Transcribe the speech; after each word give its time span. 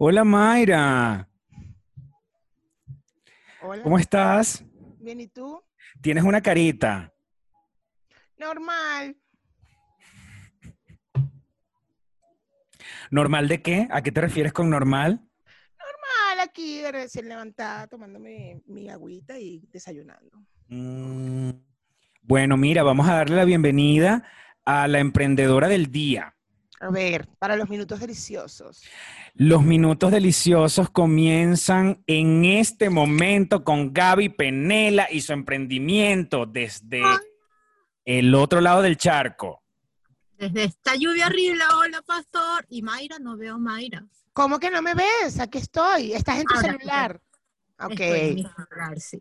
Hola 0.00 0.22
Mayra, 0.22 1.28
Hola. 3.60 3.82
¿cómo 3.82 3.98
estás? 3.98 4.64
Bien, 5.00 5.20
¿y 5.20 5.26
tú? 5.26 5.60
Tienes 6.00 6.22
una 6.22 6.40
carita. 6.40 7.12
Normal. 8.36 9.16
¿Normal 13.10 13.48
de 13.48 13.60
qué? 13.60 13.88
¿A 13.90 14.00
qué 14.00 14.12
te 14.12 14.20
refieres 14.20 14.52
con 14.52 14.70
normal? 14.70 15.20
Normal 15.78 16.40
aquí, 16.48 16.82
recién 16.90 17.28
levantada, 17.28 17.88
tomándome 17.88 18.62
mi 18.66 18.88
agüita 18.88 19.36
y 19.36 19.66
desayunando. 19.72 20.44
Mm, 20.68 21.50
Bueno, 22.22 22.56
mira, 22.58 22.82
vamos 22.82 23.08
a 23.08 23.14
darle 23.14 23.36
la 23.36 23.44
bienvenida 23.44 24.24
a 24.64 24.86
la 24.86 24.98
emprendedora 24.98 25.66
del 25.68 25.90
día. 25.90 26.34
A 26.80 26.90
ver, 26.90 27.26
para 27.38 27.56
los 27.56 27.68
minutos 27.70 27.98
deliciosos. 28.00 28.82
Los 29.34 29.62
minutos 29.64 30.12
deliciosos 30.12 30.90
comienzan 30.90 32.02
en 32.06 32.44
este 32.44 32.90
momento 32.90 33.64
con 33.64 33.92
Gaby 33.92 34.28
Penela 34.28 35.08
y 35.10 35.22
su 35.22 35.32
emprendimiento 35.32 36.44
desde 36.46 37.02
el 38.04 38.34
otro 38.34 38.60
lado 38.60 38.82
del 38.82 38.96
charco. 38.96 39.62
Desde 40.36 40.64
esta 40.64 40.94
lluvia 40.94 41.26
horrible, 41.26 41.64
hola 41.74 42.00
pastor. 42.02 42.64
Y 42.68 42.82
Mayra, 42.82 43.18
no 43.18 43.36
veo 43.36 43.58
Mayra. 43.58 44.04
¿Cómo 44.32 44.60
que 44.60 44.70
no 44.70 44.82
me 44.82 44.94
ves? 44.94 45.40
Aquí 45.40 45.58
estoy. 45.58 46.12
Estás 46.12 46.38
en 46.38 46.44
tu 46.44 46.54
Ahora, 46.54 46.72
celular. 46.72 47.20
Ok. 47.80 47.90
Estoy 47.92 48.20
en 48.20 48.34
mi 48.36 48.42
celular, 48.44 49.00
sí. 49.00 49.18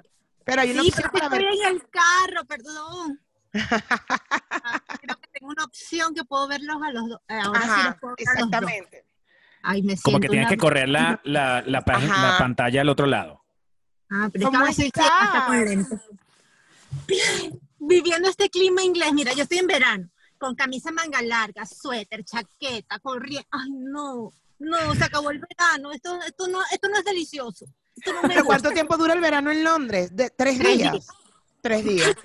Pero 0.47 0.61
hay 0.61 0.71
una 0.71 0.81
Sí, 0.81 0.87
opción 0.87 1.11
estoy 1.13 1.45
en 1.45 1.67
el 1.75 1.81
carro, 1.89 2.45
perdón. 2.47 3.21
Ah, 3.53 4.81
Creo 5.01 5.17
que 5.19 5.27
tengo 5.33 5.51
una 5.51 5.65
opción 5.65 6.15
que 6.15 6.23
puedo 6.23 6.47
verlos 6.47 6.77
a 6.81 6.91
los 6.93 7.09
dos. 7.09 7.19
Eh, 7.27 7.37
Ahora 7.43 7.67
sí 7.75 7.83
los 7.83 7.95
puedo 7.99 8.15
ver 8.17 8.29
a 8.29 8.31
los 8.39 8.49
dos. 8.49 8.61
exactamente. 8.61 9.05
Ay, 9.61 9.81
me 9.83 9.89
siento 9.89 10.03
Como 10.03 10.19
que 10.21 10.29
tienes 10.29 10.45
una- 10.45 10.49
que 10.55 10.57
correr 10.57 10.87
la, 10.87 11.19
la- 11.25 11.61
la 11.67 11.83
pantalla 12.37 12.79
al 12.79 12.87
otro 12.87 13.07
lado. 13.07 13.43
Ah, 14.09 14.29
pero 14.31 14.45
es 14.45 14.49
que 14.49 14.55
¿Cómo 14.57 14.67
estoy 14.67 14.85
sí, 14.85 14.91
hasta 14.95 15.47
Viviendo 17.79 18.29
este 18.29 18.49
clima 18.49 18.81
inglés, 18.83 19.11
mira, 19.11 19.33
yo 19.33 19.43
estoy 19.43 19.57
en 19.57 19.67
verano, 19.67 20.09
con 20.37 20.55
camisa 20.55 20.91
manga 20.91 21.21
larga, 21.21 21.65
suéter, 21.65 22.23
chaqueta, 22.23 22.99
corriendo. 22.99 23.47
Ay, 23.51 23.69
no, 23.69 24.31
no, 24.59 24.95
se 24.95 25.03
acabó 25.03 25.29
el 25.31 25.39
verano. 25.39 25.91
Esto, 25.91 26.17
esto, 26.21 26.47
no, 26.47 26.59
esto 26.71 26.87
no 26.87 26.97
es 26.99 27.03
delicioso. 27.03 27.65
No 28.05 28.27
¿Pero 28.27 28.45
cuánto 28.45 28.71
tiempo 28.71 28.97
dura 28.97 29.13
el 29.13 29.21
verano 29.21 29.51
en 29.51 29.63
Londres? 29.63 30.15
De, 30.15 30.29
¿Tres 30.29 30.57
Tres 30.59 30.77
días? 30.77 30.91
días. 30.91 31.07
Tres 31.61 31.83
días. 31.83 32.15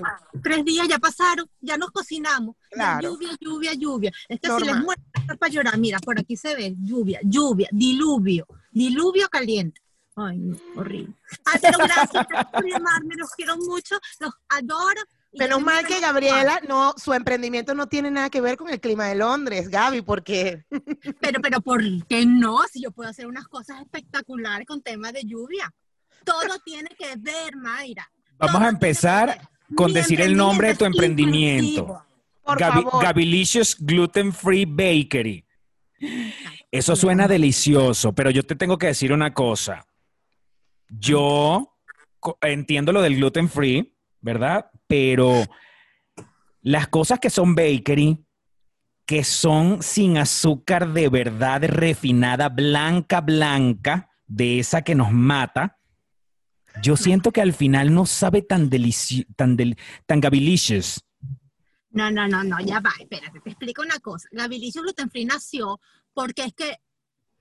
Tres 0.42 0.64
días 0.64 0.86
ya 0.88 0.98
pasaron, 0.98 1.48
ya 1.60 1.76
nos 1.76 1.90
cocinamos. 1.90 2.54
Claro. 2.70 3.10
lluvia, 3.10 3.30
lluvia, 3.40 3.72
lluvia. 3.74 4.12
Es 4.28 4.38
que 4.40 4.48
si 4.48 4.64
les 4.64 4.74
Normal. 4.76 4.96
está 5.14 5.34
para 5.36 5.52
llorar, 5.52 5.78
mira, 5.78 5.98
por 5.98 6.18
aquí 6.18 6.36
se 6.36 6.54
ve 6.54 6.74
lluvia, 6.80 7.18
lluvia, 7.24 7.68
diluvio, 7.72 8.46
diluvio 8.70 9.28
caliente. 9.28 9.80
Ay, 10.14 10.52
horrible. 10.76 11.14
Ay, 11.46 11.58
pero 11.62 11.78
gracias 11.78 12.26
por 12.52 12.66
llamarme, 12.66 13.14
los 13.16 13.30
quiero 13.30 13.56
mucho, 13.56 13.98
los 14.20 14.32
adoro. 14.50 15.00
Menos 15.32 15.62
mal 15.62 15.86
que 15.86 15.98
Gabriela, 16.00 16.60
no, 16.68 16.92
su 16.98 17.14
emprendimiento 17.14 17.74
no 17.74 17.86
tiene 17.86 18.10
nada 18.10 18.28
que 18.28 18.40
ver 18.42 18.56
con 18.58 18.68
el 18.68 18.80
clima 18.80 19.06
de 19.06 19.14
Londres, 19.14 19.68
Gaby, 19.70 20.02
porque. 20.02 20.64
Pero, 21.20 21.40
pero, 21.40 21.60
¿por 21.60 21.82
qué 22.06 22.26
no? 22.26 22.58
Si 22.70 22.82
yo 22.82 22.90
puedo 22.90 23.08
hacer 23.08 23.26
unas 23.26 23.48
cosas 23.48 23.80
espectaculares 23.80 24.66
con 24.66 24.82
temas 24.82 25.12
de 25.12 25.22
lluvia. 25.24 25.72
Todo 26.24 26.58
tiene 26.64 26.90
que 26.98 27.14
ver, 27.18 27.56
Mayra. 27.56 28.08
Vamos 28.38 28.56
Todo 28.56 28.64
a 28.66 28.68
empezar 28.68 29.48
con 29.74 29.86
Mi 29.88 29.94
decir 29.94 30.20
el 30.20 30.36
nombre 30.36 30.68
de 30.68 30.74
tu 30.74 30.84
emprendimiento 30.84 32.04
por 32.44 32.58
Gabi- 32.58 32.82
favor, 32.84 33.02
Gabilicious 33.02 33.76
Gluten 33.80 34.32
Free 34.32 34.64
Bakery. 34.66 35.44
Eso 36.70 36.94
suena 36.96 37.26
delicioso, 37.28 38.12
pero 38.12 38.30
yo 38.30 38.42
te 38.44 38.56
tengo 38.56 38.76
que 38.78 38.88
decir 38.88 39.12
una 39.12 39.32
cosa. 39.32 39.86
Yo 40.88 41.76
entiendo 42.40 42.92
lo 42.92 43.00
del 43.02 43.16
gluten 43.16 43.48
free, 43.48 43.94
¿verdad? 44.20 44.70
Pero 44.92 45.46
las 46.60 46.86
cosas 46.88 47.18
que 47.18 47.30
son 47.30 47.54
bakery, 47.54 48.22
que 49.06 49.24
son 49.24 49.82
sin 49.82 50.18
azúcar 50.18 50.92
de 50.92 51.08
verdad 51.08 51.62
refinada, 51.64 52.50
blanca, 52.50 53.22
blanca, 53.22 54.10
de 54.26 54.58
esa 54.58 54.82
que 54.82 54.94
nos 54.94 55.10
mata, 55.10 55.78
yo 56.82 56.94
siento 56.98 57.32
que 57.32 57.40
al 57.40 57.54
final 57.54 57.94
no 57.94 58.04
sabe 58.04 58.42
tan 58.42 58.68
delicioso, 58.68 59.26
tan, 59.34 59.56
del- 59.56 59.78
tan 60.04 60.20
gabilicious. 60.20 61.02
No, 61.88 62.10
no, 62.10 62.28
no, 62.28 62.44
no, 62.44 62.60
ya 62.60 62.78
va, 62.80 62.92
espérate, 63.00 63.40
te 63.40 63.48
explico 63.48 63.80
una 63.80 63.98
cosa. 63.98 64.28
Gabilicio 64.30 64.82
Gluten 64.82 65.10
Free 65.10 65.24
nació 65.24 65.80
porque 66.12 66.44
es 66.44 66.52
que 66.52 66.76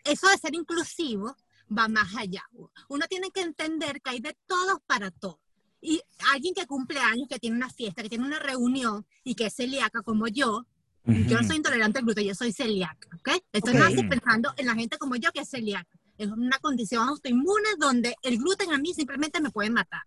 eso 0.05 0.29
de 0.29 0.37
ser 0.37 0.55
inclusivo 0.55 1.35
va 1.77 1.89
más 1.89 2.15
allá. 2.15 2.43
Uno 2.87 3.05
tiene 3.09 3.29
que 3.29 3.41
entender 3.41 4.01
que 4.01 4.11
hay 4.11 4.19
de 4.21 4.37
todos 4.47 4.79
para 4.87 5.11
todos. 5.11 5.39
Y 5.81 6.01
alguien 6.31 6.53
que 6.53 6.67
cumple 6.67 6.99
años, 6.99 7.27
que 7.27 7.39
tiene 7.39 7.55
una 7.55 7.69
fiesta, 7.69 8.03
que 8.03 8.09
tiene 8.09 8.25
una 8.25 8.39
reunión 8.39 9.05
y 9.23 9.33
que 9.35 9.47
es 9.47 9.55
celíaca 9.55 10.01
como 10.03 10.27
yo, 10.27 10.65
yo 11.03 11.41
no 11.41 11.47
soy 11.47 11.57
intolerante 11.57 11.97
al 11.99 12.05
gluten, 12.05 12.25
yo 12.25 12.35
soy 12.35 12.53
celíaca, 12.53 13.07
¿ok? 13.15 13.29
Estoy 13.51 13.73
Ok. 13.73 13.79
más 13.79 13.93
pensando 14.07 14.53
en 14.57 14.67
la 14.67 14.75
gente 14.75 14.97
como 14.99 15.15
yo 15.15 15.31
que 15.31 15.41
es 15.41 15.49
celíaca. 15.49 15.89
Es 16.17 16.27
una 16.27 16.59
condición 16.59 17.07
autoinmune 17.09 17.69
donde 17.79 18.15
el 18.21 18.37
gluten 18.37 18.71
a 18.71 18.77
mí 18.77 18.93
simplemente 18.93 19.41
me 19.41 19.49
puede 19.49 19.71
matar. 19.71 20.03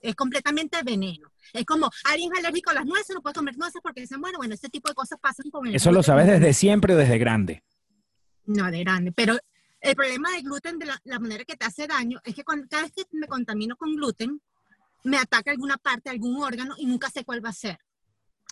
Es 0.00 0.16
completamente 0.16 0.82
veneno. 0.82 1.30
Es 1.52 1.64
como 1.64 1.88
alguien 2.04 2.32
es 2.32 2.40
alérgico 2.40 2.70
a 2.70 2.74
las 2.74 2.86
nueces, 2.86 3.14
no 3.14 3.22
puede 3.22 3.34
comer 3.34 3.56
nueces 3.56 3.80
porque 3.80 4.00
dicen, 4.00 4.20
bueno, 4.20 4.38
bueno, 4.38 4.54
ese 4.54 4.68
tipo 4.68 4.88
de 4.88 4.94
cosas 4.96 5.20
pasan 5.20 5.48
con 5.50 5.64
el 5.68 5.76
Eso 5.76 5.92
lo 5.92 6.02
sabes 6.02 6.26
desde 6.26 6.52
siempre 6.52 6.94
o 6.94 6.96
desde 6.96 7.18
grande. 7.18 7.62
No, 8.46 8.68
de 8.68 8.80
grande. 8.80 9.12
Pero 9.12 9.38
el 9.80 9.94
problema 9.94 10.32
del 10.32 10.42
gluten, 10.42 10.80
de 10.80 10.86
la, 10.86 11.00
la 11.04 11.20
manera 11.20 11.44
que 11.44 11.56
te 11.56 11.64
hace 11.64 11.86
daño, 11.86 12.20
es 12.24 12.34
que 12.34 12.42
cuando, 12.42 12.66
cada 12.68 12.82
vez 12.82 12.92
que 12.92 13.04
me 13.12 13.28
contamino 13.28 13.76
con 13.76 13.94
gluten, 13.94 14.40
me 15.04 15.18
ataca 15.18 15.50
alguna 15.50 15.76
parte, 15.76 16.10
algún 16.10 16.42
órgano 16.42 16.74
y 16.78 16.86
nunca 16.86 17.10
sé 17.10 17.24
cuál 17.24 17.44
va 17.44 17.50
a 17.50 17.54
ser. 17.54 17.78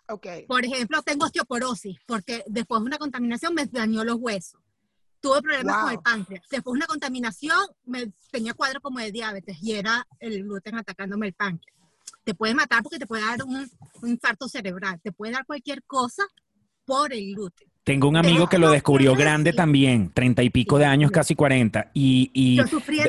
ok. 0.08 0.26
Por 0.48 0.64
ejemplo, 0.64 1.02
tengo 1.02 1.26
osteoporosis 1.26 1.98
porque 2.06 2.44
después 2.46 2.80
de 2.80 2.86
una 2.86 2.98
contaminación 2.98 3.54
me 3.54 3.66
dañó 3.66 4.04
los 4.04 4.16
huesos. 4.16 4.60
Tuve 5.20 5.42
problemas 5.42 5.82
con 5.82 5.92
el 5.92 5.98
páncreas. 6.00 6.44
Después 6.50 6.72
de 6.72 6.78
una 6.78 6.86
contaminación 6.86 7.58
me 7.84 8.12
tenía 8.30 8.54
cuadro 8.54 8.80
como 8.80 9.00
de 9.00 9.12
diabetes 9.12 9.58
y 9.60 9.72
era 9.72 10.06
el 10.18 10.42
gluten 10.44 10.76
atacándome 10.76 11.26
el 11.26 11.34
páncreas. 11.34 11.76
Te 12.24 12.34
puede 12.34 12.54
matar 12.54 12.82
porque 12.82 12.98
te 12.98 13.06
puede 13.06 13.22
dar 13.22 13.44
un, 13.44 13.70
un 14.02 14.08
infarto 14.08 14.48
cerebral. 14.48 15.00
Te 15.02 15.12
puede 15.12 15.32
dar 15.32 15.44
cualquier 15.44 15.82
cosa 15.84 16.26
por 16.86 17.12
el 17.12 17.34
gluten. 17.34 17.69
Tengo 17.82 18.08
un 18.08 18.16
amigo 18.16 18.46
que 18.46 18.58
lo 18.58 18.70
descubrió 18.70 19.16
grande 19.16 19.52
también, 19.52 20.10
treinta 20.12 20.42
y 20.42 20.50
pico 20.50 20.78
de 20.78 20.84
años, 20.84 21.10
casi 21.10 21.34
cuarenta, 21.34 21.90
y, 21.94 22.30
y 22.34 22.60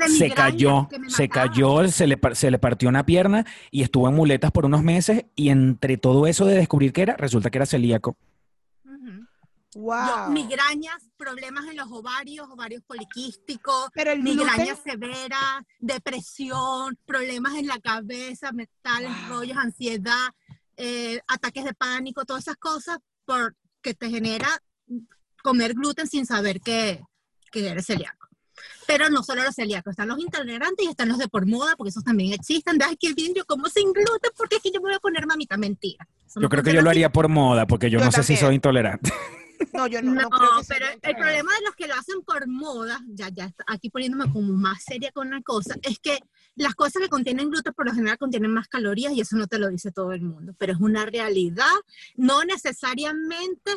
se 0.08 0.32
cayó, 0.32 0.88
que 0.88 1.10
se 1.10 1.28
cayó, 1.28 1.88
se 1.90 2.08
le, 2.08 2.16
par- 2.18 2.36
se 2.38 2.50
le 2.50 2.58
partió 2.58 2.88
una 2.88 3.06
pierna 3.06 3.46
y 3.70 3.84
estuvo 3.84 4.08
en 4.08 4.16
muletas 4.16 4.52
por 4.52 4.66
unos 4.66 4.82
meses 4.82 5.26
y 5.36 5.50
entre 5.50 5.98
todo 5.98 6.26
eso 6.26 6.46
de 6.46 6.56
descubrir 6.56 6.94
qué 6.94 7.02
era, 7.02 7.18
resulta 7.18 7.50
que 7.50 7.58
era 7.58 7.66
celíaco. 7.66 8.16
Yo, 9.74 9.82
Wow. 9.84 10.32
migrañas, 10.34 11.10
problemas 11.16 11.66
en 11.70 11.78
los 11.78 11.90
ovarios, 11.92 12.46
ovarios 12.50 12.82
poliquísticos, 12.84 13.90
Pero 13.94 14.12
el 14.12 14.22
migraña 14.22 14.74
gluten, 14.74 14.84
severa, 14.84 15.66
depresión, 15.80 16.98
problemas 17.06 17.56
en 17.56 17.68
la 17.68 17.80
cabeza, 17.80 18.52
mentales, 18.52 19.12
Wow. 19.22 19.30
rollos, 19.30 19.58
ansiedad, 19.58 20.28
eh, 20.76 21.22
ataques 21.28 21.64
de 21.64 21.74
pánico, 21.74 22.26
todas 22.26 22.44
esas 22.44 22.58
cosas 22.58 22.98
porque 23.82 23.96
te 23.96 24.10
genera 24.10 24.48
comer 25.44 25.74
gluten 25.74 26.08
sin 26.08 26.26
saber 26.26 26.62
que, 26.62 27.02
que 27.52 27.68
eres 27.68 27.88
celíaco. 27.88 28.28
Pero 28.86 29.10
no 29.10 29.24
solo 29.24 29.44
los 29.44 29.56
celíacos, 29.56 29.92
están 29.92 30.08
los 30.10 30.20
intolerantes 30.20 30.86
y 30.86 30.90
están 30.90 31.10
los 31.10 31.18
de 31.18 31.28
por 31.28 31.48
moda, 31.48 31.76
porque 31.76 31.90
esos 31.90 32.04
también 32.04 32.32
existen. 32.34 32.78
De, 32.78 32.86
qué 33.00 33.14
bien, 33.14 33.34
yo 33.34 33.44
como 33.46 33.68
sin 33.70 33.92
gluten, 33.92 34.32
porque 34.38 34.58
es 34.58 34.62
que 34.62 34.70
yo 34.72 34.80
me 34.82 34.90
voy 34.90 34.94
a 34.96 35.00
poner 35.00 35.26
mamita, 35.26 35.58
mentira. 35.58 36.08
Yo 36.36 36.48
creo 36.48 36.64
que 36.64 36.74
yo 36.74 36.82
lo 36.82 36.90
así. 36.90 36.98
haría 36.98 37.12
por 37.12 37.28
moda, 37.28 37.66
porque 37.66 37.90
yo, 37.90 37.98
Yo 38.00 38.06
no 38.06 38.12
sé 38.12 38.22
si 38.22 38.34
también. 38.36 38.40
soy 38.46 38.56
intolerante. 38.56 39.12
no, 39.74 39.88
yo 39.88 40.02
no, 40.04 40.14
No, 40.14 40.22
no 40.22 40.30
creo 40.30 40.50
que 40.60 40.66
pero 40.68 40.86
el 40.86 40.94
intolerante. 40.94 41.14
problema 41.16 41.52
de 41.56 41.66
los 41.66 41.76
que 41.76 41.88
lo 41.88 41.96
hacen 41.96 42.22
por 42.22 42.48
moda, 42.48 43.02
ya, 43.08 43.30
ya 43.30 43.52
aquí 43.66 43.90
poniéndome 43.90 44.32
como 44.32 44.54
más 44.54 44.84
seria 44.84 45.12
con 45.12 45.28
una 45.28 45.42
cosa, 45.42 45.76
es 45.82 45.98
que 45.98 46.20
las 46.62 46.76
cosas 46.76 47.02
que 47.02 47.10
contienen 47.10 47.50
gluten 47.50 47.74
por 47.74 47.86
lo 47.86 47.94
general 47.94 48.18
contienen 48.18 48.52
más 48.52 48.68
calorías 48.68 49.14
y 49.14 49.22
eso 49.22 49.36
no 49.36 49.48
te 49.48 49.58
lo 49.58 49.70
dice 49.70 49.92
todo 49.92 50.12
el 50.14 50.22
mundo, 50.22 50.54
pero 50.58 50.74
es 50.74 50.80
una 50.80 51.06
realidad, 51.06 51.66
no 52.16 52.44
necesariamente 52.44 53.72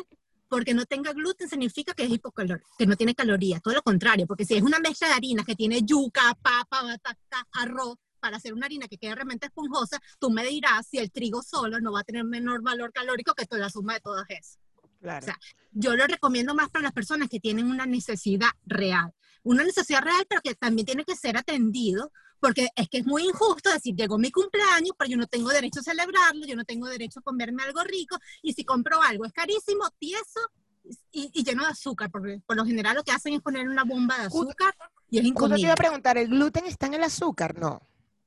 porque 0.47 0.73
no 0.73 0.85
tenga 0.85 1.11
gluten 1.13 1.49
significa 1.49 1.93
que 1.93 2.03
es 2.03 2.11
hipocalórico, 2.11 2.69
que 2.77 2.85
no 2.85 2.95
tiene 2.95 3.15
calorías, 3.15 3.61
todo 3.61 3.73
lo 3.73 3.81
contrario, 3.81 4.27
porque 4.27 4.45
si 4.45 4.55
es 4.55 4.61
una 4.61 4.79
mezcla 4.79 5.07
de 5.07 5.15
harinas 5.15 5.45
que 5.45 5.55
tiene 5.55 5.81
yuca, 5.81 6.37
papa, 6.41 6.83
batata, 6.83 7.47
arroz, 7.53 7.97
para 8.19 8.37
hacer 8.37 8.53
una 8.53 8.65
harina 8.65 8.87
que 8.87 8.97
quede 8.97 9.13
realmente 9.13 9.47
esponjosa, 9.47 9.99
tú 10.19 10.31
me 10.31 10.43
dirás 10.45 10.87
si 10.87 10.97
el 10.97 11.11
trigo 11.11 11.43
solo 11.43 11.79
no 11.79 11.91
va 11.91 11.99
a 11.99 12.03
tener 12.03 12.23
menor 12.23 12.61
valor 12.63 12.91
calórico 12.91 13.33
que 13.33 13.45
toda 13.45 13.61
la 13.61 13.69
suma 13.69 13.93
de 13.93 13.99
todas 13.99 14.25
esas. 14.29 14.59
Claro. 14.99 15.23
o 15.23 15.25
sea, 15.25 15.37
yo 15.71 15.95
lo 15.95 16.07
recomiendo 16.07 16.55
más 16.55 16.71
para 16.71 16.83
las 16.83 16.91
personas 16.91 17.29
que 17.29 17.39
tienen 17.39 17.67
una 17.69 17.85
necesidad 17.85 18.49
real. 18.65 19.13
Una 19.43 19.63
necesidad 19.63 20.01
real, 20.01 20.25
pero 20.27 20.41
que 20.41 20.55
también 20.55 20.87
tiene 20.87 21.05
que 21.05 21.15
ser 21.15 21.37
atendido 21.37 22.11
porque 22.45 22.69
es 22.75 22.87
que 22.89 22.99
es 22.99 23.05
muy 23.07 23.23
injusto 23.23 23.71
decir, 23.71 23.95
llegó 23.95 24.17
mi 24.19 24.29
cumpleaños, 24.29 24.91
pero 24.97 25.09
yo 25.09 25.17
no 25.17 25.25
tengo 25.25 25.49
derecho 25.49 25.79
a 25.79 25.83
celebrarlo, 25.83 26.45
yo 26.45 26.55
no 26.55 26.63
tengo 26.63 26.87
derecho 26.87 27.19
a 27.19 27.23
comerme 27.23 27.63
algo 27.63 27.83
rico, 27.83 28.17
y 28.43 28.53
si 28.53 28.63
compro 28.63 29.01
algo 29.01 29.25
es 29.25 29.33
carísimo, 29.33 29.89
tieso 29.97 30.39
y, 31.11 31.31
y 31.33 31.43
lleno 31.43 31.63
de 31.63 31.69
azúcar, 31.71 32.11
porque 32.11 32.39
por 32.45 32.55
lo 32.55 32.63
general 32.65 32.95
lo 32.95 33.03
que 33.03 33.11
hacen 33.11 33.33
es 33.33 33.41
poner 33.41 33.67
una 33.67 33.83
bomba 33.83 34.17
de 34.19 34.29
Justo- 34.29 34.49
azúcar 34.49 34.75
y 35.09 35.17
es 35.17 35.23
Justo 35.23 35.39
te 35.39 35.45
iba 35.45 35.47
incomible. 35.47 35.71
a 35.71 35.75
preguntar, 35.75 36.17
¿el 36.19 36.27
gluten 36.27 36.65
está 36.67 36.85
en 36.85 36.93
el 36.93 37.03
azúcar? 37.03 37.57
No. 37.57 37.81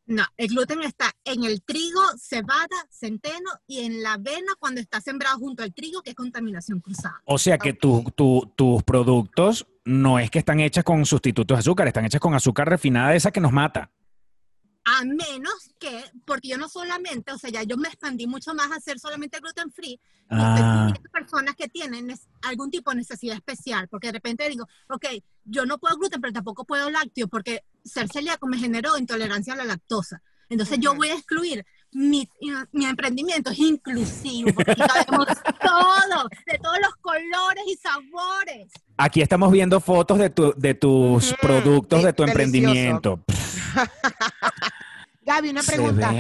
No, 0.07 0.25
el 0.39 0.49
gluten 0.49 0.83
está 0.83 1.13
en 1.23 1.45
el 1.45 1.63
trigo, 1.63 2.01
cebada, 2.19 2.67
centeno 2.91 3.51
y 3.67 3.81
en 3.81 4.03
la 4.03 4.15
avena 4.15 4.55
cuando 4.59 4.81
está 4.81 5.03
sembrado 5.03 5.37
junto 5.39 5.63
al 5.63 5.75
trigo, 5.75 6.01
que 6.03 6.11
es 6.11 6.17
contaminación 6.17 6.81
cruzada. 6.81 7.21
O 7.27 7.37
sea 7.39 7.59
que 7.59 7.75
tu- 7.75 8.11
tu- 8.17 8.51
tus 8.57 8.83
productos 8.85 9.67
no 9.85 10.19
es 10.19 10.31
que 10.31 10.39
están 10.39 10.61
hechas 10.61 10.83
con 10.83 11.05
sustitutos 11.05 11.57
de 11.57 11.61
azúcar, 11.61 11.87
están 11.89 12.07
hechas 12.07 12.23
con 12.23 12.35
azúcar 12.35 12.69
refinada 12.71 13.15
esa 13.15 13.31
que 13.31 13.41
nos 13.41 13.53
mata. 13.53 13.91
A 14.91 15.05
menos 15.05 15.53
que, 15.79 16.03
porque 16.25 16.49
yo 16.49 16.57
no 16.57 16.67
solamente, 16.69 17.31
o 17.33 17.37
sea, 17.39 17.51
ya 17.51 17.63
yo 17.63 17.77
me 17.77 17.89
expandí 17.89 18.27
mucho 18.27 18.55
más 18.55 18.71
a 18.73 18.77
hacer 18.77 18.99
solamente 18.99 19.39
gluten 19.39 19.71
free, 19.71 19.93
y 19.93 20.01
Ah, 20.31 20.55
siguiendo 20.57 21.11
personas 21.13 21.55
que 21.57 21.69
tienen 21.69 22.15
algún 22.43 22.71
tipo 22.71 22.91
de 22.91 22.97
necesidad 22.97 23.37
especial, 23.37 23.87
porque 23.89 24.07
de 24.09 24.13
repente 24.15 24.49
digo, 24.49 24.67
ok, 24.89 25.07
yo 25.45 25.67
no 25.67 25.79
puedo 25.79 25.97
gluten, 25.99 26.21
pero 26.23 26.33
tampoco 26.33 26.65
puedo 26.65 26.89
lácteo, 26.91 27.29
porque 27.29 27.65
ser 27.85 28.09
celíaco 28.09 28.47
me 28.47 28.57
generó 28.59 28.97
intolerancia 28.97 29.53
a 29.53 29.57
la 29.57 29.65
lactosa. 29.65 30.23
Entonces 30.49 30.79
yo 30.81 30.91
Ujú. 30.93 30.99
voy 31.01 31.09
a 31.11 31.15
excluir, 31.15 31.67
mi, 31.93 32.27
mi 32.73 32.87
emprendimiento 32.87 33.51
es 33.51 33.59
inclusivo, 33.59 34.53
porque 34.55 34.73
aquí 34.73 34.83
cabemos 34.87 35.27
todo, 35.63 36.29
de 36.47 36.59
todos 36.63 36.79
los 36.81 36.95
colores 37.03 37.65
y 37.67 37.77
sabores. 37.77 38.73
aquí 38.97 39.21
estamos 39.21 39.53
viendo 39.53 39.81
fotos 39.81 40.19
de, 40.19 40.31
tu- 40.31 40.55
de 40.57 40.73
tus 40.75 41.33
Ujú, 41.33 41.37
productos, 41.43 42.03
de 42.05 42.13
tu 42.15 42.23
delicioso. 42.23 42.31
emprendimiento. 42.31 43.21
Gaby, 45.29 45.51
una 45.51 45.63
pregunta. 45.63 46.11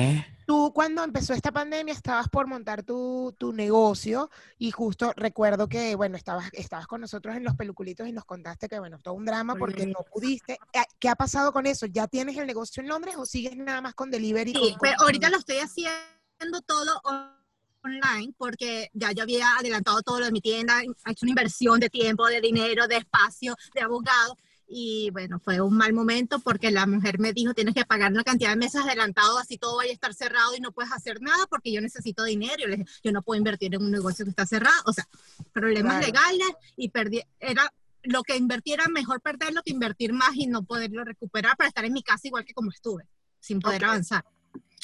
Tú 0.46 0.72
cuando 0.74 1.02
empezó 1.04 1.34
esta 1.34 1.52
pandemia 1.52 1.92
estabas 1.92 2.28
por 2.30 2.46
montar 2.46 2.82
tu, 2.82 3.34
tu 3.38 3.52
negocio 3.52 4.30
y 4.58 4.70
justo 4.70 5.12
recuerdo 5.14 5.68
que, 5.68 5.94
bueno, 5.94 6.16
estabas, 6.16 6.48
estabas 6.54 6.86
con 6.86 7.00
nosotros 7.02 7.36
en 7.36 7.44
los 7.44 7.54
peluculitos 7.54 8.08
y 8.08 8.12
nos 8.12 8.24
contaste 8.24 8.66
que, 8.68 8.78
bueno, 8.78 8.98
todo 8.98 9.12
un 9.14 9.26
drama 9.26 9.54
porque 9.56 9.84
no 9.86 9.98
pudiste. 10.10 10.54
Eh, 10.72 10.80
¿Qué 10.98 11.08
ha 11.10 11.16
pasado 11.16 11.52
con 11.52 11.66
eso? 11.66 11.84
¿Ya 11.86 12.06
tienes 12.06 12.36
el 12.38 12.46
negocio 12.46 12.82
en 12.82 12.88
Londres 12.88 13.16
o 13.18 13.26
sigues 13.26 13.56
nada 13.56 13.80
más 13.82 13.94
con 13.94 14.10
delivery? 14.10 14.52
Sí, 14.52 14.58
con- 14.70 14.78
pero 14.80 14.96
con- 14.96 15.04
ahorita 15.04 15.28
lo 15.30 15.36
estoy 15.36 15.58
haciendo 15.58 16.60
todo 16.66 16.98
on- 17.04 17.36
online 17.84 18.32
porque 18.36 18.88
ya 18.94 19.12
yo 19.12 19.22
había 19.24 19.54
adelantado 19.58 20.00
todo 20.02 20.18
lo 20.18 20.26
de 20.26 20.32
mi 20.32 20.40
tienda, 20.40 20.80
he 20.82 21.10
hecho 21.10 21.24
una 21.26 21.30
inversión 21.30 21.78
de 21.78 21.88
tiempo, 21.90 22.26
de 22.26 22.40
dinero, 22.40 22.88
de 22.88 22.96
espacio, 22.96 23.54
de 23.74 23.80
abogado. 23.82 24.34
Y 24.70 25.08
bueno, 25.12 25.40
fue 25.40 25.62
un 25.62 25.76
mal 25.76 25.94
momento 25.94 26.40
porque 26.40 26.70
la 26.70 26.86
mujer 26.86 27.18
me 27.18 27.32
dijo, 27.32 27.54
tienes 27.54 27.74
que 27.74 27.86
pagar 27.86 28.12
una 28.12 28.22
cantidad 28.22 28.50
de 28.50 28.56
meses 28.56 28.82
adelantado, 28.82 29.38
así 29.38 29.56
todo 29.56 29.78
vaya 29.78 29.90
a 29.90 29.94
estar 29.94 30.12
cerrado 30.12 30.54
y 30.54 30.60
no 30.60 30.72
puedes 30.72 30.92
hacer 30.92 31.22
nada 31.22 31.46
porque 31.48 31.72
yo 31.72 31.80
necesito 31.80 32.22
dinero. 32.24 32.56
Yo 32.58 32.68
dije, 32.76 32.84
yo 33.02 33.12
no 33.12 33.22
puedo 33.22 33.38
invertir 33.38 33.74
en 33.74 33.82
un 33.82 33.90
negocio 33.90 34.26
que 34.26 34.30
está 34.30 34.44
cerrado. 34.44 34.82
O 34.84 34.92
sea, 34.92 35.08
problemas 35.52 35.96
Claro. 35.98 36.06
legales 36.06 36.48
y 36.76 36.90
perdí, 36.90 37.22
era 37.40 37.72
lo 38.02 38.22
que 38.22 38.36
invertí 38.36 38.72
era 38.72 38.88
mejor 38.88 39.20
perderlo 39.22 39.62
que 39.64 39.72
invertir 39.72 40.12
más 40.12 40.34
y 40.34 40.46
no 40.46 40.62
poderlo 40.62 41.02
recuperar 41.02 41.56
para 41.56 41.68
estar 41.68 41.84
en 41.84 41.92
mi 41.94 42.02
casa 42.02 42.28
igual 42.28 42.44
que 42.44 42.54
como 42.54 42.70
estuve, 42.70 43.04
sin 43.40 43.60
poder 43.60 43.82
Ok. 43.84 43.88
avanzar. 43.90 44.24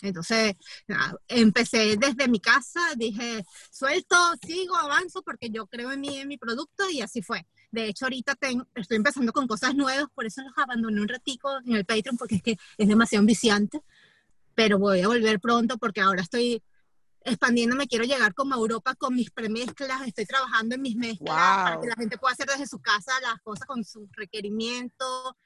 Entonces, 0.02 0.54
nada, 0.86 1.16
empecé 1.28 1.96
desde 1.96 2.28
mi 2.28 2.40
casa, 2.40 2.80
dije, 2.96 3.44
suelto, 3.70 4.16
sigo, 4.46 4.76
avanzo, 4.76 5.22
porque 5.22 5.48
yo 5.50 5.66
creo 5.66 5.92
en 5.92 6.00
mí, 6.00 6.18
en 6.18 6.28
mi 6.28 6.36
producto, 6.36 6.90
y 6.90 7.00
así 7.00 7.22
fue. 7.22 7.46
De 7.74 7.88
hecho, 7.88 8.04
ahorita 8.04 8.38
estoy 8.76 8.96
empezando 8.96 9.32
con 9.32 9.48
cosas 9.48 9.74
nuevas, 9.74 10.06
por 10.14 10.24
eso 10.24 10.42
los 10.42 10.56
abandoné 10.56 11.00
un 11.00 11.08
ratico 11.08 11.58
en 11.66 11.74
el 11.74 11.84
Patreon, 11.84 12.16
porque 12.16 12.36
es 12.36 12.42
que 12.42 12.56
es 12.78 12.86
demasiado 12.86 13.26
viciante, 13.26 13.82
pero 14.54 14.78
voy 14.78 15.00
a 15.00 15.08
volver 15.08 15.40
pronto 15.40 15.76
porque 15.76 16.00
ahora 16.00 16.22
estoy 16.22 16.62
expandiéndome, 17.22 17.88
quiero 17.88 18.04
llegar 18.04 18.32
como 18.32 18.54
a 18.54 18.58
Europa 18.58 18.94
con 18.94 19.16
mis 19.16 19.32
premezclas, 19.32 20.06
estoy 20.06 20.24
trabajando 20.24 20.76
en 20.76 20.82
mis 20.82 20.94
mezclas 20.94 21.36
para 21.36 21.80
que 21.80 21.88
la 21.88 21.96
gente 21.96 22.16
pueda 22.16 22.34
hacer 22.34 22.46
desde 22.46 22.68
su 22.68 22.78
casa 22.78 23.10
las 23.22 23.40
cosas 23.40 23.66
con 23.66 23.82
su 23.84 24.08
requerimiento. 24.12 25.36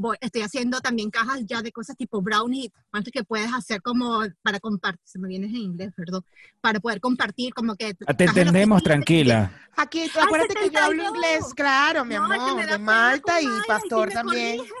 Voy, 0.00 0.16
estoy 0.20 0.42
haciendo 0.42 0.80
también 0.80 1.10
cajas 1.10 1.40
ya 1.44 1.60
de 1.60 1.72
cosas 1.72 1.96
tipo 1.96 2.22
brownie, 2.22 2.70
antes 2.92 3.12
que 3.12 3.24
puedes 3.24 3.52
hacer 3.52 3.82
como 3.82 4.20
para 4.42 4.60
compartir, 4.60 5.00
se 5.02 5.18
me 5.18 5.26
viene 5.26 5.46
en 5.46 5.56
inglés, 5.56 5.90
perdón, 5.96 6.22
para 6.60 6.78
poder 6.78 7.00
compartir 7.00 7.52
como 7.52 7.74
que... 7.74 7.94
Te 7.94 8.04
en 8.06 8.16
la 8.18 8.24
entendemos, 8.30 8.80
tranquila. 8.84 9.50
Aquí, 9.76 10.08
tú 10.12 10.20
acuérdate 10.20 10.54
que 10.54 10.70
yo 10.70 10.78
hablo 10.78 11.02
72. 11.02 11.16
inglés, 11.16 11.54
claro, 11.54 12.04
mi 12.04 12.14
No, 12.14 12.32
es 12.32 12.38
que 12.38 12.44
me 12.44 12.50
amor, 12.62 12.66
de 12.70 12.78
Malta 12.78 13.40
y 13.42 13.46
Mayra, 13.46 13.64
Pastor 13.66 14.08
sí 14.10 14.14
me 14.16 14.22
también. 14.22 14.56
corrige. 14.58 14.74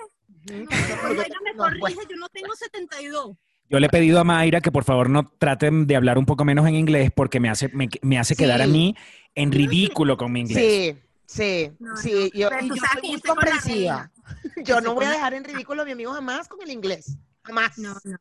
No, 0.46 0.54
yo- 0.60 1.16
me 1.44 1.78
pues. 1.80 1.94
yo 2.08 2.16
no 2.16 2.28
tengo 2.28 2.54
72. 2.54 3.36
Yo 3.70 3.80
le 3.80 3.86
he 3.86 3.90
pedido 3.90 4.20
a 4.20 4.24
Mayra 4.24 4.60
que 4.60 4.70
por 4.72 4.84
favor 4.84 5.10
no 5.10 5.24
traten 5.38 5.86
de 5.88 5.96
hablar 5.96 6.16
un 6.16 6.26
poco 6.26 6.44
menos 6.44 6.66
en 6.66 6.74
inglés 6.76 7.10
porque 7.14 7.38
me 7.40 7.50
hace, 7.50 7.68
me, 7.70 7.88
me 8.02 8.18
hace 8.18 8.34
quedar 8.36 8.62
a 8.62 8.66
Sí. 8.66 8.70
mí 8.70 8.94
en 9.34 9.50
ridículo 9.52 10.16
con 10.16 10.32
mi 10.32 10.40
inglés. 10.40 10.94
Sí, 10.94 10.98
sí, 11.28 11.70
No, 11.78 11.96
sí. 11.96 12.30
no, 12.34 12.40
Yo, 12.40 12.50
y 12.62 12.68
yo 12.70 12.74
soy 12.92 13.10
muy 13.10 13.20
comprensiva. 13.20 14.10
Yo 14.64 14.80
no 14.80 14.94
voy 14.94 15.04
a 15.06 15.10
dejar 15.10 15.34
en 15.34 15.44
ridículo 15.44 15.82
a 15.82 15.84
mi 15.84 15.92
amigo 15.92 16.12
jamás 16.12 16.48
con 16.48 16.60
el 16.62 16.70
inglés. 16.70 17.16
Jamás. 17.44 17.78
No, 17.78 17.96
no. 18.04 18.16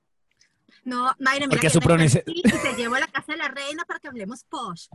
No, 0.84 1.04
Mayra, 1.20 1.48
mira 1.48 1.50
Porque 1.50 1.68
que 1.68 1.70
su 1.70 1.80
pronuncia- 1.80 2.24
y 2.28 2.42
te 2.44 2.74
llevo 2.76 2.96
a 2.96 3.00
la 3.02 3.08
casa 3.08 3.34
de 3.34 3.38
la 3.40 3.48
reina 3.50 3.84
para 3.86 4.00
que 4.00 4.08
hablemos 4.08 4.44
posh. 4.46 4.88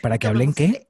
¿Para 0.00 0.16
que 0.18 0.26
hablen 0.28 0.54
qué? 0.54 0.88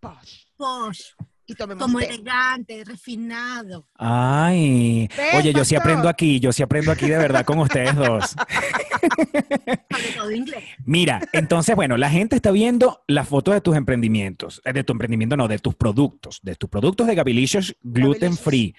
Posh. 0.00 0.44
Posh, 0.56 1.12
Y 1.48 1.54
tomemos 1.54 1.84
como 1.84 2.00
té. 2.00 2.06
elegante, 2.06 2.84
refinado. 2.84 3.86
Ay, 3.94 5.08
¿Ves, 5.16 5.34
oye, 5.34 5.52
yo 5.52 5.64
sí 5.64 5.76
aprendo 5.76 6.08
aquí, 6.08 6.40
yo 6.40 6.52
sí 6.52 6.62
aprendo 6.62 6.90
aquí 6.90 7.06
de 7.06 7.18
verdad 7.18 7.44
con 7.44 7.58
ustedes 7.58 7.94
dos. 7.94 8.34
Sobre 9.90 10.08
todo 10.16 10.30
inglés. 10.32 10.64
Mira, 10.84 11.20
entonces, 11.32 11.76
bueno, 11.76 11.96
la 11.96 12.10
gente 12.10 12.34
está 12.34 12.50
viendo 12.50 13.04
las 13.06 13.28
fotos 13.28 13.54
de 13.54 13.60
tus 13.60 13.76
emprendimientos, 13.76 14.60
eh, 14.64 14.72
de 14.72 14.82
tu 14.82 14.92
emprendimiento, 14.92 15.36
no, 15.36 15.46
de 15.46 15.60
tus 15.60 15.76
productos, 15.76 16.40
de 16.42 16.56
tus 16.56 16.68
productos 16.68 17.06
de 17.06 17.14
Gabilicious 17.14 17.76
Gluten 17.82 18.34
Gabilicious. 18.34 18.40
Free. 18.40 18.74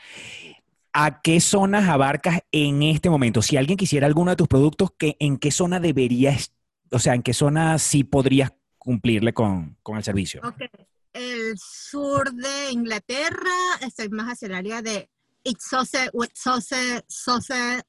¿A 0.92 1.22
qué 1.22 1.40
zonas 1.40 1.88
abarcas 1.88 2.42
en 2.52 2.84
este 2.84 3.10
momento? 3.10 3.42
Si 3.42 3.56
alguien 3.56 3.78
quisiera 3.78 4.08
alguno 4.08 4.32
de 4.32 4.38
tus 4.38 4.48
productos, 4.48 4.92
¿qué, 4.98 5.16
¿en 5.20 5.38
qué 5.38 5.52
zona 5.52 5.80
deberías, 5.80 6.54
o 6.92 7.00
sea, 7.00 7.14
en 7.14 7.22
qué 7.24 7.34
zona 7.34 7.80
sí 7.80 8.04
podrías 8.04 8.52
cumplirle 8.78 9.32
con, 9.34 9.78
con 9.84 9.96
el 9.98 10.04
servicio? 10.04 10.42
Ok. 10.44 10.64
El 11.18 11.58
sur 11.58 12.32
de 12.34 12.72
Inglaterra, 12.72 13.50
estoy 13.82 14.10
más 14.10 14.28
hacia 14.34 14.48
el 14.48 14.54
área 14.54 14.82
de 14.82 15.10
Ixose, 15.44 16.10
Wetsose, 16.14 17.04
Sose, 17.08 17.82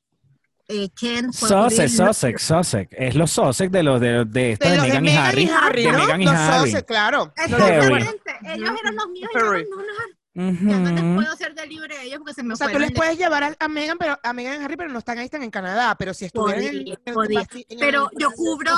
eh, 0.69 0.89
Kent. 0.99 1.35
Sussex. 1.35 1.93
Sussex, 1.97 2.43
Sussex. 2.43 2.89
Es 2.97 3.15
los 3.15 3.31
Sussex 3.31 3.71
de 3.71 3.83
los 3.83 4.01
de, 4.01 4.25
de, 4.25 4.53
esta 4.53 4.71
De 4.71 4.77
de, 4.77 4.83
de 4.83 5.01
Meghan 5.01 5.05
y 5.07 5.17
Harry. 5.17 5.43
y 5.43 5.49
Harry, 5.51 5.85
de 5.85 5.93
¿no? 5.93 5.99
Meghan 5.99 6.23
y 6.23 6.25
Los 6.25 6.35
Harry. 6.35 6.71
Sussex, 6.71 6.87
claro. 6.87 7.33
Exactamente. 7.37 8.37
Ellos 8.47 8.71
eran 8.81 8.97
los 8.97 9.09
míos 9.09 9.31
y 9.31 9.37
ya 9.37 9.41
no, 9.43 9.53
no, 9.53 10.53
no, 10.53 10.71
ya 10.71 10.79
no 10.79 10.91
les 10.93 11.17
puedo 11.17 11.33
hacer 11.33 11.55
delivery 11.55 11.95
a 11.97 12.03
ellos 12.05 12.19
porque 12.19 12.35
se 12.35 12.43
me 12.45 12.55
O 12.55 12.57
sea, 12.57 12.71
tú 12.71 12.79
les 12.79 12.91
de- 12.91 12.95
puedes 12.95 13.19
llevar 13.19 13.43
a, 13.45 13.57
a 13.59 13.69
Megan, 13.69 13.99
pero 13.99 14.19
a 14.23 14.33
Megan 14.33 14.61
y 14.61 14.65
Harry, 14.65 14.77
pero 14.77 14.89
no 14.91 15.01
están 15.01 15.19
ahí, 15.19 15.25
están 15.25 15.43
en 15.43 15.51
Canadá. 15.51 15.97
Pero 15.99 16.15
si 16.15 16.27
estuvieran 16.27 16.63
en, 16.65 16.71
Podía, 16.71 16.95
en 16.95 16.99
el 17.07 17.15
podía. 17.15 17.41
basti- 17.41 17.67
en 17.69 17.79
el- 17.79 17.85
Pero 17.85 18.09
yo 18.19 18.31
cubro 18.31 18.73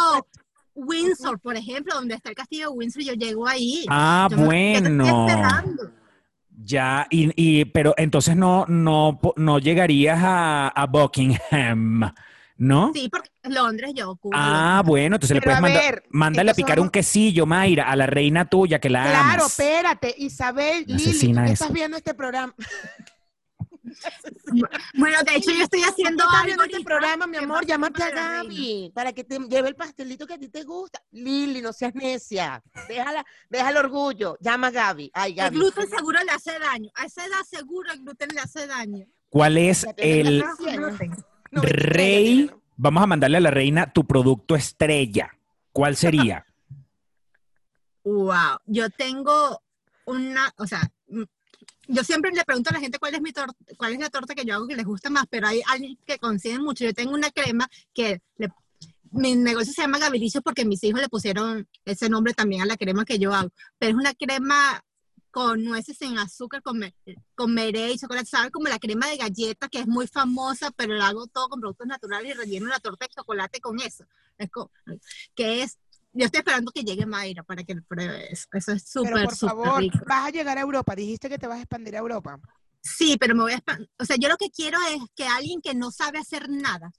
Windsor, 0.74 1.38
por 1.40 1.56
ejemplo, 1.56 1.94
donde 1.94 2.14
está 2.14 2.30
el 2.30 2.34
castillo 2.34 2.70
de 2.70 2.76
Windsor, 2.76 3.02
yo 3.02 3.12
llego 3.14 3.46
ahí. 3.46 3.84
Ah, 3.88 4.28
Yo 4.30 4.36
bueno. 4.38 5.26
Ya, 6.62 7.06
y, 7.10 7.30
y- 7.36 7.64
pero 7.64 7.94
entonces 7.96 8.36
no, 8.36 8.66
no, 8.68 9.18
no 9.36 9.58
llegarías 9.58 10.18
a, 10.22 10.68
a 10.68 10.86
Buckingham, 10.86 12.12
¿no? 12.58 12.92
Sí, 12.94 13.08
porque 13.10 13.30
en 13.42 13.54
Londres 13.54 13.92
yo 13.94 14.14
cubro. 14.16 14.38
Ah, 14.40 14.82
bueno, 14.84 15.16
entonces 15.16 15.34
le 15.34 15.40
puedes 15.40 15.58
a 15.58 15.62
mandar, 15.62 15.82
ver, 15.82 16.02
mándale 16.10 16.50
a 16.50 16.54
picar 16.54 16.78
un 16.78 16.90
quesillo, 16.90 17.46
Mayra, 17.46 17.90
a 17.90 17.96
la 17.96 18.06
reina 18.06 18.44
tuya 18.44 18.78
que 18.78 18.90
la 18.90 19.04
Claro, 19.04 19.20
amas. 19.44 19.58
espérate, 19.58 20.14
Isabel, 20.18 20.84
Lili, 20.86 21.32
tú 21.32 21.42
que 21.44 21.52
estás 21.52 21.72
viendo 21.72 21.96
este 21.96 22.12
programa. 22.14 22.54
Bueno, 24.94 25.18
de 25.24 25.36
hecho 25.36 25.50
yo 25.50 25.64
estoy 25.64 25.82
haciendo 25.82 26.24
algo 26.24 26.44
viendo 26.44 26.64
este 26.64 26.84
programa, 26.84 27.26
mi 27.26 27.36
amor, 27.36 27.64
llámate 27.64 28.02
a. 28.02 28.10
Gaby 28.10 28.92
para 28.94 29.12
que 29.12 29.24
te 29.24 29.38
lleve 29.38 29.68
el 29.68 29.76
pastelito 29.76 30.26
que 30.26 30.34
a 30.34 30.38
ti 30.38 30.48
te 30.48 30.64
gusta. 30.64 31.02
Lili, 31.12 31.62
no 31.62 31.72
seas 31.72 31.94
necia. 31.94 32.62
Déjala, 32.88 33.24
deja 33.48 33.70
el 33.70 33.76
orgullo. 33.76 34.36
Llama 34.40 34.68
a 34.68 34.70
Gaby. 34.70 35.10
Ay, 35.14 35.36
El 35.38 35.50
gluten 35.50 35.88
seguro 35.88 36.18
le 36.24 36.30
hace 36.32 36.58
daño. 36.58 36.90
A 36.94 37.06
esa 37.06 37.24
edad 37.24 37.40
seguro 37.48 37.90
el 37.92 38.00
gluten 38.00 38.28
le 38.34 38.40
hace 38.40 38.66
daño. 38.66 39.06
¿Cuál 39.28 39.58
es 39.58 39.86
el 39.96 40.44
rey? 41.52 42.50
Vamos 42.76 43.02
a 43.02 43.06
mandarle 43.06 43.36
a 43.36 43.40
la 43.40 43.50
reina 43.50 43.92
tu 43.92 44.06
producto 44.06 44.54
estrella. 44.54 45.30
¿Cuál 45.72 45.96
sería? 45.96 46.44
Wow, 48.02 48.58
yo 48.64 48.88
tengo 48.88 49.62
una, 50.06 50.50
o 50.56 50.66
sea, 50.66 50.90
yo 51.92 52.04
siempre 52.04 52.30
le 52.32 52.44
pregunto 52.44 52.70
a 52.70 52.74
la 52.74 52.80
gente 52.80 52.98
cuál 52.98 53.14
es 53.14 53.20
mi 53.20 53.32
torta, 53.32 53.54
cuál 53.76 53.92
es 53.94 53.98
la 54.00 54.10
torta 54.10 54.34
que 54.34 54.44
yo 54.44 54.54
hago 54.54 54.66
que 54.66 54.76
les 54.76 54.86
gusta 54.86 55.10
más, 55.10 55.24
pero 55.28 55.46
hay 55.48 55.60
alguien 55.68 55.98
que 56.06 56.18
consiguen 56.18 56.62
mucho. 56.62 56.84
Yo 56.84 56.94
tengo 56.94 57.12
una 57.12 57.30
crema 57.30 57.68
que 57.94 58.20
le- 58.38 58.52
mi 59.12 59.34
negocio 59.34 59.72
se 59.72 59.82
llama 59.82 59.98
Gabilicious 59.98 60.42
porque 60.44 60.64
mis 60.64 60.82
hijos 60.84 61.00
le 61.00 61.08
pusieron 61.08 61.68
ese 61.84 62.08
nombre 62.08 62.32
también 62.32 62.62
a 62.62 62.66
la 62.66 62.76
crema 62.76 63.04
que 63.04 63.18
yo 63.18 63.34
hago, 63.34 63.50
pero 63.78 63.90
es 63.92 63.96
una 63.98 64.14
crema 64.14 64.82
con 65.32 65.62
nueces 65.64 65.96
sin 65.96 66.18
azúcar, 66.18 66.60
con, 66.62 66.78
me- 66.78 66.94
con 67.36 67.54
meré 67.54 67.92
y 67.92 67.98
chocolate, 67.98 68.26
¿sabes? 68.26 68.50
Como 68.50 68.68
la 68.68 68.78
crema 68.80 69.06
de 69.08 69.16
galleta 69.16 69.68
que 69.68 69.78
es 69.80 69.86
muy 69.86 70.06
famosa, 70.08 70.70
pero 70.72 70.94
la 70.94 71.08
hago 71.08 71.26
todo 71.28 71.48
con 71.48 71.60
productos 71.60 71.86
naturales 71.86 72.30
y 72.34 72.34
relleno 72.38 72.66
la 72.66 72.80
torta 72.80 73.06
de 73.06 73.14
chocolate 73.14 73.60
con 73.60 73.80
eso. 73.80 74.04
Es 74.38 74.50
co- 74.50 74.70
que 75.34 75.62
es, 75.62 75.78
yo 76.12 76.24
estoy 76.26 76.38
esperando 76.38 76.72
que 76.72 76.82
llegue 76.82 77.06
Mayra 77.06 77.42
para 77.42 77.62
que 77.64 77.76
pruebe 77.82 78.32
eso. 78.32 78.46
Eso 78.52 78.72
es 78.72 78.88
súper, 78.88 79.24
por 79.24 79.36
favor, 79.36 79.78
rico. 79.80 79.98
vas 80.06 80.26
a 80.26 80.30
llegar 80.30 80.58
a 80.58 80.62
Europa. 80.62 80.94
Dijiste 80.94 81.28
que 81.28 81.38
te 81.38 81.46
vas 81.46 81.58
a 81.58 81.62
expandir 81.62 81.96
a 81.96 82.00
Europa. 82.00 82.38
Sí, 82.82 83.16
pero 83.18 83.34
me 83.34 83.42
voy 83.42 83.52
a... 83.52 83.58
espan- 83.58 83.88
O 83.98 84.04
sea, 84.04 84.16
yo 84.18 84.28
lo 84.28 84.36
que 84.36 84.50
quiero 84.50 84.78
es 84.90 84.98
que 85.14 85.26
alguien 85.26 85.60
que 85.60 85.74
no 85.74 85.90
sabe 85.90 86.18
hacer 86.18 86.48
nada 86.48 86.90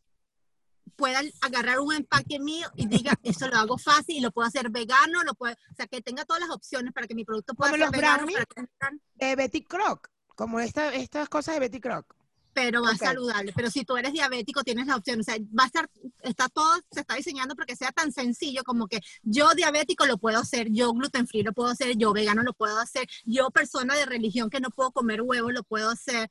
pueda 0.96 1.22
agarrar 1.42 1.80
un 1.80 1.94
empaque 1.96 2.40
mío 2.40 2.68
y 2.76 2.86
diga, 2.88 3.14
eso 3.24 3.48
lo 3.48 3.58
hago 3.58 3.78
fácil 3.78 4.18
y 4.18 4.22
lo 4.22 4.32
puedo 4.32 4.48
hacer 4.48 4.70
vegano, 4.70 5.24
lo 5.24 5.34
puedo, 5.34 5.54
o 5.54 5.76
sea, 5.76 5.88
que 5.88 6.02
tenga 6.02 6.26
todas 6.26 6.42
las 6.42 6.52
opciones 6.52 6.94
para 6.94 7.08
que 7.08 7.16
mi 7.16 7.26
producto 7.26 7.54
pueda 7.56 7.72
Como 7.72 7.84
ser 7.86 7.88
los 7.88 7.92
vegano, 8.00 8.18
brownies. 8.26 8.46
para 8.56 8.68
que 8.68 9.26
De 9.26 9.36
Betty 9.36 9.64
Croc. 9.64 10.08
Como 10.36 10.60
esta, 10.60 10.94
estas 10.94 11.30
cosas 11.30 11.56
de 11.56 11.60
Betty 11.62 11.80
Croc. 11.80 12.16
Pero 12.54 12.82
más 12.82 12.96
Ok. 12.96 13.04
saludable. 13.08 13.54
Pero 13.56 13.70
si 13.70 13.84
tú 13.86 13.98
eres 13.98 14.14
diabético, 14.14 14.64
tienes 14.64 14.88
la 14.88 14.96
opción. 14.96 15.20
O 15.20 15.24
sea, 15.24 15.38
va 15.58 15.64
a 15.64 15.68
estar, 15.68 15.90
está 16.22 16.50
todo, 16.50 16.74
se 16.92 17.02
está 17.02 17.16
diseñando 17.16 17.56
porque 17.56 17.76
sea 17.76 17.92
tan 17.92 18.12
sencillo 18.12 18.64
como 18.64 18.88
que 18.88 19.00
yo 19.24 19.54
diabético 19.56 20.06
lo 20.06 20.18
puedo 20.18 20.40
hacer, 20.40 20.68
yo 20.72 20.92
gluten 20.94 21.28
free 21.28 21.44
lo 21.44 21.54
puedo 21.54 21.70
hacer, 21.70 21.96
yo 21.98 22.14
vegano 22.14 22.44
lo 22.44 22.54
puedo 22.54 22.78
hacer, 22.80 23.08
yo 23.26 23.50
persona 23.52 23.96
de 23.96 24.06
religión 24.06 24.50
que 24.50 24.60
no 24.60 24.70
puedo 24.70 24.92
comer 24.92 25.22
huevos 25.22 25.54
lo 25.54 25.64
puedo 25.64 25.90
hacer. 25.90 26.30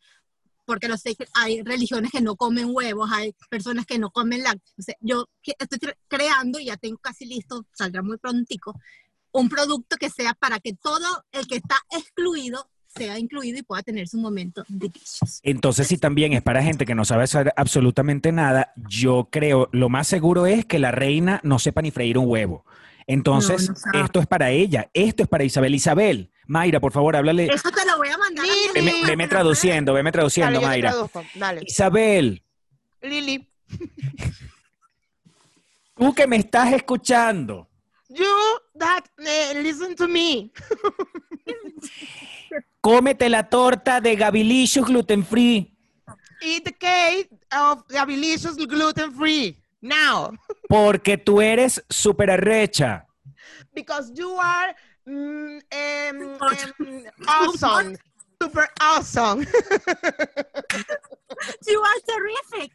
Porque 0.67 0.87
lo 0.89 0.97
sé 0.97 1.17
que 1.17 1.27
hay 1.35 1.63
religiones 1.63 2.13
que 2.13 2.21
no 2.21 2.37
comen 2.37 2.69
huevos, 2.71 3.11
hay 3.13 3.35
personas 3.49 3.87
que 3.87 3.99
no 3.99 4.11
comen 4.11 4.43
lácteos. 4.45 4.75
O 4.79 4.83
sea, 4.83 4.95
yo 5.01 5.29
estoy 5.59 5.79
cre- 5.79 5.97
creando 6.07 6.61
y 6.61 6.67
ya 6.67 6.77
tengo 6.77 6.99
casi 6.99 7.25
listo, 7.25 7.67
saldrá 7.73 8.03
muy 8.03 8.19
prontico, 8.19 8.79
un 9.33 9.49
producto 9.49 9.97
que 9.97 10.11
sea 10.11 10.35
para 10.35 10.61
que 10.61 10.75
todo 10.75 11.25
el 11.33 11.49
que 11.49 11.57
está 11.57 11.77
excluido 11.91 12.71
sea 12.95 13.19
incluido 13.19 13.59
y 13.59 13.63
pueda 13.63 13.83
tener 13.83 14.09
su 14.09 14.19
momento 14.19 14.65
delicious. 14.69 15.41
Entonces, 15.43 15.87
si 15.87 15.99
también 15.99 16.33
es 16.33 16.43
para 16.43 16.63
gente 16.63 16.87
que 16.87 16.95
no 16.95 17.05
sabe 17.05 17.25
hacer 17.25 17.53
absolutamente 17.57 18.33
nada, 18.33 18.73
yo 18.89 19.29
creo, 19.31 19.69
lo 19.73 19.89
más 19.89 20.09
seguro 20.09 20.47
es 20.47 20.65
que 20.65 20.79
la 20.79 20.91
reina 20.91 21.41
no 21.45 21.59
sepa 21.59 21.83
ni 21.83 21.91
freír 21.91 22.19
un 22.19 22.27
huevo. 22.29 22.65
Entonces, 23.07 23.69
No, 23.69 23.75
no 23.75 23.79
sabe. 23.81 24.01
esto 24.05 24.21
es 24.21 24.27
para 24.27 24.51
ella, 24.51 24.91
esto 24.93 25.23
es 25.23 25.29
para 25.29 25.45
Isabel. 25.45 25.75
Isabel, 25.75 26.31
Mayra, 26.47 26.81
por 26.81 26.93
favor, 26.93 27.17
háblale. 27.17 27.47
Eso 27.47 27.71
te 27.71 27.85
lo 27.87 27.97
voy 27.97 28.09
a 28.09 28.19
mandar. 28.19 28.45
Lili. 28.47 28.69
Veme, 28.75 29.07
veme 29.07 29.29
traduciendo, 29.29 29.95
veme 29.95 30.13
traduciendo, 30.13 30.61
Dale, 30.61 30.67
Mayra. 30.67 30.95
Dale. 31.35 31.63
Isabel, 31.67 32.43
Lili, 33.03 33.49
tú 35.97 36.15
que 36.15 36.27
me 36.27 36.37
estás 36.37 36.73
escuchando, 36.73 37.69
you 38.09 38.25
that 38.79 39.05
eh, 39.19 39.61
listen 39.63 39.95
to 39.97 40.07
me. 40.09 40.51
cómete 42.81 43.29
la 43.29 43.49
torta 43.49 44.01
de 44.01 44.17
Gavilicious 44.17 44.87
Gluten 44.87 45.25
Free, 45.25 45.71
Eat 46.43 46.65
the 46.65 46.73
cake 46.73 47.29
of 47.53 47.87
Gavilicious 47.89 48.57
gluten 48.57 49.13
free. 49.13 49.57
Now. 49.83 50.33
porque 50.69 51.17
tú 51.17 51.41
eres 51.41 51.83
súper 51.89 52.31
arrecha. 52.31 53.07
Because 53.75 54.13
you 54.15 54.39
are 54.39 54.75
mm, 55.07 55.59
em, 55.71 56.23
em, 56.23 57.05
awesome. 57.29 57.97
Super 58.43 58.69
awesome. 58.81 59.47
You 61.67 61.83
are 61.83 62.01
terrific. 62.07 62.73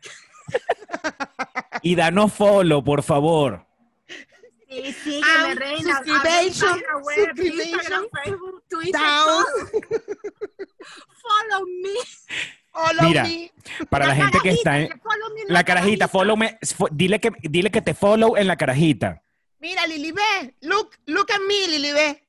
Y 1.81 1.95
danos 1.95 2.33
follow, 2.33 2.83
por 2.83 3.01
favor. 3.01 3.64
Sí, 4.83 4.93
sí, 5.03 5.21
que 5.21 5.41
Um, 5.43 5.47
me 5.49 5.55
reina. 5.55 5.97
subscription, 6.03 6.83
web, 7.03 7.35
subscription, 7.35 8.07
Facebook, 8.23 8.63
Twitter, 8.69 8.91
Down. 9.01 9.45
Follow 11.23 11.65
me. 11.81 11.93
Follow 12.71 13.03
Mira, 13.09 13.23
me. 13.23 13.51
Para 13.89 14.07
la, 14.07 14.15
gente 14.15 14.37
que 14.43 14.49
está 14.51 14.79
en 14.79 14.87
carajita, 14.89 15.03
follow 15.09 15.33
me 15.33 15.41
en 15.41 15.47
la 15.53 15.63
carajita, 15.63 16.07
follow 16.07 16.35
me, 16.37 16.59
fo- 16.61 16.89
dile 16.91 17.19
que, 17.19 17.31
dile 17.43 17.71
que 17.71 17.81
te 17.81 17.93
follow 17.93 18.35
en 18.35 18.47
la 18.47 18.57
carajita. 18.57 19.21
Mira, 19.59 19.87
Lili 19.87 20.11
B. 20.11 20.21
Look, 20.61 20.97
look 21.05 21.31
at 21.31 21.39
me, 21.47 21.67
Lili 21.67 21.91
B. 21.93 22.21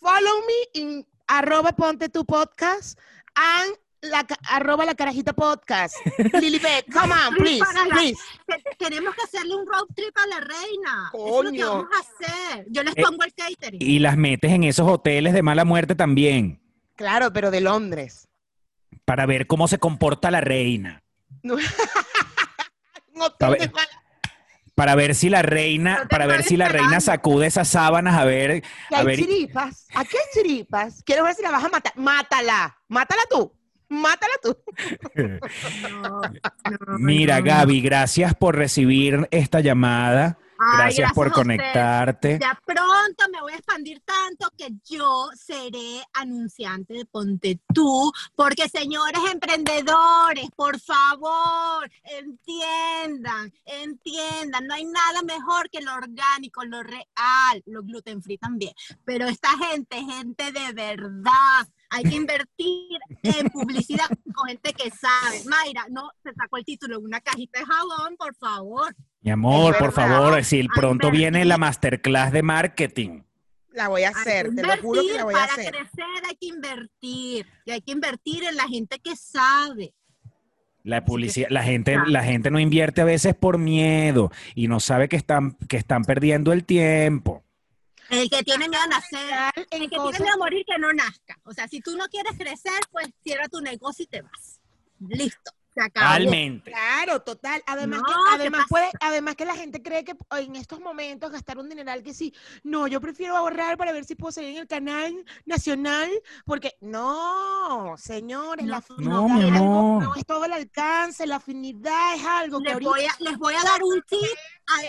Follow 0.00 0.40
me 0.46 0.80
in 0.80 1.06
arroba 1.28 1.72
ponte 1.72 2.08
tu 2.08 2.24
podcast 2.24 2.98
and 3.36 3.76
la, 4.02 4.26
arroba 4.48 4.84
la 4.84 4.94
carajita 4.94 5.32
podcast. 5.32 5.94
Lili 6.40 6.58
B, 6.58 6.68
come 6.92 7.12
on, 7.12 7.34
please, 7.36 7.58
Para 7.64 7.84
please. 7.90 8.18
Te- 8.46 8.62
Tenemos 8.78 9.14
que 9.14 9.22
hacerle 9.22 9.54
un 9.54 9.66
road 9.66 9.86
trip 9.94 10.16
a 10.16 10.26
la 10.26 10.40
reina. 10.40 11.10
Eso 11.12 11.38
es 11.38 11.44
lo 11.44 11.50
que 11.52 11.58
Coño. 11.58 11.68
vamos 11.68 11.88
a 11.94 11.98
hacer. 12.00 12.66
Yo 12.70 12.82
les 12.82 12.96
Eh, 12.96 13.02
pongo 13.02 13.24
el 13.24 13.34
catering. 13.34 13.80
Y 13.82 13.98
las 13.98 14.16
metes 14.16 14.50
en 14.52 14.64
esos 14.64 14.88
hoteles 14.88 15.32
de 15.34 15.42
mala 15.42 15.64
muerte 15.64 15.94
también, 15.94 16.60
Claro, 16.96 17.32
pero 17.32 17.50
de 17.50 17.60
Londres. 17.60 18.28
para 19.04 19.26
ver 19.26 19.46
cómo 19.46 19.68
se 19.68 19.78
comporta 19.78 20.30
la 20.30 20.40
reina. 20.40 21.02
No. 21.42 21.54
Un 23.14 23.22
A 23.22 23.26
hotel 23.26 23.50
ver. 23.50 23.60
de 23.60 23.68
mal- 23.70 23.88
Para 24.74 24.94
ver 24.94 25.14
si 25.14 25.28
la 25.28 25.42
reina, 25.42 26.00
No 26.04 26.08
para 26.08 26.26
ver 26.26 26.42
si 26.42 26.56
la 26.56 26.68
reina 26.68 27.00
sacude 27.00 27.46
esas 27.46 27.68
sábanas, 27.68 28.18
a 28.18 28.24
ver, 28.24 28.62
que 28.88 28.94
a 28.96 29.00
hay 29.00 29.04
ver. 29.06 29.16
chiripas. 29.18 29.86
Aquí 29.94 30.16
hay 30.16 30.24
chiripas. 30.42 31.02
Quiero 31.04 31.24
ver 31.24 31.34
si 31.34 31.42
la 31.42 31.50
vas 31.50 31.64
a 31.64 31.68
matar. 31.68 31.92
Mátala. 31.96 32.78
Mátala 32.88 33.22
tú. 33.28 33.52
Mátala 33.90 34.34
tú. 34.42 34.56
No, 35.90 36.20
no, 36.20 36.98
Mira. 36.98 37.40
Gaby, 37.40 37.80
gracias 37.80 38.34
por 38.34 38.56
recibir 38.56 39.28
esta 39.30 39.60
llamada. 39.60 40.38
Ay, 40.62 40.76
Gracias 40.76 41.12
por 41.14 41.32
conectarte. 41.32 42.38
Ya 42.40 42.58
pronto 42.66 43.24
me 43.32 43.40
voy 43.40 43.52
a 43.52 43.56
expandir 43.56 44.02
tanto 44.04 44.50
que 44.56 44.68
yo 44.84 45.30
seré 45.34 46.04
anunciante 46.12 46.92
de 46.92 47.06
Ponte 47.06 47.58
Tú, 47.74 48.12
porque 48.34 48.68
señores 48.68 49.20
emprendedores, 49.32 50.50
por 50.54 50.78
favor, 50.78 51.90
entiendan, 52.04 53.50
entiendan, 53.64 54.66
no 54.66 54.74
hay 54.74 54.84
nada 54.84 55.22
mejor 55.22 55.70
que 55.70 55.80
lo 55.80 55.94
orgánico, 55.94 56.62
lo 56.64 56.82
real, 56.82 57.62
lo 57.64 57.82
gluten 57.82 58.22
free 58.22 58.36
también, 58.36 58.74
pero 59.04 59.26
esta 59.26 59.48
gente, 59.56 59.96
gente 60.02 60.52
de 60.52 60.72
verdad, 60.74 61.66
hay 61.90 62.04
que 62.04 62.16
invertir 62.16 62.98
en 63.22 63.48
publicidad 63.50 64.06
con 64.34 64.48
gente 64.48 64.72
que 64.72 64.90
sabe. 64.90 65.44
Mayra, 65.46 65.86
no, 65.90 66.10
se 66.22 66.32
sacó 66.34 66.56
el 66.56 66.64
título 66.64 66.98
en 66.98 67.04
una 67.04 67.20
cajita 67.20 67.60
de 67.60 67.66
jabón, 67.66 68.16
por 68.16 68.34
favor. 68.36 68.94
Mi 69.20 69.30
amor, 69.30 69.76
por 69.76 69.92
favor, 69.92 70.42
si 70.44 70.66
pronto 70.68 71.08
invertir. 71.08 71.18
viene 71.18 71.44
la 71.44 71.58
masterclass 71.58 72.32
de 72.32 72.42
marketing. 72.42 73.22
La 73.72 73.88
voy 73.88 74.04
a 74.04 74.10
hacer. 74.10 74.54
Te 74.54 74.62
lo 74.62 74.76
juro 74.78 75.02
que 75.02 75.14
la 75.14 75.24
voy 75.24 75.34
a 75.34 75.38
para 75.38 75.52
hacer. 75.52 75.72
crecer 75.72 76.04
hay 76.28 76.36
que 76.36 76.46
invertir. 76.46 77.46
Y 77.64 77.70
hay 77.70 77.80
que 77.80 77.92
invertir 77.92 78.44
en 78.44 78.56
la 78.56 78.68
gente 78.68 78.98
que 78.98 79.16
sabe. 79.16 79.92
La 80.82 81.04
publicidad, 81.04 81.48
la 81.50 81.62
gente, 81.62 81.98
la 82.06 82.24
gente 82.24 82.50
no 82.50 82.58
invierte 82.58 83.02
a 83.02 83.04
veces 83.04 83.34
por 83.34 83.58
miedo 83.58 84.32
y 84.54 84.66
no 84.66 84.80
sabe 84.80 85.08
que 85.08 85.16
están, 85.16 85.56
que 85.68 85.76
están 85.76 86.04
perdiendo 86.04 86.52
el 86.52 86.64
tiempo. 86.64 87.44
El 88.10 88.28
que 88.30 88.42
tiene 88.42 88.68
miedo 88.68 88.82
a 88.82 88.86
nacer. 88.86 89.66
El 89.70 89.88
que 89.88 89.96
cosas- 89.96 90.10
tiene 90.18 90.24
miedo 90.24 90.34
a 90.34 90.38
morir, 90.38 90.64
que 90.66 90.78
no 90.78 90.92
nazca. 90.92 91.38
O 91.44 91.52
sea, 91.52 91.68
si 91.68 91.80
tú 91.80 91.96
no 91.96 92.06
quieres 92.08 92.32
crecer, 92.36 92.80
pues 92.90 93.08
cierra 93.22 93.48
tu 93.48 93.60
negocio 93.60 94.04
y 94.04 94.08
te 94.08 94.22
vas. 94.22 94.60
Listo. 95.08 95.52
Se 95.72 95.80
acabó. 95.80 96.04
Totalmente. 96.16 96.72
Claro, 96.72 97.22
total. 97.22 97.62
Además, 97.64 98.00
No, 98.00 98.06
que, 98.06 98.12
¿qué 98.12 98.34
además, 98.34 98.66
puede, 98.68 98.90
además 99.00 99.36
que 99.36 99.44
la 99.44 99.54
gente 99.54 99.80
cree 99.80 100.02
que 100.04 100.16
en 100.32 100.56
estos 100.56 100.80
momentos 100.80 101.30
gastar 101.30 101.58
un 101.58 101.68
dineral 101.68 102.02
que 102.02 102.12
sí, 102.12 102.34
no, 102.64 102.88
yo 102.88 103.00
prefiero 103.00 103.36
ahorrar 103.36 103.76
para 103.78 103.92
ver 103.92 104.04
si 104.04 104.16
puedo 104.16 104.32
salir 104.32 104.50
en 104.50 104.56
el 104.56 104.66
canal 104.66 105.24
nacional, 105.46 106.10
porque 106.44 106.72
no, 106.80 107.94
señores, 107.96 108.66
la 108.66 108.72
No, 108.72 108.78
afinidad 108.78 109.10
no, 109.12 109.28
mi 109.28 109.42
algo- 109.44 110.00
no 110.02 110.14
es 110.16 110.26
todo 110.26 110.44
el 110.44 110.52
alcance, 110.54 111.24
la 111.24 111.36
afinidad 111.36 112.16
es 112.16 112.24
algo 112.24 112.58
que 112.58 112.64
Les 112.64 112.72
ahorita 112.72 112.90
voy, 112.90 113.04
a, 113.04 113.16
les 113.20 113.38
voy 113.38 113.54
a 113.54 113.62
dar 113.62 113.80
un 113.84 114.02
tip 114.02 114.38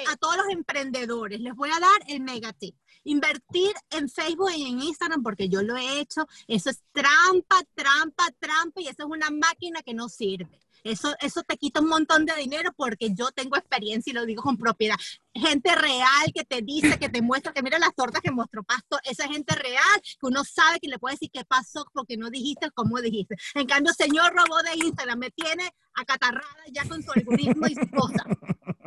a, 0.07 0.13
a 0.13 0.15
todos 0.17 0.37
los 0.37 0.47
emprendedores. 0.49 1.39
Les 1.41 1.53
voy 1.53 1.69
a 1.69 1.79
dar 1.79 1.99
el 2.07 2.21
mega 2.21 2.53
tip. 2.53 2.75
Invertir 3.03 3.74
en 3.89 4.10
Facebook 4.10 4.51
y 4.55 4.70
en 4.70 4.81
Instagram, 4.81 5.24
porque 5.24 5.50
yo 5.50 5.62
lo 5.62 5.77
he 5.77 6.00
hecho. 6.00 6.27
Eso 6.48 6.70
es 6.70 6.84
trampa, 6.91 7.62
trampa, 7.74 8.29
trampa, 8.39 8.81
y 8.81 8.88
eso 8.88 9.03
es 9.03 9.10
una 9.10 9.29
máquina 9.29 9.81
que 9.81 9.93
no 9.93 10.10
sirve. 10.10 10.60
Eso, 10.84 11.13
eso 11.20 11.43
te 11.43 11.58
quita 11.58 11.79
un 11.79 11.89
montón 11.89 12.25
de 12.25 12.36
dinero 12.36 12.72
porque 12.75 13.13
yo 13.13 13.31
tengo 13.31 13.55
experiencia 13.55 14.10
y 14.12 14.13
lo 14.13 14.25
digo 14.25 14.41
con 14.41 14.58
propiedad. 14.58 14.96
Gente 15.34 15.75
real 15.75 16.31
que 16.34 16.43
te 16.43 16.62
dice, 16.62 16.98
que 16.98 17.10
te 17.10 17.22
muestra, 17.22 17.53
que 17.53 17.62
mira 17.62 17.77
las 17.77 17.93
tortas 17.93 18.22
que 18.22 18.31
mostró 18.31 18.63
Pasto, 18.63 18.98
esa 19.03 19.27
gente 19.27 19.55
real 19.55 20.01
que 20.03 20.25
uno 20.25 20.43
sabe 20.43 20.79
que 20.79 20.88
le 20.88 20.98
puede 20.98 21.15
decir 21.15 21.29
qué 21.31 21.46
pasó 21.46 21.86
porque 21.93 22.17
no 22.17 22.29
dijiste 22.29 22.72
cómo 22.72 23.00
dijiste. 23.00 23.36
En 23.53 23.67
cambio, 23.67 23.93
señor 23.93 24.34
robot 24.34 24.63
de 24.63 24.86
Instagram 24.86 25.20
me 25.20 25.31
tiene 25.31 25.72
acatarrada 25.93 26.63
ya 26.72 26.88
con 26.88 27.03
su 27.03 27.12
algoritmo 27.12 27.67
y 27.67 27.75
su 27.75 27.89
cosa. 27.91 28.25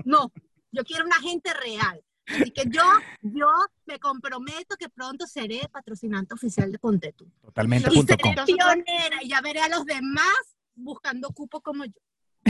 No, 0.05 0.33
yo 0.73 0.85
quiero 0.85 1.05
una 1.05 1.21
gente 1.21 1.53
real. 1.55 2.03
Así 2.27 2.51
que 2.51 2.65
yo, 2.69 2.83
yo 3.23 3.47
me 3.87 3.99
comprometo 3.99 4.77
que 4.79 4.89
pronto 4.89 5.27
seré 5.27 5.61
patrocinante 5.71 6.35
oficial 6.35 6.73
de 6.73 6.79
Ponte 6.79 7.13
Tú. 7.13 7.27
Y 7.93 7.97
seré 8.17 8.17
pionera 8.47 9.23
y 9.23 9.29
ya 9.29 9.41
veré 9.41 9.61
a 9.61 9.69
los 9.69 9.85
demás 9.85 10.57
buscando 10.75 11.29
cupo 11.31 11.61
como 11.61 11.85
yo. 11.85 11.93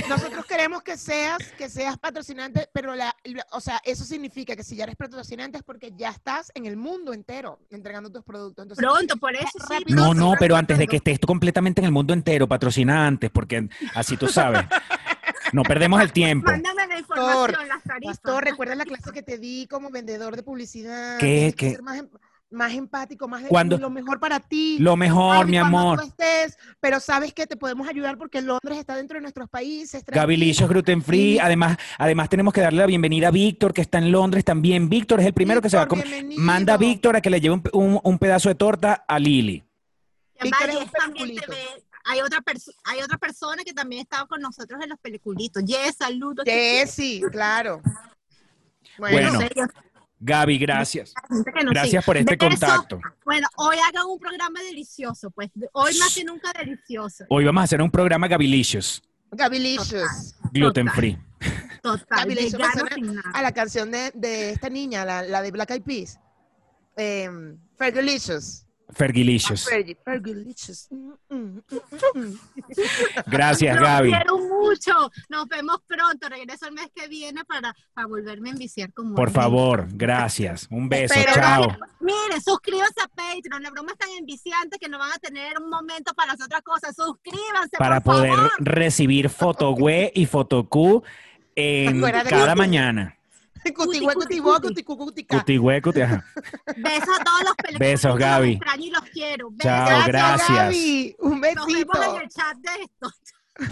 Nosotros 0.08 0.44
queremos 0.46 0.82
que 0.82 0.96
seas, 0.96 1.38
que 1.56 1.68
seas 1.68 1.96
patrocinante, 1.98 2.68
pero 2.72 2.96
la, 2.96 3.14
la- 3.22 3.46
o 3.52 3.60
sea, 3.60 3.80
eso 3.84 4.02
significa 4.04 4.56
que 4.56 4.64
si 4.64 4.74
ya 4.74 4.82
eres 4.84 4.96
patrocinante 4.96 5.58
es 5.58 5.62
porque 5.62 5.92
ya 5.96 6.10
estás 6.10 6.50
en 6.56 6.66
el 6.66 6.76
mundo 6.76 7.12
entero 7.12 7.60
entregando 7.70 8.10
tus 8.10 8.24
productos. 8.24 8.64
Entonces, 8.64 8.84
Pronto, 8.84 9.16
por 9.18 9.36
eso 9.36 9.50
sí. 9.68 9.74
rápido. 9.78 9.96
No, 10.04 10.12
no, 10.12 10.32
pero 10.38 10.56
antes 10.56 10.78
de 10.78 10.88
que 10.88 10.96
estés 10.96 11.20
tú 11.20 11.28
completamente 11.28 11.80
en 11.80 11.84
el 11.84 11.92
mundo 11.92 12.12
entero, 12.12 12.48
patrocinantes, 12.48 13.30
porque 13.30 13.68
así 13.94 14.16
tú 14.16 14.26
sabes. 14.26 14.64
No 15.54 15.62
perdemos 15.62 16.00
el 16.00 16.12
tiempo. 16.12 16.50
Mándame 16.50 16.86
la 16.88 16.98
información, 16.98 17.68
las 17.68 17.82
tarifas. 17.84 18.18
Pastor, 18.18 18.44
recuerda 18.44 18.74
la 18.74 18.84
clase 18.84 19.12
que 19.12 19.22
te 19.22 19.38
di 19.38 19.66
como 19.68 19.88
vendedor 19.90 20.34
de 20.36 20.42
publicidad. 20.42 21.18
¿Qué? 21.18 21.54
¿Qué? 21.56 21.70
ser 21.70 21.82
más, 21.82 21.98
em- 21.98 22.08
más 22.50 22.72
empático, 22.72 23.26
más 23.28 23.42
de 23.42 23.48
Cuando- 23.48 23.78
lo 23.78 23.88
mejor 23.90 24.18
para 24.20 24.40
ti. 24.40 24.78
Lo 24.80 24.96
mejor, 24.96 25.38
Ay, 25.44 25.50
mi 25.50 25.56
amor. 25.56 26.00
tú 26.00 26.06
estés, 26.06 26.56
pero 26.80 26.98
sabes 27.00 27.32
que 27.32 27.46
te 27.46 27.56
podemos 27.56 27.88
ayudar 27.88 28.16
porque 28.18 28.40
Londres 28.42 28.78
está 28.78 28.96
dentro 28.96 29.16
de 29.16 29.22
nuestros 29.22 29.48
países. 29.48 30.04
Gabilicious 30.06 30.68
Gluten 30.68 31.02
Free. 31.02 31.34
Sí. 31.34 31.38
Además, 31.40 31.76
además 31.98 32.28
tenemos 32.28 32.52
que 32.52 32.60
darle 32.60 32.80
la 32.80 32.86
bienvenida 32.86 33.28
a 33.28 33.30
Víctor, 33.30 33.72
que 33.72 33.80
está 33.80 33.98
en 33.98 34.10
Londres 34.12 34.44
también. 34.44 34.88
Víctor 34.88 35.20
es 35.20 35.26
el 35.26 35.34
primero 35.34 35.60
que 35.62 35.70
se 35.70 35.76
va 35.76 35.82
a 35.82 35.86
Víctor, 35.86 35.98
comer. 36.00 36.08
bienvenido. 36.14 36.42
Manda 36.42 36.74
a 36.74 36.76
Víctor 36.78 37.16
a 37.16 37.20
que 37.20 37.30
le 37.30 37.40
lleve 37.40 37.54
un, 37.54 37.62
un- 37.72 38.00
un 38.02 38.18
pedazo 38.18 38.48
de 38.48 38.54
torta 38.56 39.04
a 39.06 39.18
Lili. 39.18 39.64
Víctor 40.42 40.68
es 40.70 40.74
y 40.74 40.78
un 40.78 40.90
también 40.90 41.28
peliculito. 41.28 41.46
TV. 41.52 41.84
Hay 42.04 42.20
otra, 42.20 42.40
hay 42.84 43.00
otra 43.02 43.18
persona 43.18 43.62
que 43.64 43.72
también 43.72 44.02
estaba 44.02 44.26
con 44.26 44.40
nosotros 44.40 44.80
en 44.82 44.90
los 44.90 44.98
peliculitos. 44.98 45.64
Yes, 45.64 45.96
saludos. 45.98 46.44
Jessy, 46.44 47.22
claro. 47.32 47.80
Bueno, 48.98 49.32
Bueno. 49.34 49.48
Gaby, 50.20 50.58
gracias. 50.58 51.12
Gracias 51.44 51.90
sigue. 51.90 52.02
por 52.02 52.16
este 52.16 52.36
Beso. 52.36 52.48
contacto. 52.48 53.00
Bueno, 53.24 53.46
hoy 53.56 53.76
hagan 53.86 54.06
un 54.06 54.18
programa 54.18 54.62
delicioso, 54.62 55.30
pues. 55.30 55.50
Hoy 55.72 55.98
más 55.98 56.14
que 56.14 56.24
nunca 56.24 56.52
delicioso. 56.58 57.24
Hoy 57.28 57.44
vamos 57.44 57.60
a 57.60 57.64
hacer 57.64 57.82
un 57.82 57.90
programa 57.90 58.26
Gabilicious, 58.28 59.02
Gabilicious. 59.30 60.34
gluten 60.52 60.86
Total. 60.86 60.96
free. 60.96 61.18
Total. 61.82 63.22
A 63.34 63.42
la 63.42 63.52
canción 63.52 63.90
de, 63.90 64.12
de 64.14 64.50
esta 64.52 64.70
niña, 64.70 65.04
la, 65.04 65.22
la 65.22 65.42
de 65.42 65.50
Black 65.50 65.70
Eyed 65.72 65.82
Peas. 65.82 66.18
Eh, 66.96 67.28
Fergalicious. 67.76 68.63
Fergilicious. 68.90 69.66
Fergie- 69.68 69.96
Fergalicious. 70.04 70.88
Mm, 70.90 71.12
mm, 71.30 71.62
mm. 72.14 72.38
Gracias, 73.26 73.80
Gaby. 73.80 74.10
quiero 74.10 74.38
mucho. 74.38 75.10
Nos 75.28 75.48
vemos 75.48 75.78
pronto. 75.86 76.28
Regreso 76.28 76.66
el 76.66 76.72
mes 76.74 76.88
que 76.94 77.08
viene 77.08 77.44
para, 77.44 77.74
para 77.94 78.06
volverme 78.06 78.50
a 78.50 78.52
enviciar 78.52 78.92
como 78.92 79.14
Por 79.14 79.30
favor, 79.30 79.86
gracias. 79.92 80.66
Un 80.70 80.88
beso, 80.88 81.14
chao. 81.32 81.76
Miren, 82.00 82.40
suscríbanse 82.42 83.00
a 83.02 83.08
Patreon. 83.08 83.62
La 83.62 83.70
broma 83.70 83.92
es 83.92 83.98
tan 83.98 84.10
enviciante 84.10 84.78
que 84.78 84.88
no 84.88 84.98
van 84.98 85.12
a 85.12 85.18
tener 85.18 85.58
un 85.60 85.68
momento 85.70 86.12
para 86.14 86.32
las 86.32 86.42
otras 86.44 86.62
cosas. 86.62 86.94
Suscríbanse, 86.94 87.76
Para 87.78 88.00
por 88.00 88.16
poder 88.16 88.32
favor. 88.34 88.50
recibir 88.58 89.28
fotogüe 89.30 90.12
y 90.14 90.26
fotocu 90.26 91.02
en 91.56 92.00
cada 92.28 92.54
mañana. 92.54 93.16
Cutigüe, 93.72 94.14
cuti, 94.14 94.26
cutigüe, 94.26 94.52
cuti. 94.54 94.68
cuticú, 94.68 94.96
cutica. 94.98 95.38
Cutigüe, 95.38 95.80
cuti- 95.82 96.02
ajá. 96.02 96.24
Besos 96.76 97.20
a 97.20 97.24
todos 97.24 97.42
los 97.44 97.54
peluqueros. 97.56 97.78
Besos, 97.78 98.18
Gaby. 98.18 98.46
Los 98.52 98.56
extraño 98.62 98.84
y 98.86 98.90
los 98.90 99.02
quiero. 99.04 99.50
Besos. 99.50 99.62
Chao, 99.62 100.02
gracias. 100.06 100.48
Gaby. 100.58 101.16
Un 101.20 101.30
Nos 101.30 101.40
vemos 101.40 101.66
besito. 101.66 102.14
en 102.16 102.22
el 102.22 102.28
chat 102.28 102.56
de 102.58 102.70
esto. 102.82 103.10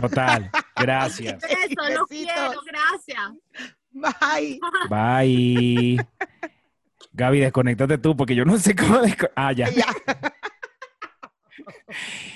Total. 0.01 0.51
Gracias. 0.77 1.41
Besos, 1.43 1.91
los 1.99 2.07
quiero. 2.09 2.53
Gracias. 2.67 3.33
Bye. 3.91 4.61
Bye. 4.89 6.07
Gaby, 7.13 7.41
desconéctate 7.41 7.99
tú 7.99 8.17
porque 8.17 8.35
yo 8.35 8.45
no 8.45 8.57
sé 8.59 8.75
cómo 8.77 9.01
Ah, 9.35 9.53
ya. 9.53 9.69
Ya. 9.71 9.87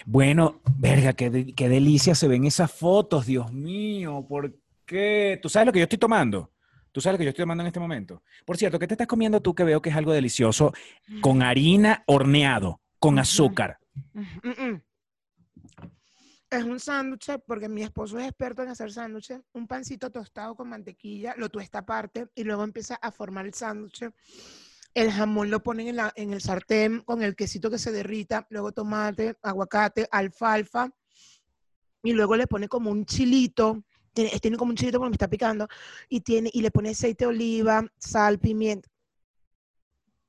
Bueno, 0.04 0.60
verga, 0.78 1.12
qué, 1.14 1.30
de- 1.30 1.54
qué 1.54 1.68
delicia 1.68 2.14
se 2.14 2.28
ven 2.28 2.44
esas 2.44 2.70
fotos, 2.70 3.26
Dios 3.26 3.52
mío. 3.52 4.24
¿Por 4.28 4.54
qué? 4.84 5.38
¿Tú 5.42 5.48
sabes 5.48 5.66
lo 5.66 5.72
que 5.72 5.78
yo 5.80 5.84
estoy 5.84 5.98
tomando? 5.98 6.50
¿Tú 6.96 7.02
sabes 7.02 7.16
lo 7.16 7.18
que 7.18 7.24
yo 7.24 7.28
estoy 7.28 7.42
tomando 7.42 7.60
en 7.62 7.66
este 7.66 7.78
momento? 7.78 8.22
Por 8.46 8.56
cierto, 8.56 8.78
¿qué 8.78 8.86
te 8.86 8.94
estás 8.94 9.06
comiendo 9.06 9.42
tú 9.42 9.54
que 9.54 9.64
veo 9.64 9.82
que 9.82 9.90
es 9.90 9.96
algo 9.96 10.12
delicioso 10.14 10.72
con 11.20 11.42
harina 11.42 12.02
horneado, 12.06 12.80
con 12.98 13.18
azúcar? 13.18 13.78
Mm, 14.14 14.22
mm. 14.48 14.82
Es 16.48 16.64
un 16.64 16.80
sándwich 16.80 17.32
porque 17.46 17.68
mi 17.68 17.82
esposo 17.82 18.18
es 18.18 18.24
experto 18.24 18.62
en 18.62 18.70
hacer 18.70 18.90
sándwiches. 18.90 19.42
Un 19.52 19.66
pancito 19.66 20.10
tostado 20.10 20.54
con 20.54 20.70
mantequilla, 20.70 21.34
lo 21.36 21.50
tuesta 21.50 21.80
aparte 21.80 22.28
y 22.34 22.44
luego 22.44 22.64
empieza 22.64 22.94
a 22.94 23.12
formar 23.12 23.44
el 23.44 23.52
sándwich. 23.52 24.08
El 24.94 25.12
jamón 25.12 25.50
lo 25.50 25.62
ponen 25.62 25.88
en, 25.88 25.96
la- 25.96 26.14
en 26.16 26.32
el 26.32 26.40
sartén 26.40 27.02
con 27.02 27.22
el 27.22 27.36
quesito 27.36 27.68
que 27.70 27.76
se 27.78 27.92
derrita, 27.92 28.46
luego 28.48 28.72
tomate, 28.72 29.36
aguacate, 29.42 30.08
alfalfa 30.10 30.88
y 32.02 32.12
luego 32.14 32.36
le 32.36 32.46
pone 32.46 32.68
como 32.68 32.90
un 32.90 33.04
chilito. 33.04 33.84
Tiene, 34.16 34.30
tiene 34.40 34.56
como 34.56 34.70
un 34.70 34.76
chilito 34.76 34.96
porque 34.98 35.10
me 35.10 35.14
está 35.14 35.28
picando 35.28 35.68
y, 36.08 36.22
tiene, 36.22 36.48
y 36.50 36.62
le 36.62 36.70
pone 36.70 36.88
aceite 36.88 37.24
de 37.26 37.28
oliva, 37.28 37.84
sal, 37.98 38.38
pimienta. 38.38 38.88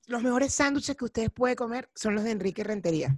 Los 0.07 0.21
mejores 0.21 0.53
sándwiches 0.53 0.97
que 0.97 1.05
ustedes 1.05 1.29
pueden 1.31 1.55
comer 1.55 1.89
son 1.95 2.13
los 2.13 2.25
de 2.25 2.31
Enrique 2.31 2.65
Rentería. 2.65 3.15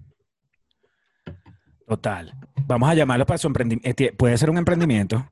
Total. 1.87 2.31
Vamos 2.67 2.87
a 2.87 2.93
llamarlo 2.93 3.25
para 3.25 3.39
su 3.39 3.47
emprendimiento. 3.47 4.03
Puede 4.15 4.37
ser 4.37 4.51
un 4.51 4.59
emprendimiento. 4.59 5.27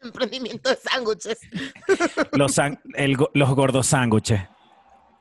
Emprendimiento 0.00 0.70
de 0.70 0.76
sándwiches. 0.76 1.38
Los, 2.32 2.56
el 2.94 3.16
los 3.34 3.54
gordos 3.56 3.88
sándwiches. 3.88 4.40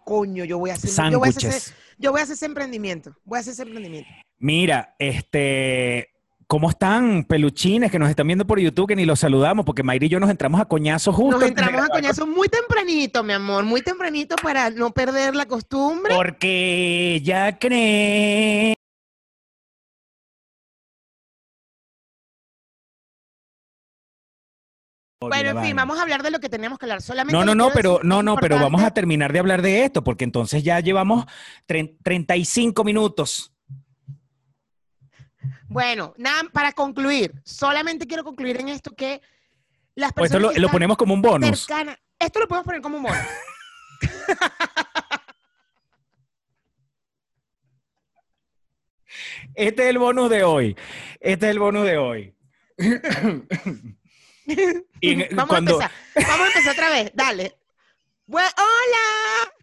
Coño, 0.06 0.44
yo 0.46 0.60
voy 0.60 0.70
a 0.70 0.74
hacer, 0.74 0.92
yo 0.92 1.18
voy 1.18 1.28
a 1.28 1.30
hacer, 1.32 1.42
Sándwiches. 1.42 1.68
ese- 1.72 1.76
yo 1.98 2.12
voy 2.12 2.20
a 2.20 2.24
hacer 2.24 2.34
ese 2.36 2.46
emprendimiento. 2.46 3.16
Voy 3.24 3.38
a 3.38 3.39
hacer 3.39 3.54
ese 3.54 3.63
emprendimiento. 3.63 4.10
Mira, 4.38 4.96
este, 5.00 6.12
¿cómo 6.54 6.70
están 6.70 7.24
peluchines 7.24 7.89
que 7.89 7.98
nos 7.98 8.12
están 8.12 8.28
viendo 8.28 8.46
por 8.46 8.60
YouTube 8.60 8.89
que 8.89 8.96
ni 8.96 9.06
los 9.06 9.20
saludamos? 9.20 9.66
Porque 9.66 9.82
Mayra 9.82 10.06
y 10.06 10.10
yo 10.10 10.20
nos 10.20 10.30
entramos 10.30 10.62
a 10.62 10.66
coñazos 10.66 11.16
justo. 11.16 11.39
Nos 11.39 11.50
entramos 11.50 11.82
a 11.82 11.88
coñazo 11.88 12.28
muy 12.28 12.48
tempranito, 12.48 13.24
mi 13.24 13.34
amor, 13.34 13.63
muy 13.63 13.82
tempranito 13.82 14.36
para 14.36 14.70
no 14.70 14.92
perder 14.92 15.36
la 15.36 15.48
costumbre. 15.48 16.13
Porque 16.16 17.16
ella 17.16 17.58
cree. 17.58 18.76
Bueno, 25.22 25.52
en 25.60 25.66
fin, 25.66 25.76
vamos 25.76 25.98
a 25.98 26.02
hablar 26.02 26.22
de 26.22 26.32
lo 26.32 26.39
que 26.39 26.50
tenemos 26.50 26.78
que 26.78 26.86
hablar. 26.86 27.02
Solamente 27.02 27.34
No, 27.34 27.46
no, 27.46 27.56
no, 27.56 27.72
pero 27.74 28.02
no, 28.04 28.22
no, 28.22 28.36
pero 28.36 28.60
vamos 28.60 28.84
a 28.84 28.92
terminar 28.92 29.32
de 29.32 29.39
hablar 29.39 29.62
de 29.62 29.86
esto, 29.86 30.04
porque 30.04 30.26
entonces 30.26 30.63
ya 30.63 30.80
llevamos 30.82 31.26
tre- 31.66 31.98
35 32.04 32.84
minutos. 32.84 33.53
Bueno, 35.74 36.14
nada, 36.18 36.44
para 36.52 36.72
concluir, 36.72 37.34
solamente 37.44 38.08
quiero 38.08 38.24
concluir 38.24 38.60
en 38.60 38.70
esto 38.70 38.92
que 38.96 39.22
las 39.96 40.14
Pues 40.14 40.32
esto 40.32 40.38
personas 40.38 40.42
lo, 40.42 40.50
que 40.54 40.60
lo 40.60 40.70
ponemos 40.70 40.98
como 40.98 41.14
un 41.14 41.22
bonus. 41.22 41.66
cercanas, 41.66 41.98
esto 42.20 42.40
lo 42.40 42.48
podemos 42.48 42.66
poner 42.66 42.82
como 42.82 42.98
humor. 42.98 43.14
Este 49.56 49.84
es 49.84 49.90
el 49.90 49.98
bonus 49.98 50.30
de 50.30 50.44
hoy. 50.44 50.76
Este 51.20 51.46
es 51.48 51.52
el 51.52 51.60
bonus 51.60 51.86
de 51.86 51.98
hoy. 51.98 52.36
Y 55.00 55.24
vamos 55.34 55.48
cuando- 55.48 55.80
a 55.80 55.86
empezar. 55.86 56.28
Vamos 56.28 56.42
a 56.42 56.48
empezar 56.48 56.74
otra 56.74 56.90
vez. 56.90 57.12
Dale. 57.14 57.56
¡Hola! 58.28 59.54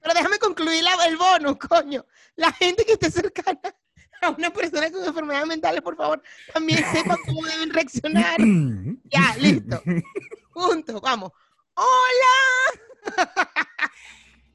Pero 0.00 0.14
déjame 0.14 0.38
concluir 0.38 0.82
la- 0.82 1.04
el 1.06 1.18
bonus, 1.18 1.58
coño. 1.58 2.06
La 2.36 2.50
gente 2.52 2.86
que 2.86 2.92
esté 2.92 3.10
cercana 3.10 3.60
a 4.22 4.30
una 4.30 4.50
persona 4.50 4.90
con 4.90 5.04
enfermedades 5.04 5.46
mentales, 5.46 5.82
por 5.82 5.96
favor, 5.96 6.20
también 6.52 6.84
sepa 6.92 7.16
cómo 7.24 7.44
deben 7.46 7.70
reaccionar. 7.72 8.36
Ya, 9.10 9.34
listo. 9.38 9.82
Juntos, 10.50 11.00
vamos. 11.00 11.32
¡Hola! 11.74 13.04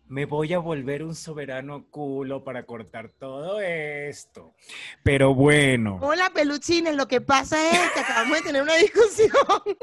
Me 0.08 0.26
voy 0.26 0.54
a 0.54 0.60
volver 0.60 1.02
un 1.02 1.16
soberano 1.16 1.88
culo 1.90 2.44
para 2.44 2.68
cortar 2.68 3.10
todo 3.10 3.60
esto. 3.62 4.54
Pero 5.02 5.34
bueno. 5.34 5.98
Hola, 6.02 6.30
peluchines. 6.32 6.96
Lo 6.96 7.08
que 7.08 7.20
pasa 7.20 7.58
es 7.72 7.92
que 7.94 8.00
acabamos 8.02 8.38
de 8.38 8.44
tener 8.44 8.62
una 8.62 8.76
discusión. 8.76 9.32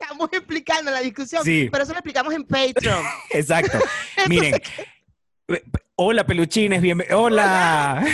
Estamos 0.00 0.30
explicando 0.32 0.90
la 0.90 0.98
discusión, 1.00 1.44
Sí. 1.44 1.68
pero 1.70 1.84
eso 1.84 1.92
lo 1.92 1.98
explicamos 2.00 2.34
en 2.34 2.44
Patreon. 2.44 3.04
Exacto. 3.30 3.78
Miren. 4.28 4.60
Hola, 5.96 6.24
peluchines, 6.26 6.80
bienvenidos. 6.80 7.20
Hola. 7.20 8.04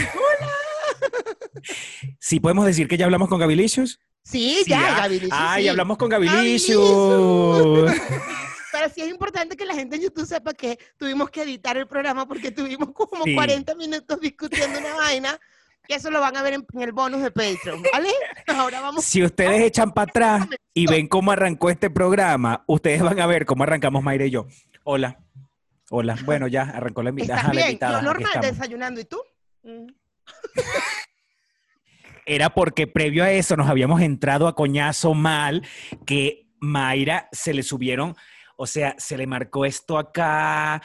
Sí, 2.19 2.41
podemos 2.41 2.67
decir 2.67 2.89
que 2.89 2.97
ya 2.97 3.05
hablamos 3.05 3.29
con 3.29 3.39
Gabilicious. 3.39 4.01
Sí, 4.25 4.63
Sí, 4.65 4.71
ya. 4.71 4.97
Gabilicious, 4.99 5.33
Ay, 5.33 5.63
sí. 5.65 5.69
hablamos 5.69 5.97
con. 5.97 6.09
Gabilicious. 6.11 7.93
Pero 8.73 8.89
sí 8.95 9.01
es 9.01 9.09
importante 9.09 9.57
que 9.57 9.65
la 9.65 9.75
gente 9.75 9.97
en 9.97 10.03
YouTube 10.03 10.27
sepa 10.27 10.53
que 10.53 10.79
tuvimos 10.99 11.31
que 11.31 11.43
editar 11.43 11.77
el 11.77 11.87
programa 11.87 12.27
porque 12.27 12.51
tuvimos 12.51 12.91
como 12.93 13.25
Sí. 13.25 13.35
40 13.35 13.75
minutos 13.77 14.21
discutiendo 14.21 14.79
una 14.79 14.95
vaina. 14.95 15.39
Y 15.89 15.95
eso 15.95 16.11
lo 16.11 16.21
van 16.21 16.37
a 16.37 16.43
ver 16.43 16.53
en, 16.55 16.67
en 16.75 16.83
el 16.83 16.93
bonus 16.93 17.23
de 17.23 17.31
Patreon, 17.31 17.83
¿vale? 17.93 18.11
Ahora 18.49 18.83
vamos. 18.83 19.05
Si 19.05 19.23
ustedes 19.23 19.63
echan 19.63 19.93
para 19.93 20.11
atrás 20.11 20.47
y 20.75 20.87
ven 20.87 21.09
cómo 21.09 21.31
arrancó 21.33 21.71
este 21.71 21.89
programa, 21.89 22.63
ustedes 22.67 23.01
van 23.03 23.19
a 23.21 23.27
ver 23.27 23.47
cómo 23.47 23.63
arrancamos 23.63 24.03
Mayra 24.03 24.27
y 24.27 24.31
yo. 24.31 24.47
Hola. 24.85 25.19
Hola. 25.91 26.17
Bueno, 26.25 26.49
ya 26.49 26.63
arrancó 26.63 27.03
la 27.03 27.11
invitada. 27.11 27.39
¿Estás 27.41 27.45
Ajá, 27.45 27.55
la 27.55 27.61
bien? 27.61 27.69
invitada, 27.71 27.97
aquí 27.99 28.05
normal, 28.07 28.33
desayunando. 28.43 29.01
¿Y 29.01 29.05
tú? 29.05 29.21
Mm. 29.63 29.87
era 32.27 32.51
porque 32.51 32.87
previo 32.87 33.25
a 33.25 33.31
eso 33.31 33.57
nos 33.57 33.69
habíamos 33.69 34.03
entrado 34.03 34.47
a 34.49 34.55
coñazo 34.55 35.15
mal 35.15 35.67
que 36.05 36.47
Mayra 36.61 37.29
se 37.33 37.55
le 37.55 37.63
subieron, 37.63 38.15
o 38.57 38.67
sea, 38.67 38.95
se 38.99 39.17
le 39.17 39.27
marcó 39.27 39.65
esto 39.65 39.97
acá. 39.97 40.83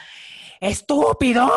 ¡Estúpido! 0.60 1.50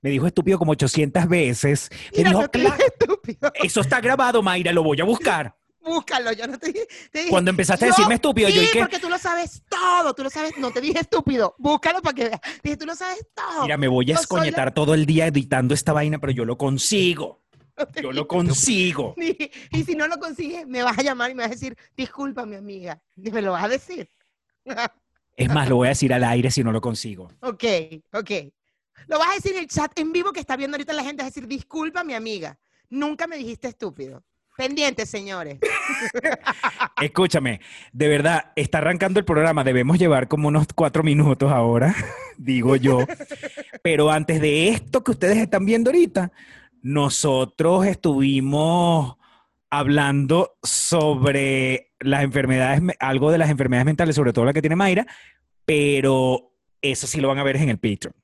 Me 0.00 0.10
dijo 0.10 0.26
estúpido 0.26 0.58
como 0.58 0.72
800 0.72 1.28
veces. 1.28 1.88
Me 2.12 2.18
Mira, 2.18 2.30
dijo, 2.30 2.42
no 2.42 2.48
te 2.48 2.58
"Cla- 2.58 2.76
dije 2.76 2.86
estúpido. 2.98 3.52
eso 3.62 3.80
está 3.82 4.00
grabado, 4.00 4.42
Mayra, 4.42 4.72
lo 4.72 4.82
voy 4.82 5.00
a 5.00 5.04
buscar. 5.04 5.54
Búscalo, 5.84 6.32
yo 6.32 6.46
no 6.46 6.58
te 6.58 6.68
dije. 6.72 6.86
te 7.10 7.18
dije, 7.20 7.30
Cuando 7.30 7.50
empezaste 7.50 7.84
a 7.84 7.88
yo- 7.88 7.94
decirme 7.94 8.14
estúpido, 8.14 8.48
yo 8.48 8.54
sí, 8.60 8.60
dije, 8.68 8.78
porque 8.80 8.98
tú 9.00 9.08
lo 9.08 9.18
sabes 9.18 9.62
todo, 9.68 10.14
tú 10.14 10.22
lo 10.22 10.30
sabes, 10.30 10.56
no 10.58 10.70
te 10.70 10.80
dije 10.80 11.00
estúpido, 11.00 11.54
búscalo 11.58 12.00
para 12.02 12.14
que 12.14 12.24
veas. 12.28 12.40
Dije, 12.62 12.76
tú 12.76 12.86
lo 12.86 12.94
sabes 12.94 13.26
todo. 13.34 13.62
mira, 13.62 13.76
me 13.76 13.88
voy 13.88 14.04
a 14.04 14.08
yo 14.08 14.14
soy 14.14 14.16
la- 14.16 14.22
escoñetar 14.22 14.74
todo 14.74 14.94
el 14.94 15.06
día 15.06 15.26
editando 15.26 15.74
esta 15.74 15.92
vaina, 15.92 16.18
pero 16.18 16.32
yo 16.32 16.44
lo 16.44 16.56
consigo. 16.56 17.42
No 17.76 17.84
Yo 17.96 18.08
dije 18.08 18.12
lo 18.14 18.28
consigo. 18.28 19.14
Y, 19.18 19.50
y 19.72 19.84
si 19.84 19.94
no 19.96 20.06
lo 20.06 20.18
consigues, 20.18 20.66
me 20.66 20.82
vas 20.82 20.98
a 20.98 21.02
llamar 21.02 21.30
y 21.30 21.34
me 21.34 21.42
vas 21.42 21.50
a 21.50 21.54
decir, 21.54 21.76
disculpa, 21.96 22.44
mi 22.46 22.56
amiga. 22.56 23.02
Y 23.16 23.30
me 23.30 23.42
lo 23.42 23.52
vas 23.52 23.64
a 23.64 23.68
decir. 23.68 24.08
Es 25.36 25.48
más, 25.52 25.68
lo 25.68 25.76
voy 25.76 25.86
a 25.86 25.90
decir 25.90 26.12
al 26.12 26.24
aire 26.24 26.50
si 26.50 26.62
no 26.62 26.72
lo 26.72 26.80
consigo. 26.82 27.28
ok, 27.40 27.64
ok. 28.12 28.30
Lo 29.08 29.18
vas 29.18 29.30
a 29.30 29.34
decir 29.34 29.52
en 29.54 29.60
el 29.60 29.66
chat 29.66 29.98
en 29.98 30.12
vivo 30.12 30.30
que 30.32 30.40
está 30.40 30.56
viendo 30.56 30.74
ahorita 30.76 30.92
la 30.92 31.02
gente, 31.02 31.22
a 31.22 31.26
decir, 31.26 31.46
disculpa, 31.48 32.04
mi 32.04 32.12
amiga. 32.14 32.58
Nunca 32.90 33.26
me 33.26 33.38
dijiste 33.38 33.68
estúpido. 33.68 34.22
Pendientes, 34.66 35.08
señores. 35.10 35.58
Escúchame, 37.02 37.60
de 37.92 38.06
verdad, 38.08 38.52
está 38.54 38.78
arrancando 38.78 39.18
el 39.18 39.24
programa. 39.24 39.64
Debemos 39.64 39.98
llevar 39.98 40.28
como 40.28 40.46
unos 40.46 40.68
cuatro 40.72 41.02
minutos 41.02 41.50
ahora, 41.50 41.92
digo 42.38 42.76
yo. 42.76 43.00
Pero 43.82 44.12
antes 44.12 44.40
de 44.40 44.68
esto 44.68 45.02
que 45.02 45.10
ustedes 45.10 45.38
están 45.38 45.66
viendo 45.66 45.90
ahorita, 45.90 46.30
nosotros 46.80 47.86
estuvimos 47.86 49.16
hablando 49.68 50.52
sobre 50.62 51.92
las 51.98 52.22
enfermedades, 52.22 52.80
me- 52.82 52.94
algo 53.00 53.32
de 53.32 53.38
las 53.38 53.50
enfermedades 53.50 53.86
mentales, 53.86 54.14
sobre 54.14 54.32
todo 54.32 54.44
la 54.44 54.52
que 54.52 54.60
tiene 54.62 54.76
Mayra, 54.76 55.06
pero 55.64 56.52
eso 56.80 57.08
sí 57.08 57.20
lo 57.20 57.26
van 57.26 57.38
a 57.38 57.42
ver 57.44 57.56
en 57.56 57.68
el 57.68 57.78
Patreon. 57.78 58.14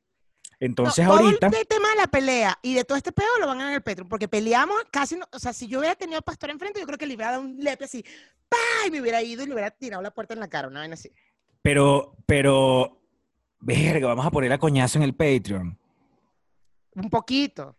Entonces 0.60 1.04
No, 1.04 1.12
todo 1.16 1.24
ahorita, 1.26 1.46
el 1.46 1.66
tema 1.68 1.88
de 1.90 1.96
la 1.96 2.06
pelea 2.08 2.58
y 2.62 2.74
de 2.74 2.84
todo 2.84 2.98
este 2.98 3.12
pedo 3.12 3.28
lo 3.40 3.46
van 3.46 3.60
a 3.60 3.68
en 3.68 3.74
el 3.74 3.82
Petro, 3.82 4.08
porque 4.08 4.26
peleamos 4.26 4.76
casi, 4.90 5.16
no- 5.16 5.28
o 5.32 5.38
sea, 5.38 5.52
si 5.52 5.68
yo 5.68 5.78
hubiera 5.78 5.94
tenido 5.94 6.16
al 6.18 6.24
pastor 6.24 6.50
enfrente, 6.50 6.80
yo 6.80 6.86
creo 6.86 6.98
que 6.98 7.06
le 7.06 7.14
hubiera 7.14 7.30
dado 7.32 7.42
un 7.44 7.58
lepe 7.58 7.84
así, 7.84 8.04
¡pah! 8.48 8.86
y 8.86 8.90
me 8.90 9.00
hubiera 9.00 9.22
ido 9.22 9.44
y 9.44 9.46
le 9.46 9.52
hubiera 9.52 9.70
tirado 9.70 10.02
la 10.02 10.10
puerta 10.10 10.34
en 10.34 10.40
la 10.40 10.48
cara, 10.48 10.66
una 10.68 10.80
vaina 10.80 10.94
así. 10.94 11.12
pero, 11.62 12.16
pero, 12.26 13.00
verga, 13.60 14.08
vamos 14.08 14.26
a 14.26 14.30
poner 14.32 14.52
a 14.52 14.58
coñazo 14.58 14.98
en 14.98 15.04
el 15.04 15.14
Patreon. 15.14 15.78
Un 16.94 17.10
poquito. 17.10 17.76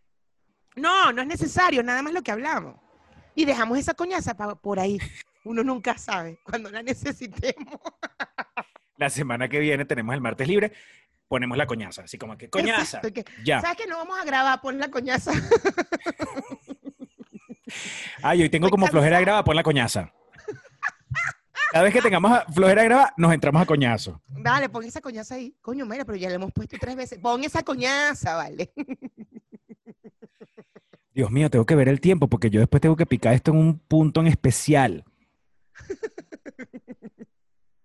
No, 0.75 1.11
no 1.11 1.21
es 1.21 1.27
necesario, 1.27 1.83
nada 1.83 2.01
más 2.01 2.13
lo 2.13 2.21
que 2.21 2.31
hablamos. 2.31 2.75
Y 3.35 3.43
dejamos 3.43 3.77
esa 3.77 3.93
coñaza 3.93 4.35
pa- 4.37 4.55
por 4.55 4.79
ahí. 4.79 4.97
Uno 5.43 5.63
nunca 5.63 5.97
sabe 5.97 6.39
cuando 6.43 6.69
la 6.69 6.81
necesitemos. 6.83 7.79
La 8.97 9.09
semana 9.09 9.47
que 9.47 9.59
viene 9.59 9.85
tenemos 9.85 10.13
el 10.13 10.19
martes 10.19 10.45
libre, 10.47 10.73
ponemos 11.29 11.57
la 11.57 11.65
coñaza, 11.65 12.01
así 12.03 12.17
como 12.17 12.37
que 12.37 12.49
coñaza, 12.51 12.97
Exacto, 12.97 13.13
que- 13.13 13.23
ya. 13.45 13.61
¿Sabes 13.61 13.77
que 13.77 13.87
no 13.87 13.95
vamos 13.97 14.19
a 14.19 14.25
grabar? 14.25 14.59
Pon 14.59 14.77
la 14.77 14.89
coñaza. 14.91 15.31
Ay, 18.21 18.41
hoy 18.41 18.49
tengo 18.49 18.65
Estoy 18.67 18.71
como 18.71 18.87
flojera 18.87 19.17
de 19.19 19.23
grabar, 19.23 19.45
pon 19.45 19.55
la 19.55 19.63
coñaza. 19.63 20.11
Cada 21.71 21.83
vez 21.83 21.93
que 21.93 22.01
tengamos 22.01 22.31
a- 22.31 22.45
flojera 22.51 22.81
de 22.81 22.87
grabar, 22.89 23.13
nos 23.15 23.31
entramos 23.31 23.61
a 23.61 23.65
coñazo. 23.65 24.21
Dale, 24.27 24.69
pon 24.69 24.83
esa 24.83 25.01
coñaza 25.01 25.35
ahí. 25.35 25.55
Coño, 25.61 25.85
mira, 25.85 26.03
pero 26.03 26.17
ya 26.17 26.27
le 26.29 26.35
hemos 26.35 26.51
puesto 26.51 26.77
tres 26.79 26.95
veces. 26.95 27.19
Pon 27.19 27.43
esa 27.43 27.61
coñaza, 27.63 28.35
vale. 28.35 28.73
Dios 31.13 31.29
mío, 31.31 31.49
tengo 31.49 31.65
que 31.65 31.75
ver 31.75 31.89
el 31.89 31.99
tiempo 32.01 32.27
porque 32.27 32.49
yo 32.49 32.59
después 32.59 32.81
tengo 32.81 32.95
que 32.95 33.05
picar 33.05 33.33
esto 33.35 33.51
en 33.51 33.57
un 33.57 33.77
punto 33.79 34.21
en 34.21 34.27
especial. 34.27 35.05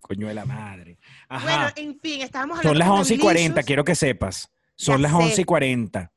Coño 0.01 0.29
de 0.29 0.35
la 0.35 0.45
madre. 0.47 0.99
Ajá. 1.35 1.45
Bueno, 1.45 1.73
en 1.77 2.01
fin, 2.01 2.21
estábamos 2.23 2.59
hablando 2.59 2.71
Son 2.71 2.79
las 2.79 2.89
con 2.89 2.99
11 2.99 3.15
y 3.15 3.19
40, 3.19 3.43
Delicious. 3.43 3.67
quiero 3.67 3.85
que 3.85 3.95
sepas. 3.95 4.51
Son 4.77 4.97
Ya 4.97 5.03
las 5.03 5.11
sé. 5.13 5.17
11 5.19 5.41
y 5.41 5.45
40 5.45 6.13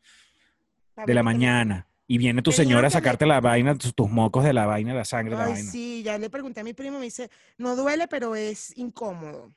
de 1.06 1.14
la 1.14 1.24
mañana. 1.24 1.88
Y 2.10 2.18
viene 2.18 2.42
tu 2.42 2.52
señora 2.54 2.88
a 2.88 2.92
sacarte 2.92 3.26
la 3.26 3.42
vaina, 3.42 3.76
tus, 3.76 3.94
tus 3.94 4.10
mocos 4.10 4.44
de 4.46 4.54
la 4.54 4.66
vaina, 4.66 4.94
la 4.94 5.04
sangre 5.06 5.32
de 5.32 5.38
la 5.38 5.46
Ay, 5.48 5.52
vaina. 5.54 5.72
sí, 5.72 6.04
ya 6.04 6.18
le 6.18 6.30
pregunté 6.30 6.62
a 6.62 6.64
mi 6.64 6.74
primo, 6.74 7.00
me 7.00 7.06
dice, 7.06 7.30
no 7.58 7.76
duele, 7.76 8.08
pero 8.08 8.34
es 8.36 8.76
incómodo. 8.78 9.52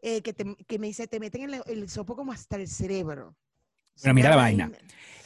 Eh, 0.00 0.22
que, 0.22 0.32
te- 0.32 0.56
que 0.66 0.78
me 0.78 0.86
dice, 0.86 1.06
te 1.08 1.18
meten 1.20 1.42
el, 1.52 1.62
el 1.66 1.88
sopo 1.88 2.14
como 2.16 2.32
hasta 2.32 2.56
el 2.56 2.68
cerebro. 2.68 3.34
Pero 4.00 4.14
mira 4.14 4.30
la 4.30 4.36
vaina. 4.36 4.70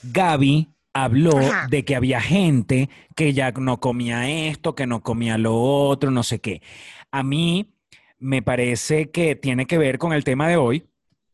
Gaby 0.02 0.68
habló 0.92 1.38
Ajá. 1.38 1.66
de 1.68 1.84
que 1.84 1.94
había 1.96 2.20
gente 2.20 2.88
que 3.14 3.32
ya 3.32 3.52
no 3.52 3.78
comía 3.78 4.28
esto, 4.48 4.74
que 4.74 4.86
no 4.86 5.02
comía 5.02 5.38
lo 5.38 5.54
otro, 5.56 6.10
no 6.10 6.22
sé 6.22 6.40
qué. 6.40 6.62
A 7.10 7.22
mí 7.22 7.72
me 8.20 8.42
parece 8.42 9.10
que 9.10 9.34
tiene 9.34 9.66
que 9.66 9.78
ver 9.78 9.98
con 9.98 10.12
el 10.12 10.22
tema 10.24 10.46
de 10.46 10.56
hoy, 10.56 10.86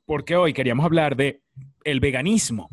porque 0.07 0.37
hoy 0.37 0.55
queríamos 0.55 0.85
hablar 0.87 1.17
de 1.17 1.43
el 1.85 2.01
veganismo 2.01 2.71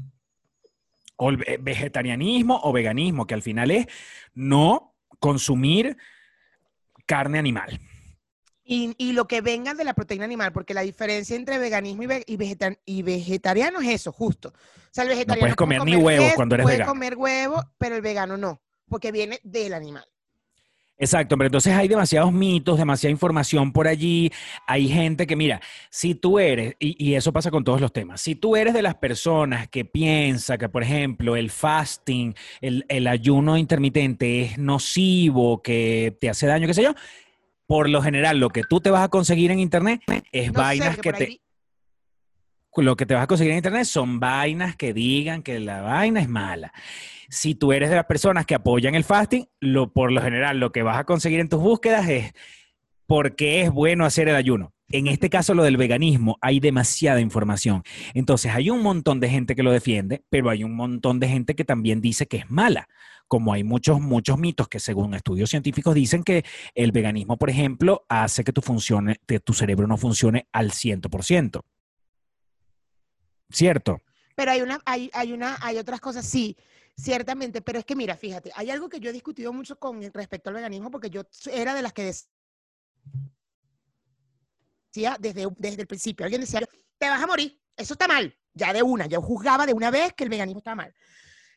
o 1.18 1.30
el 1.32 1.38
ve- 1.38 1.58
vegetarianismo 1.62 2.60
o 2.64 2.72
veganismo, 2.72 3.26
que 3.28 3.34
al 3.34 3.42
final 3.42 3.72
es 3.72 3.88
no 4.34 4.96
consumir 5.20 5.98
carne 7.06 7.40
animal. 7.40 7.80
Y, 8.64 8.94
y 8.98 9.12
lo 9.12 9.28
que 9.28 9.42
venga 9.42 9.74
de 9.74 9.84
la 9.84 9.94
proteína 9.94 10.24
animal, 10.26 10.54
porque 10.54 10.74
la 10.74 10.82
diferencia 10.82 11.36
entre 11.36 11.58
veganismo 11.58 12.04
y, 12.04 12.06
ve- 12.08 12.24
y, 12.26 12.38
vegeta- 12.38 12.78
y 12.86 13.02
vegetariano 13.02 13.82
es 13.82 13.90
eso, 13.90 14.12
justo. 14.12 14.50
O 14.50 14.54
sea, 14.92 15.04
el 15.04 15.10
vegetariano 15.10 15.56
puedes 15.56 15.56
puede 15.56 15.78
comer 15.80 15.98
ni 15.98 16.02
huevos 16.04 16.34
cuando 16.36 16.56
eres 16.56 16.64
puede 16.66 16.78
vegano. 16.78 16.92
comer 16.92 17.16
huevo, 17.18 17.64
pero 17.78 17.96
el 17.96 18.02
vegano 18.02 18.38
no, 18.38 18.62
porque 18.88 19.12
viene 19.12 19.40
del 19.44 19.74
animal. 19.74 20.06
Exacto, 20.98 21.38
pero 21.38 21.48
entonces 21.48 21.74
hay 21.74 21.88
demasiados 21.88 22.32
mitos, 22.32 22.78
demasiada 22.78 23.12
información 23.12 23.74
por 23.74 23.88
allí. 23.88 24.32
Hay 24.68 24.88
gente 24.88 25.26
que, 25.28 25.36
mira, 25.36 25.60
si 25.90 26.16
tú 26.16 26.40
eres, 26.40 26.76
y, 26.80 26.96
y 27.04 27.16
eso 27.16 27.34
pasa 27.34 27.52
con 27.52 27.64
todos 27.64 27.82
los 27.82 27.92
temas, 27.92 28.22
si 28.22 28.36
tú 28.36 28.56
eres 28.56 28.74
de 28.74 28.84
las 28.84 28.96
personas 28.96 29.68
que 29.68 29.86
piensa 29.86 30.58
que, 30.58 30.70
por 30.70 30.84
ejemplo, 30.84 31.36
el 31.36 31.50
fasting, 31.50 32.36
el, 32.62 32.86
el 32.90 33.08
ayuno 33.08 33.58
intermitente 33.58 34.42
es 34.44 34.58
nocivo, 34.58 35.62
que 35.62 36.16
te 36.22 36.30
hace 36.30 36.48
daño, 36.48 36.68
qué 36.68 36.74
sé 36.76 36.84
yo, 36.84 36.94
por 37.66 37.90
lo 37.90 38.02
general 38.02 38.40
lo 38.40 38.50
que 38.50 38.64
tú 38.64 38.80
te 38.80 38.92
vas 38.92 39.04
a 39.04 39.10
conseguir 39.10 39.52
en 39.52 39.60
internet 39.60 40.02
es 40.32 40.54
No 40.54 40.60
sé, 40.60 40.60
vainas 40.60 40.96
que 40.96 41.02
que 41.02 41.12
por 41.12 41.16
ahí 41.16 41.28
te... 41.28 41.43
Lo 42.76 42.96
que 42.96 43.06
te 43.06 43.14
vas 43.14 43.24
a 43.24 43.28
conseguir 43.28 43.52
en 43.52 43.58
internet 43.58 43.86
son 43.86 44.20
vainas 44.20 44.76
que 44.76 44.94
digan 44.94 45.44
que 45.44 45.60
la 45.60 45.82
vaina 45.82 46.22
es 46.22 46.30
mala. 46.30 46.74
Si 47.30 47.56
tú 47.56 47.72
eres 47.72 47.90
de 47.90 47.96
las 47.96 48.06
personas 48.06 48.46
que 48.46 48.56
apoyan 48.56 48.96
el 48.96 49.04
fasting, 49.04 49.48
por 49.94 50.12
lo 50.12 50.22
general 50.22 50.60
lo 50.60 50.72
que 50.72 50.84
vas 50.84 50.98
a 50.98 51.04
conseguir 51.04 51.40
en 51.40 51.50
tus 51.50 51.62
búsquedas 51.62 52.08
es 52.10 52.34
por 53.06 53.36
qué 53.36 53.62
es 53.62 53.72
bueno 53.72 54.06
hacer 54.06 54.28
el 54.28 54.36
ayuno. 54.36 54.74
En 54.90 55.08
este 55.08 55.30
caso, 55.30 55.56
lo 55.56 55.64
del 55.64 55.78
veganismo, 55.78 56.38
hay 56.42 56.60
demasiada 56.60 57.20
información. 57.20 57.82
Entonces, 58.14 58.52
hay 58.54 58.70
un 58.70 58.84
montón 58.84 59.20
de 59.20 59.30
gente 59.30 59.56
que 59.56 59.64
lo 59.64 59.72
defiende, 59.72 60.24
pero 60.30 60.50
hay 60.52 60.64
un 60.64 60.76
montón 60.76 61.20
de 61.20 61.28
gente 61.28 61.56
que 61.56 61.66
también 61.66 62.00
dice 62.00 62.28
que 62.28 62.38
es 62.38 62.52
mala. 62.52 62.88
Como 63.28 63.54
hay 63.54 63.64
muchos, 63.64 64.00
muchos 64.00 64.38
mitos 64.38 64.68
que 64.68 64.80
según 64.80 65.16
estudios 65.16 65.50
científicos 65.50 65.96
dicen 65.96 66.24
que 66.24 66.46
el 66.76 66.92
veganismo, 66.92 67.38
por 67.38 67.50
ejemplo, 67.50 68.06
hace 68.08 68.44
que 68.44 68.54
tu, 68.54 68.62
que 69.26 69.40
tu 69.40 69.54
cerebro 69.54 69.88
no 69.88 69.98
funcione 69.98 70.48
al 70.52 70.70
100%. 70.70 71.62
¿Cierto? 73.50 74.02
Pero 74.36 74.52
hay 74.52 74.62
una, 74.62 74.82
hay, 74.86 75.10
hay 75.14 75.34
una, 75.34 75.58
hay 75.62 75.78
otras 75.78 76.00
cosas, 76.00 76.26
sí, 76.26 76.58
ciertamente, 76.98 77.62
pero 77.62 77.80
es 77.80 77.86
que 77.86 77.96
mira, 77.96 78.16
fíjate, 78.18 78.52
hay 78.56 78.72
algo 78.72 78.90
que 78.90 79.00
yo 79.00 79.10
he 79.10 79.14
discutido 79.14 79.54
mucho 79.54 79.78
con 79.78 80.02
respecto 80.14 80.50
al 80.50 80.56
veganismo, 80.56 80.90
porque 80.92 81.10
yo 81.10 81.24
era 81.52 81.74
de 81.76 81.82
las 81.82 81.94
que 81.94 82.14
decía 84.92 85.18
desde, 85.20 85.48
desde 85.58 85.82
el 85.82 85.88
principio, 85.88 86.26
alguien 86.26 86.42
decía, 86.42 86.62
te 86.98 87.10
vas 87.10 87.22
a 87.22 87.28
morir, 87.28 87.60
eso 87.76 87.94
está 87.94 88.08
mal, 88.08 88.36
ya 88.54 88.74
de 88.74 88.84
una, 88.84 89.06
yo 89.06 89.22
juzgaba 89.22 89.66
de 89.66 89.74
una 89.74 89.92
vez 89.92 90.14
que 90.14 90.24
el 90.24 90.30
veganismo 90.30 90.60
está 90.60 90.76
mal. 90.76 90.94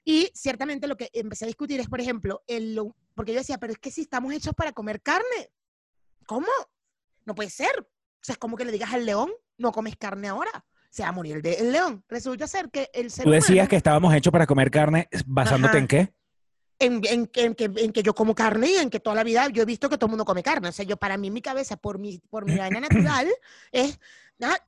Y 0.05 0.31
ciertamente 0.35 0.87
lo 0.87 0.97
que 0.97 1.11
empecé 1.13 1.47
a 1.47 1.49
discutir 1.49 1.81
es, 1.81 1.89
por 1.89 2.01
ejemplo, 2.01 2.45
el, 2.47 2.79
porque 3.15 3.33
yo 3.33 3.41
decía, 3.41 3.59
pero 3.59 3.73
es 3.73 3.79
que 3.79 3.91
si 3.91 4.03
estamos 4.03 4.33
hechos 4.33 4.55
para 4.55 4.73
comer 4.73 5.03
carne, 5.03 5.51
¿cómo? 6.27 6.47
No 7.25 7.35
puede 7.35 7.51
ser. 7.51 7.77
O 7.81 8.23
sea, 8.23 8.35
es 8.35 8.39
como 8.39 8.57
que 8.57 8.65
le 8.65 8.71
digas 8.71 8.93
al 8.93 9.05
león, 9.05 9.33
no 9.59 9.73
comes 9.73 9.97
carne 9.97 10.29
ahora 10.29 10.65
se 10.97 11.03
va 11.03 11.11
a 11.11 11.13
morir 11.13 11.37
el, 11.37 11.47
el 11.47 11.73
león. 11.73 12.03
Resulta 12.09 12.47
ser 12.47 12.71
que 12.71 12.89
el 12.95 13.11
ser 13.11 13.25
Tú 13.27 13.31
decías 13.31 13.51
humano, 13.51 13.69
que 13.69 13.77
estábamos 13.77 14.15
hechos 14.15 14.33
para 14.33 14.47
comer 14.47 14.71
carne 14.71 15.09
basándote 15.27 15.73
Ajá. 15.77 15.79
en 15.79 15.87
qué? 15.87 16.15
en, 16.79 17.01
en 17.05 17.27
que- 17.27 17.45
en 17.45 17.55
que, 17.55 17.65
en 17.65 17.93
que 17.93 18.03
yo 18.03 18.15
como 18.15 18.35
carne 18.35 18.71
y 18.71 18.75
en 18.77 18.89
que 18.89 18.99
toda 19.01 19.15
la 19.17 19.23
vida 19.25 19.47
yo 19.49 19.63
he 19.63 19.67
visto 19.67 19.91
que 19.91 19.99
todo 19.99 20.07
el 20.07 20.13
mundo 20.13 20.25
come 20.25 20.43
carne. 20.43 20.69
O 20.69 20.73
sea, 20.73 20.87
yo 20.87 20.97
para 20.97 21.19
mí 21.19 21.31
mi 21.31 21.43
cabeza, 21.43 21.77
por 21.77 21.99
mi, 21.99 22.19
por 22.31 22.47
mi 22.47 22.57
vaina 22.57 22.81
natural, 22.81 23.29
es, 23.73 23.99
ah, 24.43 24.59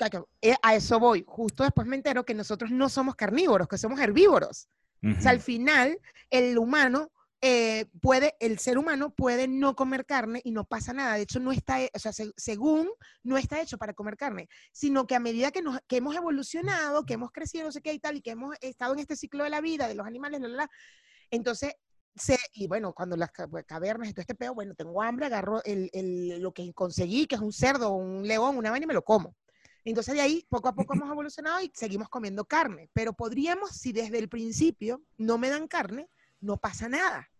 eh, 0.42 0.54
a 0.62 0.74
eso 0.74 1.00
voy. 1.00 1.24
Justo 1.26 1.62
después 1.62 1.86
me 1.86 1.96
entero 1.96 2.24
que 2.26 2.34
nosotros 2.34 2.70
no 2.70 2.90
somos 2.90 3.14
carnívoros, 3.14 3.66
que 3.66 3.78
somos 3.78 3.98
herbívoros. 3.98 4.68
O 5.02 5.20
sea, 5.20 5.30
al 5.30 5.40
final, 5.40 5.98
el 6.28 6.58
humano 6.58 7.10
eh, 7.40 7.86
puede, 8.00 8.34
el 8.40 8.58
ser 8.58 8.78
humano 8.78 9.10
puede 9.14 9.46
no 9.46 9.76
comer 9.76 10.04
carne 10.06 10.40
y 10.44 10.50
no 10.50 10.64
pasa 10.64 10.92
nada. 10.92 11.14
De 11.14 11.22
hecho, 11.22 11.38
no 11.40 11.52
está, 11.52 11.78
o 11.94 11.98
sea, 11.98 12.12
se- 12.12 12.32
según 12.36 12.88
no 13.22 13.36
está 13.38 13.60
hecho 13.60 13.78
para 13.78 13.94
comer 13.94 14.16
carne, 14.16 14.48
sino 14.72 15.06
que 15.06 15.14
a 15.14 15.20
medida 15.20 15.50
que, 15.52 15.62
nos, 15.62 15.78
que 15.86 15.98
hemos 15.98 16.16
evolucionado, 16.16 17.04
que 17.06 17.14
hemos 17.14 17.30
crecido, 17.30 17.64
no 17.64 17.72
sé 17.72 17.80
qué 17.80 17.92
y 17.92 18.00
tal, 18.00 18.16
y 18.16 18.22
que 18.22 18.30
hemos 18.32 18.56
estado 18.60 18.94
en 18.94 19.00
este 19.00 19.16
ciclo 19.16 19.44
de 19.44 19.50
la 19.50 19.60
vida 19.60 19.86
de 19.86 19.94
los 19.94 20.06
animales, 20.06 20.40
la, 20.40 20.48
la, 20.48 20.56
la, 20.56 20.70
entonces 21.30 21.74
se- 22.16 22.38
y 22.54 22.66
bueno, 22.66 22.92
cuando 22.92 23.16
las 23.16 23.30
pues, 23.50 23.64
cavernas 23.66 24.08
y 24.08 24.12
todo 24.12 24.22
este 24.22 24.34
pedo, 24.34 24.54
bueno, 24.54 24.74
tengo 24.74 25.00
hambre, 25.02 25.26
agarro 25.26 25.62
el, 25.64 25.90
el- 25.92 26.40
lo 26.42 26.52
que 26.52 26.72
conseguí, 26.72 27.26
que 27.26 27.36
es 27.36 27.40
un 27.40 27.52
cerdo, 27.52 27.92
un 27.92 28.26
león, 28.26 28.56
una 28.56 28.70
vaina 28.70 28.84
y 28.84 28.88
me 28.88 28.94
lo 28.94 29.02
como. 29.02 29.36
Entonces 29.84 30.14
de 30.14 30.20
ahí, 30.20 30.44
poco 30.48 30.68
a 30.68 30.74
poco 30.74 30.94
hemos 30.94 31.08
evolucionado 31.12 31.60
y 31.60 31.70
seguimos 31.74 32.08
comiendo 32.08 32.44
carne. 32.44 32.90
Pero 32.92 33.12
podríamos, 33.12 33.70
si 33.70 33.92
desde 33.92 34.18
el 34.18 34.28
principio 34.28 35.02
no 35.16 35.38
me 35.38 35.50
dan 35.50 35.68
carne, 35.68 36.08
no 36.40 36.56
pasa 36.56 36.88
nada. 36.88 37.30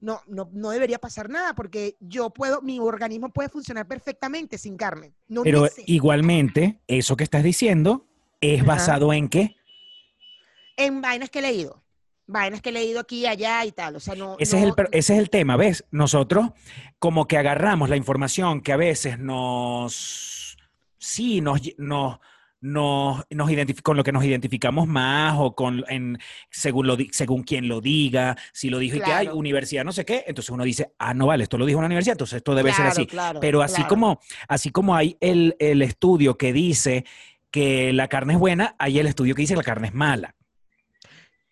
No, 0.00 0.20
no, 0.28 0.48
no 0.52 0.70
debería 0.70 0.98
pasar 0.98 1.28
nada 1.28 1.54
porque 1.54 1.96
yo 1.98 2.30
puedo, 2.30 2.62
mi 2.62 2.78
organismo 2.78 3.30
puede 3.30 3.48
funcionar 3.48 3.88
perfectamente 3.88 4.56
sin 4.56 4.76
carne. 4.76 5.12
No 5.26 5.42
Pero 5.42 5.62
necesito 5.62 5.90
igualmente, 5.90 6.80
eso 6.86 7.16
que 7.16 7.24
estás 7.24 7.42
diciendo 7.42 8.06
es 8.40 8.60
Ajá. 8.60 8.68
basado 8.68 9.12
en 9.12 9.28
qué? 9.28 9.58
en 10.78 11.02
vainas 11.02 11.28
que 11.28 11.40
he 11.40 11.42
leído. 11.42 11.82
Vainas 12.26 12.62
que 12.62 12.70
he 12.70 12.72
leído 12.72 13.00
aquí 13.00 13.20
y 13.20 13.26
allá 13.26 13.64
y 13.64 13.72
tal. 13.72 13.96
O 13.96 14.00
sea, 14.00 14.14
no. 14.14 14.36
Ese, 14.38 14.58
es 14.58 14.62
el, 14.64 14.72
ese 14.92 15.14
es 15.14 15.18
el 15.18 15.30
tema, 15.30 15.56
¿ves? 15.56 15.84
Nosotros 15.90 16.50
como 16.98 17.26
que 17.26 17.36
agarramos 17.36 17.88
la 17.88 17.96
información 17.96 18.60
que 18.60 18.72
a 18.72 18.76
veces 18.76 19.18
nos, 19.18 20.56
sí, 20.98 21.40
nos, 21.40 21.60
nos, 22.60 23.24
nos 23.30 23.50
con 23.82 23.96
lo 23.96 24.04
que 24.04 24.12
nos 24.12 24.24
identificamos 24.24 24.86
más 24.86 25.34
o 25.38 25.54
con, 25.54 25.84
en, 25.88 26.18
según, 26.50 26.86
lo, 26.86 26.96
según 27.12 27.42
quien 27.42 27.68
lo 27.68 27.80
diga, 27.80 28.36
si 28.52 28.70
lo 28.70 28.78
dijo 28.78 28.96
y 28.96 29.00
que 29.00 29.12
hay 29.12 29.28
universidad 29.28 29.84
no 29.84 29.92
sé 29.92 30.04
qué, 30.04 30.24
entonces 30.26 30.50
uno 30.50 30.64
dice, 30.64 30.92
ah, 30.98 31.14
no 31.14 31.26
vale, 31.26 31.44
esto 31.44 31.58
lo 31.58 31.66
dijo 31.66 31.78
una 31.78 31.86
universidad, 31.86 32.14
entonces 32.14 32.38
esto 32.38 32.54
debe 32.54 32.72
ser 32.72 32.86
así. 32.86 33.06
claro, 33.06 33.40
Pero 33.40 33.62
así 33.62 33.82
como, 33.84 34.20
así 34.48 34.70
como 34.70 34.94
hay 34.94 35.16
el, 35.20 35.56
el 35.58 35.82
estudio 35.82 36.36
que 36.36 36.52
dice 36.52 37.04
que 37.50 37.92
la 37.92 38.08
carne 38.08 38.34
es 38.34 38.38
buena, 38.38 38.74
hay 38.78 38.98
el 38.98 39.06
estudio 39.06 39.34
que 39.34 39.42
dice 39.42 39.54
que 39.54 39.58
la 39.58 39.64
carne 39.64 39.88
es 39.88 39.94
mala. 39.94 40.34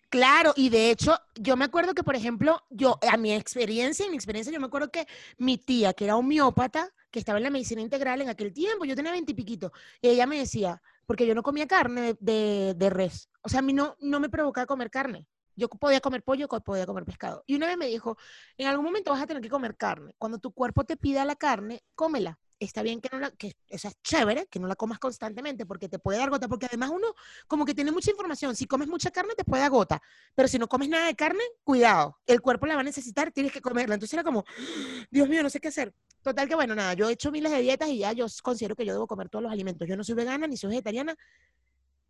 Claro, 0.09 0.53
y 0.55 0.69
de 0.69 0.89
hecho, 0.89 1.19
yo 1.35 1.57
me 1.57 1.65
acuerdo 1.65 1.93
que, 1.93 2.03
por 2.03 2.15
ejemplo, 2.15 2.63
yo, 2.69 2.97
a 3.11 3.17
mi 3.17 3.33
experiencia, 3.33 4.05
en 4.05 4.11
mi 4.11 4.15
experiencia, 4.15 4.53
yo 4.53 4.59
me 4.59 4.67
acuerdo 4.67 4.89
que 4.89 5.05
mi 5.37 5.57
tía, 5.57 5.93
que 5.93 6.05
era 6.05 6.15
homeópata, 6.15 6.93
que 7.11 7.19
estaba 7.19 7.39
en 7.39 7.43
la 7.43 7.49
medicina 7.49 7.81
integral 7.81 8.21
en 8.21 8.29
aquel 8.29 8.53
tiempo, 8.53 8.85
yo 8.85 8.95
tenía 8.95 9.11
veintipiquito, 9.11 9.73
ella 10.01 10.25
me 10.25 10.37
decía, 10.37 10.81
porque 11.07 11.25
yo 11.25 11.33
no 11.33 11.41
comía 11.41 11.65
carne 11.67 12.15
de, 12.19 12.75
de 12.77 12.89
res, 12.91 13.29
o 13.41 13.49
sea, 13.49 13.59
a 13.59 13.63
mí 13.63 13.73
no, 13.73 13.95
no 13.99 14.19
me 14.19 14.29
provocaba 14.29 14.67
comer 14.67 14.91
carne. 14.91 15.25
Yo 15.55 15.69
podía 15.69 16.01
comer 16.01 16.21
pollo, 16.21 16.47
podía 16.47 16.85
comer 16.85 17.03
pescado. 17.03 17.43
Y 17.47 17.55
una 17.55 17.65
vez 17.65 17.77
me 17.77 17.87
dijo, 17.87 18.15
en 18.57 18.67
algún 18.67 18.85
momento 18.85 19.09
vas 19.09 19.23
a 19.23 19.25
tener 19.25 19.41
que 19.41 19.49
comer 19.49 19.75
carne. 19.75 20.13
Cuando 20.19 20.37
tu 20.37 20.51
cuerpo 20.51 20.83
te 20.83 20.97
pida 20.97 21.25
la 21.25 21.35
carne, 21.35 21.81
cómela. 21.95 22.37
Está 22.59 22.81
bien 22.81 23.01
que 23.01 23.09
no 23.11 23.19
la, 23.19 23.29
que 23.31 23.55
eso 23.67 23.87
es 23.87 24.01
chévere, 24.01 24.47
que 24.47 24.59
no 24.59 24.67
la 24.67 24.75
comas 24.75 24.97
constantemente 24.97 25.65
porque 25.67 25.87
te 25.89 25.99
puede 25.99 26.17
dar 26.17 26.31
gota, 26.31 26.47
porque 26.47 26.65
además 26.65 26.89
uno 26.89 27.13
como 27.47 27.65
que 27.65 27.75
tiene 27.75 27.91
mucha 27.91 28.09
información. 28.09 28.55
Si 28.55 28.65
comes 28.65 28.87
mucha 28.87 29.11
carne, 29.11 29.35
te 29.35 29.43
puede 29.43 29.61
dar 29.61 29.69
gota. 29.69 30.01
Pero 30.33 30.47
si 30.47 30.57
no 30.57 30.67
comes 30.67 30.89
nada 30.89 31.05
de 31.05 31.15
carne, 31.15 31.43
cuidado. 31.63 32.17
El 32.25 32.41
cuerpo 32.41 32.65
la 32.65 32.73
va 32.75 32.81
a 32.81 32.83
necesitar, 32.83 33.31
tienes 33.31 33.51
que 33.51 33.61
comerla. 33.61 33.93
Entonces 33.93 34.13
era 34.13 34.23
como, 34.23 34.43
Dios 35.11 35.29
mío, 35.29 35.43
no 35.43 35.49
sé 35.51 35.59
qué 35.59 35.67
hacer. 35.67 35.93
Total 36.23 36.47
que 36.47 36.55
bueno, 36.55 36.73
nada, 36.73 36.93
yo 36.95 37.09
he 37.09 37.13
hecho 37.13 37.31
miles 37.31 37.51
de 37.51 37.61
dietas 37.61 37.89
y 37.89 37.99
ya 37.99 38.11
yo 38.13 38.25
considero 38.41 38.75
que 38.75 38.85
yo 38.85 38.93
debo 38.93 39.05
comer 39.07 39.29
todos 39.29 39.43
los 39.43 39.51
alimentos. 39.51 39.87
Yo 39.87 39.95
no 39.95 40.03
soy 40.03 40.15
vegana 40.15 40.47
ni 40.47 40.57
soy 40.57 40.71
vegetariana. 40.71 41.15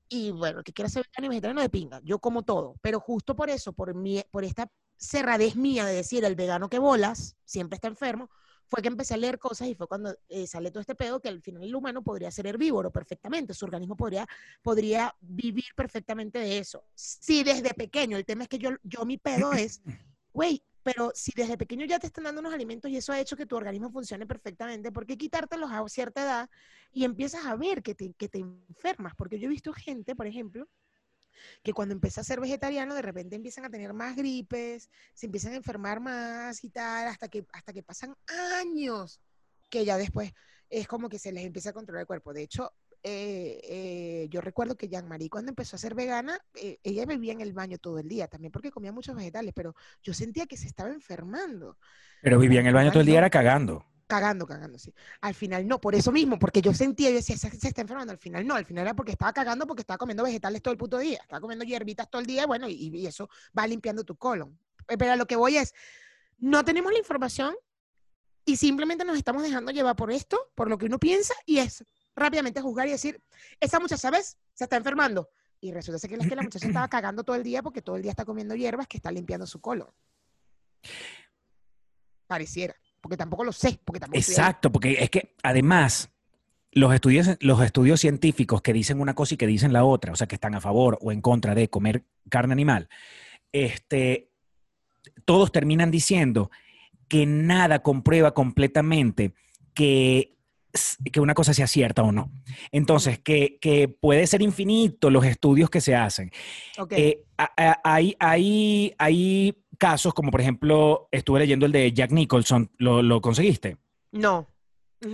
Y 0.10 0.32
bueno, 0.32 0.64
que 0.64 0.72
quiera 0.72 0.90
ser 0.90 1.06
vegano 1.06 1.26
y 1.26 1.30
vegetariano 1.30 1.62
de 1.62 1.70
pinga. 1.70 2.00
Yo 2.04 2.20
como 2.20 2.44
todo. 2.44 2.76
Pero 2.82 3.02
justo 3.02 3.36
por 3.36 3.50
eso, 3.50 3.74
por, 3.74 3.94
mi, 3.94 4.24
por 4.32 4.46
esta 4.46 4.72
cerradez 4.98 5.56
mía 5.56 5.86
de 5.86 5.94
decir 5.94 6.24
el 6.24 6.36
vegano 6.36 6.70
que 6.70 6.80
bolas, 6.80 7.36
siempre 7.44 7.76
está 7.76 7.88
enfermo, 7.88 8.30
fue 8.68 8.82
que 8.82 8.88
empecé 8.88 9.14
a 9.14 9.18
leer 9.18 9.40
cosas 9.40 9.68
y 9.68 9.76
fue 9.76 9.88
cuando 9.88 10.16
eh, 10.30 10.46
sale 10.48 10.72
todo 10.72 10.82
este 10.82 10.96
pedo 10.96 11.20
que 11.20 11.30
al 11.30 11.42
final 11.42 11.64
el 11.64 11.76
humano 11.76 12.04
podría 12.04 12.32
ser 12.32 12.48
herbívoro 12.48 12.92
perfectamente, 12.92 13.54
su 13.54 13.66
organismo 13.66 13.96
podría, 13.96 14.28
podría 14.62 15.16
vivir 15.22 15.66
perfectamente 15.76 16.40
de 16.40 16.58
eso. 16.58 16.84
Sí, 16.96 17.44
desde 17.44 17.74
pequeño, 17.74 18.18
el 18.18 18.26
tema 18.26 18.44
es 18.44 18.50
que 18.50 18.60
yo, 18.60 18.72
yo 18.84 19.06
mi 19.06 19.18
pedo 19.18 19.54
es, 19.54 19.82
güey, 20.34 20.64
pero 20.84 21.12
si 21.14 21.34
desde 21.36 21.58
pequeño 21.58 21.86
ya 21.86 22.00
te 22.00 22.08
están 22.08 22.24
dando 22.24 22.40
unos 22.40 22.54
alimentos 22.54 22.90
y 22.90 22.96
eso 22.96 23.12
ha 23.12 23.20
hecho 23.20 23.36
que 23.36 23.46
tu 23.46 23.58
organismo 23.58 23.90
funcione 23.92 24.26
perfectamente, 24.26 24.92
¿por 24.92 25.06
qué 25.06 25.18
quitártelos 25.18 25.70
a 25.72 25.88
cierta 25.90 26.24
edad 26.24 26.50
y 26.94 27.04
empiezas 27.04 27.46
a 27.46 27.56
ver 27.56 27.84
que 27.84 27.94
te, 27.94 28.14
que 28.14 28.30
te 28.30 28.40
enfermas? 28.40 29.14
Porque 29.18 29.38
yo 29.38 29.48
he 29.48 29.50
visto 29.50 29.74
gente, 29.74 30.16
por 30.16 30.28
ejemplo, 30.28 30.68
que 31.64 31.74
cuando 31.74 31.94
empieza 31.94 32.22
a 32.22 32.24
ser 32.24 32.40
vegetariano, 32.40 32.96
de 32.96 33.02
repente 33.02 33.36
empiezan 33.36 33.66
a 33.66 33.70
tener 33.70 33.94
más 33.94 34.16
gripes, 34.16 34.90
se 35.14 35.26
empiezan 35.26 35.54
a 35.54 35.58
enfermar 35.58 36.00
más 36.00 36.64
y 36.64 36.70
tal, 36.70 37.08
hasta 37.08 37.28
que, 37.28 37.46
hasta 37.54 37.74
que 37.74 37.84
pasan 37.84 38.16
años, 38.60 39.22
que 39.70 39.86
ya 39.86 39.98
después 39.98 40.34
es 40.70 40.88
como 40.88 41.10
que 41.10 41.20
se 41.20 41.32
les 41.32 41.46
empieza 41.46 41.70
a 41.70 41.74
controlar 41.74 42.02
el 42.02 42.08
cuerpo. 42.08 42.34
De 42.34 42.44
hecho, 42.44 42.74
eh, 43.04 43.62
eh, 43.64 44.28
yo 44.30 44.42
recuerdo 44.42 44.76
que 44.76 44.90
Jean-Marie 44.90 45.30
cuando 45.30 45.50
empezó 45.50 45.76
a 45.76 45.80
ser 45.80 45.96
vegana, 45.96 46.40
eh, 46.56 46.80
ella 46.84 47.06
bebía 47.06 47.34
en 47.34 47.42
el 47.42 47.54
baño 47.54 47.78
todo 47.78 48.00
el 48.00 48.08
día, 48.08 48.28
también 48.28 48.52
porque 48.52 48.72
comía 48.72 48.92
muchos 48.92 49.16
vegetales, 49.16 49.54
pero 49.56 49.76
yo 50.04 50.14
sentía 50.14 50.46
que 50.46 50.58
se 50.58 50.68
estaba 50.68 50.90
enfermando. 50.90 51.78
Pero 52.22 52.40
vivía 52.40 52.60
en 52.60 52.68
el 52.68 52.74
baño 52.74 52.92
todo 52.92 53.02
el 53.02 53.06
día, 53.06 53.20
era 53.20 53.30
cagando. 53.30 53.86
Cagando, 54.08 54.48
cagando, 54.48 54.80
sí. 54.80 54.94
Al 55.20 55.34
final 55.34 55.68
no, 55.68 55.82
por 55.82 55.94
eso 55.94 56.14
mismo, 56.14 56.40
porque 56.40 56.62
yo 56.62 56.74
sentía, 56.74 57.10
yo 57.10 57.18
decía, 57.18 57.38
se, 57.38 57.52
se 57.52 57.68
está 57.68 57.82
enfermando. 57.82 58.14
Al 58.14 58.18
final 58.18 58.48
no, 58.48 58.56
al 58.56 58.66
final 58.66 58.84
era 58.84 58.96
porque 58.96 59.12
estaba 59.12 59.34
cagando, 59.34 59.68
porque 59.68 59.82
estaba 59.82 59.98
comiendo 59.98 60.24
vegetales 60.24 60.62
todo 60.62 60.72
el 60.72 60.78
puto 60.78 60.98
día. 60.98 61.20
Estaba 61.22 61.42
comiendo 61.42 61.66
hierbitas 61.66 62.10
todo 62.10 62.22
el 62.22 62.26
día, 62.26 62.46
bueno, 62.46 62.70
y, 62.70 62.74
y 62.74 63.06
eso 63.06 63.30
va 63.58 63.68
limpiando 63.68 64.06
tu 64.06 64.16
colon. 64.16 64.58
Eh, 64.88 64.98
Pero 64.98 65.12
a 65.12 65.16
lo 65.18 65.26
que 65.26 65.36
voy 65.36 65.58
es, 65.58 65.74
no 66.38 66.64
tenemos 66.64 66.92
la 66.94 67.00
información 67.00 67.54
y 68.46 68.56
simplemente 68.56 69.04
nos 69.04 69.18
estamos 69.18 69.44
dejando 69.44 69.74
llevar 69.74 69.98
por 69.98 70.10
esto, 70.10 70.52
por 70.56 70.70
lo 70.70 70.78
que 70.78 70.86
uno 70.86 71.00
piensa, 71.00 71.34
y 71.46 71.60
es 71.60 71.84
rápidamente 72.16 72.62
juzgar 72.62 72.88
y 72.88 72.92
decir, 72.92 73.22
esa 73.60 73.80
muchacha, 73.80 74.10
¿ves? 74.10 74.38
Se 74.54 74.64
está 74.64 74.78
enfermando. 74.78 75.30
Y 75.60 75.74
resulta 75.74 76.00
ser 76.00 76.10
que 76.10 76.18
la, 76.18 76.28
que 76.28 76.36
la 76.36 76.44
muchacha 76.44 76.66
estaba 76.66 76.88
cagando 76.90 77.26
todo 77.26 77.36
el 77.36 77.44
día 77.44 77.62
porque 77.62 77.82
todo 77.82 77.98
el 77.98 78.04
día 78.04 78.12
está 78.12 78.24
comiendo 78.24 78.56
hierbas 78.56 78.88
que 78.88 78.98
está 78.98 79.12
limpiando 79.12 79.46
su 79.46 79.60
colon. 79.60 79.90
Pareciera, 82.26 82.76
porque 83.08 83.16
tampoco 83.16 83.46
lo 83.46 83.54
sé, 83.54 83.80
porque 83.86 84.02
tampoco. 84.02 84.18
Exacto, 84.18 84.70
porque 84.70 84.98
es 85.00 85.10
que 85.10 85.34
además 85.42 86.10
los 86.74 86.94
estudios, 86.94 87.38
los 87.40 87.62
estudios 87.62 88.02
científicos 88.02 88.62
que 88.62 88.74
dicen 88.74 89.00
una 89.00 89.16
cosa 89.16 89.36
y 89.36 89.38
que 89.38 89.48
dicen 89.48 89.72
la 89.72 89.86
otra, 89.86 90.12
o 90.12 90.18
sea, 90.18 90.28
que 90.28 90.36
están 90.36 90.56
a 90.56 90.60
favor 90.60 90.98
o 91.00 91.14
en 91.14 91.22
contra 91.22 91.56
de 91.56 91.70
comer 91.70 92.04
carne 92.28 92.52
animal, 92.52 92.90
este, 93.54 94.30
todos 95.24 95.54
terminan 95.54 95.90
diciendo 95.90 96.52
que 97.08 97.26
nada 97.26 97.82
comprueba 97.82 98.34
completamente 98.34 99.32
que, 99.74 100.36
que 101.10 101.22
una 101.22 101.34
cosa 101.34 101.54
sea 101.54 101.68
cierta 101.68 102.04
o 102.04 102.12
no. 102.12 102.30
Entonces, 102.74 103.20
que, 103.20 103.58
que 103.62 103.88
puede 103.88 104.28
ser 104.28 104.42
infinito 104.42 105.10
los 105.10 105.24
estudios 105.24 105.70
que 105.70 105.80
se 105.80 105.96
hacen. 105.96 106.30
Ok. 106.78 106.92
Eh, 106.92 107.24
hay 107.56 109.56
casos 109.78 110.14
como, 110.14 110.32
por 110.32 110.42
ejemplo, 110.42 111.08
estuve 111.12 111.40
leyendo 111.40 111.66
el 111.66 111.72
de 111.72 111.92
Jack 111.92 112.12
Nicholson, 112.12 112.72
¿lo, 112.78 113.02
lo 113.02 113.22
conseguiste? 113.22 113.78
No. 114.12 114.48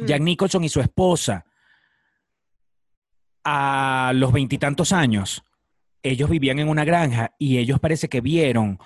Jack 0.06 0.21
Nicholson 0.21 0.63
y 0.63 0.69
su 0.69 0.80
esposa, 0.80 1.45
a 3.43 4.12
los 4.15 4.32
veintitantos 4.32 4.93
años, 4.93 5.43
ellos 6.02 6.30
vivían 6.30 6.60
en 6.60 6.69
una 6.69 6.86
granja 6.86 7.34
y 7.38 7.58
ellos 7.58 7.80
parece 7.80 8.08
que 8.08 8.21
vieron 8.21 8.80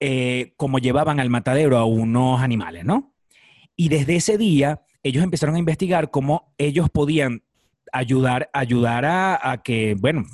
eh, 0.00 0.54
cómo 0.56 0.78
llevaban 0.78 1.20
al 1.20 1.30
matadero 1.30 1.78
a 1.78 1.84
unos 1.84 2.40
animales, 2.40 2.84
¿no? 2.84 3.14
Y 3.76 3.88
desde 3.88 4.16
ese 4.16 4.38
día, 4.38 4.82
ellos 5.02 5.24
empezaron 5.24 5.56
a 5.56 5.58
investigar 5.58 6.10
cómo 6.10 6.54
ellos 6.58 6.88
podían 6.90 7.42
ayudar, 7.92 8.50
ayudar 8.52 9.04
a, 9.04 9.50
a 9.50 9.62
que, 9.62 9.96
bueno, 9.98 10.24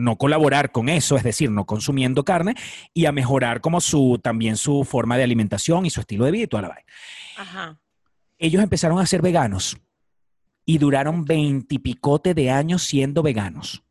no 0.00 0.16
colaborar 0.16 0.72
con 0.72 0.88
eso, 0.88 1.16
es 1.16 1.22
decir, 1.22 1.50
no 1.50 1.66
consumiendo 1.66 2.24
carne, 2.24 2.54
y 2.94 3.06
a 3.06 3.12
mejorar 3.12 3.60
como 3.60 3.80
su, 3.80 4.18
también 4.22 4.56
su 4.56 4.84
forma 4.84 5.16
de 5.16 5.24
alimentación 5.24 5.86
y 5.86 5.90
su 5.90 6.00
estilo 6.00 6.24
de 6.24 6.30
vida 6.32 6.44
y 6.44 6.48
toda 6.48 6.62
la 6.62 6.68
vaina 6.70 6.84
Ajá. 7.36 7.80
ellos 8.38 8.62
empezaron 8.62 8.98
a 8.98 9.06
ser 9.06 9.22
veganos 9.22 9.76
y 10.64 10.78
duraron 10.78 11.24
veintipicote 11.24 12.34
de 12.34 12.50
años 12.50 12.82
siendo 12.84 13.22
veganos. 13.22 13.82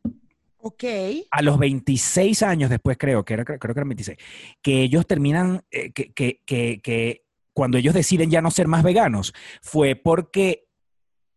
Ok. 0.62 0.84
A 1.30 1.42
los 1.42 1.58
26 1.58 2.42
años 2.42 2.68
después, 2.70 2.96
creo 2.98 3.24
que 3.24 3.34
era, 3.34 3.44
creo 3.44 3.58
que 3.58 3.70
eran 3.80 3.88
26, 3.88 4.18
que 4.62 4.82
ellos 4.82 5.06
terminan, 5.06 5.62
eh, 5.70 5.90
que, 5.92 6.12
que- 6.12 6.40
que- 6.44 6.80
que 6.82 7.24
cuando 7.52 7.78
ellos 7.78 7.94
deciden 7.94 8.30
ya 8.30 8.40
no 8.42 8.50
ser 8.50 8.68
más 8.68 8.82
veganos, 8.82 9.32
fue 9.62 9.94
porque 9.96 10.68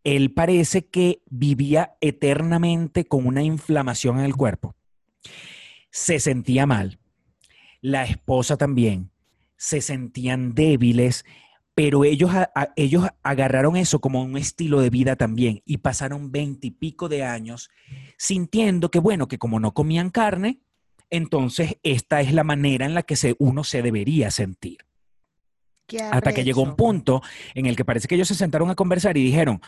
él 0.04 0.32
parece 0.32 0.86
que 0.86 1.22
vivía 1.30 1.96
eternamente 2.00 3.06
con 3.06 3.26
una 3.26 3.42
inflamación 3.42 4.18
en 4.18 4.26
el 4.26 4.36
cuerpo. 4.36 4.76
Se 5.90 6.20
sentía 6.20 6.66
mal. 6.66 7.00
La 7.80 8.04
esposa 8.04 8.56
también. 8.56 9.10
Se 9.56 9.80
sentían 9.80 10.54
débiles, 10.54 11.24
pero 11.74 12.04
ellos, 12.04 12.30
ellos 12.76 13.08
agarraron 13.22 13.76
eso 13.76 14.00
como 14.00 14.22
un 14.22 14.36
estilo 14.36 14.80
de 14.80 14.90
vida 14.90 15.16
también 15.16 15.62
y 15.64 15.78
pasaron 15.78 16.30
veintipico 16.30 17.08
de 17.08 17.24
años 17.24 17.70
sintiendo 18.18 18.90
que, 18.90 18.98
bueno, 18.98 19.26
que 19.26 19.38
como 19.38 19.58
no 19.58 19.72
comían 19.72 20.10
carne, 20.10 20.60
entonces 21.10 21.78
esta 21.82 22.20
es 22.20 22.32
la 22.32 22.44
manera 22.44 22.86
en 22.86 22.94
la 22.94 23.02
que 23.02 23.16
se, 23.16 23.36
uno 23.38 23.64
se 23.64 23.82
debería 23.82 24.30
sentir. 24.30 24.78
Hasta 26.10 26.32
que 26.32 26.44
llegó 26.44 26.62
un 26.62 26.76
punto 26.76 27.22
en 27.54 27.66
el 27.66 27.76
que 27.76 27.84
parece 27.84 28.08
que 28.08 28.14
ellos 28.14 28.28
se 28.28 28.34
sentaron 28.34 28.70
a 28.70 28.74
conversar 28.74 29.16
y 29.16 29.22
dijeron, 29.24 29.60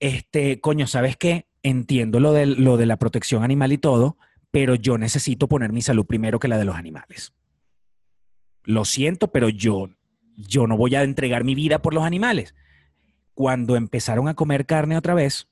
este, 0.00 0.60
coño, 0.60 0.86
¿sabes 0.86 1.16
qué? 1.16 1.46
Entiendo 1.62 2.20
lo 2.20 2.32
de, 2.32 2.46
lo 2.46 2.76
de 2.76 2.86
la 2.86 2.96
protección 2.98 3.42
animal 3.42 3.72
y 3.72 3.78
todo, 3.78 4.16
pero 4.50 4.74
yo 4.74 4.98
necesito 4.98 5.48
poner 5.48 5.72
mi 5.72 5.82
salud 5.82 6.06
primero 6.06 6.38
que 6.38 6.48
la 6.48 6.58
de 6.58 6.64
los 6.64 6.76
animales. 6.76 7.32
lo 8.64 8.84
siento, 8.84 9.30
pero 9.30 9.48
yo, 9.50 9.90
yo 10.36 10.66
no 10.66 10.76
voy 10.76 10.94
a 10.94 11.02
entregar 11.02 11.44
mi 11.44 11.54
vida 11.54 11.80
por 11.82 11.92
los 11.94 12.04
animales. 12.04 12.54
Cuando 13.34 13.76
empezaron 13.76 14.28
a 14.28 14.34
comer 14.34 14.64
carne 14.66 14.96
otra 14.96 15.14
vez, 15.14 15.48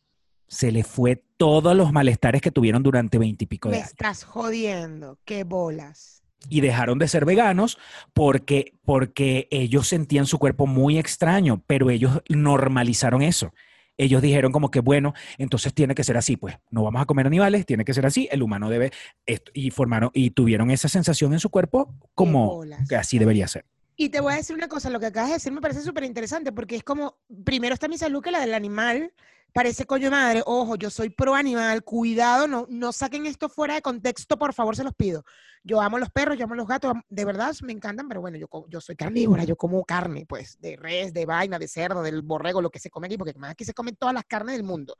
se 0.48 0.70
les 0.72 0.86
fue 0.86 1.24
todos 1.36 1.74
los 1.76 1.92
malestares 1.92 2.40
que 2.40 2.50
tuvieron 2.50 2.82
durante 2.82 3.18
veintipico 3.18 3.68
de 3.68 3.72
Me 3.72 3.78
años. 3.78 3.90
estás 3.90 4.24
jodiendo. 4.24 5.18
Qué 5.24 5.44
bolas. 5.44 6.21
Y 6.48 6.60
dejaron 6.60 6.98
de 6.98 7.08
ser 7.08 7.24
veganos 7.24 7.78
porque, 8.12 8.74
porque 8.84 9.48
ellos 9.50 9.88
sentían 9.88 10.26
su 10.26 10.38
cuerpo 10.38 10.66
muy 10.66 10.98
extraño, 10.98 11.62
pero 11.66 11.90
ellos 11.90 12.20
normalizaron 12.28 13.22
eso. 13.22 13.52
Ellos 13.98 14.22
dijeron 14.22 14.52
como 14.52 14.70
que, 14.70 14.80
bueno, 14.80 15.12
entonces 15.38 15.74
tiene 15.74 15.94
que 15.94 16.02
ser 16.02 16.16
así, 16.16 16.36
pues 16.36 16.56
no 16.70 16.82
vamos 16.82 17.02
a 17.02 17.04
comer 17.04 17.26
animales, 17.26 17.66
tiene 17.66 17.84
que 17.84 17.94
ser 17.94 18.06
así, 18.06 18.28
el 18.32 18.42
humano 18.42 18.70
debe, 18.70 18.90
esto, 19.26 19.52
y 19.54 19.70
formaron, 19.70 20.10
y 20.14 20.30
tuvieron 20.30 20.70
esa 20.70 20.88
sensación 20.88 21.32
en 21.32 21.40
su 21.40 21.50
cuerpo 21.50 21.94
como 22.14 22.62
que 22.88 22.96
así 22.96 23.18
debería 23.18 23.46
ser. 23.48 23.64
Y 23.94 24.08
te 24.08 24.20
voy 24.20 24.32
a 24.32 24.36
decir 24.36 24.56
una 24.56 24.68
cosa, 24.68 24.88
lo 24.88 24.98
que 24.98 25.06
acabas 25.06 25.28
de 25.28 25.34
decir 25.34 25.52
me 25.52 25.60
parece 25.60 25.82
súper 25.82 26.04
interesante 26.04 26.50
porque 26.52 26.76
es 26.76 26.82
como, 26.82 27.18
primero 27.44 27.74
está 27.74 27.88
mi 27.88 27.98
salud 27.98 28.22
que 28.22 28.30
la 28.30 28.40
del 28.40 28.54
animal, 28.54 29.12
parece 29.52 29.84
coño 29.86 30.10
madre, 30.10 30.42
ojo, 30.46 30.76
yo 30.76 30.90
soy 30.90 31.10
pro 31.10 31.34
animal, 31.34 31.82
cuidado, 31.84 32.48
no, 32.48 32.66
no 32.68 32.92
saquen 32.92 33.26
esto 33.26 33.48
fuera 33.48 33.74
de 33.74 33.82
contexto, 33.82 34.38
por 34.38 34.54
favor, 34.54 34.76
se 34.76 34.84
los 34.84 34.94
pido. 34.94 35.24
Yo 35.62 35.80
amo 35.80 35.98
los 35.98 36.10
perros, 36.10 36.36
yo 36.38 36.44
amo 36.44 36.54
los 36.54 36.66
gatos, 36.66 36.94
de 37.08 37.24
verdad 37.24 37.54
me 37.62 37.72
encantan, 37.72 38.08
pero 38.08 38.20
bueno, 38.20 38.36
yo, 38.38 38.48
yo 38.68 38.80
soy 38.80 38.96
carnívora, 38.96 39.44
yo 39.44 39.56
como 39.56 39.84
carne, 39.84 40.26
pues, 40.26 40.58
de 40.60 40.76
res, 40.76 41.12
de 41.12 41.26
vaina, 41.26 41.58
de 41.58 41.68
cerdo, 41.68 42.02
del 42.02 42.22
borrego, 42.22 42.60
lo 42.60 42.70
que 42.70 42.80
se 42.80 42.90
come 42.90 43.06
aquí, 43.06 43.16
porque 43.16 43.34
más 43.38 43.52
aquí 43.52 43.64
se 43.64 43.74
comen 43.74 43.94
todas 43.96 44.14
las 44.14 44.24
carnes 44.24 44.56
del 44.56 44.64
mundo. 44.64 44.96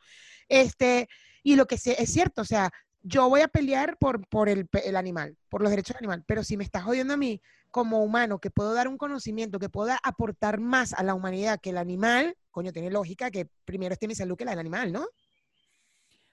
Este, 0.48 1.08
y 1.42 1.56
lo 1.56 1.66
que 1.66 1.78
sé, 1.78 2.00
es 2.00 2.12
cierto, 2.12 2.42
o 2.42 2.44
sea, 2.44 2.70
yo 3.02 3.28
voy 3.28 3.40
a 3.40 3.48
pelear 3.48 3.96
por, 3.98 4.26
por 4.28 4.48
el, 4.48 4.68
el 4.84 4.96
animal, 4.96 5.36
por 5.48 5.62
los 5.62 5.70
derechos 5.70 5.94
del 5.94 6.04
animal, 6.04 6.24
pero 6.26 6.44
si 6.44 6.56
me 6.56 6.64
estás 6.64 6.84
jodiendo 6.84 7.14
a 7.14 7.16
mí 7.16 7.40
como 7.72 8.04
humano, 8.04 8.38
que 8.38 8.50
puedo 8.50 8.74
dar 8.74 8.86
un 8.86 8.98
conocimiento, 8.98 9.58
que 9.58 9.68
pueda 9.68 9.98
aportar 10.04 10.60
más 10.60 10.92
a 10.92 11.02
la 11.02 11.14
humanidad 11.14 11.58
que 11.60 11.70
el 11.70 11.78
animal, 11.78 12.36
coño, 12.52 12.70
tiene 12.70 12.90
lógica 12.90 13.32
que 13.32 13.48
primero 13.64 13.94
esté 13.94 14.06
mi 14.06 14.14
salud 14.14 14.36
que 14.36 14.44
la 14.44 14.52
del 14.52 14.60
animal, 14.60 14.92
¿no? 14.92 15.08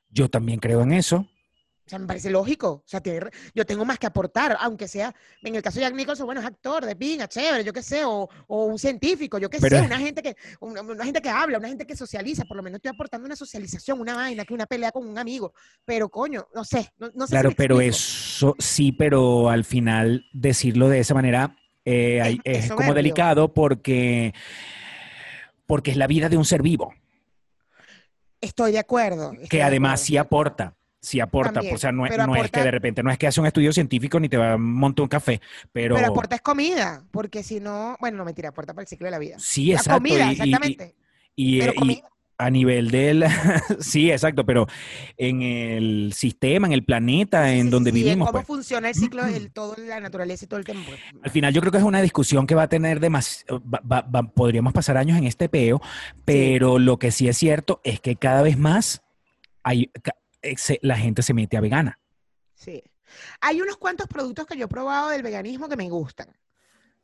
Yo 0.09 0.29
también 0.29 0.59
creo 0.59 0.81
en 0.81 0.91
eso. 0.91 1.25
Sea, 1.89 1.99
me 1.99 2.07
parece 2.07 2.29
lógico. 2.29 2.69
O 2.69 2.83
sea, 2.85 3.01
tiene 3.01 3.19
yo 3.53 3.65
tengo 3.65 3.83
más 3.85 3.97
que 3.99 4.07
aportar, 4.07 4.57
aunque 4.59 4.87
sea, 4.87 5.13
en 5.43 5.55
el 5.55 5.61
caso 5.61 5.79
de 5.79 5.85
Jack 5.85 5.95
Nicholson, 5.95 6.25
bueno, 6.25 6.41
es 6.41 6.47
actor 6.47 6.85
de 6.85 6.95
pinga, 6.95 7.27
chévere, 7.27 7.63
yo 7.63 7.73
qué 7.73 7.81
sé, 7.83 8.05
o, 8.05 8.29
o 8.47 8.65
un 8.65 8.77
científico, 8.79 9.37
yo 9.37 9.49
qué 9.49 9.59
Pero 9.59 9.77
sé, 9.77 9.81
una 9.85 9.99
gente 9.99 10.21
que, 10.21 10.35
una, 10.59 10.81
una 10.81 11.03
gente 11.05 11.21
que 11.21 11.29
habla, 11.29 11.57
una 11.57 11.67
gente 11.67 11.85
que 11.85 11.95
socializa, 11.95 12.45
por 12.45 12.57
lo 12.57 12.63
menos 12.63 12.77
estoy 12.77 12.89
aportando 12.89 13.25
una 13.25 13.35
socialización, 13.35 13.99
una 13.99 14.15
vaina, 14.15 14.45
que 14.45 14.53
una 14.53 14.65
pelea 14.65 14.91
con 14.91 15.07
un 15.07 15.17
amigo. 15.17 15.53
Pero 15.85 16.09
coño, 16.09 16.47
no 16.53 16.63
sé, 16.63 16.89
no, 16.97 17.09
no 17.15 17.25
sé 17.25 17.27
si 17.27 17.33
Claro, 17.33 17.49
me 17.49 17.55
pero 17.55 17.81
eso 17.81 18.55
sí, 18.59 18.91
pero 18.91 19.49
al 19.49 19.63
final 19.65 20.25
decirlo 20.33 20.89
de 20.89 20.99
esa 20.99 21.13
manera 21.13 21.55
eh, 21.85 22.19
Es- 22.23 22.37
es 22.43 22.65
es 22.65 22.71
como 22.71 22.93
delicado 22.93 23.53
porque, 23.53 24.33
porque 25.65 25.91
es 25.91 25.97
la 25.97 26.07
vida 26.07 26.29
de 26.29 26.37
un 26.37 26.45
ser 26.45 26.61
vivo. 26.61 26.93
Estoy 28.41 28.71
de 28.71 28.79
acuerdo. 28.79 29.31
estoy 29.33 29.47
que 29.49 29.57
de 29.57 29.63
además 29.63 29.99
acuerdo. 29.99 30.05
sí 30.07 30.17
aporta, 30.17 30.75
sí 31.01 31.19
aporta, 31.19 31.53
También, 31.53 31.75
o 31.75 31.77
sea, 31.77 31.91
no, 31.91 32.05
no 32.07 32.35
es 32.35 32.51
que 32.51 32.61
de 32.61 32.71
repente, 32.71 33.01
no 33.03 33.11
es 33.11 33.17
que 33.17 33.27
hace 33.27 33.39
un 33.39 33.47
estudio 33.47 33.71
científico 33.71 34.19
ni 34.19 34.27
te 34.29 34.37
va 34.37 34.53
a 34.53 34.57
montar 34.57 35.03
un 35.03 35.09
café, 35.09 35.39
pero, 35.71 35.95
Pero 35.95 36.07
aporta 36.07 36.35
es 36.35 36.41
comida, 36.41 37.03
porque 37.11 37.41
si 37.43 37.59
no, 37.59 37.95
bueno, 37.99 38.17
no 38.17 38.25
mentira, 38.25 38.49
aporta 38.49 38.73
para 38.73 38.83
el 38.83 38.87
ciclo 38.87 39.05
de 39.05 39.11
la 39.11 39.19
vida. 39.19 39.37
sí, 39.39 39.67
La 39.67 39.75
exacto. 39.77 39.97
comida, 39.97 40.27
y- 40.27 40.31
exactamente. 40.33 40.95
Y, 41.35 41.59
pero 41.59 41.71
y 41.73 41.75
comida. 41.75 42.01
a 42.37 42.49
nivel 42.49 42.91
del, 42.91 43.23
sí, 43.79 44.11
exacto, 44.11 44.45
pero 44.45 44.67
en 45.17 45.41
el 45.41 46.11
sistema, 46.13 46.67
en 46.67 46.73
el 46.73 46.83
planeta, 46.83 47.53
en 47.53 47.63
Sí, 47.65 47.69
donde 47.69 47.91
sí, 47.91 47.95
vivimos, 48.03 48.27
cómo 48.27 48.39
pues, 48.39 48.47
funciona 48.47 48.89
el 48.89 48.95
ciclo, 48.95 49.25
el, 49.25 49.51
todo 49.53 49.75
la 49.77 50.01
naturaleza 50.01 50.43
y 50.43 50.47
todo 50.49 50.59
el 50.59 50.65
tiempo. 50.65 50.83
pues. 50.89 50.99
al 51.23 51.31
final 51.31 51.53
yo 51.53 51.61
creo 51.61 51.71
que 51.71 51.77
es 51.77 51.83
una 51.85 52.01
discusión 52.01 52.45
que 52.45 52.55
va 52.55 52.63
a 52.63 52.67
tener 52.69 52.99
demasiado, 52.99 53.61
podríamos 54.35 54.73
pasar 54.73 54.97
años 54.97 55.17
en 55.17 55.25
este 55.25 55.47
peo, 55.47 55.81
pero 56.25 56.77
lo 56.77 56.99
que 56.99 57.11
sí 57.11 57.29
es 57.29 57.37
cierto 57.37 57.79
es 57.85 58.01
que 58.01 58.17
cada 58.17 58.41
vez 58.41 58.57
más 58.57 59.01
hay, 59.63 59.91
la 60.81 60.97
gente 60.97 61.21
se 61.21 61.33
mete 61.33 61.57
a 61.57 61.61
vegana. 61.61 61.99
Sí. 62.53 62.83
Hay 63.41 63.61
unos 63.61 63.77
cuantos 63.77 64.07
productos 64.07 64.45
que 64.45 64.57
yo 64.57 64.65
he 64.65 64.69
probado 64.69 65.09
del 65.09 65.23
veganismo 65.23 65.67
que 65.67 65.75
me 65.75 65.89
gustan. 65.89 66.35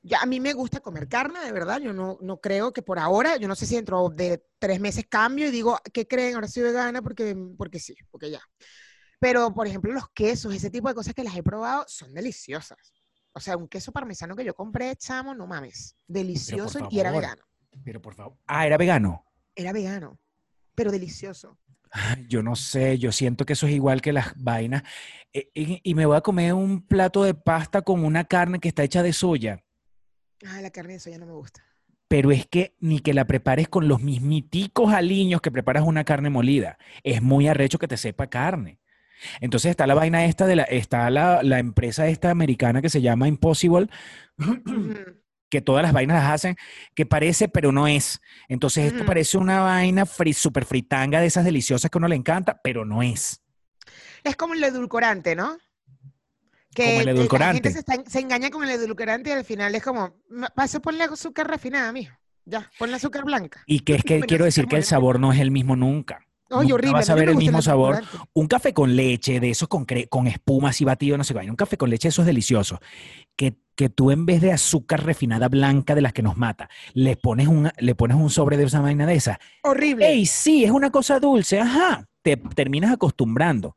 Ya, 0.01 0.19
a 0.21 0.25
mí 0.27 0.39
me 0.39 0.53
gusta 0.53 0.81
comer 0.81 1.07
carne, 1.07 1.39
de 1.39 1.51
verdad. 1.51 1.79
Yo 1.79 1.91
no, 1.91 2.19
no 2.21 2.39
creo 2.39 2.71
que 2.71 2.83
por 2.83 2.99
ahora, 2.99 3.37
yo 3.37 3.47
no 3.47 3.55
sé 3.55 3.65
si 3.65 3.75
dentro 3.75 4.09
de 4.09 4.45
tres 4.59 4.79
meses 4.79 5.05
cambio 5.09 5.47
y 5.47 5.51
digo, 5.51 5.79
¿qué 5.91 6.07
creen? 6.07 6.35
Ahora 6.35 6.47
soy 6.47 6.61
vegana 6.61 7.01
porque, 7.01 7.35
porque 7.57 7.79
sí, 7.79 7.95
porque 8.11 8.29
ya. 8.29 8.41
Pero, 9.19 9.51
por 9.53 9.65
ejemplo, 9.65 9.91
los 9.91 10.09
quesos, 10.09 10.53
ese 10.53 10.69
tipo 10.69 10.87
de 10.87 10.93
cosas 10.93 11.15
que 11.15 11.23
las 11.23 11.35
he 11.35 11.41
probado 11.41 11.85
son 11.87 12.13
deliciosas. 12.13 12.93
O 13.33 13.39
sea, 13.39 13.57
un 13.57 13.67
queso 13.67 13.91
parmesano 13.91 14.35
que 14.35 14.45
yo 14.45 14.53
compré, 14.53 14.95
chamo, 14.95 15.33
no 15.33 15.47
mames. 15.47 15.95
Delicioso 16.07 16.87
y 16.91 16.99
era 16.99 17.11
vegano. 17.11 17.43
Pero 17.83 17.99
por 17.99 18.13
favor. 18.13 18.37
Ah, 18.45 18.67
era 18.67 18.77
vegano. 18.77 19.25
Era 19.55 19.73
vegano, 19.73 20.19
pero 20.75 20.91
delicioso. 20.91 21.57
Ay, 21.97 22.25
Yo 22.27 22.43
no 22.43 22.55
sé, 22.55 22.97
yo 22.99 23.11
siento 23.11 23.45
que 23.45 23.53
eso 23.53 23.67
es 23.67 23.73
igual 23.73 24.01
que 24.01 24.13
las 24.13 24.33
vainas. 24.35 24.83
Eh, 25.33 25.49
Y, 25.53 25.81
y 25.83 25.95
me 25.95 26.05
voy 26.05 26.17
a 26.17 26.21
comer 26.21 26.53
un 26.53 26.85
plato 26.85 27.23
de 27.23 27.33
pasta 27.33 27.81
con 27.83 28.03
una 28.03 28.25
carne 28.25 28.59
que 28.59 28.67
está 28.67 28.83
hecha 28.83 29.03
de 29.03 29.13
soya. 29.13 29.63
Ah, 30.45 30.61
la 30.61 30.69
carne 30.71 30.93
de 30.93 30.99
soya 30.99 31.17
no 31.17 31.25
me 31.25 31.33
gusta. 31.33 31.61
Pero 32.07 32.31
es 32.31 32.45
que 32.45 32.75
ni 32.79 32.99
que 32.99 33.13
la 33.13 33.25
prepares 33.25 33.67
con 33.67 33.87
los 33.87 34.01
mismiticos 34.01 34.93
aliños 34.93 35.41
que 35.41 35.51
preparas 35.51 35.83
una 35.85 36.03
carne 36.03 36.29
molida. 36.29 36.77
Es 37.03 37.21
muy 37.21 37.47
arrecho 37.47 37.79
que 37.79 37.87
te 37.87 37.97
sepa 37.97 38.27
carne. 38.27 38.79
Entonces 39.41 39.71
está 39.71 39.87
la 39.87 39.95
vaina 39.95 40.25
esta 40.25 40.47
de 40.47 40.57
la, 40.57 40.63
está 40.63 41.09
la, 41.09 41.43
la 41.43 41.59
empresa 41.59 42.07
esta 42.07 42.31
americana 42.31 42.81
que 42.81 42.89
se 42.89 43.01
llama 43.01 43.27
Impossible. 43.27 43.87
Que 45.55 45.61
todas 45.61 45.83
las 45.83 45.93
vainas 45.93 46.21
las 46.21 46.31
hacen, 46.31 46.57
que 46.93 47.05
parece, 47.05 47.47
pero 47.47 47.71
no 47.71 47.87
es. 47.87 48.19
Entonces 48.49 48.91
esto 48.91 49.05
parece 49.05 49.37
una 49.37 49.61
vaina 49.61 50.05
fri, 50.05 50.33
super 50.33 50.65
fritanga 50.65 51.19
de 51.21 51.27
esas 51.27 51.45
deliciosas 51.45 51.89
que 51.89 51.97
a 51.97 51.99
uno 51.99 52.07
le 52.07 52.15
encanta, 52.15 52.59
pero 52.63 52.85
no 52.85 53.01
es. 53.01 53.41
Es 54.23 54.35
como 54.35 54.53
el 54.53 54.63
edulcorante, 54.63 55.35
¿no? 55.35 55.57
Que 56.73 56.83
Como 56.85 57.01
el 57.01 57.07
eh, 57.07 57.11
La 57.13 57.19
edulcorante. 57.19 57.53
gente 57.55 57.71
se, 57.71 57.79
está- 57.79 58.03
se 58.09 58.19
engaña 58.19 58.49
con 58.49 58.63
el 58.63 58.69
edulcorante 58.71 59.29
y 59.29 59.33
al 59.33 59.45
final 59.45 59.73
es 59.75 59.81
como, 59.83 60.17
"Ma- 60.29 60.49
para 60.49 60.65
eso 60.65 60.81
ponle 60.81 61.03
azúcar 61.05 61.47
refinada, 61.47 61.91
mijo. 61.93 62.17
Ya, 62.43 62.69
ponle 62.77 62.97
azúcar 62.97 63.23
blanca. 63.23 63.63
Y 63.65 63.79
que 63.79 63.95
es 63.95 64.03
que 64.05 64.19
quiero 64.21 64.45
decir 64.45 64.67
que 64.67 64.75
el 64.75 64.83
sabor 64.83 65.19
no 65.19 65.31
es 65.31 65.39
el 65.39 65.51
mismo 65.51 65.75
nunca. 65.75 66.24
Oye, 66.51 66.73
horrible. 66.73 66.93
vas 66.93 67.09
a 67.09 67.15
ver 67.15 67.29
el 67.29 67.37
mismo 67.37 67.61
sabor. 67.61 68.03
Un 68.33 68.47
café 68.47 68.73
con 68.73 68.95
leche, 68.95 69.39
de 69.39 69.49
esos 69.49 69.67
con, 69.67 69.85
con 70.09 70.27
espuma 70.27 70.69
así 70.69 70.85
batido, 70.85 71.17
no 71.17 71.23
sé 71.23 71.33
qué. 71.33 71.49
Un 71.49 71.55
café 71.55 71.77
con 71.77 71.89
leche, 71.89 72.09
eso 72.09 72.21
es 72.21 72.25
delicioso. 72.27 72.79
Que, 73.35 73.57
que 73.75 73.89
tú 73.89 74.11
en 74.11 74.25
vez 74.25 74.41
de 74.41 74.51
azúcar 74.51 75.03
refinada 75.03 75.49
blanca 75.49 75.95
de 75.95 76.01
las 76.01 76.13
que 76.13 76.21
nos 76.21 76.37
mata, 76.37 76.69
le 76.93 77.15
pones 77.17 77.47
un, 77.47 77.71
le 77.77 77.95
pones 77.95 78.17
un 78.17 78.29
sobre 78.29 78.57
de 78.57 78.65
esa 78.65 78.81
vaina 78.81 79.05
de 79.05 79.15
esa. 79.15 79.39
Horrible. 79.63 80.07
¡Ey, 80.07 80.25
sí! 80.25 80.63
Es 80.63 80.71
una 80.71 80.91
cosa 80.91 81.19
dulce. 81.19 81.59
Ajá. 81.59 82.07
Te 82.21 82.37
terminas 82.37 82.91
acostumbrando. 82.91 83.75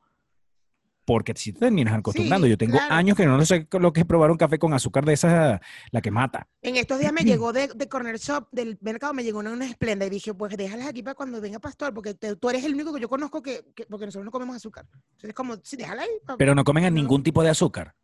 Porque 1.08 1.32
si 1.34 1.54
te 1.54 1.60
terminas 1.60 1.94
acostumbrando, 1.94 2.44
Sí, 2.46 2.50
yo 2.50 2.58
tengo 2.58 2.76
claro. 2.76 2.94
años 2.94 3.16
que 3.16 3.24
no 3.24 3.42
sé 3.46 3.66
lo 3.80 3.94
que 3.94 4.00
es 4.00 4.06
probar 4.06 4.30
un 4.30 4.36
café 4.36 4.58
con 4.58 4.74
azúcar 4.74 5.06
de 5.06 5.14
esa, 5.14 5.58
la 5.90 6.02
que 6.02 6.10
mata. 6.10 6.46
En 6.60 6.76
estos 6.76 6.98
días 6.98 7.14
me 7.14 7.22
llegó 7.24 7.54
de, 7.54 7.68
de 7.74 7.88
Corner 7.88 8.18
Shop, 8.18 8.46
del 8.52 8.76
mercado, 8.82 9.14
me 9.14 9.24
llegó 9.24 9.38
una, 9.38 9.50
una 9.52 9.64
esplenda 9.64 10.04
y 10.04 10.10
dije, 10.10 10.34
pues 10.34 10.54
déjalas 10.54 10.86
aquí 10.86 11.02
para 11.02 11.14
cuando 11.14 11.40
venga 11.40 11.60
Pastor, 11.60 11.94
porque 11.94 12.12
te- 12.12 12.36
tú 12.36 12.50
eres 12.50 12.62
el 12.62 12.74
único 12.74 12.92
que 12.92 13.00
yo 13.00 13.08
conozco 13.08 13.40
que, 13.40 13.64
que- 13.74 13.86
porque 13.86 14.04
nosotros 14.04 14.26
no 14.26 14.30
comemos 14.30 14.56
azúcar. 14.56 14.84
Entonces 14.92 15.30
es 15.30 15.34
como, 15.34 15.56
sí, 15.62 15.78
déjala 15.78 16.02
ahí. 16.02 16.10
Pero 16.36 16.54
no 16.54 16.62
comen 16.62 16.84
No. 16.84 16.90
ningún 16.90 17.22
tipo 17.22 17.42
de 17.42 17.48
azúcar. 17.48 17.94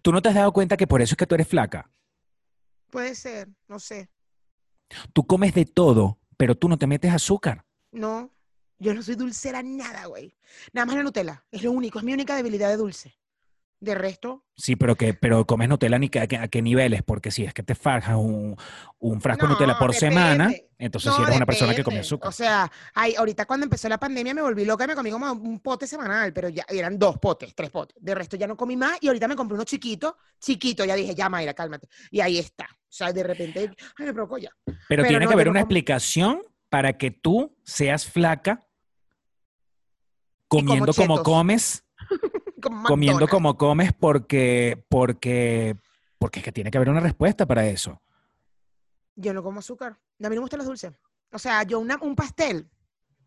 ¿Tú 0.00 0.10
no 0.10 0.22
te 0.22 0.30
has 0.30 0.34
dado 0.34 0.54
cuenta 0.54 0.78
que 0.78 0.86
por 0.86 1.02
eso 1.02 1.12
es 1.12 1.16
que 1.18 1.26
tú 1.26 1.34
eres 1.34 1.48
flaca? 1.48 1.90
Puede 2.90 3.14
ser, 3.14 3.48
no 3.68 3.78
sé. 3.78 4.08
Tú 5.12 5.26
comes 5.26 5.52
de 5.52 5.66
todo, 5.66 6.18
pero 6.38 6.54
tú 6.54 6.66
no 6.70 6.78
te 6.78 6.86
metes 6.86 7.12
azúcar. 7.12 7.66
No, 7.90 8.30
yo 8.82 8.94
no 8.94 9.02
soy 9.02 9.14
dulcera 9.14 9.62
nada, 9.62 10.06
güey. 10.06 10.34
Nada 10.72 10.86
más 10.86 10.96
la 10.96 11.02
Nutella, 11.02 11.44
es 11.50 11.62
lo 11.62 11.72
único, 11.72 11.98
es 11.98 12.04
mi 12.04 12.12
única 12.12 12.36
debilidad 12.36 12.68
de 12.68 12.76
dulce. 12.76 13.16
De 13.80 13.96
resto, 13.96 14.44
Sí, 14.54 14.76
pero 14.76 14.94
que 14.94 15.12
pero 15.12 15.44
comes 15.44 15.68
Nutella 15.68 15.98
ni 15.98 16.08
que- 16.08 16.20
a, 16.20 16.28
qué, 16.28 16.36
a 16.36 16.46
qué 16.46 16.62
niveles, 16.62 17.02
porque 17.02 17.32
si 17.32 17.44
es 17.44 17.52
que 17.52 17.64
te 17.64 17.74
farjas 17.74 18.14
un, 18.16 18.56
un 19.00 19.20
frasco 19.20 19.46
de 19.46 19.52
Nutella 19.54 19.76
por 19.76 19.92
semana, 19.92 20.52
entonces 20.78 21.10
no, 21.10 21.16
si 21.16 21.22
eres 21.24 21.34
una 21.36 21.46
persona 21.46 21.74
que 21.74 21.82
come 21.82 21.98
azúcar. 21.98 22.28
O 22.28 22.32
sea, 22.32 22.70
ay, 22.94 23.16
ahorita 23.16 23.44
cuando 23.44 23.64
empezó 23.64 23.88
la 23.88 23.98
pandemia 23.98 24.34
me 24.34 24.42
volví 24.42 24.64
loca 24.64 24.84
y 24.84 24.86
me 24.86 24.94
comí 24.94 25.10
como 25.10 25.32
un 25.32 25.58
pote 25.58 25.88
semanal, 25.88 26.32
pero 26.32 26.48
ya 26.48 26.64
eran 26.68 26.96
dos 26.96 27.18
potes, 27.18 27.56
tres 27.56 27.70
potes. 27.70 27.96
De 28.00 28.14
resto 28.14 28.36
ya 28.36 28.46
no 28.46 28.56
comí 28.56 28.76
más 28.76 28.98
y 29.00 29.08
ahorita 29.08 29.26
me 29.26 29.34
compré 29.34 29.56
uno 29.56 29.64
chiquito, 29.64 30.16
chiquito, 30.38 30.84
ya 30.84 30.94
dije, 30.94 31.16
ya 31.16 31.28
Mayra, 31.28 31.52
cálmate. 31.52 31.88
Y 32.12 32.20
ahí 32.20 32.38
está. 32.38 32.66
O 32.70 32.86
sea, 32.88 33.12
de 33.12 33.24
repente, 33.24 33.68
ay, 33.98 34.06
me 34.06 34.14
provocó 34.14 34.38
ya. 34.38 34.50
pero, 34.64 34.78
pero 34.86 35.04
tiene 35.08 35.24
no, 35.24 35.28
que 35.30 35.34
haber 35.34 35.48
una 35.48 35.58
explicación 35.58 36.40
para 36.68 36.96
que 36.98 37.10
tú 37.10 37.56
seas 37.64 38.06
flaca 38.06 38.60
comiendo 40.58 40.92
como 40.94 41.22
comes, 41.22 41.84
Como 42.62 42.84
comiendo 42.84 43.26
como 43.28 43.56
comes, 43.56 43.92
porque, 43.92 44.84
porque, 44.88 45.76
porque 46.18 46.38
es 46.40 46.44
que 46.44 46.52
tiene 46.52 46.70
que 46.70 46.78
haber 46.78 46.90
una 46.90 47.00
respuesta 47.00 47.44
para 47.46 47.66
eso. 47.66 48.00
Yo 49.16 49.34
no 49.34 49.42
como 49.42 49.58
azúcar. 49.58 49.92
A 49.92 49.96
mí 49.96 50.00
no 50.20 50.30
me 50.30 50.38
gustan 50.38 50.58
los 50.58 50.66
dulces. 50.66 50.92
O 51.32 51.38
sea, 51.38 51.62
yo 51.64 51.78
una- 51.80 51.98
un 52.00 52.14
pastel. 52.14 52.68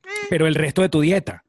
eh, 0.03 0.09
Pero 0.29 0.47
el 0.47 0.55
resto 0.55 0.81
de 0.81 0.89
tu 0.89 1.01
dieta, 1.01 1.43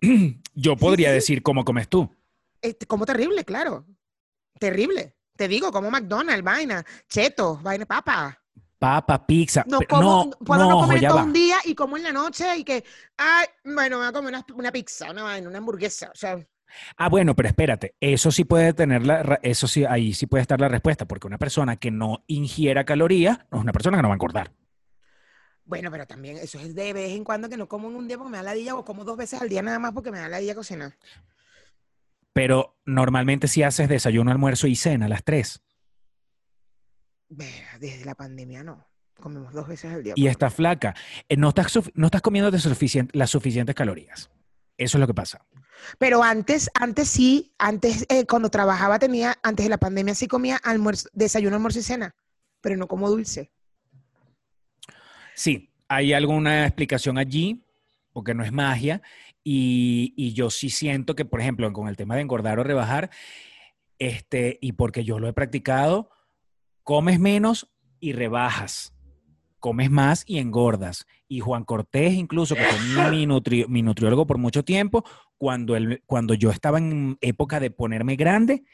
yo 0.54 0.76
podría 0.76 1.08
sí. 1.08 1.14
decir 1.14 1.42
cómo 1.42 1.64
comes 1.64 1.88
tú. 1.88 2.14
este, 2.62 2.86
como 2.86 3.06
terrible, 3.06 3.44
claro. 3.44 3.86
Terrible, 4.58 5.16
Te 5.36 5.48
digo, 5.48 5.72
como 5.72 5.90
McDonald's, 5.90 6.44
vaina, 6.44 6.84
chetos, 7.08 7.62
vaina, 7.62 7.86
papa. 7.86 8.38
Papa, 8.80 9.26
pizza. 9.26 9.62
No, 9.68 9.78
pero 9.78 9.88
como, 9.88 10.24
no, 10.24 10.30
puedo 10.44 10.64
no, 10.64 10.70
no, 10.70 10.80
comer 10.80 11.02
todo 11.06 11.22
un 11.22 11.32
día 11.34 11.58
y 11.66 11.74
como 11.74 11.98
en 11.98 12.02
la 12.02 12.12
noche 12.12 12.56
y 12.56 12.64
que, 12.64 12.82
ay, 13.18 13.46
bueno, 13.62 13.98
me 13.98 14.04
voy 14.04 14.08
a 14.08 14.12
comer 14.12 14.34
una, 14.34 14.46
una 14.54 14.72
pizza, 14.72 15.10
una 15.10 15.38
una 15.38 15.58
hamburguesa. 15.58 16.10
O 16.10 16.16
sea, 16.16 16.38
Ah, 16.96 17.08
bueno, 17.08 17.34
pero 17.34 17.48
espérate, 17.48 17.94
eso 18.00 18.30
sí 18.30 18.44
puede 18.44 18.72
tener 18.72 19.04
la, 19.04 19.38
eso 19.42 19.66
sí, 19.66 19.84
ahí 19.84 20.14
sí 20.14 20.26
puede 20.26 20.42
estar 20.42 20.60
la 20.60 20.68
respuesta, 20.68 21.06
porque 21.06 21.26
una 21.26 21.38
persona 21.38 21.76
que 21.76 21.90
no 21.90 22.24
ingiera 22.26 22.84
calorías 22.84 23.38
no 23.50 23.58
es 23.58 23.62
una 23.62 23.72
persona 23.72 23.98
que 23.98 24.02
no 24.02 24.08
va 24.08 24.14
a 24.14 24.16
engordar. 24.16 24.52
bueno, 25.64 25.90
pero 25.90 26.06
también 26.06 26.36
eso 26.38 26.58
es 26.58 26.74
de 26.74 26.92
vez 26.92 27.12
en 27.12 27.24
cuando 27.24 27.48
que 27.48 27.56
no 27.56 27.68
como 27.68 27.88
en 27.88 27.96
un 27.96 28.08
día 28.08 28.16
porque 28.18 28.30
me 28.32 28.38
da 28.38 28.42
la 28.42 28.54
día 28.54 28.74
o 28.76 28.84
como 28.84 29.04
dos 29.04 29.16
veces 29.16 29.40
al 29.40 29.48
día 29.48 29.62
nada 29.62 29.78
más 29.78 29.92
porque 29.92 30.10
me 30.10 30.18
da 30.18 30.28
la 30.28 30.38
día 30.38 30.54
cocinar. 30.54 30.94
Pero 32.32 32.78
normalmente 32.86 33.48
si 33.48 33.62
haces 33.62 33.88
desayuno, 33.88 34.30
almuerzo 34.30 34.66
y 34.66 34.76
cena 34.76 35.06
a 35.06 35.08
las 35.08 35.24
tres 35.24 35.62
Desde 37.30 38.04
la 38.04 38.14
pandemia 38.14 38.62
no. 38.64 38.86
Comemos 39.20 39.52
dos 39.52 39.68
veces 39.68 39.92
al 39.92 40.02
día. 40.02 40.14
y 40.16 40.26
estás 40.26 40.54
flaca, 40.54 40.94
eh, 41.28 41.36
no 41.36 41.50
estás, 41.50 41.78
no 41.94 42.06
estás 42.06 42.22
las 43.12 43.30
suficientes 43.30 43.74
calorías. 43.74 44.30
Eso 44.76 44.96
es 44.96 45.00
lo 45.00 45.06
que 45.06 45.14
pasa. 45.14 45.44
Pero 45.98 46.22
antes, 46.22 46.70
antes 46.74 47.08
sí, 47.08 47.54
antes 47.58 48.06
eh, 48.08 48.26
cuando 48.26 48.48
trabajaba 48.48 48.98
tenía, 48.98 49.36
antes 49.42 49.66
de 49.66 49.70
la 49.70 49.78
pandemia 49.78 50.14
sí 50.14 50.26
comía 50.26 50.56
almuerzo, 50.56 51.08
desayuno, 51.12 51.56
almuerzo 51.56 51.80
y 51.80 51.82
cena, 51.82 52.14
pero 52.60 52.76
no 52.76 52.88
como 52.88 53.10
dulce. 53.10 53.50
Sí, 55.34 55.70
hay 55.88 56.12
alguna 56.12 56.66
explicación 56.66 57.18
allí, 57.18 57.62
porque 58.12 58.34
no 58.34 58.42
es 58.42 58.52
magia, 58.52 59.02
y, 59.44 60.14
y 60.16 60.32
yo 60.32 60.50
sí 60.50 60.70
siento 60.70 61.14
que, 61.14 61.24
por 61.24 61.40
ejemplo, 61.40 61.70
con 61.72 61.88
el 61.88 61.96
tema 61.96 62.14
de 62.14 62.22
engordar 62.22 62.58
o 62.58 62.64
rebajar, 62.64 63.10
este, 63.98 64.58
y 64.62 64.72
porque 64.72 65.04
yo 65.04 65.18
lo 65.18 65.28
he 65.28 65.32
practicado, 65.32 66.10
comes 66.90 67.20
menos 67.20 67.70
y 68.00 68.14
rebajas, 68.14 68.92
comes 69.60 69.92
más 69.92 70.24
y 70.26 70.38
engordas. 70.38 71.06
Y 71.28 71.38
Juan 71.38 71.62
Cortés, 71.62 72.14
incluso, 72.14 72.56
que 72.56 72.64
fue 72.64 73.10
mi, 73.12 73.26
nutri- 73.28 73.68
mi 73.68 73.80
nutriólogo 73.82 74.26
por 74.26 74.38
mucho 74.38 74.64
tiempo, 74.64 75.04
cuando, 75.38 75.76
él, 75.76 76.02
cuando 76.04 76.34
yo 76.34 76.50
estaba 76.50 76.78
en 76.78 77.16
época 77.20 77.60
de 77.60 77.70
ponerme 77.70 78.16
grande, 78.16 78.64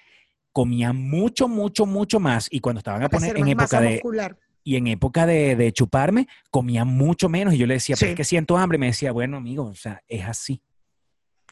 comía 0.50 0.94
mucho, 0.94 1.46
mucho, 1.46 1.84
mucho 1.84 2.18
más. 2.18 2.48
Y 2.50 2.60
cuando 2.60 2.78
estaban 2.78 3.02
a 3.02 3.10
poner 3.10 3.36
en 3.36 3.48
época 3.48 3.82
de, 3.82 3.90
muscular. 3.96 4.38
y 4.64 4.76
en 4.76 4.86
época 4.86 5.26
de, 5.26 5.54
de 5.54 5.72
chuparme, 5.72 6.26
comía 6.50 6.86
mucho 6.86 7.28
menos. 7.28 7.52
Y 7.52 7.58
yo 7.58 7.66
le 7.66 7.74
decía, 7.74 7.96
pero 7.98 8.06
Sí. 8.08 8.12
es 8.12 8.16
que 8.16 8.24
siento 8.24 8.56
hambre. 8.56 8.76
Y 8.76 8.80
me 8.80 8.86
decía, 8.86 9.12
bueno, 9.12 9.36
amigo, 9.36 9.64
o 9.66 9.74
sea, 9.74 10.00
es 10.08 10.24
así. 10.24 10.62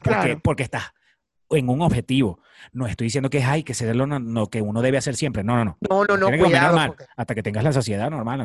Porque, 0.03 0.09
Claro. 0.19 0.41
porque 0.43 0.63
estás 0.63 0.85
en 1.57 1.69
un 1.69 1.83
objetivo. 1.83 2.41
No 2.73 2.87
estoy 2.87 3.07
diciendo 3.07 3.31
que 3.31 3.39
es 3.39 3.45
ay, 3.45 3.63
que 3.63 3.75
ser 3.75 3.95
lo 3.97 4.07
no, 4.07 4.19
no, 4.19 4.49
que 4.49 4.63
uno 4.63 4.83
debe 4.83 4.99
hacer 4.99 5.17
siempre. 5.17 5.45
No, 5.45 5.57
no, 5.57 5.65
no. 5.65 5.79
No, 5.89 6.05
no, 6.05 6.17
no, 6.17 6.31
que 6.31 6.39
cuidado. 6.39 6.67
normal, 6.69 6.89
porque- 6.89 7.05
hasta 7.17 7.35
que 7.35 7.43
tengas 7.43 7.65
la 7.65 7.73
saciedad 7.73 8.11
normal. 8.11 8.45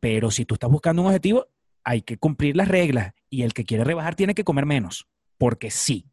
Pero 0.00 0.30
si 0.30 0.44
tú 0.44 0.54
estás 0.54 0.70
buscando 0.70 1.02
un 1.02 1.08
objetivo, 1.08 1.46
hay 1.84 2.02
que 2.02 2.16
cumplir 2.16 2.56
las 2.56 2.68
reglas. 2.68 3.12
Y 3.30 3.42
el 3.42 3.54
que 3.54 3.64
quiere 3.64 3.84
rebajar 3.84 4.14
tiene 4.14 4.34
que 4.34 4.44
comer 4.44 4.66
menos. 4.66 5.06
Porque 5.38 5.70
sí. 5.70 6.06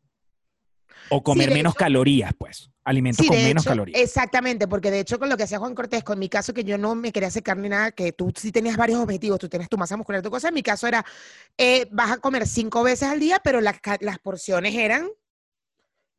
O 1.09 1.23
comer 1.23 1.49
menos 1.51 1.71
hecho- 1.71 1.79
calorías, 1.79 2.33
pues. 2.37 2.69
Alimentos 2.83 3.23
Sí, 3.23 3.27
con 3.27 3.37
menos 3.37 3.63
hecho, 3.63 3.69
calorías. 3.71 3.99
Exactamente, 4.01 4.67
porque 4.67 4.89
de 4.89 4.99
hecho 5.01 5.19
con 5.19 5.29
lo 5.29 5.37
que 5.37 5.43
hacía 5.43 5.59
Juan 5.59 5.75
Cortés, 5.75 6.03
con 6.03 6.17
mi 6.17 6.27
caso 6.27 6.53
que 6.55 6.63
yo 6.63 6.77
no 6.77 6.95
me 6.95 7.11
quería 7.11 7.29
secar 7.29 7.55
ni 7.57 7.69
nada, 7.69 7.91
que 7.91 8.13
tú 8.13 8.31
sí 8.35 8.51
tenías 8.51 8.77
varios 8.77 8.99
objetivos, 8.99 9.37
tú 9.39 9.47
tienes 9.47 9.69
tu 9.69 9.77
masa 9.77 9.95
muscular, 9.95 10.23
tu 10.23 10.31
cosa, 10.31 10.47
en 10.47 10.55
mi 10.55 10.63
caso 10.63 10.87
era, 10.87 11.05
eh, 11.57 11.87
vas 11.91 12.11
a 12.11 12.17
comer 12.17 12.47
cinco 12.47 12.81
veces 12.81 13.07
al 13.09 13.19
día, 13.19 13.39
pero 13.43 13.59
ca- 13.79 13.97
las 14.01 14.17
porciones 14.19 14.73
eran 14.73 15.07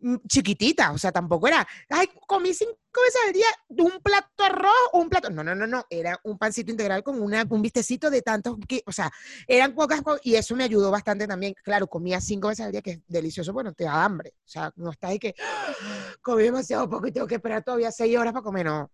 mm, 0.00 0.16
chiquititas, 0.28 0.90
o 0.94 0.98
sea, 0.98 1.12
tampoco 1.12 1.46
era, 1.48 1.66
ay, 1.88 2.08
comí 2.26 2.52
cinco 2.54 2.76
veces 3.04 3.20
al 3.26 3.32
día, 3.32 3.46
un 3.68 4.00
plato 4.02 4.44
arroz, 4.44 4.72
un 4.92 5.08
plato, 5.08 5.30
no, 5.30 5.44
no, 5.44 5.54
no, 5.54 5.66
no, 5.66 5.84
era 5.88 6.18
un 6.24 6.38
pancito 6.38 6.70
integral 6.70 7.02
con 7.02 7.20
una, 7.20 7.46
un 7.48 7.62
vistecito 7.62 8.10
de 8.10 8.22
tantos, 8.22 8.56
que, 8.66 8.82
o 8.86 8.92
sea, 8.92 9.10
eran 9.46 9.74
pocas 9.74 10.02
cosas, 10.02 10.20
y 10.24 10.34
eso 10.34 10.56
me 10.56 10.64
ayudó 10.64 10.90
bastante 10.90 11.26
también, 11.26 11.54
claro, 11.62 11.86
comía 11.86 12.20
cinco 12.20 12.48
veces 12.48 12.66
al 12.66 12.72
día, 12.72 12.82
que 12.82 12.90
es 12.92 13.00
delicioso, 13.06 13.52
bueno, 13.52 13.72
te 13.72 13.84
da 13.84 14.04
hambre, 14.04 14.34
o 14.44 14.48
sea, 14.48 14.72
no 14.76 14.90
está 14.90 15.08
ahí 15.08 15.18
que 15.18 15.34
comí 16.22 16.42
demasiado 16.44 16.88
poco 16.88 17.06
y 17.06 17.12
tengo 17.12 17.26
que 17.26 17.36
esperar 17.36 17.62
todavía 17.62 17.92
seis 17.92 18.16
horas 18.16 18.32
para 18.32 18.42
comer, 18.42 18.66
no, 18.66 18.90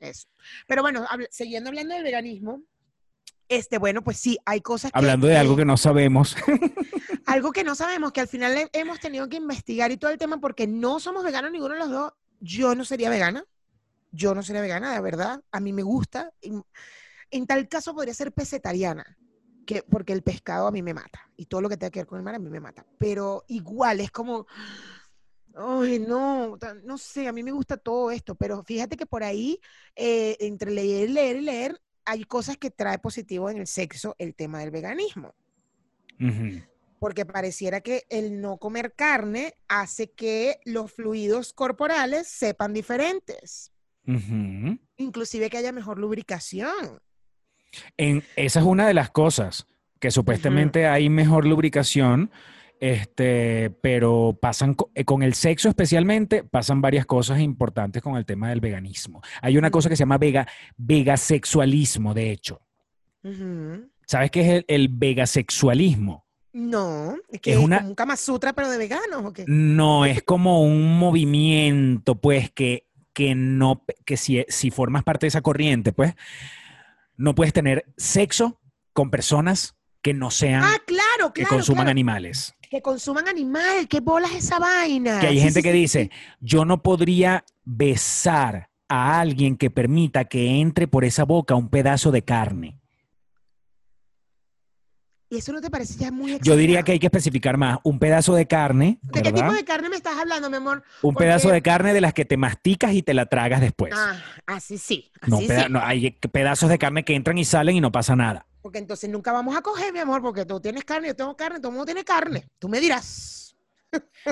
eso. 0.00 0.28
Pero 0.66 0.82
bueno, 0.82 1.04
habl- 1.06 1.28
siguiendo 1.30 1.68
hablando 1.70 1.94
del 1.94 2.04
veganismo, 2.04 2.62
este, 3.48 3.76
bueno, 3.76 4.02
pues 4.02 4.16
sí, 4.16 4.38
hay 4.46 4.60
cosas 4.62 4.90
que... 4.92 4.98
Hablando 4.98 5.26
de 5.26 5.36
algo 5.36 5.56
que 5.56 5.64
no 5.64 5.76
sabemos. 5.76 6.36
algo 7.26 7.52
que 7.52 7.64
no 7.64 7.74
sabemos, 7.74 8.12
que 8.12 8.20
al 8.20 8.28
final 8.28 8.56
he- 8.56 8.70
hemos 8.72 9.00
tenido 9.00 9.28
que 9.28 9.36
investigar 9.36 9.90
y 9.90 9.96
todo 9.96 10.10
el 10.10 10.18
tema 10.18 10.38
porque 10.40 10.66
no 10.66 11.00
somos 11.00 11.24
veganos 11.24 11.50
ninguno 11.50 11.74
de 11.74 11.80
los 11.80 11.90
dos. 11.90 12.12
Yo 12.40 12.74
no 12.74 12.84
sería 12.84 13.10
vegana. 13.10 13.44
Yo 14.10 14.34
no 14.34 14.42
sería 14.42 14.60
vegana, 14.62 14.92
de 14.94 15.00
verdad. 15.00 15.42
A 15.50 15.60
mí 15.60 15.72
me 15.72 15.82
gusta. 15.82 16.32
En, 17.30 17.46
tal 17.46 17.68
caso 17.68 17.94
podría 17.94 18.14
ser 18.14 18.32
pesetariana, 18.32 19.16
que, 19.66 19.82
porque 19.82 20.12
el 20.12 20.22
pescado 20.22 20.66
a 20.66 20.72
mí 20.72 20.82
me 20.82 20.94
mata. 20.94 21.30
Y 21.36 21.46
todo 21.46 21.60
lo 21.60 21.68
que 21.68 21.76
tenga 21.76 21.90
que 21.90 22.00
ver 22.00 22.06
con 22.06 22.18
el 22.18 22.24
mar 22.24 22.34
a 22.34 22.38
mí 22.38 22.50
me 22.50 22.60
mata. 22.60 22.84
Pero 22.98 23.44
igual 23.48 24.00
es 24.00 24.10
como... 24.10 24.46
Ay, 25.54 25.98
no, 25.98 26.58
no 26.84 26.96
sé, 26.96 27.28
a 27.28 27.32
mí 27.32 27.42
me 27.42 27.52
gusta 27.52 27.76
todo 27.76 28.10
esto, 28.10 28.34
pero 28.34 28.64
fíjate 28.64 28.96
que 28.96 29.04
por 29.04 29.22
ahí, 29.22 29.60
eh, 29.94 30.34
entre 30.40 30.70
leer 30.70 31.10
leer 31.10 31.36
y 31.36 31.40
leer, 31.42 31.82
hay 32.06 32.24
cosas 32.24 32.56
que 32.56 32.70
trae 32.70 32.98
positivo 32.98 33.50
en 33.50 33.58
el 33.58 33.66
sexo 33.66 34.14
el 34.18 34.34
tema 34.34 34.60
del 34.60 34.70
veganismo 34.70 35.34
Ujú. 36.18 36.62
Porque 37.02 37.26
pareciera 37.26 37.80
que 37.80 38.04
el 38.10 38.40
no 38.40 38.58
comer 38.58 38.94
carne 38.94 39.54
hace 39.66 40.12
que 40.12 40.60
los 40.64 40.92
fluidos 40.92 41.52
corporales 41.52 42.28
sepan 42.28 42.72
diferentes, 42.72 43.72
inclusive 44.98 45.50
que 45.50 45.56
haya 45.56 45.72
mejor 45.72 45.98
lubricación. 45.98 47.00
En, 47.96 48.22
esa 48.36 48.60
es 48.60 48.64
una 48.66 48.86
de 48.86 48.94
las 48.94 49.10
cosas, 49.10 49.66
que 49.98 50.12
supuestamente 50.12 50.86
hay 50.86 51.08
mejor 51.08 51.44
lubricación, 51.44 52.30
este, 52.78 53.70
pero 53.82 54.38
pasan 54.40 54.76
eh, 54.94 55.04
con 55.04 55.24
el 55.24 55.34
sexo 55.34 55.68
especialmente, 55.68 56.44
pasan 56.44 56.80
varias 56.80 57.04
cosas 57.04 57.40
importantes 57.40 58.00
con 58.00 58.16
el 58.16 58.24
tema 58.24 58.50
del 58.50 58.60
veganismo. 58.60 59.22
Hay 59.40 59.58
una 59.58 59.72
cosa 59.72 59.88
que 59.88 59.96
se 59.96 60.02
llama 60.02 60.18
vega, 60.18 60.46
vegasexualismo, 60.76 62.14
de 62.14 62.30
hecho. 62.30 62.62
¿Sabes 64.06 64.30
qué 64.30 64.40
es 64.42 64.48
el, 64.48 64.64
el 64.68 64.88
vegasexualismo? 64.88 66.26
No, 66.52 67.16
es 67.30 67.40
que 67.40 67.52
Es 67.52 67.58
una- 67.58 67.78
como 67.78 67.88
un 67.90 67.94
Kama 67.94 68.16
Sutra, 68.16 68.52
pero 68.52 68.68
de 68.70 68.76
veganos, 68.78 69.24
¿o 69.24 69.32
qué? 69.32 69.44
No, 69.46 70.04
es 70.04 70.22
como 70.22 70.62
un 70.62 70.98
movimiento, 70.98 72.14
pues, 72.16 72.50
que, 72.50 72.86
que 73.14 73.34
no, 73.34 73.84
que 74.04 74.16
si, 74.16 74.44
si 74.48 74.70
formas 74.70 75.02
parte 75.04 75.24
de 75.26 75.28
esa 75.28 75.40
corriente, 75.40 75.92
pues, 75.92 76.14
no 77.16 77.34
puedes 77.34 77.52
tener 77.52 77.86
sexo 77.96 78.60
con 78.92 79.10
personas 79.10 79.76
que 80.02 80.12
no 80.14 80.30
sean, 80.30 80.62
Ah, 80.64 80.76
claro, 80.86 81.32
que 81.32 81.46
consuman 81.46 81.84
claro, 81.84 81.90
animales. 81.90 82.54
que 82.68 82.82
consuman 82.82 83.28
animal, 83.28 83.86
qué 83.88 84.00
bolas 84.00 84.32
esa 84.34 84.58
vaina. 84.58 85.20
Que 85.20 85.28
hay 85.28 85.36
Sí, 85.38 85.44
gente 85.44 85.60
sí, 85.60 85.62
que 85.62 85.72
sí, 85.72 85.78
dice, 85.78 86.10
yo 86.40 86.64
no 86.64 86.82
podría 86.82 87.44
besar 87.64 88.70
a 88.88 89.20
alguien 89.20 89.56
que 89.56 89.70
permita 89.70 90.24
que 90.26 90.60
entre 90.60 90.86
por 90.88 91.04
esa 91.04 91.24
boca 91.24 91.54
un 91.54 91.68
pedazo 91.70 92.10
de 92.10 92.22
carne. 92.24 92.78
¿Y 95.32 95.38
eso 95.38 95.50
no 95.50 95.62
te 95.62 95.70
parece 95.70 95.94
ya 95.98 96.12
muy 96.12 96.38
Yo 96.42 96.56
diría 96.56 96.82
que 96.82 96.92
hay 96.92 96.98
que 96.98 97.06
especificar 97.06 97.56
más, 97.56 97.78
un 97.84 97.98
pedazo 97.98 98.34
de 98.34 98.46
carne, 98.46 98.98
¿De 99.00 99.22
qué 99.22 99.32
tipo 99.32 99.50
de 99.50 99.64
carne 99.64 99.88
me 99.88 99.96
estás 99.96 100.18
hablando, 100.18 100.50
mi 100.50 100.58
amor? 100.58 100.82
Un 101.00 101.14
porque- 101.14 101.24
pedazo 101.24 101.48
de 101.48 101.62
carne 101.62 101.94
de 101.94 102.02
las 102.02 102.12
que 102.12 102.26
te 102.26 102.36
masticas 102.36 102.92
y 102.92 103.02
te 103.02 103.14
la 103.14 103.24
tragas 103.24 103.62
después. 103.62 103.94
Ah, 103.96 104.22
así 104.44 104.76
sí. 104.76 105.10
No, 105.26 105.38
sí. 105.38 105.48
no, 105.70 105.80
hay 105.82 106.10
pedazos 106.10 106.68
de 106.68 106.76
carne 106.76 107.02
que 107.02 107.14
entran 107.14 107.38
y 107.38 107.46
salen 107.46 107.76
y 107.76 107.80
no 107.80 107.90
pasa 107.90 108.14
nada. 108.14 108.44
Porque 108.60 108.78
entonces 108.78 109.08
nunca 109.08 109.32
vamos 109.32 109.56
a 109.56 109.62
coger, 109.62 109.90
mi 109.94 110.00
amor, 110.00 110.20
porque 110.20 110.44
tú 110.44 110.60
tienes 110.60 110.84
carne, 110.84 111.08
yo 111.08 111.16
tengo 111.16 111.34
carne, 111.34 111.60
todo 111.60 111.68
el 111.68 111.76
mundo 111.76 111.86
tiene 111.86 112.04
carne. 112.04 112.44
Tú 112.58 112.68
me 112.68 112.78
dirás. 112.78 113.56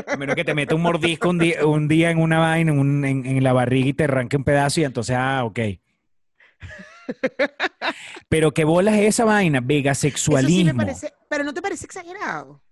A 0.07 0.17
menos 0.19 0.37
que 0.37 0.45
te 0.45 0.53
meta 0.55 0.75
un 0.75 0.83
mordisco 0.83 1.31
un 1.31 1.39
día, 1.39 1.65
un 1.67 1.89
día 1.89 2.11
en 2.11 2.19
una 2.19 2.41
vaina, 2.41 2.73
en, 2.73 2.79
un- 2.79 3.05
en- 3.07 3.25
en 3.25 3.43
la 3.43 3.55
barriga 3.55 3.89
y 3.89 3.95
te 3.95 4.05
arranque 4.05 4.37
un 4.37 4.45
pedazo 4.45 4.81
y 4.81 4.85
entonces, 4.85 5.17
ah, 5.19 5.45
ok. 5.45 5.61
Pero 8.29 8.53
qué 8.53 8.65
bolas 8.65 8.95
es 8.95 9.09
esa 9.09 9.25
vaina, 9.25 9.59
Eso 9.59 9.63
sí 9.63 9.75
vegasexualismo. 9.75 10.73
me 10.75 10.85
parece, 10.87 11.13
pero 11.29 11.45
¿no 11.45 11.53
te 11.53 11.63
parece 11.63 11.85
exagerado? 11.85 12.63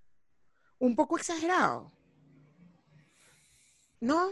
Un 0.78 0.95
poco 0.95 1.16
exagerado. 1.16 1.91
¿No? 4.01 4.30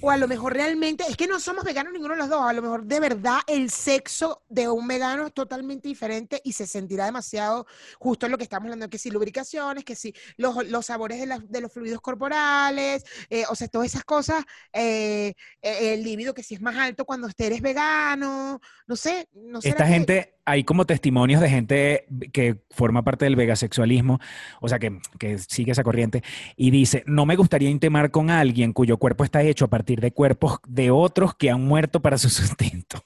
O 0.00 0.10
a 0.12 0.16
lo 0.16 0.28
mejor 0.28 0.52
realmente, 0.54 1.04
es 1.08 1.16
que 1.16 1.26
no 1.26 1.40
somos 1.40 1.64
veganos 1.64 1.92
ninguno 1.92 2.14
de 2.14 2.18
los 2.20 2.28
dos, 2.28 2.42
a 2.48 2.52
lo 2.52 2.62
mejor 2.62 2.84
de 2.84 3.00
verdad 3.00 3.38
el 3.48 3.68
sexo 3.68 4.44
de 4.48 4.68
un 4.68 4.86
vegano 4.86 5.26
es 5.26 5.34
totalmente 5.34 5.88
diferente 5.88 6.40
y 6.44 6.52
se 6.52 6.68
sentirá 6.68 7.04
demasiado 7.06 7.66
justo 7.98 8.26
en 8.26 8.32
lo 8.32 8.38
que 8.38 8.44
estamos 8.44 8.66
hablando, 8.66 8.88
que 8.88 8.96
si 8.98 9.10
lubricaciones, 9.10 9.84
que 9.84 9.96
si 9.96 10.14
los, 10.36 10.64
los 10.68 10.86
sabores 10.86 11.18
de, 11.18 11.26
la- 11.26 11.40
de 11.40 11.60
los 11.60 11.72
fluidos 11.72 12.00
corporales, 12.00 13.04
eh, 13.28 13.42
o 13.50 13.56
sea, 13.56 13.66
todas 13.66 13.88
esas 13.88 14.04
cosas, 14.04 14.44
eh, 14.72 15.34
eh, 15.62 15.94
el 15.94 16.04
líbido 16.04 16.32
que 16.32 16.44
si 16.44 16.54
es 16.54 16.60
más 16.60 16.76
alto 16.76 17.04
cuando 17.04 17.26
usted 17.26 17.46
eres 17.46 17.60
vegano, 17.60 18.60
no 18.86 18.96
sé, 18.96 19.28
no 19.34 19.60
sé. 19.60 19.70
Esta 19.70 19.86
gente 19.86 20.37
hay 20.48 20.64
como 20.64 20.86
testimonios 20.86 21.42
de 21.42 21.50
gente 21.50 22.06
que 22.32 22.62
forma 22.70 23.04
parte 23.04 23.26
del 23.26 23.36
vegasexualismo, 23.36 24.18
o 24.62 24.68
sea, 24.68 24.78
que, 24.78 24.98
sigue 25.46 25.72
esa 25.72 25.84
corriente, 25.84 26.22
y 26.56 26.70
dice, 26.70 27.04
no 27.06 27.26
me 27.26 27.36
gustaría 27.36 27.68
intimar 27.68 28.10
con 28.10 28.30
alguien 28.30 28.72
cuyo 28.72 28.96
cuerpo 28.96 29.24
está 29.24 29.42
hecho 29.42 29.66
a 29.66 29.68
partir 29.68 30.00
de 30.00 30.12
cuerpos 30.12 30.58
de 30.66 30.90
otros 30.90 31.34
que 31.34 31.50
han 31.50 31.62
muerto 31.62 32.00
para 32.00 32.16
su 32.16 32.30
sustento. 32.30 33.04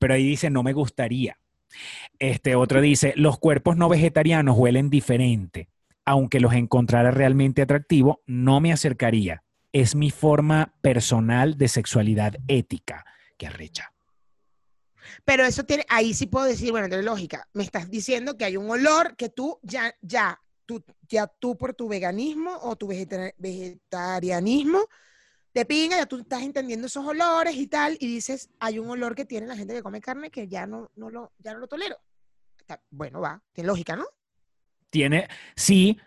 Pero 0.00 0.14
ahí 0.14 0.26
dice, 0.26 0.50
no 0.50 0.64
me 0.64 0.72
gustaría. 0.72 1.38
Este 2.18 2.56
otro 2.56 2.80
dice, 2.80 3.12
los 3.14 3.38
cuerpos 3.38 3.76
no 3.76 3.88
vegetarianos 3.88 4.58
huelen 4.58 4.90
diferente. 4.90 5.68
Aunque 6.04 6.40
los 6.40 6.52
encontrara 6.54 7.12
realmente 7.12 7.62
atractivo, 7.62 8.22
no 8.26 8.60
me 8.60 8.72
acercaría. 8.72 9.44
Es 9.72 9.94
mi 9.94 10.10
forma 10.10 10.74
personal 10.80 11.56
de 11.56 11.68
sexualidad 11.68 12.38
ética. 12.48 13.04
Que 13.38 13.46
arrecha. 13.46 13.92
Pero 15.24 15.44
eso 15.44 15.64
tiene, 15.64 15.84
ahí 15.88 16.14
sí 16.14 16.26
puedo 16.26 16.46
decir, 16.46 16.70
bueno, 16.70 16.88
de 16.88 17.02
lógica, 17.02 17.48
me 17.52 17.62
estás 17.62 17.90
diciendo 17.90 18.36
que 18.36 18.44
hay 18.44 18.56
un 18.56 18.70
olor 18.70 19.16
que 19.16 19.28
tú 19.28 19.58
ya, 19.62 19.94
ya, 20.00 20.40
tú, 20.66 20.82
ya 21.08 21.26
tú 21.26 21.56
por 21.56 21.74
tu 21.74 21.88
veganismo 21.88 22.56
o 22.62 22.76
tu 22.76 22.86
vegeta- 22.88 23.34
vegetarianismo, 23.38 24.86
te 25.52 25.64
pinga, 25.64 25.96
ya 25.96 26.06
tú 26.06 26.18
estás 26.20 26.42
entendiendo 26.42 26.86
esos 26.86 27.04
olores 27.04 27.56
y 27.56 27.66
tal, 27.66 27.96
y 27.98 28.06
dices, 28.06 28.50
hay 28.60 28.78
un 28.78 28.88
olor 28.88 29.14
que 29.14 29.24
tiene 29.24 29.46
la 29.46 29.56
gente 29.56 29.74
que 29.74 29.82
come 29.82 30.00
carne 30.00 30.30
que 30.30 30.46
ya 30.46 30.66
no, 30.66 30.90
no 30.94 31.10
lo, 31.10 31.32
ya 31.38 31.52
no 31.54 31.60
lo 31.60 31.66
tolero. 31.66 31.96
Bueno, 32.90 33.20
va, 33.20 33.42
tiene 33.52 33.66
lógica, 33.66 33.96
¿no? 33.96 34.06
Tiene, 34.90 35.28
sí, 35.56 35.98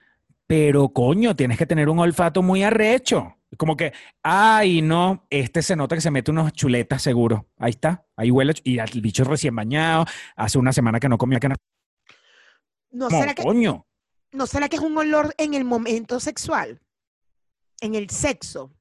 pero 0.48 0.90
coño, 0.90 1.36
tienes 1.36 1.58
que 1.58 1.66
tener 1.66 1.90
un 1.90 2.00
olfato 2.00 2.42
muy 2.42 2.64
arrecho. 2.64 3.36
Como 3.58 3.78
que, 3.78 3.94
ay, 4.22 4.82
no, 4.82 5.26
este 5.30 5.62
se 5.62 5.76
nota 5.76 5.96
que 5.96 6.02
se 6.02 6.12
mete 6.12 6.32
unos 6.32 6.54
chuletas 6.54 7.02
seguro. 7.02 7.50
Ahí 7.58 7.72
está, 7.72 8.06
ahí 8.16 8.32
huele. 8.32 8.54
Y 8.64 8.80
el 8.80 9.02
bicho 9.02 9.24
recién 9.24 9.56
bañado, 9.56 10.06
hace 10.36 10.58
una 10.58 10.74
semana 10.74 11.00
que 11.00 11.10
no 11.10 11.18
comía 11.18 11.40
que 11.40 11.50
no. 11.50 11.56
¿No 12.92 13.08
Como, 13.08 13.22
será, 13.22 13.34
que, 13.34 13.44
coño. 13.44 13.88
¿No 14.32 14.48
será 14.48 14.70
que 14.70 14.76
es 14.76 14.82
un 14.82 14.98
olor 14.98 15.34
en 15.38 15.54
el 15.54 15.66
momento 15.66 16.20
sexual? 16.20 16.82
En 17.82 17.96
el 17.96 18.10
sexo. 18.10 18.72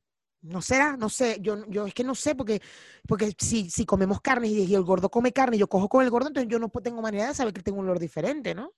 ¿No 0.43 0.61
será? 0.61 0.97
No 0.97 1.09
sé. 1.09 1.39
Yo, 1.41 1.65
yo 1.69 1.87
es 1.87 1.95
que 1.95 2.05
no 2.05 2.15
sé, 2.15 2.35
porque, 2.35 2.61
porque 3.07 3.33
si, 3.39 3.71
si 3.71 3.87
comemos 3.87 4.21
carne 4.21 4.49
y, 4.49 4.65
y 4.65 4.75
el 4.75 4.83
gordo 4.83 5.11
come 5.11 5.33
carne 5.33 5.57
y 5.57 5.61
yo 5.61 5.69
cojo 5.69 5.89
con 5.89 6.05
el 6.05 6.11
gordo, 6.11 6.29
entonces 6.29 6.51
yo 6.51 6.59
no 6.59 6.69
tengo 6.69 7.01
manera 7.01 7.29
de 7.29 7.35
saber 7.35 7.55
que 7.55 7.63
tengo 7.63 7.79
un 7.79 7.85
olor 7.85 7.99
diferente, 7.99 8.55
¿no? 8.55 8.73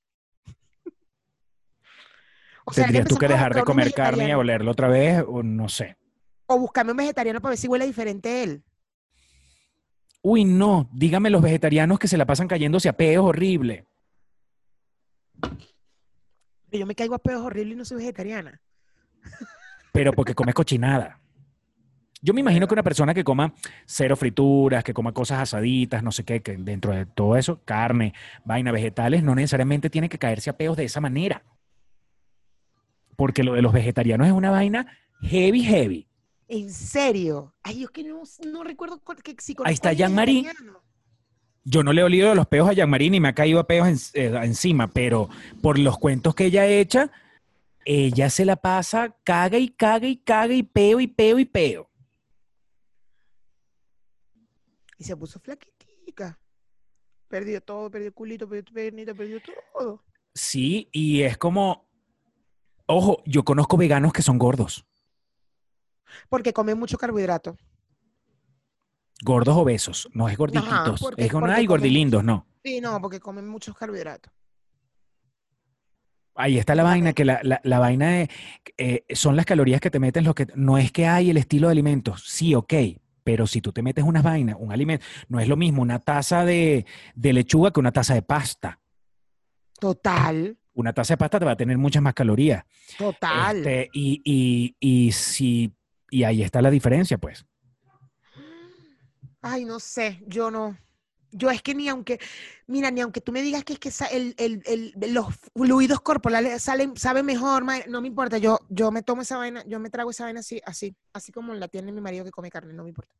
O 2.64 2.72
sea, 2.72 2.84
Tendrías 2.84 3.06
tú 3.06 3.16
que 3.16 3.26
a 3.26 3.28
dejar 3.28 3.54
de 3.54 3.62
comer 3.62 3.92
carne 3.92 4.28
y 4.30 4.32
olerlo 4.32 4.70
otra 4.70 4.88
vez, 4.88 5.22
o 5.26 5.42
no 5.42 5.68
sé. 5.68 5.96
O 6.46 6.58
buscarme 6.58 6.92
un 6.92 6.98
vegetariano 6.98 7.40
para 7.40 7.50
ver 7.50 7.58
si 7.58 7.68
huele 7.68 7.86
diferente 7.86 8.42
él. 8.42 8.62
Uy, 10.22 10.44
no, 10.44 10.88
dígame 10.92 11.28
los 11.28 11.42
vegetarianos 11.42 11.98
que 11.98 12.08
se 12.08 12.16
la 12.16 12.24
pasan 12.24 12.48
cayéndose 12.48 12.88
a 12.88 12.94
peos 12.94 13.26
horrible. 13.26 13.84
Pero 15.40 16.80
yo 16.80 16.86
me 16.86 16.94
caigo 16.94 17.14
a 17.14 17.18
pedos 17.18 17.42
horribles 17.42 17.74
y 17.74 17.78
no 17.78 17.84
soy 17.84 17.98
vegetariana. 17.98 18.60
pero 19.92 20.12
porque 20.12 20.34
comes 20.34 20.54
cochinada. 20.54 21.20
Yo 22.20 22.32
me 22.32 22.40
imagino 22.40 22.66
que 22.66 22.74
una 22.74 22.82
persona 22.82 23.12
que 23.12 23.22
coma 23.22 23.54
cero 23.84 24.16
frituras, 24.16 24.82
que 24.82 24.94
coma 24.94 25.12
cosas 25.12 25.40
asaditas, 25.40 26.02
no 26.02 26.10
sé 26.10 26.24
qué, 26.24 26.40
que 26.40 26.56
dentro 26.56 26.92
de 26.92 27.04
todo 27.04 27.36
eso, 27.36 27.60
carne, 27.64 28.14
vaina, 28.44 28.72
vegetales, 28.72 29.22
no 29.22 29.34
necesariamente 29.34 29.90
tiene 29.90 30.08
que 30.08 30.18
caerse 30.18 30.48
a 30.48 30.56
peos 30.56 30.76
de 30.76 30.84
esa 30.84 31.02
manera. 31.02 31.42
Porque 33.16 33.42
lo 33.44 33.54
de 33.54 33.62
los 33.62 33.72
vegetarianos 33.72 34.26
es 34.26 34.32
una 34.32 34.50
vaina 34.50 34.86
heavy, 35.22 35.62
heavy. 35.62 36.08
¿En 36.48 36.70
serio? 36.70 37.54
Ay, 37.62 37.80
yo 37.80 37.88
que 37.88 38.04
no, 38.04 38.22
no 38.46 38.64
recuerdo 38.64 38.98
cu- 39.00 39.14
que 39.16 39.34
si 39.38 39.54
conozco 39.54 39.72
está 39.72 39.92
Jean-Marie. 39.92 40.44
Yo 41.66 41.82
no 41.82 41.92
le 41.94 42.02
he 42.02 42.04
olido 42.04 42.34
los 42.34 42.46
peos 42.46 42.68
a 42.68 42.72
Jean-Marie 42.74 43.08
ni 43.10 43.20
me 43.20 43.28
ha 43.28 43.34
caído 43.34 43.58
a 43.58 43.66
peos 43.66 43.88
en- 44.14 44.22
eh, 44.22 44.38
encima, 44.44 44.88
pero 44.88 45.30
por 45.62 45.78
los 45.78 45.98
cuentos 45.98 46.34
que 46.34 46.46
ella 46.46 46.66
echa, 46.66 47.10
ella 47.86 48.28
se 48.28 48.44
la 48.44 48.56
pasa, 48.56 49.16
caga 49.24 49.58
y 49.58 49.68
caga 49.70 50.06
y 50.06 50.16
caga 50.18 50.52
y 50.54 50.62
peo 50.62 51.00
y 51.00 51.06
peo 51.06 51.38
y 51.38 51.44
peo. 51.46 51.88
Y 54.98 55.04
se 55.04 55.16
puso 55.16 55.38
flaquitica. 55.40 56.38
Perdió 57.28 57.60
todo, 57.60 57.90
perdió 57.90 58.12
culito, 58.12 58.48
perdió 58.48 58.72
pernito, 58.72 59.14
perdió 59.14 59.40
todo. 59.72 60.04
Sí, 60.34 60.88
y 60.92 61.22
es 61.22 61.36
como, 61.38 61.88
ojo, 62.86 63.22
yo 63.26 63.44
conozco 63.44 63.76
veganos 63.76 64.12
que 64.12 64.22
son 64.22 64.38
gordos, 64.38 64.84
Porque 66.28 66.52
come 66.52 66.74
mucho 66.74 66.96
carbohidrato. 66.98 67.56
gordos 69.22 69.56
obesos, 69.56 70.08
no 70.12 70.28
es 70.28 70.36
gordititos, 70.36 71.00
porque- 71.00 71.24
es 71.24 71.32
con, 71.32 71.40
porque 71.42 71.54
ay, 71.54 71.64
comen- 71.64 71.68
gordilindos, 71.68 72.24
no. 72.24 72.46
Sí, 72.64 72.80
no, 72.80 73.00
porque 73.00 73.20
comen 73.20 73.48
muchos 73.48 73.76
carbohidratos. 73.76 74.32
Ahí 76.36 76.58
está 76.58 76.74
la 76.74 76.82
vaina, 76.82 77.12
que 77.12 77.24
la, 77.24 77.40
la- 77.44 77.60
la 77.62 77.78
vaina 77.78 78.08
de, 78.10 78.30
eh, 78.76 79.04
son 79.14 79.36
las 79.36 79.46
calorías 79.46 79.80
que 79.80 79.90
te 79.90 80.00
meten, 80.00 80.24
lo 80.24 80.34
que, 80.34 80.48
no 80.56 80.78
es 80.78 80.90
que 80.90 81.06
hay 81.06 81.30
el 81.30 81.36
estilo 81.36 81.68
de 81.68 81.72
alimentos, 81.72 82.24
sí, 82.26 82.54
ok, 82.56 82.74
pero 83.22 83.46
si 83.46 83.60
tú 83.60 83.72
te 83.72 83.82
metes 83.82 84.04
unas 84.04 84.22
vainas, 84.24 84.56
un 84.58 84.72
alimento, 84.72 85.04
no 85.28 85.38
es 85.38 85.46
lo 85.48 85.56
mismo 85.56 85.80
una 85.80 86.00
taza 86.00 86.44
de, 86.44 86.86
de 87.14 87.32
lechuga 87.32 87.70
que 87.72 87.80
una 87.80 87.92
taza 87.92 88.14
de 88.14 88.22
pasta. 88.22 88.80
Total, 89.78 90.58
Una 90.74 90.92
taza 90.92 91.14
de 91.14 91.18
pasta 91.18 91.38
te 91.38 91.44
va 91.44 91.52
a 91.52 91.56
tener 91.56 91.78
muchas 91.78 92.02
más 92.02 92.14
calorías. 92.14 92.64
total. 92.98 93.58
Este, 93.58 93.90
y, 93.92 94.20
y, 94.24 94.76
y, 94.80 95.12
si, 95.12 95.72
y 96.10 96.24
ahí 96.24 96.42
está 96.42 96.62
la 96.62 96.70
diferencia, 96.70 97.18
pues. 97.18 97.46
Ay, 99.42 99.64
no 99.64 99.78
sé, 99.80 100.22
yo 100.26 100.50
no. 100.50 100.76
Yo 101.32 101.50
es 101.50 101.62
que 101.62 101.74
ni 101.74 101.88
aunque, 101.88 102.20
mira, 102.68 102.90
ni 102.92 103.00
aunque 103.00 103.20
tú 103.20 103.32
me 103.32 103.42
digas 103.42 103.64
que 103.64 103.72
es 103.74 103.78
que 103.80 103.90
el, 104.12 104.34
el- 104.38 104.62
el- 104.66 105.12
los 105.14 105.26
fluidos 105.56 106.00
corporales 106.00 106.62
salen, 106.62 106.96
saben 106.96 107.26
mejor, 107.26 107.64
no 107.88 108.00
me 108.00 108.08
importa. 108.08 108.38
Yo, 108.38 108.60
yo 108.68 108.92
me 108.92 109.02
tomo 109.02 109.22
esa 109.22 109.36
vaina, 109.38 109.64
yo 109.66 109.80
me 109.80 109.90
trago 109.90 110.10
esa 110.10 110.24
vaina 110.24 110.40
así, 110.40 110.60
así, 110.64 110.94
así 111.12 111.32
como 111.32 111.52
la 111.54 111.66
tiene 111.68 111.90
mi 111.92 112.00
marido 112.00 112.24
que 112.24 112.30
come 112.30 112.50
carne, 112.50 112.72
no 112.72 112.84
me 112.84 112.90
importa. 112.90 113.12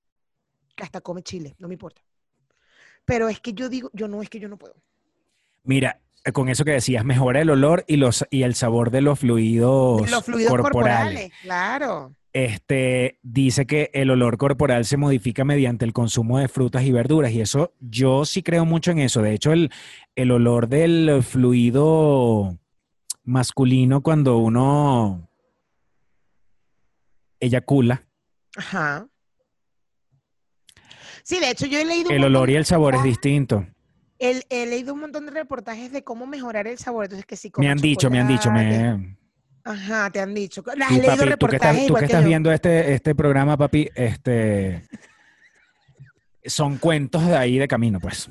Que 0.76 0.84
hasta 0.84 1.00
come 1.02 1.22
chile, 1.22 1.56
no 1.58 1.68
me 1.68 1.74
importa. 1.74 2.02
Pero 3.06 3.28
es 3.28 3.40
que 3.40 3.52
yo 3.54 3.68
digo, 3.70 3.90
yo 3.94 4.08
no, 4.08 4.22
es 4.22 4.28
que 4.30 4.40
yo 4.40 4.48
no 4.48 4.58
puedo. 4.58 4.74
Mira, 5.64 6.00
con 6.32 6.48
eso 6.48 6.64
que 6.64 6.70
decías, 6.72 7.04
mejora 7.04 7.40
el 7.40 7.50
olor 7.50 7.84
y, 7.86 7.96
los, 7.96 8.24
y 8.30 8.42
el 8.42 8.54
sabor 8.54 8.90
de 8.90 9.02
los 9.02 9.18
fluidos, 9.18 10.10
Los 10.10 10.24
fluidos 10.24 10.52
corporales, 10.56 11.32
claro. 11.42 12.14
Este, 12.32 13.18
dice 13.22 13.64
que 13.66 13.90
el 13.94 14.10
olor 14.10 14.38
corporal 14.38 14.84
se 14.84 14.96
modifica 14.96 15.44
mediante 15.44 15.84
el 15.84 15.92
consumo 15.92 16.38
de 16.40 16.48
frutas 16.48 16.82
y 16.82 16.90
verduras 16.90 17.30
y 17.30 17.40
eso 17.40 17.72
yo 17.78 18.24
sí 18.24 18.42
creo 18.42 18.64
mucho 18.64 18.90
en 18.90 18.98
eso. 18.98 19.22
De 19.22 19.32
hecho, 19.34 19.52
el, 19.52 19.70
el 20.16 20.30
olor 20.32 20.66
del 20.68 21.22
fluido 21.22 22.58
masculino 23.22 24.02
cuando 24.02 24.38
uno 24.38 25.28
eyacula, 27.40 28.04
Ajá. 28.56 29.06
Sí, 31.22 31.40
de 31.40 31.50
hecho 31.50 31.66
yo 31.66 31.78
he 31.78 31.84
leído 31.84 32.10
el 32.10 32.24
olor 32.24 32.50
y 32.50 32.56
el 32.56 32.64
sabor 32.66 32.94
es 32.94 33.00
reportajes- 33.00 33.04
distinto. 33.04 33.66
El- 34.30 34.44
he 34.50 34.66
leído 34.66 34.94
un 34.94 35.00
montón 35.00 35.26
de 35.26 35.32
reportajes 35.32 35.92
de 35.92 36.02
cómo 36.04 36.26
mejorar 36.26 36.66
el 36.66 36.78
sabor. 36.78 37.04
Entonces, 37.04 37.26
que 37.26 37.36
si 37.36 37.50
Me 37.56 37.68
han 37.70 37.78
dicho, 37.78 38.10
me 38.10 38.20
han 38.20 38.28
dicho, 38.28 38.50
me... 38.50 39.16
Ajá, 39.64 40.10
te 40.10 40.20
han 40.20 40.34
dicho. 40.34 40.62
Has 40.66 40.88
Tú, 40.88 40.94
leído 40.94 41.06
papi, 41.06 41.16
tú 41.18 41.24
que 41.24 41.30
reportajes 41.30 41.62
estás, 41.68 41.76
tú 41.76 41.86
igual 41.86 42.02
que 42.02 42.06
que 42.06 42.12
estás 42.12 42.24
viendo 42.26 42.52
este, 42.52 42.92
este 42.94 43.14
programa, 43.14 43.56
papi, 43.56 43.88
este, 43.94 44.86
son 46.44 46.76
cuentos 46.78 47.26
de 47.26 47.36
ahí 47.36 47.58
de 47.58 47.66
camino, 47.66 47.98
pues. 48.00 48.28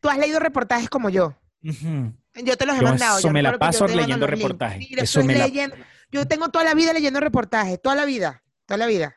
Tú 0.00 0.08
has 0.08 0.18
leído 0.18 0.40
reportajes 0.40 0.88
como 0.90 1.10
yo. 1.10 1.36
Ujú. 1.64 2.12
Yo 2.44 2.56
te 2.56 2.66
los 2.66 2.76
he 2.76 2.80
Yo 2.80 2.84
mandado. 2.88 3.18
eso 3.18 3.28
yo 3.28 3.32
me 3.32 3.42
la 3.42 3.58
paso 3.58 3.86
leyendo 3.86 4.26
reportajes. 4.26 4.78
Mira, 4.78 5.02
Eso 5.02 5.22
me 5.24 5.34
la- 5.36 5.46
leyendo- 5.46 5.76
Yo 6.10 6.26
tengo 6.26 6.48
toda 6.50 6.64
la 6.64 6.74
vida 6.74 6.92
leyendo 6.92 7.18
reportajes, 7.20 7.80
toda 7.80 7.94
la 7.96 8.04
vida, 8.04 8.42
toda 8.66 8.78
la 8.78 8.86
vida. 8.86 9.16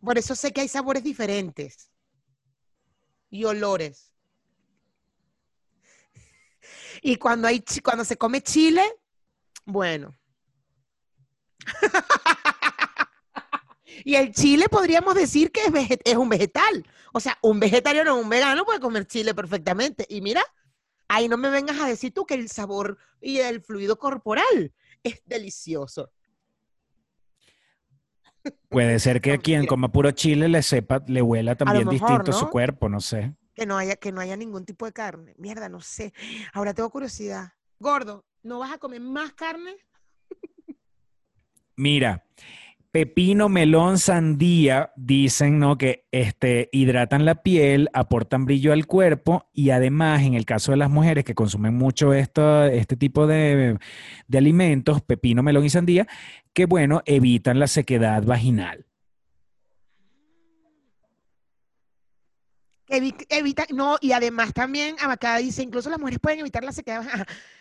Por 0.00 0.18
eso 0.18 0.34
sé 0.34 0.52
que 0.52 0.60
hay 0.62 0.68
sabores 0.68 1.02
diferentes 1.04 1.89
y 3.30 3.44
olores. 3.44 4.12
Y 7.02 7.16
cuando 7.16 7.48
hay 7.48 7.64
cuando 7.82 8.04
se 8.04 8.18
come 8.18 8.42
chile, 8.42 8.84
bueno. 9.64 10.18
y 14.04 14.16
el 14.16 14.34
chile 14.34 14.68
podríamos 14.68 15.14
decir 15.14 15.50
que 15.50 15.64
es, 15.64 15.72
es 16.04 16.16
un 16.16 16.28
vegetal. 16.28 16.86
O 17.12 17.20
sea, 17.20 17.38
un 17.42 17.58
vegetariano 17.58 18.14
o 18.14 18.20
un 18.20 18.28
vegano 18.28 18.64
puede 18.64 18.80
comer 18.80 19.06
chile 19.06 19.34
perfectamente. 19.34 20.06
Y 20.08 20.20
mira, 20.20 20.44
ahí 21.08 21.28
no 21.28 21.36
me 21.36 21.50
vengas 21.50 21.78
a 21.80 21.86
decir 21.86 22.12
tú 22.12 22.26
que 22.26 22.34
el 22.34 22.48
sabor 22.48 22.98
y 23.20 23.38
el 23.38 23.62
fluido 23.62 23.98
corporal 23.98 24.74
es 25.02 25.22
delicioso. 25.24 26.10
Puede 28.68 28.98
ser 28.98 29.20
que 29.20 29.38
quien 29.38 29.66
coma 29.66 29.90
puro 29.90 30.10
chile 30.12 30.48
le 30.48 30.62
sepa, 30.62 31.02
le 31.06 31.22
huela 31.22 31.56
también 31.56 31.86
mejor, 31.88 32.08
distinto 32.08 32.32
su 32.32 32.48
cuerpo, 32.48 32.88
no 32.88 33.00
sé. 33.00 33.34
Que 33.54 33.66
no 33.66 33.76
haya, 33.76 33.96
que 33.96 34.12
no 34.12 34.20
haya 34.20 34.36
ningún 34.36 34.64
tipo 34.64 34.86
de 34.86 34.92
carne. 34.92 35.34
Mierda, 35.38 35.68
no 35.68 35.80
sé. 35.80 36.12
Ahora 36.52 36.72
tengo 36.72 36.88
curiosidad. 36.90 37.52
Gordo, 37.78 38.24
¿no 38.42 38.58
vas 38.58 38.72
a 38.72 38.78
comer 38.78 39.00
más 39.00 39.32
carne? 39.32 39.76
Mira, 41.76 42.24
Pepino, 42.92 43.48
melón, 43.48 43.98
sandía, 43.98 44.92
dicen, 44.96 45.60
¿no? 45.60 45.78
Que 45.78 46.08
este, 46.10 46.68
hidratan 46.72 47.24
la 47.24 47.36
piel, 47.36 47.88
aportan 47.92 48.46
brillo 48.46 48.72
al 48.72 48.86
cuerpo 48.88 49.48
y 49.52 49.70
además, 49.70 50.22
en 50.22 50.34
el 50.34 50.44
caso 50.44 50.72
de 50.72 50.78
las 50.78 50.90
mujeres 50.90 51.22
que 51.24 51.36
consumen 51.36 51.74
mucho 51.74 52.12
esto, 52.12 52.64
este 52.64 52.96
tipo 52.96 53.28
de, 53.28 53.78
alimentos, 54.36 55.02
pepino, 55.02 55.44
melón 55.44 55.64
y 55.64 55.70
sandía, 55.70 56.08
que 56.52 56.66
bueno, 56.66 57.00
evitan 57.06 57.60
la 57.60 57.68
sequedad 57.68 58.24
vaginal. 58.24 58.84
Evi- 62.88 63.24
Evita, 63.28 63.66
no, 63.72 63.98
y 64.00 64.10
además 64.10 64.52
también, 64.52 64.96
acá 64.98 65.36
dice, 65.36 65.62
incluso 65.62 65.90
las 65.90 66.00
mujeres 66.00 66.18
pueden 66.18 66.40
evitar 66.40 66.64
la 66.64 66.72
sequedad 66.72 67.06
ajá, 67.06 67.24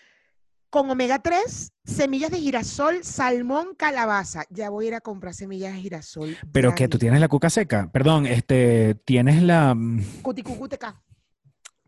con 0.70 0.89
omega 0.89 1.20
3, 1.20 1.74
semillas 1.84 2.32
de 2.32 2.39
girasol, 2.39 3.03
salmón, 3.03 3.76
calabaza. 3.76 4.43
Ya 4.49 4.70
voy 4.70 4.86
a 4.86 4.88
ir 4.89 4.95
a 4.95 5.01
comprar 5.01 5.34
semillas 5.34 5.74
de 5.74 5.82
girasol. 5.82 6.38
Pero 6.51 6.76
que 6.76 6.88
tú 6.88 6.97
tienes 6.99 7.20
la 7.20 7.28
cuca 7.28 7.49
seca. 7.49 7.89
Perdón, 7.91 8.26
este, 8.28 8.95
tienes 9.05 9.41
la. 9.41 9.74
mm, 9.74 10.22
Cuticú, 10.22 10.57
cuteca. 10.57 11.01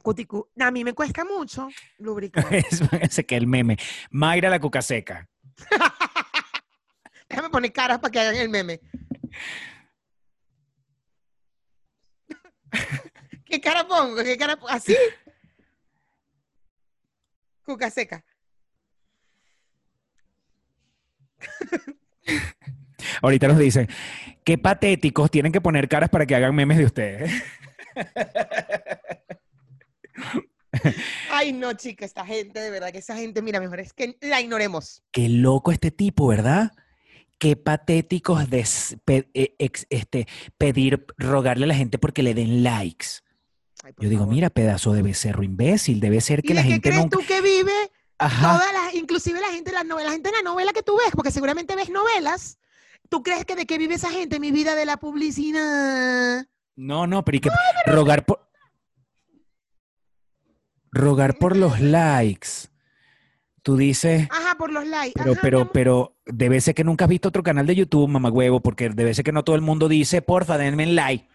Cuticú. 0.01 0.49
A 0.59 0.71
mí 0.71 0.83
me 0.83 0.93
cuesta 0.93 1.23
mucho 1.23 1.69
lubricar. 1.99 2.47
Ese 3.01 3.25
que 3.25 3.35
el 3.37 3.45
meme. 3.47 3.77
Mayra 4.09 4.49
la 4.49 4.59
cuca 4.59 4.81
seca. 4.81 5.29
Déjame 7.29 7.49
poner 7.49 7.71
caras 7.71 7.99
para 7.99 8.11
que 8.11 8.19
hagan 8.19 8.35
el 8.35 8.49
meme. 8.49 8.81
¿Qué 13.45 13.61
cara 13.61 13.87
pongo? 13.87 14.23
¿Qué 14.23 14.37
cara 14.37 14.55
pongo? 14.55 14.69
¿Así? 14.69 14.95
Cuca 17.63 17.89
seca. 17.91 18.25
Ahorita 23.21 23.47
nos 23.47 23.57
dicen, 23.57 23.87
qué 24.43 24.57
patéticos, 24.57 25.29
tienen 25.31 25.51
que 25.51 25.61
poner 25.61 25.87
caras 25.89 26.09
para 26.09 26.25
que 26.25 26.35
hagan 26.35 26.53
memes 26.55 26.77
de 26.77 26.85
ustedes. 26.85 27.31
Ay, 31.29 31.51
no, 31.53 31.73
chica, 31.73 32.05
esta 32.05 32.25
gente, 32.25 32.59
de 32.59 32.69
verdad 32.71 32.91
que 32.91 32.99
esa 32.99 33.15
gente, 33.17 33.41
mira, 33.41 33.59
mejor 33.59 33.79
es 33.81 33.91
que 33.93 34.17
la 34.21 34.39
ignoremos. 34.39 35.03
Qué 35.11 35.27
loco 35.27 35.71
este 35.71 35.91
tipo, 35.91 36.27
¿verdad? 36.27 36.71
Qué 37.39 37.55
patéticos 37.55 38.49
de 38.49 38.59
s- 38.61 38.97
pe- 39.03 39.29
eh, 39.33 39.55
ex- 39.59 39.87
este, 39.89 40.27
pedir, 40.57 41.05
rogarle 41.17 41.65
a 41.65 41.67
la 41.67 41.75
gente 41.75 41.97
porque 41.97 42.23
le 42.23 42.33
den 42.33 42.63
likes. 42.63 43.07
Ay, 43.83 43.93
Yo 43.99 44.09
digo, 44.09 44.25
mira, 44.27 44.49
pedazo 44.49 44.93
de 44.93 45.01
becerro 45.01 45.43
imbécil, 45.43 45.99
debe 45.99 46.21
ser 46.21 46.39
¿Y 46.39 46.43
que 46.43 46.53
la 46.53 46.61
de 46.61 46.67
qué 46.67 46.73
gente 46.73 46.89
crees 46.89 47.01
nunca... 47.03 47.17
tú 47.17 47.25
que 47.25 47.41
vive 47.41 47.71
Ajá. 48.21 48.53
todas 48.53 48.71
las, 48.71 48.93
inclusive 48.93 49.41
la 49.41 49.49
gente 49.49 49.71
las 49.71 49.83
novelas, 49.83 50.11
la 50.11 50.13
gente 50.13 50.29
de 50.29 50.37
la 50.37 50.43
novela 50.43 50.73
que 50.73 50.83
tú 50.83 50.95
ves, 50.97 51.11
porque 51.13 51.31
seguramente 51.31 51.75
ves 51.75 51.89
novelas. 51.89 52.59
¿Tú 53.09 53.23
crees 53.23 53.45
que 53.45 53.55
de 53.55 53.65
qué 53.65 53.77
vive 53.77 53.95
esa 53.95 54.11
gente? 54.11 54.39
Mi 54.39 54.51
vida 54.51 54.75
de 54.75 54.85
la 54.85 54.97
publicidad. 54.97 56.45
No, 56.75 57.07
no, 57.07 57.25
pero 57.25 57.37
y 57.37 57.39
que 57.41 57.49
rogar 57.87 58.25
por... 58.25 58.47
Rogar 60.91 61.37
por 61.37 61.57
los 61.57 61.79
likes. 61.79 62.69
Tú 63.63 63.75
dices... 63.75 64.27
Ajá, 64.31 64.55
por 64.55 64.71
los 64.71 64.85
likes. 64.85 65.13
Pero, 65.15 65.31
Ajá, 65.31 65.39
pero, 65.41 65.71
pero 65.71 66.15
debe 66.25 66.61
ser 66.61 66.75
que 66.75 66.83
nunca 66.83 67.05
has 67.05 67.09
visto 67.09 67.29
otro 67.29 67.43
canal 67.43 67.65
de 67.65 67.75
YouTube, 67.75 68.07
mamagüevo, 68.07 68.61
porque 68.61 68.89
debe 68.89 69.13
ser 69.13 69.25
que 69.25 69.31
no 69.31 69.43
todo 69.43 69.55
el 69.55 69.61
mundo 69.61 69.87
dice, 69.87 70.21
porfa, 70.21 70.57
denme 70.57 70.85
like. 70.85 71.27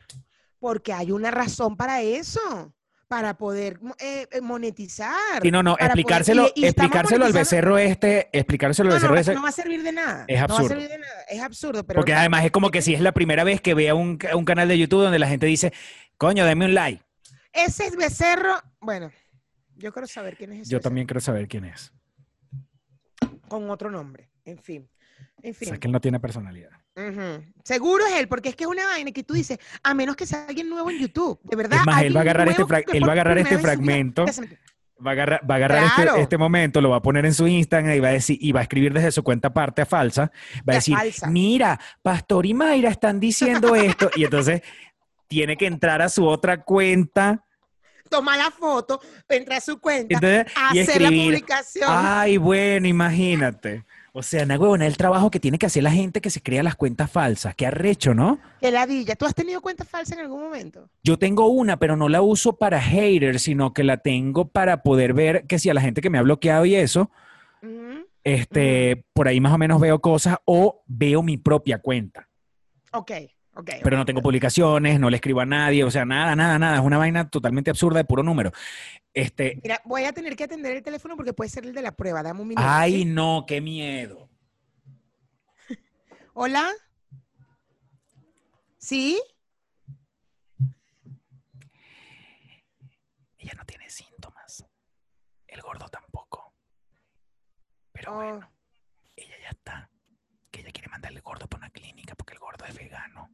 Porque 0.60 0.92
hay 0.92 1.10
una 1.10 1.30
razón 1.30 1.76
para 1.76 2.00
eso, 2.00 2.72
para 3.08 3.34
poder 3.36 3.78
eh, 4.00 4.26
eh, 4.30 4.40
monetizar. 4.40 5.44
Y 5.44 5.50
no, 5.50 5.62
no, 5.62 5.74
poder- 5.76 5.86
explicárselo, 5.86 6.50
y- 6.54 6.64
explicárselo 6.66 7.24
al 7.24 7.32
becerro 7.32 7.78
este, 7.78 8.28
explicárselo 8.32 8.88
al 8.88 8.94
No, 8.94 8.94
becerro 8.96 9.14
no, 9.14 9.20
ese, 9.20 9.34
no 9.34 9.42
va 9.42 9.48
a 9.48 9.52
servir 9.52 9.82
de 9.82 9.92
nada. 9.92 10.24
Es 10.26 10.40
No 10.40 10.46
va 10.48 10.54
absurdo. 10.54 10.66
a 10.66 10.68
servir 10.70 10.88
de 10.88 10.98
nada. 10.98 11.22
Es 11.28 11.40
absurdo, 11.42 11.86
pero 11.86 11.98
porque 11.98 12.14
además 12.14 12.44
es 12.44 12.50
como 12.50 12.70
que 12.70 12.82
si 12.82 12.94
es 12.94 13.00
la 13.00 13.12
primera 13.12 13.44
vez 13.44 13.60
que 13.60 13.74
vea 13.74 13.94
un, 13.94 14.18
un 14.34 14.44
canal 14.44 14.68
de 14.68 14.78
YouTube 14.78 15.02
donde 15.02 15.18
la 15.18 15.28
gente 15.28 15.46
dice, 15.46 15.72
coño, 16.18 16.44
denme 16.44 16.64
un 16.64 16.74
like. 16.74 17.02
ese 17.52 17.86
es 17.86 17.96
becerro. 17.96 18.54
Bueno, 18.80 19.10
yo 19.76 19.92
quiero 19.92 20.06
saber 20.08 20.36
quién 20.36 20.52
es 20.52 20.60
ese. 20.62 20.70
Yo 20.70 20.78
becerro, 20.78 20.82
también 20.82 21.06
quiero 21.06 21.20
saber 21.20 21.46
quién 21.48 21.64
es. 21.66 21.92
Con 23.48 23.70
otro 23.70 23.90
nombre. 23.90 24.30
En 24.44 24.58
fin. 24.58 24.88
En 25.42 25.52
O 25.52 25.54
fin. 25.54 25.66
sea, 25.68 25.74
es 25.74 25.80
que 25.80 25.86
él 25.86 25.92
no 25.92 26.00
tiene 26.00 26.18
personalidad. 26.18 26.70
Seguro 27.62 28.06
es 28.06 28.14
él, 28.14 28.28
porque 28.28 28.48
es 28.50 28.56
que 28.56 28.64
es 28.64 28.70
una 28.70 28.84
vaina 28.86 29.12
que 29.12 29.22
tú 29.22 29.34
dices, 29.34 29.58
a 29.82 29.92
menos 29.92 30.16
que 30.16 30.26
sea 30.26 30.46
alguien 30.48 30.68
nuevo 30.68 30.90
en 30.90 30.98
YouTube. 30.98 31.38
De 31.42 31.56
verdad. 31.56 31.80
Es 31.80 31.86
más, 31.86 32.02
él 32.02 32.16
va 32.16 32.20
a 32.20 32.22
agarrar 32.22 32.48
este 32.48 32.62
él 32.92 33.04
va 33.04 33.08
a 33.08 33.12
agarrar 33.12 33.38
este 33.38 33.58
fragmento. 33.58 34.24
Va 35.06 35.10
a 35.10 35.12
agarrar, 35.12 35.40
va 35.50 35.54
a 35.54 35.56
agarrar 35.58 35.84
este- 35.84 36.02
Claro. 36.02 36.16
este, 36.16 36.38
momento, 36.38 36.80
lo 36.80 36.88
va 36.88 36.96
a 36.96 37.02
poner 37.02 37.26
en 37.26 37.34
su 37.34 37.46
Instagram 37.46 37.94
y 37.94 38.00
va 38.00 38.08
a 38.08 38.12
decir, 38.12 38.38
y 38.40 38.52
va 38.52 38.60
a 38.60 38.62
escribir 38.62 38.94
desde 38.94 39.12
su 39.12 39.22
cuenta 39.22 39.48
aparte 39.48 39.84
falsa, 39.84 40.32
va 40.66 40.72
a 40.72 40.76
decir, 40.76 40.96
falsa. 40.96 41.26
mira, 41.26 41.78
Pastor 42.00 42.46
y 42.46 42.54
Mayra 42.54 42.88
están 42.88 43.20
diciendo 43.20 43.74
esto, 43.74 44.10
y 44.16 44.24
entonces 44.24 44.62
tiene 45.28 45.58
que 45.58 45.66
entrar 45.66 46.00
a 46.00 46.08
su 46.08 46.26
otra 46.26 46.62
cuenta 46.62 47.44
Toma 48.08 48.36
la 48.38 48.50
foto, 48.50 49.00
entra 49.28 49.56
a 49.56 49.60
su 49.60 49.80
cuenta, 49.80 50.14
entonces, 50.14 50.46
y 50.72 50.78
hacer 50.78 51.02
la 51.02 51.08
escribir. 51.08 51.24
publicación. 51.32 51.88
Ay, 51.92 52.36
bueno, 52.38 52.86
imagínate. 52.86 53.84
O 54.18 54.22
sea, 54.22 54.46
na 54.46 54.58
huevona, 54.58 54.86
el 54.86 54.96
trabajo 54.96 55.30
que 55.30 55.38
tiene 55.38 55.58
que 55.58 55.66
hacer 55.66 55.82
la 55.82 55.90
gente 55.90 56.22
que 56.22 56.30
se 56.30 56.40
crea 56.40 56.62
las 56.62 56.74
cuentas 56.74 57.10
falsas. 57.10 57.54
Qué 57.54 57.66
arrecho, 57.66 58.14
¿no? 58.14 58.40
Que 58.62 58.70
ladilla. 58.70 59.14
¿Tú 59.14 59.26
has 59.26 59.34
tenido 59.34 59.60
cuenta 59.60 59.84
falsa 59.84 60.14
en 60.14 60.20
algún 60.20 60.40
momento? 60.42 60.88
Yo 61.04 61.18
tengo 61.18 61.48
una, 61.48 61.78
pero 61.78 61.96
no 61.98 62.08
la 62.08 62.22
uso 62.22 62.56
para 62.56 62.80
haters, 62.80 63.42
sino 63.42 63.74
que 63.74 63.84
la 63.84 63.98
tengo 63.98 64.48
para 64.48 64.82
poder 64.82 65.12
ver 65.12 65.46
que 65.46 65.58
si 65.58 65.68
a 65.68 65.74
la 65.74 65.82
gente 65.82 66.00
que 66.00 66.08
me 66.08 66.16
ha 66.16 66.22
bloqueado 66.22 66.64
y 66.64 66.76
eso, 66.76 67.10
este, 68.24 69.04
por 69.12 69.28
ahí 69.28 69.38
más 69.38 69.52
o 69.52 69.58
menos 69.58 69.78
veo 69.82 70.00
cosas 70.00 70.38
o 70.46 70.82
veo 70.86 71.22
mi 71.22 71.36
propia 71.36 71.78
cuenta. 71.82 72.26
Ok, 72.94 73.12
Pero 73.64 73.96
no 73.96 74.04
tengo 74.04 74.20
publicaciones, 74.20 75.00
no 75.00 75.08
le 75.08 75.16
escribo 75.16 75.40
a 75.40 75.46
nadie, 75.46 75.82
o 75.84 75.90
sea, 75.90 76.04
nada, 76.04 76.36
nada, 76.36 76.58
nada. 76.58 76.76
Es 76.76 76.82
una 76.82 76.98
vaina 76.98 77.28
totalmente 77.30 77.70
absurda 77.70 77.98
de 77.98 78.04
puro 78.04 78.22
número. 78.22 78.52
Este, 79.14 79.58
Mira, 79.62 79.80
voy 79.84 80.04
a 80.04 80.12
tener 80.12 80.36
que 80.36 80.44
atender 80.44 80.76
el 80.76 80.82
teléfono 80.82 81.16
porque 81.16 81.32
puede 81.32 81.48
ser 81.48 81.64
el 81.64 81.72
de 81.74 81.80
la 81.82 81.92
prueba. 81.92 82.22
Dame 82.22 82.42
un 82.42 82.48
minuto. 82.48 82.66
ay, 82.68 82.98
¿sí? 82.98 83.04
no, 83.06 83.44
qué 83.46 83.60
miedo. 83.62 84.28
Hola. 86.34 86.70
¿Sí? 88.78 89.20
Ella 93.38 93.52
no 93.56 93.64
tiene 93.64 93.88
síntomas. 93.88 94.64
El 95.46 95.60
gordo 95.62 95.88
tampoco. 95.88 96.54
Pero 97.92 98.12
Oh, 98.12 98.16
bueno, 98.16 98.50
ella 99.16 99.34
ya 99.42 99.48
está. 99.48 99.90
Que 100.50 100.60
ella 100.60 100.70
quiere 100.72 100.88
mandar 100.88 101.10
al 101.12 101.20
gordo 101.22 101.46
para 101.48 101.62
una 101.64 101.70
clínica 101.70 102.14
porque 102.14 102.34
el 102.34 102.38
gordo 102.40 102.64
es 102.66 102.74
vegano. 102.74 103.30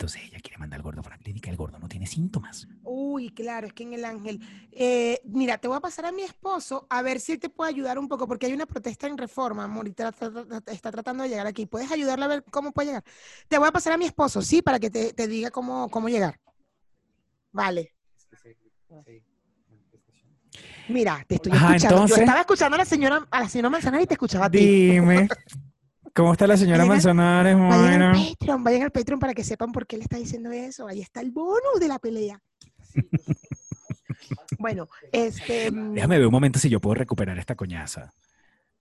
Entonces 0.00 0.22
ella 0.24 0.40
quiere 0.40 0.56
mandar 0.56 0.78
al 0.78 0.82
gordo 0.82 1.02
para 1.02 1.16
una 1.16 1.22
clínica. 1.22 1.50
El 1.50 1.58
gordo 1.58 1.78
no 1.78 1.86
tiene 1.86 2.06
síntomas. 2.06 2.66
Uy, 2.84 3.28
claro, 3.28 3.66
es 3.66 3.74
que 3.74 3.82
en 3.82 3.92
el 3.92 4.06
ángel. 4.06 4.40
Eh, 4.72 5.20
mira, 5.24 5.58
te 5.58 5.68
voy 5.68 5.76
a 5.76 5.80
pasar 5.80 6.06
a 6.06 6.10
mi 6.12 6.22
esposo 6.22 6.86
a 6.88 7.02
ver 7.02 7.20
si 7.20 7.32
él 7.32 7.38
te 7.38 7.50
puede 7.50 7.68
ayudar 7.68 7.98
un 7.98 8.08
poco, 8.08 8.26
porque 8.26 8.46
hay 8.46 8.54
una 8.54 8.64
protesta 8.64 9.06
en 9.08 9.18
reforma, 9.18 9.64
amor, 9.64 9.86
y 9.88 9.90
tra- 9.90 10.14
tra- 10.16 10.32
tra- 10.32 10.72
está 10.72 10.90
tratando 10.90 11.22
de 11.24 11.28
llegar 11.28 11.46
aquí. 11.46 11.66
¿Puedes 11.66 11.92
ayudarle 11.92 12.24
a 12.24 12.28
ver 12.28 12.44
cómo 12.50 12.72
puede 12.72 12.86
llegar? 12.86 13.04
Te 13.46 13.58
voy 13.58 13.68
a 13.68 13.72
pasar 13.72 13.92
a 13.92 13.98
mi 13.98 14.06
esposo, 14.06 14.40
sí, 14.40 14.62
para 14.62 14.78
que 14.80 14.88
te, 14.88 15.12
te 15.12 15.28
diga 15.28 15.50
cómo, 15.50 15.90
cómo 15.90 16.08
llegar. 16.08 16.40
Vale. 17.52 17.92
Mira, 20.88 21.22
te 21.28 21.34
estoy 21.34 21.52
Ajá, 21.52 21.66
escuchando. 21.76 21.96
entonces- 21.96 22.16
Yo 22.16 22.22
estaba 22.22 22.40
escuchando 22.40 22.74
a 22.76 22.78
la 22.78 22.84
señora, 22.86 23.28
a 23.30 23.40
la 23.40 23.48
señora 23.50 23.68
Manzanares 23.68 24.04
y 24.04 24.08
te 24.08 24.14
escuchaba 24.14 24.46
a 24.46 24.50
ti. 24.50 24.60
Dime. 24.66 25.28
¿Cómo 26.14 26.32
está 26.32 26.46
la 26.46 26.56
señora 26.56 26.78
Vayan 26.84 26.90
al- 26.90 26.96
Manzanares, 26.96 27.56
Vayan 27.58 28.02
al? 28.02 28.16
Patreon, 28.38 28.64
vayan 28.64 28.82
al 28.82 28.90
Patreon 28.90 29.20
para 29.20 29.34
que 29.34 29.44
sepan 29.44 29.72
por 29.72 29.86
qué 29.86 29.96
le 29.96 30.02
está 30.04 30.16
diciendo 30.16 30.50
eso. 30.52 30.86
Ahí 30.88 31.00
está 31.00 31.20
el 31.20 31.30
bonus 31.30 31.78
de 31.80 31.88
la 31.88 31.98
pelea. 31.98 32.40
bueno, 34.58 34.88
este. 35.12 35.70
mm, 35.70 35.94
Déjame 35.94 36.18
ver 36.18 36.26
un 36.26 36.32
momento 36.32 36.58
si 36.58 36.68
yo 36.68 36.80
puedo 36.80 36.94
recuperar 36.94 37.38
esta 37.38 37.54
coñaza. 37.54 38.12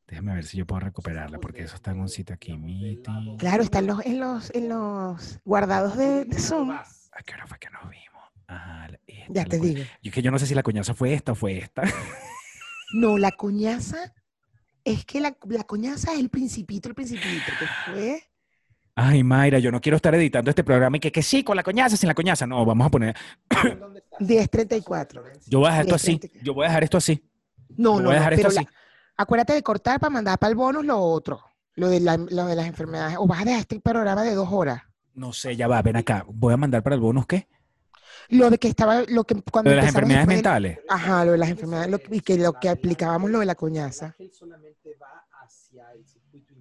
Déjame 0.07 0.34
ver 0.34 0.43
si 0.45 0.57
yo 0.57 0.65
puedo 0.65 0.80
recuperarla, 0.80 1.38
porque 1.39 1.63
eso 1.63 1.75
está 1.75 1.91
en 1.91 1.99
un 1.99 2.09
sitio 2.09 2.34
aquí. 2.34 2.57
Meeting. 2.57 3.38
Claro, 3.38 3.61
está 3.61 3.77
en 3.80 3.88
los, 3.88 4.03
en 4.05 4.19
los, 4.19 4.49
en 4.55 4.69
los 4.69 5.39
guardados 5.45 5.97
de, 5.97 6.25
de 6.25 6.39
Zoom. 6.39 6.71
¿A 6.71 6.84
qué 7.25 7.34
hora 7.36 7.45
fue 7.45 7.59
que 7.59 7.69
nos 7.69 7.84
vimos? 7.84 8.05
Esta, 9.05 9.34
Ya 9.34 9.45
te 9.45 9.59
digo. 9.59 9.84
Yo 10.01 10.09
es 10.09 10.11
que 10.13 10.21
yo 10.23 10.32
no 10.32 10.39
sé 10.39 10.47
si 10.47 10.55
la 10.55 10.63
coñaza 10.63 10.95
fue 10.95 11.13
esta 11.13 11.34
o 11.34 11.36
fue 11.36 11.59
esta. 11.59 11.84
No, 12.93 13.19
la 13.19 13.32
coñaza. 13.32 14.11
Es 14.92 15.06
que 15.06 15.20
la, 15.20 15.36
la 15.48 15.64
coñaza 15.64 16.14
es 16.14 16.20
el 16.20 16.30
principito, 16.30 16.90
el 16.90 16.96
principito. 16.96 17.52
que 17.60 17.92
fue? 17.92 18.24
Ay, 18.96 19.24
Mayra, 19.24 19.60
yo 19.60 19.72
no 19.72 19.80
quiero 19.80 19.96
estar 19.96 20.14
editando 20.16 20.50
este 20.50 20.64
programa 20.64 20.98
y 20.98 21.00
que, 21.00 21.12
que 21.12 21.22
sí, 21.24 21.44
con 21.44 21.56
la 21.56 21.64
coñaza, 21.64 21.96
sin 21.96 22.08
la 22.08 22.14
coñaza. 22.16 22.46
No, 22.46 22.66
vamos 22.66 22.88
a 22.88 22.90
poner. 22.90 23.16
1034. 24.20 25.24
Yo 25.48 25.60
voy 25.60 25.68
a 25.68 25.72
dejar 25.72 25.86
esto 25.86 25.96
así. 25.96 26.20
10:30. 26.20 26.44
Yo 26.44 26.54
voy 26.54 26.66
a 26.66 26.68
dejar 26.70 26.84
esto 26.84 26.98
así. 26.98 27.24
No, 27.78 27.96
Yo 27.96 28.02
no, 28.02 28.04
voy 28.04 28.04
a 28.04 28.04
no, 28.04 28.12
dejar 28.12 28.34
esto 28.34 28.48
pero 28.50 28.56
la- 28.56 28.62
así. 28.62 28.70
acuérdate 29.18 29.54
de 29.54 29.64
cortar 29.64 30.00
para 30.00 30.10
mandar 30.10 30.38
para 30.38 30.50
el 30.50 30.56
bonus 30.56 30.86
lo 30.86 30.98
otro. 31.00 31.42
Lo 31.76 31.88
de, 31.90 32.00
la- 32.02 32.18
lo 32.18 32.46
de 32.46 32.56
las 32.56 32.68
enfermedades. 32.68 33.16
O 33.20 33.28
vas 33.28 33.42
a 33.42 33.46
dejar 33.46 33.62
este 33.62 33.80
programa 33.80 34.24
de 34.24 34.36
dos 34.36 34.50
horas. 34.52 34.82
No 35.14 35.34
sé, 35.34 35.56
ya 35.56 35.68
va, 35.68 35.82
ven 35.82 35.96
acá. 35.96 36.26
Voy 36.28 36.54
a 36.54 36.58
mandar 36.58 36.84
para 36.84 36.96
el 36.96 37.02
bonus, 37.02 37.26
¿qué? 37.26 37.48
Lo 38.30 38.49
de 38.49 38.57
que 38.57 38.67
estaba, 38.67 39.01
lo 39.07 39.23
que 39.23 39.36
cuando 39.51 39.69
Lo 39.71 39.75
de 39.75 39.82
las 39.82 39.88
enfermedades 39.88 40.27
mentales. 40.27 40.80
Ajá, 40.88 41.25
lo 41.25 41.32
de 41.32 41.38
las 41.39 41.49
enfermedades, 41.49 41.89
lo 41.89 41.99
y 42.11 42.21
que 42.21 42.38
lo 42.38 42.53
que 42.53 42.69
aplicábamos 42.69 43.32
lo 43.32 43.39
de 43.39 43.45
la 43.45 43.55
coñaza. 43.55 44.15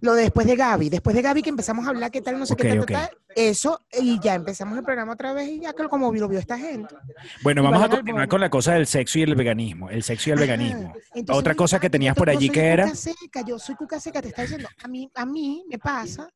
Lo 0.01 0.15
de 0.15 0.23
después 0.23 0.47
de 0.47 0.55
Gaby, 0.55 0.89
después 0.91 1.17
de 1.17 1.23
Gaby 1.23 1.43
que 1.43 1.51
empezamos 1.51 1.85
a 1.87 1.91
hablar 1.91 2.11
qué 2.11 2.23
tal, 2.23 2.39
no 2.39 2.47
sé 2.47 2.55
qué 2.55 2.63
Ok, 2.65 2.69
tal, 2.69 2.79
ok. 2.81 2.91
tal, 2.93 3.11
eso, 3.35 3.81
y 4.01 4.19
ya 4.21 4.35
empezamos 4.35 4.79
el 4.79 4.85
programa 4.85 5.13
otra 5.13 5.33
vez 5.33 5.49
y 5.49 5.61
ya 5.61 5.73
que 5.73 5.89
como 5.89 6.13
lo 6.13 6.29
vio 6.29 6.39
esta 6.39 6.57
gente. 6.57 6.95
Bueno, 7.43 7.63
vamos 7.65 7.83
a 7.83 7.89
continuar 7.89 8.29
con 8.29 8.41
la 8.41 8.49
cosa 8.49 8.75
del 8.75 8.87
sexo 8.87 9.19
y 9.19 9.23
el 9.23 9.35
veganismo. 9.35 9.91
El 9.91 10.03
sexo 10.05 10.31
y 10.31 10.33
el 10.33 10.39
Ajá. 10.39 10.47
veganismo. 10.47 10.95
Entonces 11.15 11.41
Otra 11.41 11.55
cosa 11.55 11.81
que 11.81 11.87
"Ay, 11.87 11.91
tenías 11.91 12.15
por 12.15 12.31
allí 12.31 12.49
que 12.49 12.65
era. 12.65 12.85
cuca 12.85 12.95
seca, 12.97 13.41
yo 13.43 13.59
soy 13.59 13.75
cuca 13.75 13.99
seca, 14.01 14.23
te 14.23 14.29
está 14.29 14.43
diciendo. 14.43 14.69
A 14.83 14.89
mí, 14.89 15.11
a 15.15 15.27
mí 15.27 15.65
me 15.69 15.79
pasa 15.79 16.29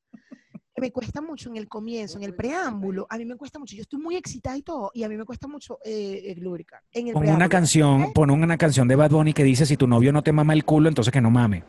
me 0.83 0.91
cuesta 0.91 1.21
mucho 1.21 1.49
en 1.49 1.57
el 1.57 1.69
comienzo, 1.69 2.19
en 2.19 2.25
el 2.25 2.35
preámbulo, 2.35 3.07
a 3.09 3.17
mí 3.17 3.25
me 3.25 3.37
cuesta 3.37 3.59
mucho. 3.61 3.77
Yo 3.77 3.83
estoy 3.83 4.01
muy 4.01 4.17
excitada 4.17 4.57
y 4.57 4.63
todo, 4.63 4.91
y 4.93 5.05
a 5.05 5.09
mí 5.09 5.17
me 5.17 5.25
cuesta 5.25 5.47
mucho 5.47 5.79
eh, 5.85 6.23
eh, 6.25 6.35
lubricar. 6.39 6.83
En 6.93 7.07
el 7.07 7.15
Pon 7.15 7.29
una 7.29 7.49
canción, 7.49 8.03
¿Eh? 8.03 8.13
pon 8.13 8.31
una 8.31 8.59
canción 8.59 8.89
de 8.89 8.97
Bad 8.97 9.13
Bunny 9.13 9.33
que 9.33 9.45
dice 9.45 9.65
si 9.65 9.77
tu 9.77 9.87
novio 9.87 10.13
no 10.13 10.23
te 10.23 10.33
mama 10.33 10.55
el 10.55 10.65
culo, 10.65 10.89
entonces 10.89 11.13
que 11.13 11.21
no 11.21 11.31
mame. 11.31 11.63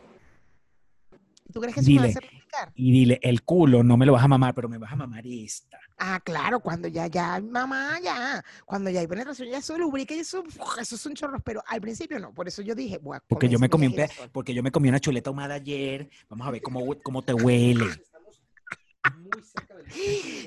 ¿Tú 1.52 1.60
crees 1.60 1.76
que 1.76 1.80
eso 1.82 1.90
me 1.90 1.96
va 1.98 2.02
a 2.02 2.06
Dile. 2.06 2.18
hacer 2.18 2.24
lubricar? 2.24 2.72
Y 2.74 2.90
dile, 2.90 3.20
el 3.22 3.42
culo 3.42 3.84
no 3.84 3.96
me 3.96 4.04
lo 4.04 4.14
vas 4.14 4.24
a 4.24 4.28
mamar, 4.28 4.52
pero 4.52 4.68
me 4.68 4.78
vas 4.78 4.92
a 4.92 4.96
mamar 4.96 5.24
esta. 5.24 5.78
Ah, 5.96 6.18
claro, 6.18 6.58
cuando 6.58 6.88
ya, 6.88 7.06
ya, 7.06 7.40
mamá, 7.40 8.00
ya. 8.02 8.42
Cuando 8.66 8.90
ya 8.90 8.98
hay 8.98 9.06
penetración, 9.06 9.48
ya 9.48 9.58
eso 9.58 9.78
lubrica 9.78 10.12
y 10.12 10.18
eso, 10.18 10.40
uf, 10.40 10.78
eso 10.80 10.96
son 10.96 11.14
chorros, 11.14 11.40
pero 11.44 11.62
al 11.68 11.80
principio 11.80 12.18
no. 12.18 12.32
Por 12.34 12.48
eso 12.48 12.62
yo 12.62 12.74
dije, 12.74 12.98
Porque 13.28 13.48
yo 13.48 13.60
me 13.60 13.68
comí 13.68 13.86
un 13.86 13.94
porque 14.32 14.52
yo 14.52 14.64
me 14.64 14.72
comí 14.72 14.88
una 14.88 14.98
chuleta 14.98 15.30
ahumada 15.30 15.54
ayer. 15.54 16.10
Vamos 16.28 16.48
a 16.48 16.50
ver 16.50 16.62
cómo, 16.62 16.80
cómo 17.04 17.22
te 17.22 17.32
huele. 17.34 17.86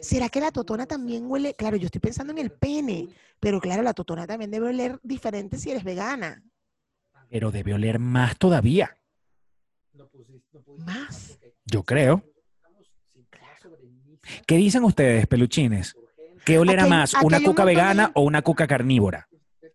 ¿Será 0.02 0.30
que 0.30 0.40
la 0.40 0.52
totona 0.52 0.86
también 0.86 1.30
huele? 1.30 1.56
Claro, 1.56 1.78
yo 1.78 1.86
estoy 1.86 2.02
pensando 2.02 2.32
en 2.34 2.40
el 2.40 2.52
pene, 2.52 3.10
pero 3.40 3.60
claro, 3.60 3.82
la 3.84 3.94
totona 3.94 4.26
también 4.28 4.52
debe 4.52 4.68
oler 4.70 5.00
diferente 5.04 5.58
si 5.58 5.72
eres 5.72 5.84
vegana. 5.84 6.44
Pero 7.30 7.52
debe 7.52 7.74
oler 7.74 8.00
más 8.00 8.38
todavía. 8.38 8.98
Más. 10.78 11.38
Yo 11.66 11.84
creo. 11.84 12.24
¿Qué 14.46 14.56
dicen 14.56 14.84
ustedes, 14.84 15.28
peluchines? 15.28 15.96
¿Qué 16.46 16.58
olera 16.58 16.84
Aquí 16.84 16.90
más, 16.90 17.16
aquí 17.16 17.26
una 17.26 17.38
un 17.40 17.44
cuca 17.44 17.66
vegana 17.66 18.04
gente- 18.06 18.20
o 18.20 18.22
una 18.24 18.42
cuca 18.42 18.68
carnívora? 18.68 19.28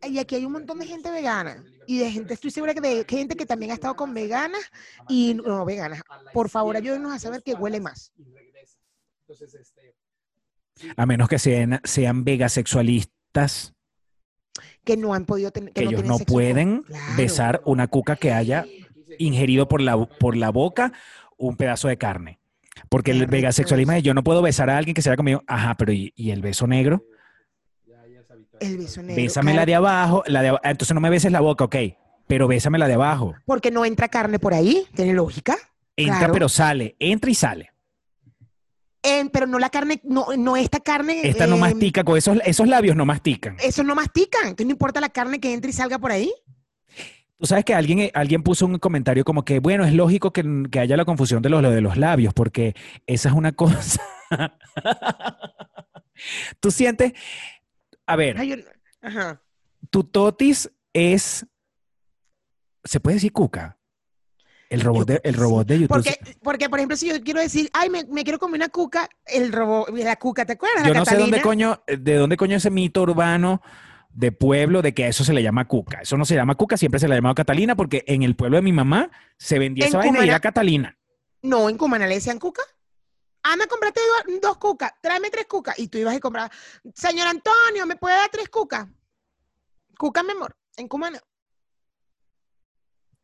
Y 0.08 0.18
aquí 0.18 0.34
hay 0.34 0.44
un 0.44 0.52
montón 0.52 0.78
de 0.78 0.86
gente 0.86 1.10
vegana. 1.10 1.62
Y 1.86 1.98
de 1.98 2.10
gente, 2.10 2.34
estoy 2.34 2.50
segura 2.50 2.74
que 2.74 2.80
de 2.80 3.04
gente 3.08 3.36
que 3.36 3.46
también 3.46 3.70
ha 3.72 3.74
estado 3.74 3.94
con 3.94 4.14
veganas 4.14 4.60
y 5.08 5.34
no 5.34 5.64
veganas. 5.64 6.02
Por 6.32 6.48
favor, 6.48 6.76
ayúdenos 6.76 7.12
a 7.12 7.18
saber 7.18 7.42
qué 7.44 7.54
huele 7.54 7.80
más. 7.80 8.12
A 10.96 11.06
menos 11.06 11.28
que 11.28 11.38
sean, 11.38 11.80
sean 11.84 12.24
vegasexualistas, 12.24 13.74
Que 14.84 14.96
no 14.96 15.14
han 15.14 15.24
podido 15.26 15.50
tener. 15.50 15.72
que 15.72 15.84
ellos 15.84 16.04
no 16.04 16.18
pueden 16.18 16.82
Claro. 16.82 17.04
besar 17.16 17.62
una 17.64 17.86
cuca 17.86 18.16
que 18.16 18.32
haya 18.32 18.64
ingerido 19.18 19.68
por 19.68 19.80
la, 19.80 20.06
por 20.06 20.36
la 20.36 20.50
boca 20.50 20.92
un 21.36 21.56
pedazo 21.56 21.88
de 21.88 21.98
carne. 21.98 22.38
Porque 22.88 23.10
el 23.10 23.20
rico 23.20 23.32
vegasexualismo 23.32 23.92
es 23.92 24.02
yo 24.02 24.14
no 24.14 24.24
puedo 24.24 24.40
besar 24.42 24.70
a 24.70 24.78
alguien 24.78 24.94
que 24.94 25.02
se 25.02 25.10
haya 25.10 25.16
comido, 25.16 25.42
ajá, 25.46 25.76
pero 25.76 25.92
¿y, 25.92 26.12
y 26.16 26.30
el 26.30 26.40
beso 26.40 26.66
negro? 26.66 27.04
El 28.60 28.78
beso 28.78 29.02
negro. 29.02 29.22
Bésame 29.22 29.54
la 29.54 29.66
de 29.66 29.74
abajo, 29.74 30.22
la 30.26 30.42
de 30.42 30.48
ah, 30.50 30.60
entonces 30.64 30.94
no 30.94 31.00
me 31.00 31.10
beses 31.10 31.32
la 31.32 31.40
boca, 31.40 31.64
ok, 31.64 31.76
pero 32.26 32.46
bésame 32.48 32.78
la 32.78 32.86
de 32.88 32.94
abajo. 32.94 33.34
Porque 33.44 33.70
no 33.70 33.84
entra 33.84 34.08
carne 34.08 34.38
por 34.38 34.54
ahí. 34.54 34.86
¿Tiene 34.94 35.12
lógica? 35.14 35.56
Entra 35.96 36.18
Claro. 36.20 36.32
pero 36.32 36.48
sale, 36.48 36.96
entra 36.98 37.30
y 37.30 37.34
sale. 37.34 37.71
En- 39.02 39.30
pero 39.30 39.46
no 39.46 39.58
la 39.58 39.68
carne, 39.70 40.00
no, 40.04 40.26
no 40.38 40.56
esta 40.56 40.78
carne. 40.80 41.20
Esta 41.26 41.46
no 41.46 41.54
em, 41.56 41.60
mastica, 41.60 42.04
con 42.04 42.16
esos, 42.16 42.38
esos 42.44 42.68
labios 42.68 42.94
no 42.96 43.04
mastican. 43.04 43.56
Eso 43.60 43.82
no 43.82 43.94
mastican. 43.94 44.42
Entonces 44.42 44.66
no 44.66 44.72
importa 44.72 45.00
la 45.00 45.08
carne 45.08 45.40
que 45.40 45.52
entre 45.52 45.70
y 45.70 45.72
salga 45.72 45.98
por 45.98 46.12
ahí. 46.12 46.32
Tú 47.38 47.46
sabes 47.46 47.64
que 47.64 47.74
alguien, 47.74 48.08
alguien 48.14 48.44
puso 48.44 48.64
un 48.66 48.78
comentario 48.78 49.24
como 49.24 49.44
que, 49.44 49.58
bueno, 49.58 49.84
es 49.84 49.92
lógico 49.92 50.32
que, 50.32 50.44
que 50.70 50.78
haya 50.78 50.96
la 50.96 51.04
confusión 51.04 51.42
de 51.42 51.48
los, 51.48 51.60
lo 51.60 51.70
de 51.70 51.80
los 51.80 51.96
labios, 51.96 52.32
porque 52.32 52.76
esa 53.06 53.30
es 53.30 53.34
una 53.34 53.50
cosa. 53.50 54.00
Tú 56.60 56.70
sientes, 56.70 57.12
a 58.06 58.14
ver, 58.16 58.38
Ay, 58.38 58.48
yo- 58.50 58.56
ajá. 59.00 59.42
tu 59.90 60.04
totis 60.04 60.70
es, 60.92 61.44
¿se 62.84 63.00
puede 63.00 63.14
decir 63.16 63.32
cuca? 63.32 63.76
El 64.72 64.80
robot 64.80 65.06
de, 65.06 65.20
el 65.24 65.34
robot 65.34 65.66
de 65.66 65.74
YouTube. 65.80 65.88
Porque, 65.88 66.18
porque, 66.42 66.68
por 66.70 66.78
ejemplo, 66.78 66.96
si 66.96 67.08
yo 67.08 67.20
quiero 67.22 67.40
decir, 67.40 67.68
ay, 67.72 67.90
me, 67.90 68.04
me 68.04 68.24
quiero 68.24 68.38
comer 68.38 68.58
una 68.58 68.68
cuca, 68.68 69.08
el 69.26 69.52
robot, 69.52 69.90
la 69.90 70.16
cuca, 70.16 70.44
¿te 70.46 70.54
acuerdas? 70.54 70.86
Yo 70.86 70.94
no 70.94 71.04
sé 71.04 71.16
dónde 71.16 71.38
Catalina? 71.38 71.42
coño, 71.42 71.82
de 71.86 72.14
dónde 72.16 72.36
coño 72.36 72.56
ese 72.56 72.70
mito 72.70 73.02
urbano 73.02 73.60
de 74.14 74.32
pueblo 74.32 74.82
de 74.82 74.92
que 74.94 75.04
a 75.04 75.08
eso 75.08 75.24
se 75.24 75.32
le 75.32 75.42
llama 75.42 75.66
cuca. 75.68 76.00
Eso 76.02 76.16
no 76.16 76.24
se 76.24 76.34
llama 76.34 76.54
cuca, 76.54 76.76
siempre 76.76 77.00
se 77.00 77.08
le 77.08 77.14
ha 77.14 77.16
llamado 77.18 77.34
Catalina 77.34 77.76
porque 77.76 78.04
en 78.06 78.22
el 78.22 78.34
pueblo 78.36 78.56
de 78.56 78.62
mi 78.62 78.72
mamá 78.72 79.10
se 79.38 79.58
vendía 79.58 79.84
En 79.84 79.88
esa 79.90 79.98
vaina 79.98 80.20
y 80.24 80.28
era 80.28 80.40
Catalina. 80.40 80.98
No, 81.42 81.68
en 81.68 81.76
Cumaná 81.76 82.06
le 82.06 82.14
decían 82.14 82.38
cuca. 82.38 82.62
Anda, 83.42 83.66
cómprate 83.66 84.00
do- 84.00 84.38
dos 84.40 84.56
cucas, 84.58 84.92
tráeme 85.02 85.28
tres 85.30 85.46
cucas. 85.46 85.78
Y 85.78 85.88
tú 85.88 85.98
ibas 85.98 86.14
y 86.16 86.20
comprabas, 86.20 86.50
señor 86.94 87.26
Antonio, 87.26 87.86
¿me 87.86 87.96
puede 87.96 88.14
dar 88.16 88.30
tres 88.30 88.48
cucas? 88.48 88.86
Cuca, 89.98 90.22
mi 90.22 90.30
amor, 90.32 90.56
en 90.76 90.88
Cumaná. 90.88 91.20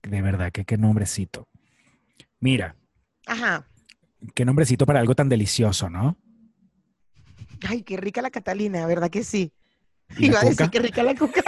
De 0.09 0.23
verdad, 0.23 0.51
que 0.51 0.65
qué 0.65 0.79
nombrecito. 0.79 1.49
Mira, 2.41 2.77
Ajá. 3.27 3.69
qué 4.35 4.47
nombrecito 4.47 4.87
para 4.87 5.01
algo 5.01 5.15
tan 5.15 5.29
delicioso, 5.29 5.91
¿no? 5.91 6.17
Ay, 7.69 7.83
qué 7.83 7.99
rica 7.99 8.23
la 8.23 8.31
Catalina, 8.31 8.87
¿verdad 8.87 9.11
que 9.11 9.23
sí? 9.23 9.53
¿Y 10.17 10.23
la 10.23 10.27
Iba 10.29 10.41
a 10.41 10.45
decir 10.45 10.71
qué 10.71 10.79
rica 10.79 11.03
la 11.03 11.15
cuca. 11.15 11.43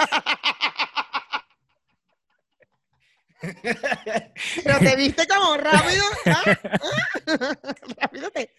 Pero 4.63 4.79
te 4.81 4.97
viste 4.97 5.27
como 5.27 5.57
rápido. 5.57 6.05
¿ah? 6.27 6.59
¿Ah? 6.83 7.59
rápido 7.97 8.31
te. 8.31 8.53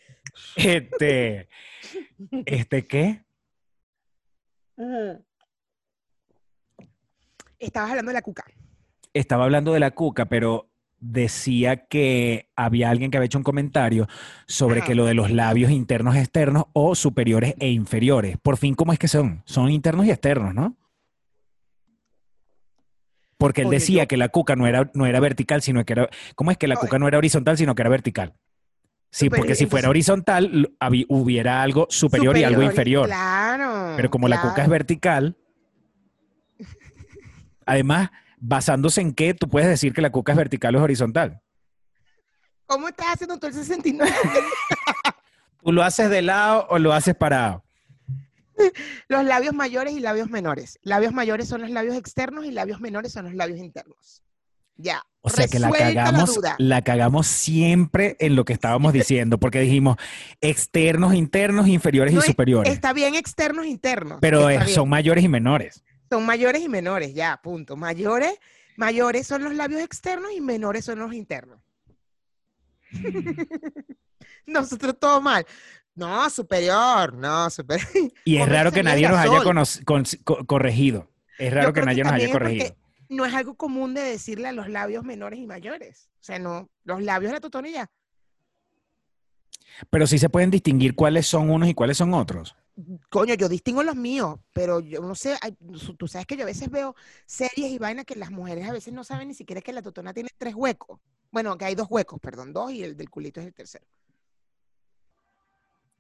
Este, 0.56 1.48
este 2.48 2.88
qué? 2.88 3.24
Estabas 7.60 7.92
hablando 7.92 8.10
de 8.10 8.14
la 8.16 8.24
cuca. 8.24 8.44
Estaba 9.14 9.44
hablando 9.46 9.74
de 9.74 9.80
la 9.80 9.92
cuca, 9.92 10.26
pero 10.26 10.68
decía 11.00 11.88
que 11.88 12.50
había 12.56 12.90
alguien 12.90 13.10
que 13.12 13.18
había 13.18 13.26
hecho 13.26 13.40
un 13.40 13.44
comentario 13.44 14.08
sobre 14.46 14.80
Ajá. 14.80 14.88
que 14.88 14.96
lo 14.96 15.06
de 15.06 15.16
los 15.16 15.32
labios 15.32 15.72
internos, 15.72 16.16
externos 16.16 16.66
o 16.74 16.94
superiores 16.96 17.56
e 17.60 17.70
inferiores. 17.70 18.38
Por 18.42 18.58
fin, 18.58 18.76
¿cómo 18.76 18.94
es 18.94 19.00
que 19.00 19.08
son? 19.08 19.42
Son 19.46 19.70
internos 19.72 20.06
y 20.06 20.12
externos, 20.12 20.54
¿no? 20.54 20.78
Porque 23.38 23.62
él 23.62 23.68
Oye, 23.68 23.78
decía 23.78 24.04
yo- 24.04 24.08
que 24.08 24.18
la 24.18 24.30
cuca 24.30 24.56
no 24.56 24.68
era, 24.68 24.92
no 24.94 25.06
era 25.08 25.20
vertical, 25.20 25.62
sino 25.64 25.84
que 25.84 25.94
era... 25.94 26.10
¿Cómo 26.36 26.52
es 26.52 26.58
que 26.58 26.68
la 26.68 26.76
Oye. 26.76 26.82
cuca 26.82 27.00
no 27.00 27.08
era 27.08 27.18
horizontal, 27.18 27.58
sino 27.58 27.74
que 27.74 27.82
era 27.82 27.90
vertical? 27.90 28.34
Sí, 29.10 29.30
porque 29.30 29.56
si 29.56 29.66
fuera 29.66 29.88
entonces- 29.88 29.90
horizontal, 29.90 30.46
l- 30.54 30.72
habi- 30.80 31.06
hubiera 31.10 31.64
algo 31.64 31.88
superior, 31.90 32.38
y 32.38 32.44
algo 32.44 32.62
inferior. 32.62 33.08
Claro. 33.08 33.94
Pero 33.98 34.10
como 34.12 34.28
la 34.28 34.40
cuca 34.42 34.62
es 34.62 34.70
vertical, 34.70 35.36
además, 37.66 38.12
basándose 38.42 39.00
en 39.00 39.14
qué, 39.14 39.34
tú 39.34 39.48
puedes 39.48 39.70
decir 39.70 39.94
que 39.94 40.02
la 40.02 40.10
cuca 40.12 40.34
es 40.34 40.38
vertical 40.38 40.76
o 40.76 40.80
es 40.80 40.84
horizontal. 40.84 41.40
¿Cómo 42.66 42.88
estás 42.90 43.08
haciendo 43.14 43.38
tú 43.40 43.48
el 43.48 43.54
69? 43.54 44.12
¿Tú 45.64 45.72
lo 45.72 45.84
haces 45.84 46.10
de 46.10 46.22
lado 46.22 46.68
o 46.70 46.80
lo 46.80 46.92
haces 46.92 47.16
parado? 47.16 47.64
los 49.08 49.24
labios 49.26 49.56
mayores 49.56 49.94
y 49.94 50.00
labios 50.00 50.30
menores. 50.30 50.78
Labios 50.84 51.14
mayores 51.14 51.48
son 51.48 51.62
los 51.62 51.72
labios 51.72 51.96
externos 51.96 52.46
y 52.46 52.52
labios 52.52 52.80
menores 52.80 53.12
son 53.12 53.26
los 53.26 53.34
labios 53.34 53.60
internos. 53.60 54.22
Ya. 54.78 55.02
O 55.22 55.30
sea 55.30 55.48
que 55.48 55.60
la 55.60 55.72
cagamos, 55.72 56.40
la 56.58 56.82
cagamos 56.84 57.28
siempre 57.28 58.16
en 58.20 58.36
lo 58.36 58.46
que 58.46 58.54
estábamos 58.54 58.94
diciendo, 58.94 59.40
porque 59.40 59.60
dijimos 59.62 59.98
externos, 60.42 61.14
internos, 61.14 61.68
inferiores 61.68 62.14
No 62.14 62.20
y 62.20 62.22
es- 62.22 62.26
superiores. 62.28 62.72
Está 62.72 62.94
bien 62.94 63.16
externos, 63.16 63.66
internos. 63.66 64.20
Pero 64.22 64.48
son 64.68 64.90
mayores 64.90 65.24
y 65.24 65.28
menores. 65.28 65.84
Son 66.12 66.26
mayores 66.26 66.62
y 66.62 66.68
menores, 66.68 67.14
ya, 67.14 67.40
punto. 67.42 67.78
Mayores, 67.78 68.34
mayores 68.76 69.26
son 69.26 69.46
los 69.46 69.54
labios 69.56 69.80
externos 69.82 70.30
y 70.36 70.42
menores 70.42 70.84
son 70.84 71.00
los 71.00 71.14
internos. 71.14 71.62
Nosotros 74.46 75.00
todo 75.00 75.22
mal. 75.22 75.46
No, 75.96 76.30
superior, 76.30 77.14
no, 77.14 77.50
superior. 77.50 77.88
Y 78.26 78.36
es 78.38 78.50
raro 78.50 78.74
que 78.74 78.84
nadie 78.84 79.08
nos 79.08 79.20
haya 79.20 79.42
con- 79.86 80.04
co- 80.26 80.46
corregido. 80.46 81.10
Es 81.40 81.54
raro 81.54 81.72
que 81.72 81.82
nadie 81.82 82.04
nos 82.04 82.12
haya 82.12 82.30
corregido. 82.30 82.76
No 83.08 83.26
es 83.26 83.34
algo 83.34 83.56
común 83.56 83.94
de 83.94 84.02
decirle 84.02 84.50
a 84.50 84.52
los 84.52 84.68
labios 84.68 85.06
menores 85.06 85.40
y 85.40 85.48
mayores. 85.48 86.10
O 86.20 86.24
sea, 86.24 86.40
no, 86.40 86.70
los 86.84 87.02
labios 87.02 87.30
de 87.32 87.36
la 87.36 87.40
ya. 87.72 87.90
Pero 89.90 90.08
sí 90.08 90.18
se 90.20 90.28
pueden 90.30 90.52
distinguir 90.52 90.94
cuáles 90.94 91.26
son 91.26 91.50
unos 91.50 91.70
y 91.70 91.74
cuáles 91.74 91.96
son 91.98 92.14
otros. 92.14 92.56
Coño, 93.10 93.34
yo 93.36 93.50
distingo 93.50 93.84
los 93.84 93.96
míos, 93.96 94.40
pero 94.54 94.80
yo 94.80 95.02
no 95.02 95.14
sé, 95.14 95.38
hay- 95.42 95.56
tú 95.98 96.08
sabes 96.08 96.26
que 96.26 96.38
yo 96.38 96.44
a 96.44 96.46
veces 96.46 96.70
veo 96.70 96.96
series 97.26 97.70
y 97.72 97.78
vainas 97.78 98.06
que 98.06 98.16
las 98.16 98.32
mujeres 98.32 98.68
a 98.68 98.72
veces 98.74 98.94
no 98.94 99.04
saben 99.04 99.28
ni 99.28 99.34
siquiera 99.34 99.62
que 99.62 99.74
la 99.74 99.82
totona 99.82 100.14
tiene 100.14 100.30
tres 100.38 100.56
huecos. 100.56 101.00
Bueno, 101.32 101.58
que 101.58 101.66
hay 101.66 101.76
dos 101.76 101.88
huecos, 101.90 102.20
perdón, 102.20 102.54
dos 102.54 102.72
y 102.72 102.84
el 102.84 102.96
del 102.96 103.10
culito 103.10 103.40
es 103.42 103.48
el 103.48 103.54
tercero. 103.54 103.86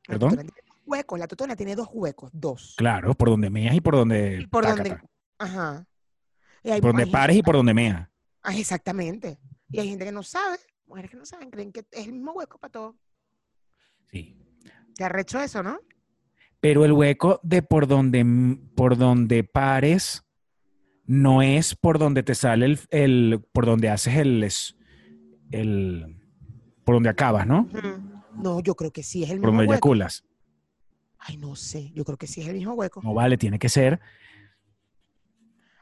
La 0.08 0.14
¿Perdón? 0.16 0.30
totona 0.32 0.44
tiene 0.44 0.68
dos 0.68 0.78
huecos, 0.86 1.20
la 1.20 1.28
totona 1.28 1.56
tiene 1.56 1.76
dos 1.76 1.90
huecos, 1.92 2.32
dos. 2.34 2.74
Claro, 2.78 3.14
por 3.14 3.30
donde 3.30 3.50
meas 3.50 3.76
y 3.76 3.82
por 3.82 3.96
donde. 3.96 4.42
Y 4.42 4.48
por 4.48 4.66
donde, 4.66 4.90
tácata. 4.90 5.10
ajá. 5.38 5.88
Y 6.64 6.70
hay- 6.72 6.82
Por 6.82 6.92
donde 6.92 7.04
hay- 7.04 7.12
pares 7.12 7.38
y 7.38 7.44
por 7.44 7.56
donde 7.56 7.74
meas. 7.74 8.08
Ah, 8.44 8.56
exactamente. 8.56 9.40
Y 9.70 9.80
hay 9.80 9.90
gente 9.90 10.06
que 10.06 10.12
no 10.12 10.24
sabe. 10.24 10.58
mujeres 10.88 11.10
que 11.12 11.16
no 11.16 11.26
saben, 11.26 11.50
creen 11.50 11.72
que 11.72 11.86
es 11.90 12.06
el 12.06 12.12
mismo 12.12 12.34
hueco 12.34 12.58
para 12.58 12.70
todo. 12.72 12.98
Sí. 14.12 14.38
Te 14.94 15.06
arrecho 15.06 15.40
eso, 15.40 15.64
¿no? 15.64 15.80
Pero 16.62 16.86
el 16.86 16.94
hueco 16.94 17.40
de 17.44 17.62
por 17.64 17.88
donde, 17.88 18.24
por 18.76 18.96
donde 18.98 19.44
pares 19.44 20.24
no 21.06 21.42
es 21.42 21.76
por 21.76 21.98
donde 22.00 22.24
te 22.24 22.36
sale 22.36 22.66
el, 22.68 22.80
el- 22.92 23.42
por 23.52 23.66
donde 23.66 23.90
haces 23.90 24.16
el, 24.16 24.48
el, 25.52 26.18
por 26.86 26.96
donde 26.96 27.10
acabas, 27.10 27.46
¿no? 27.48 27.68
No, 28.36 28.60
yo 28.62 28.76
creo 28.76 28.92
que 28.92 29.04
sí 29.04 29.24
es 29.24 29.32
el 29.32 29.40
Por 29.40 29.48
mismo 29.50 29.58
donde 29.62 29.72
hueco. 29.74 29.88
eyaculas. 29.90 30.24
Ay, 31.18 31.38
no 31.38 31.56
sé, 31.56 31.92
yo 31.94 32.06
creo 32.06 32.18
que 32.18 32.28
sí 32.28 32.42
es 32.42 32.48
el 32.48 32.56
mismo 32.56 32.74
hueco. 32.74 33.02
No 33.04 33.14
vale, 33.14 33.38
tiene 33.38 33.60
que 33.60 33.68
ser. 33.70 34.00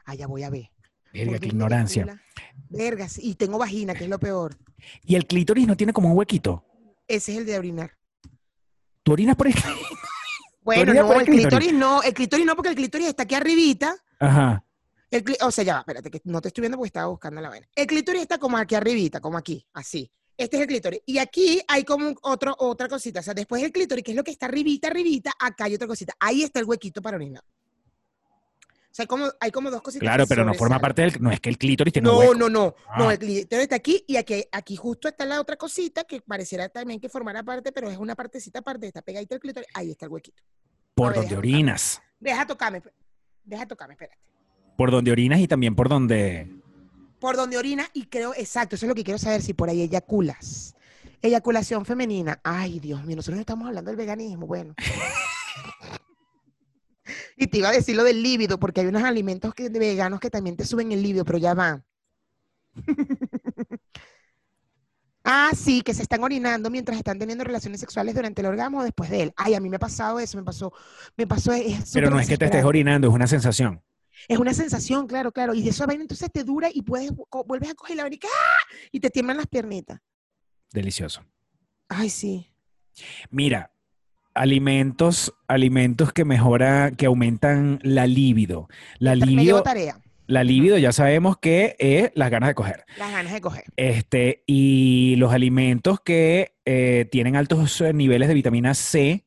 Ah, 0.04 0.14
ya 0.14 0.26
voy 0.26 0.42
a 0.42 0.50
ver. 0.50 0.70
Verga, 1.12 1.32
¿Por 1.32 1.40
qué 1.40 1.46
ignorancia. 1.48 2.02
eyacula? 2.04 2.22
Vergas, 2.70 3.18
y 3.18 3.34
tengo 3.34 3.58
vagina, 3.58 3.94
que 3.94 4.04
es 4.04 4.10
lo 4.10 4.18
peor. 4.18 4.56
Y 5.04 5.14
el 5.14 5.26
clítoris 5.26 5.66
no 5.66 5.76
tiene 5.76 5.92
como 5.92 6.10
un 6.10 6.16
huequito. 6.18 6.64
Ese 7.06 7.32
es 7.32 7.38
el 7.38 7.46
de 7.46 7.58
orinar. 7.58 7.92
Tú 9.02 9.12
orinas 9.12 9.36
por 9.36 9.46
ahí. 9.48 9.54
Bueno, 10.76 10.94
no, 10.94 11.12
el 11.20 11.26
clítoris 11.26 11.46
clítoris? 11.48 11.72
no, 11.72 12.02
el 12.02 12.14
clítoris 12.14 12.46
no, 12.46 12.54
porque 12.56 12.68
el 12.70 12.74
clítoris 12.76 13.08
está 13.08 13.22
aquí 13.24 13.34
arribita. 13.34 13.96
Ajá. 14.18 14.64
El 15.10 15.24
o 15.40 15.50
sea, 15.50 15.64
ya 15.64 15.74
va, 15.74 15.80
espérate, 15.80 16.10
que 16.10 16.20
no 16.24 16.40
te 16.40 16.48
estoy 16.48 16.62
viendo 16.62 16.76
porque 16.78 16.86
estaba 16.88 17.06
buscando 17.08 17.40
la 17.40 17.48
vaina. 17.48 17.66
El 17.74 17.86
clítoris 17.86 18.22
está 18.22 18.38
como 18.38 18.56
aquí 18.56 18.74
arribita, 18.76 19.20
como 19.20 19.36
aquí, 19.38 19.66
así. 19.72 20.10
Este 20.36 20.56
es 20.56 20.62
el 20.62 20.68
clítoris. 20.68 21.00
Y 21.04 21.18
aquí 21.18 21.60
hay 21.68 21.84
como 21.84 22.06
un- 22.08 22.16
otro, 22.22 22.54
otra 22.58 22.88
cosita. 22.88 23.20
O 23.20 23.22
sea, 23.22 23.34
después 23.34 23.60
del 23.60 23.72
clítoris, 23.72 24.02
que 24.04 24.12
es 24.12 24.16
lo 24.16 24.24
que 24.24 24.30
está 24.30 24.46
arribita, 24.46 24.88
arribita, 24.88 25.32
acá 25.38 25.64
hay 25.64 25.74
otra 25.74 25.86
cosita. 25.88 26.14
Ahí 26.20 26.42
está 26.44 26.60
el 26.60 26.66
huequito 26.66 27.02
para 27.02 27.16
orinar. 27.16 27.42
O 28.90 28.92
sea, 28.92 29.04
hay 29.04 29.06
como, 29.06 29.26
hay 29.40 29.50
como 29.52 29.70
dos 29.70 29.82
cositas. 29.82 30.00
Claro, 30.04 30.26
pero 30.26 30.44
no 30.44 30.52
forma 30.54 30.80
parte 30.80 31.02
del. 31.02 31.16
No 31.22 31.30
es 31.30 31.38
que 31.40 31.48
el 31.48 31.56
clítoris 31.58 31.92
tiene 31.92 32.08
un 32.08 32.14
No, 32.14 32.20
hueco. 32.20 32.34
no, 32.34 32.48
no. 32.48 32.74
No, 32.98 33.08
Ah. 33.08 33.12
el 33.12 33.18
clítoris 33.20 33.62
está 33.62 33.76
aquí 33.76 34.04
y 34.08 34.16
aquí, 34.16 34.44
aquí 34.50 34.74
justo 34.74 35.06
está 35.08 35.24
la 35.24 35.40
otra 35.40 35.56
cosita 35.56 36.02
que 36.04 36.20
pareciera 36.20 36.68
también 36.68 36.98
que 36.98 37.08
formara 37.08 37.42
parte, 37.44 37.70
pero 37.70 37.88
es 37.88 37.98
una 37.98 38.16
partecita 38.16 38.58
aparte, 38.58 38.88
está 38.88 39.00
pegadita 39.02 39.36
el 39.36 39.40
clítoris. 39.40 39.68
Ahí 39.74 39.92
está 39.92 40.06
el 40.06 40.12
huequito. 40.12 40.42
Por 40.94 41.12
ver, 41.12 41.20
donde 41.22 41.36
orinas. 41.36 42.02
Deja 42.18 42.44
tocarme, 42.46 42.82
deja 43.44 43.64
tocarme, 43.66 43.94
espérate. 43.94 44.18
Por 44.76 44.90
donde 44.90 45.12
orinas 45.12 45.38
y 45.40 45.46
también 45.46 45.76
por 45.76 45.88
donde. 45.88 46.50
Por 47.20 47.36
donde 47.36 47.58
orina 47.58 47.86
y 47.94 48.06
creo, 48.06 48.34
exacto, 48.34 48.74
eso 48.74 48.86
es 48.86 48.88
lo 48.88 48.94
que 48.94 49.04
quiero 49.04 49.18
saber, 49.18 49.40
si 49.42 49.52
por 49.54 49.68
ahí 49.68 49.82
eyaculas. 49.82 50.74
Eyaculación 51.22 51.84
femenina. 51.84 52.40
Ay, 52.42 52.80
Dios 52.80 53.04
mío, 53.04 53.14
nosotros 53.16 53.36
no 53.36 53.40
estamos 53.42 53.68
hablando 53.68 53.90
del 53.90 53.96
veganismo, 53.96 54.46
bueno. 54.46 54.74
y 57.36 57.46
te 57.46 57.58
iba 57.58 57.68
a 57.68 57.72
decir 57.72 57.96
lo 57.96 58.04
del 58.04 58.22
líbido, 58.22 58.58
porque 58.58 58.80
hay 58.80 58.86
unos 58.86 59.02
alimentos 59.02 59.54
que, 59.54 59.68
veganos 59.68 60.20
que 60.20 60.30
también 60.30 60.56
te 60.56 60.64
suben 60.64 60.92
el 60.92 61.02
líbido, 61.02 61.24
pero 61.24 61.38
ya 61.38 61.54
va. 61.54 61.82
ah, 65.24 65.50
sí, 65.54 65.82
que 65.82 65.94
se 65.94 66.02
están 66.02 66.22
orinando 66.22 66.70
mientras 66.70 66.96
están 66.98 67.18
teniendo 67.18 67.44
relaciones 67.44 67.80
sexuales 67.80 68.14
durante 68.14 68.42
el 68.42 68.46
orgasmo 68.46 68.80
o 68.80 68.84
después 68.84 69.10
de 69.10 69.22
él. 69.22 69.32
Ay, 69.36 69.54
a 69.54 69.60
mí 69.60 69.68
me 69.68 69.76
ha 69.76 69.80
pasado 69.80 70.20
eso, 70.20 70.36
me 70.38 70.44
pasó, 70.44 70.72
me 71.16 71.26
pasó. 71.26 71.52
Es 71.52 71.90
Pero 71.92 72.10
no 72.10 72.20
es 72.20 72.28
que 72.28 72.38
te 72.38 72.46
estés 72.46 72.64
orinando, 72.64 73.08
es 73.08 73.14
una 73.14 73.26
sensación. 73.26 73.82
Es 74.28 74.38
una 74.38 74.54
sensación, 74.54 75.06
claro, 75.06 75.32
claro. 75.32 75.54
Y 75.54 75.62
de 75.62 75.70
esa 75.70 75.86
vaina 75.86 76.02
entonces 76.02 76.30
te 76.30 76.44
dura 76.44 76.68
y 76.72 76.82
puedes, 76.82 77.10
vuelves 77.46 77.70
a 77.70 77.74
coger 77.74 77.96
la 77.96 78.02
vaina 78.02 78.16
y, 78.16 78.26
¡ah! 78.26 78.74
y 78.92 79.00
te 79.00 79.10
tiemblan 79.10 79.38
las 79.38 79.46
piernitas. 79.46 80.00
Delicioso. 80.72 81.24
Ay, 81.88 82.10
sí. 82.10 82.46
Mira, 83.30 83.72
alimentos, 84.34 85.34
alimentos 85.48 86.12
que 86.12 86.24
mejoran, 86.24 86.96
que 86.96 87.06
aumentan 87.06 87.78
la 87.82 88.06
libido. 88.06 88.68
La 88.98 89.14
libido, 89.14 89.62
tarea. 89.62 89.98
la 90.26 90.44
libido 90.44 90.78
ya 90.78 90.92
sabemos 90.92 91.36
que 91.38 91.76
es 91.78 92.10
las 92.14 92.30
ganas 92.30 92.48
de 92.48 92.54
coger. 92.54 92.84
Las 92.98 93.12
ganas 93.12 93.32
de 93.32 93.40
coger. 93.40 93.64
Este, 93.76 94.42
y 94.46 95.14
los 95.16 95.32
alimentos 95.32 96.00
que 96.00 96.54
eh, 96.64 97.08
tienen 97.10 97.36
altos 97.36 97.80
eh, 97.80 97.92
niveles 97.92 98.28
de 98.28 98.34
vitamina 98.34 98.74
C, 98.74 99.24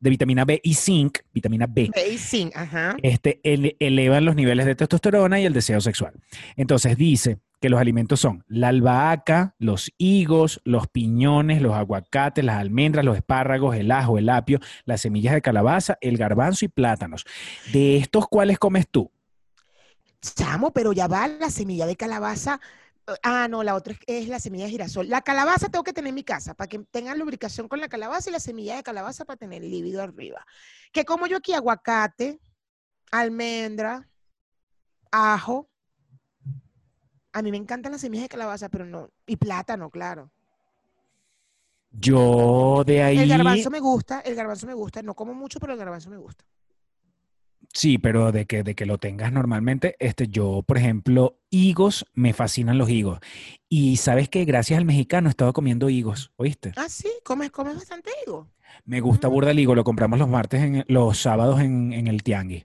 de 0.00 0.10
vitamina 0.10 0.44
B 0.44 0.60
y 0.64 0.74
zinc, 0.74 1.18
vitamina 1.32 1.66
B, 1.68 1.90
Ve, 1.94 2.18
sí, 2.18 2.50
ajá. 2.54 2.96
este, 3.02 3.40
ele- 3.44 3.76
elevan 3.78 4.24
los 4.24 4.34
niveles 4.34 4.66
de 4.66 4.74
testosterona 4.74 5.38
y 5.40 5.44
el 5.44 5.52
deseo 5.52 5.80
sexual. 5.80 6.14
Entonces 6.56 6.96
dice 6.96 7.38
que 7.62 7.70
los 7.70 7.80
alimentos 7.80 8.18
son 8.18 8.44
la 8.48 8.68
albahaca, 8.68 9.54
los 9.60 9.92
higos, 9.96 10.60
los 10.64 10.88
piñones, 10.88 11.62
los 11.62 11.74
aguacates, 11.74 12.44
las 12.44 12.58
almendras, 12.58 13.04
los 13.04 13.16
espárragos, 13.16 13.76
el 13.76 13.92
ajo, 13.92 14.18
el 14.18 14.28
apio, 14.28 14.58
las 14.84 15.00
semillas 15.00 15.32
de 15.32 15.42
calabaza, 15.42 15.96
el 16.00 16.18
garbanzo 16.18 16.64
y 16.64 16.68
plátanos. 16.68 17.24
De 17.72 17.98
estos, 17.98 18.26
¿cuáles 18.26 18.58
comes 18.58 18.88
tú? 18.90 19.12
Chamo, 20.20 20.72
pero 20.72 20.92
ya 20.92 21.06
va 21.06 21.28
la 21.28 21.50
semilla 21.50 21.86
de 21.86 21.94
calabaza. 21.94 22.60
Ah, 23.22 23.46
no, 23.48 23.62
la 23.62 23.76
otra 23.76 23.94
es, 24.08 24.26
la 24.26 24.40
semilla 24.40 24.64
de 24.64 24.70
girasol. 24.70 25.08
La 25.08 25.22
calabaza 25.22 25.68
tengo 25.68 25.84
que 25.84 25.92
tener 25.92 26.08
en 26.08 26.16
mi 26.16 26.24
casa 26.24 26.54
para 26.54 26.68
que 26.68 26.80
tengan 26.90 27.18
lubricación 27.18 27.68
con 27.68 27.80
la 27.80 27.88
calabaza 27.88 28.30
y 28.30 28.32
la 28.32 28.40
semilla 28.40 28.74
de 28.74 28.82
calabaza 28.82 29.24
para 29.24 29.36
tener 29.36 29.62
el 29.62 29.70
líbido 29.70 30.02
arriba. 30.02 30.44
Que 30.92 31.04
como 31.04 31.28
yo 31.28 31.36
aquí 31.36 31.52
aguacate, 31.52 32.40
almendra, 33.12 34.08
ajo. 35.12 35.68
A 37.32 37.42
mí 37.42 37.50
me 37.50 37.56
encantan 37.56 37.92
las 37.92 38.00
semillas 38.02 38.24
de 38.24 38.28
calabaza, 38.28 38.68
pero 38.68 38.84
no. 38.84 39.08
Y 39.26 39.36
plátano, 39.36 39.90
claro. 39.90 40.30
Yo 41.90 42.82
de 42.86 43.02
ahí... 43.02 43.18
El 43.18 43.28
garbanzo 43.28 43.70
me 43.70 43.80
gusta, 43.80 44.20
el 44.20 44.34
garbanzo 44.34 44.66
me 44.66 44.74
gusta. 44.74 45.02
No 45.02 45.14
como 45.14 45.34
mucho, 45.34 45.60
pero 45.60 45.72
el 45.72 45.78
garbanzo 45.78 46.10
me 46.10 46.16
gusta. 46.16 46.44
Sí, 47.74 47.96
pero 47.96 48.32
de 48.32 48.44
que, 48.44 48.62
de 48.62 48.74
que 48.74 48.84
lo 48.84 48.98
tengas 48.98 49.32
normalmente, 49.32 49.96
este, 49.98 50.28
yo, 50.28 50.62
por 50.66 50.76
ejemplo, 50.76 51.38
higos, 51.48 52.04
me 52.12 52.34
fascinan 52.34 52.76
los 52.76 52.90
higos. 52.90 53.20
Y 53.68 53.96
sabes 53.96 54.28
que 54.28 54.44
gracias 54.44 54.78
al 54.78 54.84
mexicano 54.84 55.28
he 55.28 55.30
estado 55.30 55.54
comiendo 55.54 55.88
higos, 55.88 56.32
¿oíste? 56.36 56.72
Ah, 56.76 56.88
sí, 56.90 57.10
comes, 57.24 57.50
comes 57.50 57.76
bastante 57.76 58.10
higo. 58.26 58.48
Me 58.84 59.00
gusta 59.00 59.28
Mm. 59.28 59.32
burda 59.32 59.50
el 59.52 59.58
higo, 59.58 59.74
lo 59.74 59.84
compramos 59.84 60.18
los 60.18 60.28
martes, 60.28 60.60
en, 60.62 60.84
los 60.88 61.18
sábados 61.18 61.60
en, 61.60 61.94
en 61.94 62.08
el 62.08 62.22
tianguis. 62.22 62.64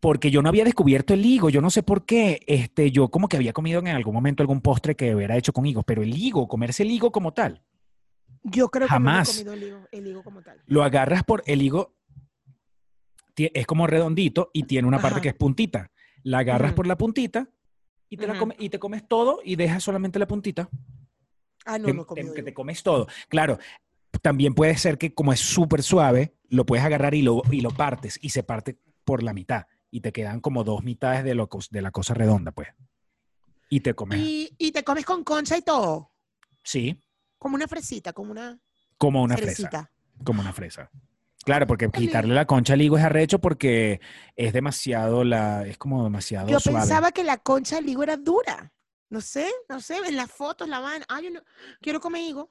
Porque 0.00 0.30
yo 0.30 0.40
no 0.40 0.48
había 0.48 0.64
descubierto 0.64 1.12
el 1.12 1.24
higo, 1.26 1.50
yo 1.50 1.60
no 1.60 1.68
sé 1.70 1.82
por 1.82 2.06
qué. 2.06 2.40
Este, 2.46 2.90
yo 2.90 3.08
como 3.08 3.28
que 3.28 3.36
había 3.36 3.52
comido 3.52 3.80
en 3.80 3.88
algún 3.88 4.14
momento 4.14 4.42
algún 4.42 4.62
postre 4.62 4.96
que 4.96 5.14
hubiera 5.14 5.36
hecho 5.36 5.52
con 5.52 5.66
higos, 5.66 5.84
pero 5.86 6.02
el 6.02 6.16
higo, 6.16 6.48
comerse 6.48 6.82
el 6.82 6.90
higo 6.90 7.12
como 7.12 7.32
tal, 7.34 7.62
Yo 8.42 8.70
creo 8.70 8.88
Jamás. 8.88 9.38
que 9.38 9.44
no 9.44 9.52
he 9.52 9.54
comido 9.54 9.66
el 9.66 9.68
higo, 9.78 9.88
el 9.92 10.06
higo 10.06 10.22
como 10.24 10.42
tal. 10.42 10.62
lo 10.66 10.82
agarras 10.82 11.22
por 11.24 11.42
el 11.46 11.60
higo, 11.60 11.94
es 13.36 13.66
como 13.66 13.86
redondito 13.86 14.50
y 14.54 14.62
tiene 14.64 14.88
una 14.88 15.00
parte 15.00 15.20
que 15.20 15.28
es 15.28 15.34
puntita. 15.34 15.90
La 16.22 16.38
agarras 16.40 16.72
por 16.74 16.86
la 16.86 16.96
puntita 16.96 17.48
y 18.08 18.16
te, 18.16 18.26
la 18.26 18.38
come- 18.38 18.56
y 18.58 18.68
te 18.70 18.78
comes 18.78 19.06
todo 19.06 19.40
y 19.44 19.56
dejas 19.56 19.82
solamente 19.82 20.18
la 20.18 20.26
puntita. 20.26 20.68
Ah, 21.66 21.78
no, 21.78 21.86
que, 21.86 21.92
no 21.94 22.04
te- 22.06 22.32
que 22.34 22.42
te 22.42 22.54
comes 22.54 22.82
todo. 22.82 23.06
Claro, 23.28 23.58
también 24.22 24.54
puede 24.54 24.76
ser 24.76 24.96
que 24.98 25.12
como 25.14 25.32
es 25.32 25.40
súper 25.40 25.82
suave, 25.82 26.34
lo 26.48 26.64
puedes 26.66 26.84
agarrar 26.84 27.14
y 27.14 27.22
lo, 27.22 27.42
y 27.50 27.60
lo 27.60 27.70
partes 27.70 28.18
y 28.22 28.30
se 28.30 28.42
parte 28.42 28.78
por 29.04 29.22
la 29.22 29.32
mitad 29.34 29.66
y 29.90 30.00
te 30.00 30.12
quedan 30.12 30.40
como 30.40 30.64
dos 30.64 30.82
mitades 30.84 31.24
de, 31.24 31.34
lo, 31.34 31.48
de 31.70 31.82
la 31.82 31.90
cosa 31.90 32.14
redonda, 32.14 32.52
pues. 32.52 32.68
Y 33.68 33.80
te 33.80 33.94
comes, 33.94 34.18
Y, 34.18 34.54
y 34.58 34.72
te 34.72 34.82
comes 34.84 35.04
con 35.04 35.22
concha 35.24 35.56
y 35.56 35.62
todo. 35.62 36.10
sí, 36.62 37.00
Como 37.38 37.54
una 37.56 37.68
fresita, 37.68 38.12
como 38.12 38.32
una, 38.32 38.58
como 38.98 39.22
una 39.22 39.36
fresa, 39.36 39.90
como 40.24 40.40
una 40.42 40.52
fresa. 40.52 40.90
Claro, 41.44 41.66
porque 41.66 41.88
quitarle 41.88 42.34
la 42.34 42.44
concha 42.46 42.74
al 42.74 42.82
higo 42.82 42.98
es 42.98 43.04
arrecho 43.04 43.38
porque 43.40 44.00
es 44.36 44.52
demasiado, 44.52 45.24
la, 45.24 45.66
es 45.66 45.78
como 45.78 46.04
demasiado 46.04 46.48
Yo 46.48 46.60
suave. 46.60 46.80
pensaba 46.80 47.12
que 47.12 47.24
la 47.24 47.38
concha 47.38 47.76
del 47.76 47.88
higo 47.88 48.02
era 48.02 48.16
dura. 48.18 48.72
No 49.08 49.20
sé, 49.20 49.50
no 49.68 49.80
sé, 49.80 49.96
en 50.06 50.16
las 50.16 50.30
fotos 50.30 50.68
la 50.68 50.80
van. 50.80 51.02
Ah, 51.08 51.20
yo 51.22 51.30
no, 51.30 51.40
quiero 51.80 51.98
comer 52.00 52.22
higo. 52.22 52.50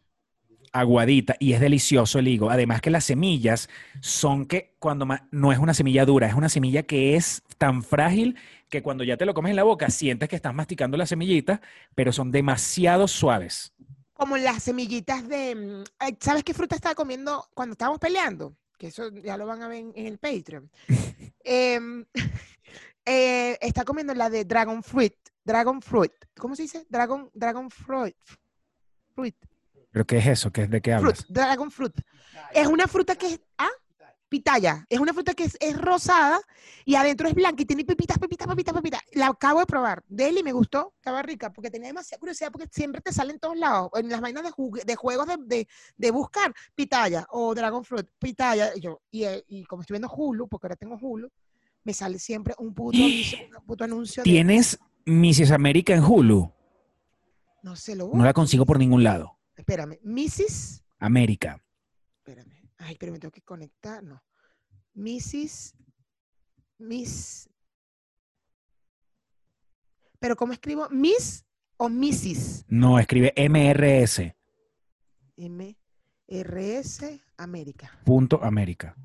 Aguadita 0.72 1.36
y 1.40 1.54
es 1.54 1.60
delicioso 1.60 2.20
el 2.20 2.28
higo. 2.28 2.50
Además 2.50 2.82
que 2.82 2.90
las 2.90 3.06
semillas 3.06 3.70
son 4.02 4.46
que 4.46 4.76
cuando 4.80 5.08
no 5.32 5.52
es 5.52 5.60
una 5.60 5.74
semilla 5.74 6.06
dura, 6.06 6.28
es 6.28 6.34
una 6.34 6.50
semilla 6.50 6.84
que 6.84 7.16
es 7.16 7.44
tan 7.58 7.84
frágil 7.84 8.38
que 8.70 8.84
cuando 8.84 9.04
ya 9.04 9.18
te 9.18 9.26
lo 9.26 9.34
comes 9.34 9.50
en 9.52 9.56
la 9.56 9.64
boca 9.64 9.90
sientes 9.90 10.30
que 10.30 10.36
estás 10.36 10.54
masticando 10.54 10.98
la 10.98 11.06
semillita, 11.06 11.62
pero 11.96 12.14
son 12.14 12.32
demasiado 12.32 13.08
suaves. 13.08 13.74
Como 14.14 14.38
las 14.38 14.64
semillitas 14.64 15.28
de. 15.28 15.56
mm, 15.56 16.14
¿Sabes 16.20 16.44
qué 16.44 16.54
fruta 16.54 16.76
estaba 16.76 16.96
comiendo 16.96 17.48
cuando 17.54 17.74
estábamos 17.74 18.00
peleando? 18.00 18.56
Que 18.78 18.88
eso 18.88 19.10
ya 19.10 19.38
lo 19.38 19.46
van 19.46 19.64
a 19.64 19.68
ver 19.68 19.80
en, 19.80 19.94
en 19.96 20.06
el 20.08 20.18
Patreon. 20.18 20.70
Em, 21.44 22.06
eh, 23.06 23.58
está 23.62 23.84
comiendo 23.84 24.14
la 24.14 24.30
de 24.30 24.46
Dragon 24.46 24.84
Fruit. 24.84 25.16
Dragon 25.44 25.82
Fruit. 25.82 26.12
¿Cómo 26.38 26.56
se 26.56 26.64
dice? 26.64 26.86
Dragon, 26.90 27.30
Dragon 27.34 27.72
Fruit. 27.72 28.16
Fruit. 29.16 29.36
¿Pero 30.00 30.08
qué 30.08 30.18
es 30.20 30.28
eso? 30.28 30.50
¿Qué, 30.50 30.66
¿De 30.66 30.82
qué 30.82 30.92
Fruit, 30.98 31.04
hablas? 31.18 31.26
dragon 31.28 31.70
fruit. 31.72 31.94
Es 32.54 32.68
una 32.68 32.88
fruta 32.88 33.18
que 33.18 33.28
es. 33.28 33.42
¿Ah? 33.58 33.68
Pitaya. 34.30 34.86
Es 34.88 34.98
una 34.98 35.12
fruta 35.14 35.34
que 35.34 35.44
es, 35.44 35.58
es 35.60 35.76
rosada 35.78 36.40
y 36.86 36.96
adentro 36.96 37.28
es 37.28 37.34
blanca 37.34 37.64
y 37.64 37.66
tiene 37.66 37.84
pepitas, 37.84 38.18
pepitas, 38.18 38.48
pepitas, 38.48 38.74
pepitas. 38.74 39.02
La 39.12 39.28
acabo 39.28 39.60
de 39.60 39.66
probar. 39.66 40.02
Deli 40.08 40.42
me 40.42 40.54
gustó. 40.54 40.94
Estaba 40.96 41.22
rica 41.22 41.52
porque 41.52 41.70
tenía 41.70 41.88
demasiada 41.90 42.18
curiosidad 42.20 42.50
porque 42.50 42.70
siempre 42.72 43.02
te 43.02 43.12
salen 43.12 43.34
en 43.36 43.40
todos 43.42 43.58
lados. 43.58 43.90
En 43.96 44.08
las 44.08 44.22
vainas 44.22 44.44
de, 44.44 44.96
juegos 44.96 45.28
de, 45.28 45.36
de- 45.46 45.68
de 45.98 46.12
buscar 46.12 46.54
pitaya 46.76 47.28
o 47.32 47.54
dragon 47.54 47.84
fruit. 47.84 48.08
Pitaya. 48.20 48.72
Y, 48.74 48.80
yo, 48.80 49.02
y, 49.12 49.26
eh, 49.26 49.44
y 49.50 49.66
como 49.66 49.82
estoy 49.82 49.96
viendo 49.96 50.10
Hulu, 50.16 50.48
porque 50.48 50.68
ahora 50.68 50.78
tengo 50.78 50.96
Hulu, 50.98 51.28
me 51.84 51.94
sale 51.94 52.20
siempre 52.20 52.54
un 52.58 52.74
puto 52.74 52.98
anuncio, 53.04 53.38
un 53.60 53.66
puto 53.66 53.84
anuncio 53.84 54.24
Tienes 54.24 54.80
Mrs. 55.06 55.52
América 55.52 55.94
en 55.94 56.06
Hulu. 56.06 56.54
No 57.64 57.76
se 57.76 57.98
lo 57.98 58.10
No 58.14 58.24
la 58.24 58.32
consigo 58.32 58.66
por 58.66 58.80
ningún 58.80 59.04
lado. 59.04 59.39
Espérame, 59.60 60.00
Mrs. 60.04 60.86
América. 61.00 61.62
Espérame. 62.20 62.70
Ay, 62.78 62.96
pero 62.98 63.12
me 63.12 63.20
tengo 63.20 63.34
que 63.34 63.42
conectar. 63.42 64.02
No. 64.02 64.24
Mrs. 64.94 65.76
Miss. 66.78 67.50
Pero 70.18 70.38
¿cómo 70.38 70.54
escribo? 70.54 70.88
Miss 70.92 71.46
o 71.76 71.90
Mrs. 71.90 72.68
No, 72.70 73.00
escribe 73.00 73.34
MRS. 73.36 74.34
M 75.36 75.78
R 76.28 76.78
S 76.80 77.22
América. 77.36 78.00
Punto 78.06 78.42
América. 78.42 78.96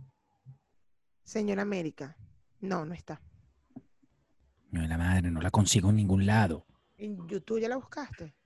Señora 1.25 1.63
América. 1.63 2.17
No, 2.61 2.85
no 2.85 2.95
está. 2.95 3.21
No, 4.71 4.87
la 4.87 4.99
madre, 4.99 5.33
no 5.33 5.41
la 5.41 5.51
consigo 5.51 5.91
en 5.91 5.97
ningún 5.97 6.27
lado. 6.27 6.65
En 6.97 7.27
YouTube 7.27 7.61
ya 7.61 7.69
la 7.69 7.77
buscaste. 7.77 8.37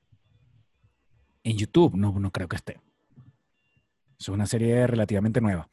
En 1.48 1.56
YouTube, 1.56 1.94
no, 1.96 2.12
no 2.18 2.30
creo 2.30 2.46
que 2.46 2.56
esté. 2.56 2.78
Es 4.20 4.28
una 4.28 4.46
serie 4.46 4.86
relativamente 4.86 5.40
nueva. 5.40 5.68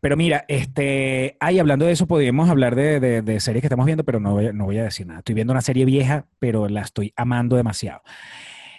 Pero 0.00 0.16
mira, 0.16 0.44
este, 0.48 1.36
ahí 1.38 1.58
hablando 1.58 1.84
de 1.84 1.92
eso, 1.92 2.06
podríamos 2.06 2.48
hablar 2.48 2.74
de, 2.74 2.98
de- 3.22 3.40
series 3.40 3.60
que 3.60 3.66
estamos 3.66 3.86
viendo, 3.86 4.04
pero 4.04 4.18
no 4.20 4.32
voy, 4.32 4.50
no 4.54 4.64
voy 4.64 4.78
a 4.78 4.84
decir 4.84 5.06
nada. 5.06 5.18
Estoy 5.20 5.34
viendo 5.34 5.52
una 5.52 5.60
serie 5.60 5.84
vieja, 5.84 6.26
pero 6.38 6.68
la 6.68 6.80
estoy 6.80 7.12
amando 7.14 7.56
demasiado. 7.56 8.00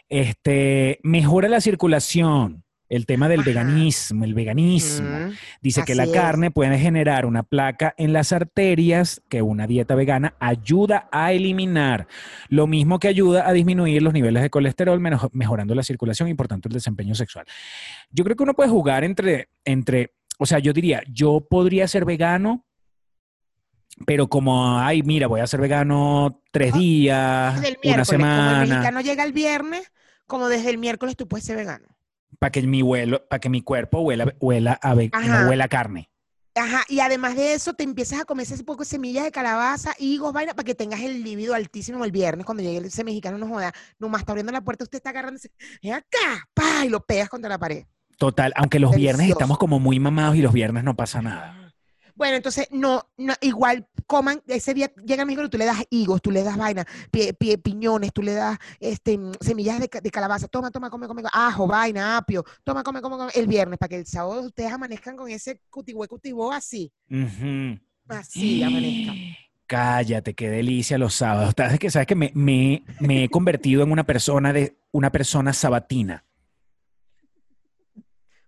Este, 0.09 0.99
mejora 1.03 1.47
la 1.47 1.61
circulación, 1.61 2.63
el 2.91 3.05
tema 3.05 3.29
del 3.29 3.39
Ajá. 3.39 3.49
veganismo, 3.49 4.25
el 4.25 4.33
veganismo. 4.33 5.09
Mm, 5.29 5.31
Dice 5.61 5.83
que 5.85 5.95
la 5.95 6.03
es. 6.03 6.11
carne 6.11 6.51
puede 6.51 6.77
generar 6.77 7.25
una 7.25 7.43
placa 7.43 7.95
en 7.97 8.11
las 8.11 8.33
arterias 8.33 9.21
que 9.29 9.41
una 9.41 9.65
dieta 9.65 9.95
vegana 9.95 10.35
ayuda 10.39 11.07
a 11.09 11.31
eliminar. 11.31 12.07
Lo 12.49 12.67
mismo 12.67 12.99
que 12.99 13.07
ayuda 13.07 13.47
a 13.47 13.53
disminuir 13.53 14.01
los 14.01 14.11
niveles 14.13 14.43
de 14.43 14.49
colesterol, 14.49 14.99
menos- 14.99 15.29
mejorando 15.31 15.73
la 15.73 15.83
circulación 15.83 16.27
y 16.27 16.33
por 16.33 16.49
tanto 16.49 16.67
el 16.67 16.73
desempeño 16.73 17.15
sexual. 17.15 17.45
Yo 18.11 18.25
creo 18.25 18.35
que 18.35 18.43
uno 18.43 18.53
puede 18.53 18.69
jugar 18.69 19.05
entre, 19.05 19.47
entre, 19.63 20.13
o 20.37 20.45
sea, 20.45 20.59
yo 20.59 20.73
diría, 20.73 21.01
yo 21.09 21.47
podría 21.49 21.87
ser 21.87 22.03
vegano, 22.03 22.65
pero 24.05 24.27
como, 24.27 24.77
ay, 24.79 25.01
mira, 25.03 25.27
voy 25.27 25.39
a 25.39 25.47
ser 25.47 25.61
vegano 25.61 26.41
tres 26.51 26.73
días, 26.73 27.53
una 27.53 27.61
miércoles, 27.61 27.83
como 27.83 27.99
el 27.99 28.05
semana, 28.05 28.59
mexicano 28.65 28.99
llega 29.01 29.23
el 29.23 29.31
viernes, 29.31 29.91
como 30.27 30.49
desde 30.49 30.69
el 30.71 30.77
miércoles 30.77 31.15
tú 31.15 31.27
puedes 31.27 31.45
ser 31.45 31.55
vegano. 31.55 31.85
Para 32.39 32.51
que 32.51 32.61
mi 32.63 32.81
huelo, 32.81 33.25
para 33.27 33.39
que 33.39 33.49
mi 33.49 33.61
cuerpo 33.61 34.01
huela, 34.01 34.33
huela 34.39 34.79
a 34.81 34.95
no 34.95 35.49
huela 35.49 35.65
a 35.65 35.67
carne. 35.67 36.09
Ajá, 36.53 36.83
y 36.89 36.99
además 36.99 37.37
de 37.37 37.53
eso, 37.53 37.73
te 37.73 37.83
empiezas 37.83 38.19
a 38.19 38.25
comer 38.25 38.45
ese 38.45 38.61
poco 38.63 38.83
de 38.83 38.89
semillas 38.89 39.23
de 39.23 39.31
calabaza, 39.31 39.93
higos, 39.99 40.33
vaina, 40.33 40.53
para 40.53 40.65
que 40.65 40.75
tengas 40.75 40.99
el 40.99 41.23
libido 41.23 41.53
altísimo 41.53 42.03
el 42.03 42.11
viernes 42.11 42.45
cuando 42.45 42.61
llegue 42.61 42.87
ese 42.87 43.05
mexicano, 43.05 43.37
no 43.37 43.47
joda, 43.47 43.71
nomás 43.99 44.21
está 44.21 44.33
abriendo 44.33 44.51
la 44.51 44.61
puerta, 44.61 44.83
usted 44.83 44.97
está 44.97 45.11
agarrándose, 45.11 45.51
ven 45.81 45.93
acá, 45.93 46.49
pa, 46.53 46.85
y 46.85 46.89
lo 46.89 47.05
pegas 47.05 47.29
contra 47.29 47.49
la 47.49 47.57
pared. 47.57 47.85
Total, 48.17 48.51
aunque 48.55 48.79
los 48.79 48.93
viernes 48.93 49.29
estamos 49.29 49.57
como 49.57 49.79
muy 49.79 49.99
mamados 49.99 50.35
y 50.35 50.41
los 50.41 50.51
viernes 50.51 50.83
no 50.83 50.95
pasa 50.95 51.21
nada. 51.21 51.60
Bueno, 52.21 52.35
entonces, 52.37 52.67
no, 52.69 53.09
no, 53.17 53.33
igual 53.41 53.87
coman, 54.05 54.43
ese 54.45 54.75
día 54.75 54.93
llega 55.03 55.23
el 55.23 55.31
y 55.31 55.49
tú 55.49 55.57
le 55.57 55.65
das 55.65 55.83
higos, 55.89 56.21
tú 56.21 56.29
le 56.29 56.43
das 56.43 56.55
vaina, 56.55 56.85
pie- 57.11 57.35
pie- 57.35 57.57
piñones, 57.57 58.13
tú 58.13 58.21
le 58.21 58.33
das 58.33 58.59
este, 58.79 59.17
mm, 59.17 59.31
semillas 59.41 59.79
de, 59.79 59.89
de 59.99 60.11
calabaza, 60.11 60.47
toma, 60.47 60.69
toma, 60.69 60.91
come, 60.91 61.07
come, 61.07 61.23
ajo, 61.33 61.65
vaina, 61.65 62.17
apio, 62.17 62.43
toma, 62.63 62.83
come, 62.83 63.01
come, 63.01 63.17
come, 63.17 63.31
el 63.33 63.47
viernes, 63.47 63.79
para 63.79 63.89
que 63.89 63.95
el 63.95 64.05
sábado 64.05 64.39
ustedes 64.43 64.71
amanezcan 64.71 65.17
con 65.17 65.31
ese 65.31 65.63
cutibue, 65.71 66.07
cutibó 66.07 66.51
así, 66.51 66.93
así 68.07 68.61
amanezcan. 68.61 69.15
Cállate, 69.65 70.35
qué 70.35 70.47
delicia 70.51 70.99
los 70.99 71.15
sábados. 71.15 71.55
¿Sabes 71.57 71.79
que, 71.79 71.89
sabes 71.89 72.05
que 72.05 72.13
me, 72.13 72.31
me- 72.35 72.83
me 72.99 73.23
he 73.23 73.29
convertido 73.29 73.81
en 73.81 73.91
una 73.91 74.03
persona 74.03 74.53
de 74.53 74.77
una 74.91 75.11
persona 75.11 75.53
sabatina? 75.53 76.23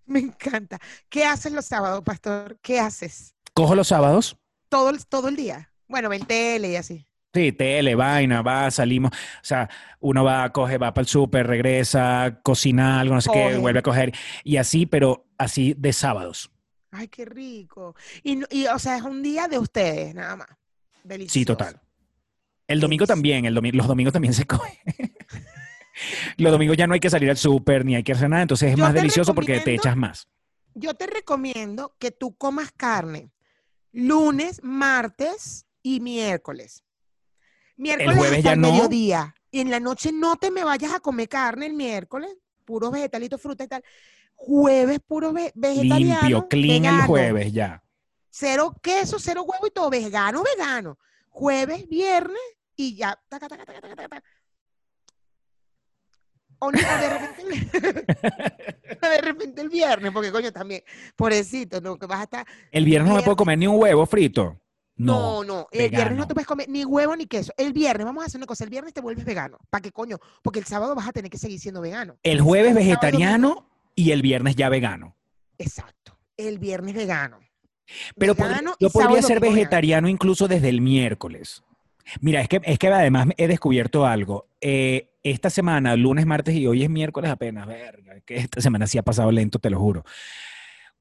Me 0.06 0.20
encanta. 0.20 0.80
¿Qué 1.10 1.26
haces 1.26 1.52
los 1.54 1.66
sábados, 1.66 2.04
pastor? 2.04 2.60
¿Qué 2.62 2.80
haces? 2.80 3.33
Cojo 3.54 3.76
los 3.76 3.88
sábados, 3.88 4.38
Todo 4.70 4.90
el, 4.90 5.06
todo 5.06 5.28
el 5.28 5.36
día. 5.36 5.72
Bueno, 5.88 6.10
ven 6.10 6.26
tele 6.26 6.72
y 6.72 6.76
así. 6.76 7.06
sí, 7.34 7.52
tele, 7.52 7.94
vaina, 7.96 8.42
va, 8.42 8.72
salimos. 8.72 9.12
O 9.12 9.44
sea, 9.44 9.70
uno 10.00 10.24
va, 10.24 10.52
coge, 10.52 10.78
va 10.78 10.94
para 10.94 11.04
el 11.04 11.08
súper, 11.08 11.46
regresa, 11.46 12.40
cocina 12.44 13.00
algo, 13.00 13.14
no 13.16 13.22
sé 13.22 13.30
qué, 13.32 13.58
vuelve 13.58 13.80
a 13.80 13.84
coger. 13.84 14.12
Y 14.44 14.58
así, 14.58 14.86
pero 14.86 15.28
así 15.38 15.76
de 15.78 15.94
sábados. 15.94 16.52
Ay, 16.92 17.08
qué 17.08 17.26
rico. 17.26 17.96
Y, 18.24 18.40
y, 18.56 18.66
o 18.68 18.80
sea, 18.80 18.98
es 18.98 19.04
un 19.04 19.22
día 19.22 19.48
de 19.48 19.60
ustedes, 19.60 20.14
nada 20.16 20.36
más. 20.36 20.48
Delicioso. 21.04 21.34
Sí, 21.34 21.46
total. 21.46 21.80
El 22.68 22.80
domingo 22.80 23.02
Delicioso. 23.02 23.14
también, 23.18 23.46
el 23.46 23.56
domi- 23.56 23.74
los 23.74 23.88
domingos 23.88 24.14
también 24.14 24.34
se 24.34 24.46
coge. 24.48 24.80
los 26.38 26.52
domingos 26.52 26.78
ya 26.78 26.88
no 26.88 26.94
hay 26.96 27.00
que 27.00 27.10
salir 27.10 27.30
al 27.30 27.38
súper 27.38 27.86
ni 27.86 27.96
hay 27.96 28.04
que 28.04 28.14
hacer 28.14 28.30
nada, 28.30 28.42
entonces 28.44 28.72
es 28.72 28.78
Yo 28.78 28.84
más 28.84 28.94
delicioso 28.94 29.36
porque 29.36 29.60
te 29.60 29.76
echas 29.76 29.96
más. 29.98 30.28
Yo 30.76 30.96
te 30.96 31.06
recomiendo 31.06 31.96
que 32.00 32.10
tú 32.12 32.36
comas 32.36 32.72
carne 32.72 33.32
lunes, 33.94 34.60
martes 34.64 35.66
y 35.82 36.02
miércoles. 36.02 36.84
Miércoles 37.78 38.18
jueves 38.18 38.38
hasta 38.40 38.50
ya 38.50 38.54
el 38.54 38.62
no. 38.62 38.72
mediodía. 38.72 39.36
Y 39.52 39.60
en 39.62 39.70
la 39.72 39.80
noche 39.80 40.12
no 40.12 40.36
te 40.36 40.52
me 40.52 40.64
vayas 40.64 40.94
a 40.94 41.00
comer 41.00 41.30
carne 41.30 41.68
el 41.68 41.74
miércoles, 41.74 42.36
puros 42.66 42.92
vegetalitos, 42.92 43.40
fruta 43.42 43.64
y 43.64 43.68
tal. 43.68 43.84
Jueves 44.36 45.00
puro 45.00 45.32
ve- 45.32 45.52
vegetariano. 45.56 46.22
Limpio, 46.22 46.48
clean 46.50 46.86
el 46.86 47.02
jueves 47.04 47.54
ya. 47.54 47.84
Cero 48.30 48.76
queso, 48.82 49.20
cero 49.20 49.44
huevo 49.44 49.68
y 49.68 49.72
todo 49.72 49.90
vegano, 49.90 50.44
vegano. 50.44 50.98
Jueves, 51.30 51.88
viernes 51.88 52.42
y 52.76 52.96
ya. 52.96 53.20
taca, 53.30 53.48
taca, 53.48 53.64
taca, 53.66 53.82
taca, 53.82 53.96
taca. 53.96 54.24
O, 56.66 56.72
no, 56.72 56.78
o 56.78 56.98
de 57.02 57.10
repente, 57.10 57.80
de 59.02 59.22
repente 59.22 59.62
el 59.62 59.70
viernes, 59.70 60.12
porque 60.12 60.32
coño 60.32 60.52
también, 60.52 60.82
pobrecito, 61.16 61.82
no, 61.82 61.98
que 61.98 62.06
vas 62.06 62.20
a 62.20 62.24
estar. 62.24 62.48
El 62.72 62.86
viernes 62.86 63.10
no 63.10 63.18
me 63.18 63.24
puedo 63.24 63.36
comer 63.38 63.58
ni 63.58 63.68
un 63.68 63.80
huevo 63.80 64.06
frito. 64.06 64.60
No, 64.96 65.44
No. 65.44 65.44
no, 65.44 65.68
el 65.72 65.90
viernes 65.90 66.18
no 66.18 66.28
te 66.28 66.34
puedes 66.36 66.48
comer 66.48 66.70
ni 66.70 66.86
huevo 66.86 67.16
ni 67.16 67.26
queso. 67.26 67.52
El 67.58 67.74
viernes, 67.74 68.06
vamos 68.06 68.24
a 68.24 68.28
hacer 68.28 68.38
una 68.40 68.46
cosa, 68.46 68.64
el 68.64 68.70
viernes 68.70 68.94
te 68.94 69.02
vuelves 69.02 69.26
vegano. 69.26 69.58
¿Para 69.70 69.82
qué 69.82 69.92
coño? 69.92 70.18
Porque 70.44 70.60
el 70.60 70.66
sábado 70.66 70.94
vas 70.96 71.08
a 71.08 71.12
tener 71.12 71.32
que 71.32 71.38
seguir 71.40 71.60
siendo 71.60 71.82
vegano. 71.82 72.18
El 72.24 72.42
jueves 72.42 72.76
vegetariano 72.76 73.70
y 73.96 74.12
el 74.12 74.22
viernes 74.22 74.56
ya 74.56 74.70
vegano. 74.70 75.16
Exacto. 75.58 76.18
El 76.38 76.60
viernes 76.60 76.94
vegano. 76.96 77.40
Pero 78.18 78.34
Vegano 78.36 78.76
yo 78.80 78.90
podría 78.90 79.22
ser 79.22 79.40
vegano. 79.40 79.56
vegetariano 79.58 80.08
incluso 80.08 80.48
desde 80.48 80.70
el 80.70 80.80
miércoles. 80.82 81.64
Mira, 82.22 82.42
es 82.42 82.48
que, 82.48 82.62
es 82.64 82.78
que 82.80 82.88
además 82.88 83.28
he 83.38 83.48
descubierto 83.48 84.06
algo. 84.06 84.48
Eh, 84.62 85.10
esta 85.24 85.50
semana, 85.50 85.96
lunes, 85.96 86.26
martes 86.26 86.56
y 86.56 86.68
hoy 86.68 86.84
es 86.84 86.90
miércoles 86.90 87.32
apenas, 87.32 87.66
verga, 87.66 88.20
que 88.26 88.36
esta 88.36 88.62
semana 88.62 88.88
sí 88.88 88.98
ha 88.98 89.04
pasado 89.04 89.32
lento, 89.32 89.58
te 89.58 89.70
lo 89.70 89.80
juro. 89.80 90.04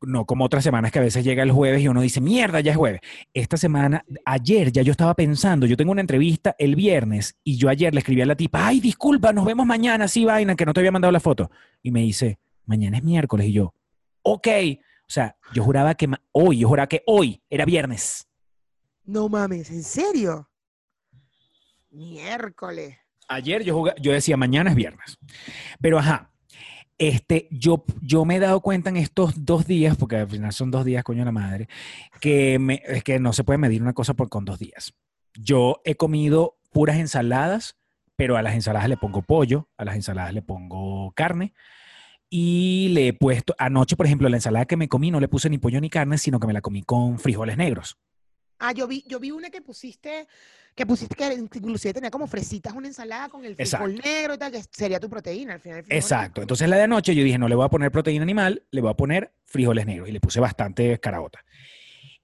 No 0.00 0.24
como 0.24 0.44
otras 0.44 0.64
semanas 0.64 0.90
que 0.90 0.98
a 0.98 1.02
veces 1.02 1.24
llega 1.24 1.42
el 1.42 1.52
jueves 1.52 1.82
y 1.82 1.88
uno 1.88 2.00
dice, 2.00 2.20
mierda, 2.20 2.60
ya 2.60 2.72
es 2.72 2.76
jueves. 2.76 3.00
Esta 3.34 3.56
semana, 3.56 4.04
ayer 4.24 4.72
ya 4.72 4.82
yo 4.82 4.92
estaba 4.92 5.14
pensando, 5.14 5.66
yo 5.66 5.76
tengo 5.76 5.92
una 5.92 6.00
entrevista 6.00 6.56
el 6.58 6.74
viernes 6.74 7.36
y 7.44 7.56
yo 7.56 7.68
ayer 7.68 7.94
le 7.94 8.00
escribí 8.00 8.20
a 8.22 8.26
la 8.26 8.34
tipa, 8.34 8.66
ay, 8.66 8.80
disculpa, 8.80 9.32
nos 9.32 9.44
vemos 9.44 9.66
mañana, 9.66 10.08
sí, 10.08 10.24
vaina, 10.24 10.56
que 10.56 10.66
no 10.66 10.72
te 10.72 10.80
había 10.80 10.92
mandado 10.92 11.12
la 11.12 11.20
foto. 11.20 11.50
Y 11.82 11.92
me 11.92 12.00
dice, 12.00 12.38
mañana 12.64 12.96
es 12.96 13.04
miércoles 13.04 13.46
y 13.48 13.52
yo, 13.52 13.74
ok. 14.22 14.48
O 15.08 15.12
sea, 15.12 15.36
yo 15.52 15.62
juraba 15.62 15.94
que 15.94 16.08
hoy, 16.32 16.58
yo 16.58 16.68
juraba 16.68 16.88
que 16.88 17.02
hoy 17.06 17.42
era 17.50 17.64
viernes. 17.64 18.28
No 19.04 19.28
mames, 19.28 19.70
¿en 19.70 19.82
serio? 19.82 20.48
Miércoles. 21.90 23.01
Ayer 23.34 23.62
yo, 23.64 23.84
yo 24.00 24.12
decía 24.12 24.36
mañana 24.36 24.70
es 24.70 24.76
viernes. 24.76 25.18
Pero 25.80 25.98
ajá, 25.98 26.30
este, 26.98 27.48
yo, 27.50 27.84
yo 28.00 28.24
me 28.24 28.36
he 28.36 28.38
dado 28.38 28.60
cuenta 28.60 28.90
en 28.90 28.96
estos 28.96 29.44
dos 29.44 29.66
días, 29.66 29.96
porque 29.96 30.16
al 30.16 30.28
final 30.28 30.52
son 30.52 30.70
dos 30.70 30.84
días, 30.84 31.02
coño 31.04 31.24
la 31.24 31.32
madre, 31.32 31.68
que, 32.20 32.58
me- 32.58 32.82
es 32.86 33.02
que 33.02 33.18
no 33.18 33.32
se 33.32 33.44
puede 33.44 33.58
medir 33.58 33.82
una 33.82 33.92
cosa 33.92 34.14
por, 34.14 34.28
con 34.28 34.44
dos 34.44 34.58
días. 34.58 34.94
Yo 35.34 35.80
he 35.84 35.94
comido 35.94 36.58
puras 36.72 36.96
ensaladas, 36.98 37.76
pero 38.16 38.36
a 38.36 38.42
las 38.42 38.54
ensaladas 38.54 38.88
le 38.88 38.96
pongo 38.96 39.22
pollo, 39.22 39.68
a 39.76 39.84
las 39.84 39.96
ensaladas 39.96 40.32
le 40.34 40.42
pongo 40.42 41.12
carne. 41.12 41.54
Y 42.34 42.88
le 42.92 43.08
he 43.08 43.12
puesto, 43.12 43.54
anoche, 43.58 43.94
por 43.96 44.06
ejemplo, 44.06 44.28
la 44.28 44.36
ensalada 44.38 44.64
que 44.64 44.76
me 44.78 44.88
comí 44.88 45.10
no 45.10 45.20
le 45.20 45.28
puse 45.28 45.50
ni 45.50 45.58
pollo 45.58 45.80
ni 45.80 45.90
carne, 45.90 46.16
sino 46.16 46.40
que 46.40 46.46
me 46.46 46.54
la 46.54 46.62
comí 46.62 46.82
con 46.82 47.18
frijoles 47.18 47.58
negros. 47.58 47.98
Ah, 48.64 48.72
yo 48.72 48.86
vi, 48.86 49.04
yo 49.08 49.18
vi 49.18 49.32
una 49.32 49.50
que 49.50 49.60
pusiste, 49.60 50.28
que 50.76 50.86
pusiste 50.86 51.16
que 51.16 51.34
inclusive 51.34 51.94
tenía 51.94 52.12
como 52.12 52.28
fresitas, 52.28 52.72
una 52.74 52.86
ensalada 52.86 53.28
con 53.28 53.44
el 53.44 53.56
frijol 53.56 53.90
Exacto. 53.90 54.08
negro 54.08 54.34
y 54.34 54.38
tal, 54.38 54.52
que 54.52 54.62
sería 54.70 55.00
tu 55.00 55.10
proteína 55.10 55.54
al 55.54 55.60
final. 55.60 55.84
Exacto. 55.88 56.40
negro. 56.40 56.42
Entonces 56.44 56.68
la 56.68 56.76
de 56.76 56.82
anoche 56.82 57.12
yo 57.12 57.24
dije, 57.24 57.38
no 57.38 57.48
le 57.48 57.56
voy 57.56 57.64
a 57.64 57.68
poner 57.68 57.90
proteína 57.90 58.22
animal, 58.22 58.62
le 58.70 58.80
voy 58.80 58.90
a 58.90 58.94
poner 58.94 59.34
frijoles 59.46 59.84
negros 59.84 60.08
y 60.08 60.12
le 60.12 60.20
puse 60.20 60.38
bastante 60.38 61.00
caraota. 61.00 61.44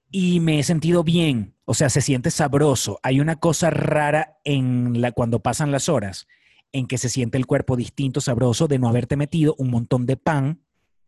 Y 0.09 0.39
me 0.39 0.59
he 0.59 0.63
sentido 0.63 1.03
bien, 1.03 1.55
o 1.65 1.73
sea, 1.73 1.89
se 1.89 1.99
siente 1.99 2.31
sabroso. 2.31 3.01
Hay 3.03 3.19
una 3.19 3.35
cosa 3.35 3.69
rara 3.69 4.39
en 4.45 5.01
la 5.01 5.11
cuando 5.11 5.41
pasan 5.41 5.73
las 5.73 5.89
horas 5.89 6.25
en 6.71 6.87
que 6.87 6.97
se 6.97 7.09
siente 7.09 7.37
el 7.37 7.47
cuerpo 7.47 7.75
distinto, 7.75 8.21
sabroso 8.21 8.69
de 8.69 8.79
no 8.79 8.87
haberte 8.87 9.17
metido 9.17 9.55
un 9.57 9.71
montón 9.71 10.05
de 10.05 10.15
pan 10.15 10.63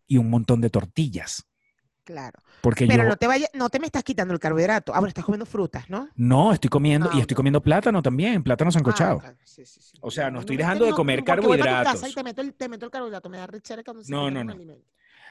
y 0.07 0.17
un 0.17 0.29
montón 0.29 0.59
de 0.59 0.69
tortillas. 0.69 1.47
Claro. 2.12 2.39
Porque 2.62 2.86
Pero 2.88 3.03
yo 3.03 3.09
no 3.09 3.16
te 3.16 3.26
vaya, 3.28 3.47
no 3.53 3.70
te 3.70 3.80
me 3.80 3.86
estás 3.86 4.03
quitando 4.03 4.34
el 4.34 4.39
carbohidrato. 4.39 4.93
Ah, 4.93 4.99
bueno, 4.99 5.07
estás 5.09 5.24
comiendo 5.24 5.45
frutas, 5.45 5.89
¿no? 5.89 6.09
no 6.16 6.51
estoy 6.53 6.70
comiendo 6.70 7.07
Ah, 7.09 7.16
y 7.16 7.20
estoy 7.22 7.36
ok. 7.36 7.38
comiendo 7.38 7.62
plátano 7.62 8.01
también, 8.01 8.43
plátano 8.43 8.70
sancochado. 8.72 9.22
Ah, 9.24 9.34
sí, 9.45 9.66
sí, 9.66 9.80
sí. 9.82 9.97
O 10.01 10.12
sea, 10.12 10.30
no 10.30 10.41
estoy 10.41 10.57
dejando 10.57 10.86
de 10.86 10.91
comer 10.91 11.20
voy 11.20 11.26
tu 11.26 11.32
carbohidratos. 11.32 11.93
casa 11.93 12.09
y 12.09 12.14
te 12.14 12.24
meto 12.24 12.41
el, 12.41 12.53
te 12.53 12.68
meto 12.68 12.86
el 12.86 12.91
carbohidrato. 12.91 13.30
Me 13.30 13.38
da 13.38 13.47
rechera 13.47 13.84
cuando 13.84 14.03
se 14.03 14.12
No, 14.12 14.30
no, 14.30 14.43
no. 14.43 14.55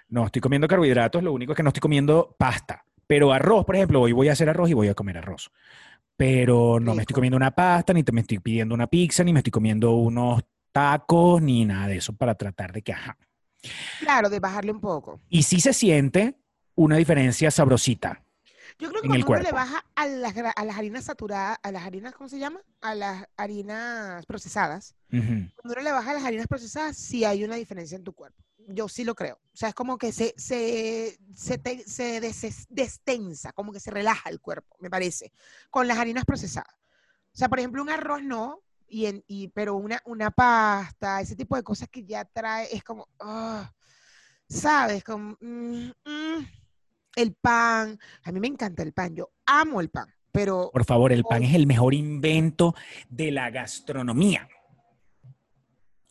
No, 0.08 0.26
estoy 0.26 0.40
comiendo 0.40 0.66
carbohidratos, 0.66 1.22
lo 1.22 1.32
único 1.32 1.52
es 1.52 1.56
que 1.56 1.62
no 1.62 1.68
estoy 1.68 1.80
comiendo 1.80 2.34
pasta. 2.38 2.84
Pero 3.06 3.32
arroz, 3.32 3.64
por 3.64 3.76
ejemplo, 3.76 4.00
hoy 4.00 4.12
voy 4.12 4.28
a 4.28 4.32
hacer 4.32 4.48
arroz 4.48 4.70
y 4.70 4.74
voy 4.74 4.88
a 4.88 4.94
comer 4.94 5.18
arroz. 5.18 5.50
Pero 6.16 6.80
no 6.80 6.94
me 6.94 7.02
estoy 7.02 7.14
comiendo 7.14 7.36
una 7.36 7.50
pasta, 7.50 7.92
ni 7.92 8.02
te 8.02 8.12
me 8.12 8.20
estoy 8.22 8.38
pidiendo 8.38 8.74
una 8.74 8.86
pizza, 8.86 9.22
ni 9.24 9.32
me 9.32 9.40
estoy 9.40 9.50
comiendo 9.50 9.92
unos 9.92 10.42
tacos, 10.72 11.42
ni 11.42 11.64
nada 11.64 11.88
de 11.88 11.96
eso 11.96 12.14
para 12.14 12.34
tratar 12.34 12.72
de 12.72 12.82
que, 12.82 12.92
ajá. 12.92 13.16
Claro, 14.00 14.30
de 14.30 14.40
bajarle 14.40 14.72
un 14.72 14.80
poco. 14.80 15.20
Y 15.28 15.42
sí 15.42 15.60
se 15.60 15.72
siente 15.72 16.36
una 16.74 16.96
diferencia 16.96 17.50
sabrosita. 17.50 18.22
Yo 18.78 18.88
creo 18.88 19.02
que 19.02 19.08
cuando 19.08 19.26
uno 19.26 19.42
le 19.42 19.52
baja 19.52 19.84
a 19.94 20.06
las, 20.06 20.34
a 20.56 20.64
las 20.64 20.78
harinas 20.78 21.04
saturadas, 21.04 21.58
a 21.62 21.70
las 21.72 21.84
harinas, 21.84 22.14
¿cómo 22.14 22.28
se 22.28 22.38
llama? 22.38 22.60
A 22.80 22.94
las 22.94 23.26
harinas 23.36 24.24
procesadas. 24.24 24.94
Cuando 25.10 25.74
uno 25.74 25.82
le 25.82 25.92
baja 25.92 26.12
a 26.12 26.14
las 26.14 26.24
harinas 26.24 26.46
procesadas, 26.46 26.96
sí 26.96 27.24
hay 27.24 27.44
una 27.44 27.56
diferencia 27.56 27.96
en 27.96 28.04
tu 28.04 28.14
cuerpo. 28.14 28.42
Yo 28.68 28.88
sí 28.88 29.04
lo 29.04 29.14
creo. 29.14 29.34
O 29.52 29.56
sea, 29.56 29.70
es 29.70 29.74
como 29.74 29.98
que 29.98 30.12
se, 30.12 30.32
se, 30.36 31.18
se, 31.34 31.58
te- 31.58 31.82
se 31.86 32.20
deses- 32.22 32.66
destensa, 32.70 33.52
como 33.52 33.72
que 33.72 33.80
se 33.80 33.90
relaja 33.90 34.30
el 34.30 34.40
cuerpo, 34.40 34.76
me 34.80 34.88
parece, 34.88 35.32
con 35.70 35.86
las 35.88 35.98
harinas 35.98 36.24
procesadas. 36.24 36.72
O 37.34 37.36
sea, 37.36 37.48
por 37.48 37.58
ejemplo, 37.58 37.82
un 37.82 37.90
arroz 37.90 38.22
no, 38.22 38.62
y 38.88 39.06
en, 39.06 39.24
y, 39.26 39.48
pero 39.48 39.74
una, 39.74 40.00
una 40.04 40.30
pasta, 40.30 41.20
ese 41.20 41.36
tipo 41.36 41.56
de 41.56 41.62
cosas 41.62 41.88
que 41.88 42.04
ya 42.04 42.24
trae, 42.24 42.68
es 42.74 42.82
como, 42.82 43.08
ah, 43.18 43.72
¿sabes? 44.48 45.04
Como, 45.04 45.36
mm, 45.40 45.90
mm. 46.04 46.46
El 47.16 47.34
pan. 47.34 47.98
A 48.24 48.32
mí 48.32 48.40
me 48.40 48.48
encanta 48.48 48.82
el 48.82 48.92
pan, 48.92 49.14
yo 49.14 49.30
amo 49.46 49.80
el 49.80 49.90
pan, 49.90 50.08
pero 50.32 50.70
Por 50.72 50.84
favor, 50.84 51.12
el 51.12 51.24
pan 51.24 51.42
es 51.42 51.54
el 51.54 51.66
mejor 51.66 51.94
invento 51.94 52.74
de 53.08 53.30
la 53.30 53.50
gastronomía. 53.50 54.48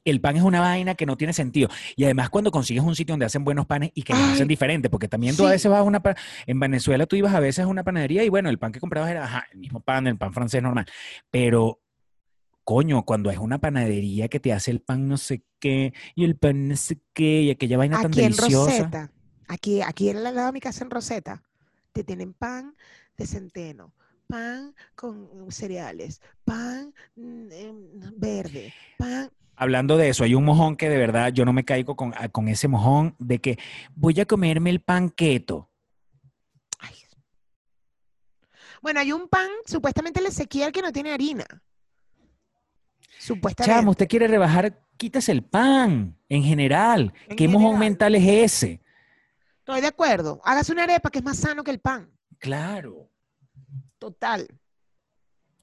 El 0.05 0.21
pan 0.21 0.37
es 0.37 0.43
una 0.43 0.61
vaina 0.61 0.95
que 0.95 1.05
no 1.05 1.17
tiene 1.17 1.33
sentido. 1.33 1.69
Y 1.95 2.05
además 2.05 2.29
cuando 2.29 2.51
consigues 2.51 2.83
un 2.83 2.95
sitio 2.95 3.13
donde 3.13 3.25
hacen 3.25 3.43
buenos 3.43 3.65
panes 3.65 3.91
y 3.93 4.01
que 4.01 4.13
los 4.13 4.21
hacen 4.23 4.47
diferente, 4.47 4.89
porque 4.89 5.07
también 5.07 5.35
tú 5.35 5.45
a 5.45 5.51
veces 5.51 5.69
vas 5.69 5.81
a 5.81 5.83
una... 5.83 6.01
En 6.47 6.59
Venezuela 6.59 7.05
tú 7.05 7.15
ibas 7.15 7.33
a 7.35 7.39
veces 7.39 7.65
a 7.65 7.67
una 7.67 7.83
panadería 7.83 8.23
y 8.23 8.29
bueno, 8.29 8.49
el 8.49 8.57
pan 8.57 8.71
que 8.71 8.79
comprabas 8.79 9.11
era 9.11 9.25
ajá, 9.25 9.45
el 9.51 9.59
mismo 9.59 9.81
pan, 9.81 10.07
el 10.07 10.17
pan 10.17 10.33
francés 10.33 10.63
normal. 10.63 10.85
Pero, 11.29 11.81
coño, 12.63 13.03
cuando 13.03 13.29
es 13.29 13.37
una 13.37 13.59
panadería 13.59 14.29
que 14.29 14.39
te 14.39 14.53
hace 14.53 14.71
el 14.71 14.81
pan 14.81 15.07
no 15.07 15.17
sé 15.17 15.43
qué 15.59 15.93
y 16.15 16.23
el 16.23 16.37
pan 16.37 16.69
no 16.69 16.75
sé 16.75 16.99
qué 17.13 17.41
y 17.41 17.51
aquella 17.51 17.77
vaina 17.77 18.01
tan 18.01 18.05
en 18.05 18.11
deliciosa. 18.11 18.71
Rosetta, 18.71 19.11
aquí, 19.49 19.81
aquí 19.81 20.09
en 20.09 20.23
la 20.23 20.31
lado 20.31 20.47
de 20.47 20.53
mi 20.53 20.61
casa 20.61 20.83
en 20.83 20.91
Rosetta, 20.91 21.43
te 21.91 22.03
tienen 22.03 22.33
pan 22.33 22.75
de 23.17 23.25
centeno, 23.25 23.93
pan 24.27 24.73
con 24.95 25.45
mm, 25.47 25.51
cereales, 25.51 26.21
pan 26.45 26.93
mm, 27.15 27.51
em, 27.51 27.77
verde, 28.15 28.71
pan. 28.97 29.29
Hablando 29.55 29.97
de 29.97 30.07
eso, 30.09 30.23
hay 30.23 30.35
un 30.35 30.45
mojón 30.45 30.77
que 30.77 30.87
de 30.87 30.97
verdad 30.97 31.33
yo 31.33 31.43
no 31.43 31.51
me 31.51 31.65
caigo 31.65 31.95
con, 31.97 32.13
a- 32.15 32.29
con 32.29 32.47
ese 32.47 32.69
mojón 32.69 33.15
de 33.19 33.39
que 33.39 33.59
voy 33.93 34.17
a 34.21 34.25
comerme 34.25 34.69
el 34.69 34.79
pan 34.81 35.09
keto. 35.09 35.69
ay. 36.79 36.95
Bueno, 38.81 39.01
hay 39.01 39.11
un 39.11 39.27
pan, 39.27 39.49
supuestamente 39.65 40.21
el 40.21 40.27
Ezequiel, 40.27 40.71
que 40.71 40.81
no 40.81 40.93
tiene 40.93 41.11
harina. 41.11 41.45
Supuestamente. 43.17 43.75
Chamo, 43.75 43.91
usted 43.91 44.07
quiere 44.07 44.27
rebajar, 44.27 44.81
quítese 44.95 45.33
el 45.33 45.43
pan 45.43 46.17
en 46.29 46.43
general. 46.43 47.13
En 47.27 47.35
¿Qué 47.35 47.47
mojón 47.49 47.79
mental 47.79 48.15
es 48.15 48.25
ese? 48.53 48.81
Estoy 49.69 49.81
de 49.81 49.87
acuerdo. 49.87 50.41
Hágase 50.45 50.71
una 50.71 50.81
arepa 50.85 51.11
que 51.11 51.19
es 51.19 51.23
más 51.23 51.37
sano 51.37 51.63
que 51.63 51.69
el 51.69 51.79
pan. 51.79 52.11
Claro. 52.39 53.11
Total. 53.99 54.47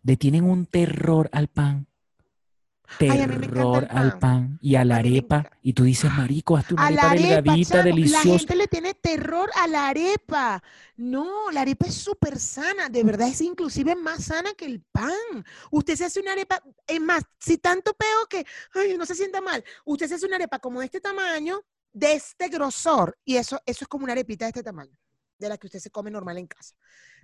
Le 0.04 0.16
tienen 0.16 0.44
un 0.44 0.66
terror 0.66 1.28
al 1.32 1.48
pan. 1.48 1.88
Ay, 3.00 3.08
Terror 3.18 3.88
al 3.90 4.16
pan. 4.20 4.60
y 4.62 4.76
a 4.76 4.84
la 4.84 4.98
arepa. 4.98 5.50
Y 5.60 5.72
tú 5.72 5.82
dices, 5.82 6.08
marico, 6.12 6.56
A 6.56 6.62
la 6.92 7.10
arepa 7.10 7.42
delgadita, 7.42 7.68
chamo, 7.70 7.82
La 7.82 7.84
deliciosa. 7.96 8.38
gente 8.38 8.54
le 8.54 8.68
tiene 8.68 8.94
terror 8.94 9.50
a 9.56 9.66
la 9.66 9.88
arepa. 9.88 10.62
No, 10.96 11.50
la 11.50 11.62
arepa 11.62 11.86
es 11.86 11.96
súper 11.96 12.38
sana. 12.38 12.88
De 12.88 13.02
verdad 13.02 13.26
es 13.26 13.40
inclusive 13.40 13.96
más 13.96 14.26
sana 14.26 14.54
que 14.54 14.66
el 14.66 14.82
pan. 14.92 15.10
Usted 15.72 15.96
se 15.96 16.04
hace 16.04 16.20
una 16.20 16.30
arepa, 16.30 16.62
es 16.86 17.00
más, 17.00 17.24
si 17.40 17.58
tanto 17.58 17.92
peo 17.94 18.26
que, 18.30 18.46
ay, 18.72 18.96
no 18.96 19.04
se 19.04 19.16
sienta 19.16 19.40
mal. 19.40 19.64
Usted 19.84 20.06
se 20.06 20.14
hace 20.14 20.26
una 20.26 20.36
arepa 20.36 20.60
como 20.60 20.78
de 20.78 20.86
este 20.86 21.00
tamaño, 21.00 21.60
de 21.96 22.12
este 22.12 22.48
grosor. 22.48 23.16
Y 23.24 23.36
eso, 23.36 23.58
eso 23.64 23.84
es 23.84 23.88
como 23.88 24.04
una 24.04 24.12
arepita 24.12 24.44
de 24.44 24.50
este 24.50 24.62
tamaño, 24.62 24.96
de 25.38 25.48
la 25.48 25.56
que 25.56 25.66
usted 25.66 25.78
se 25.78 25.90
come 25.90 26.10
normal 26.10 26.36
en 26.36 26.46
casa. 26.46 26.74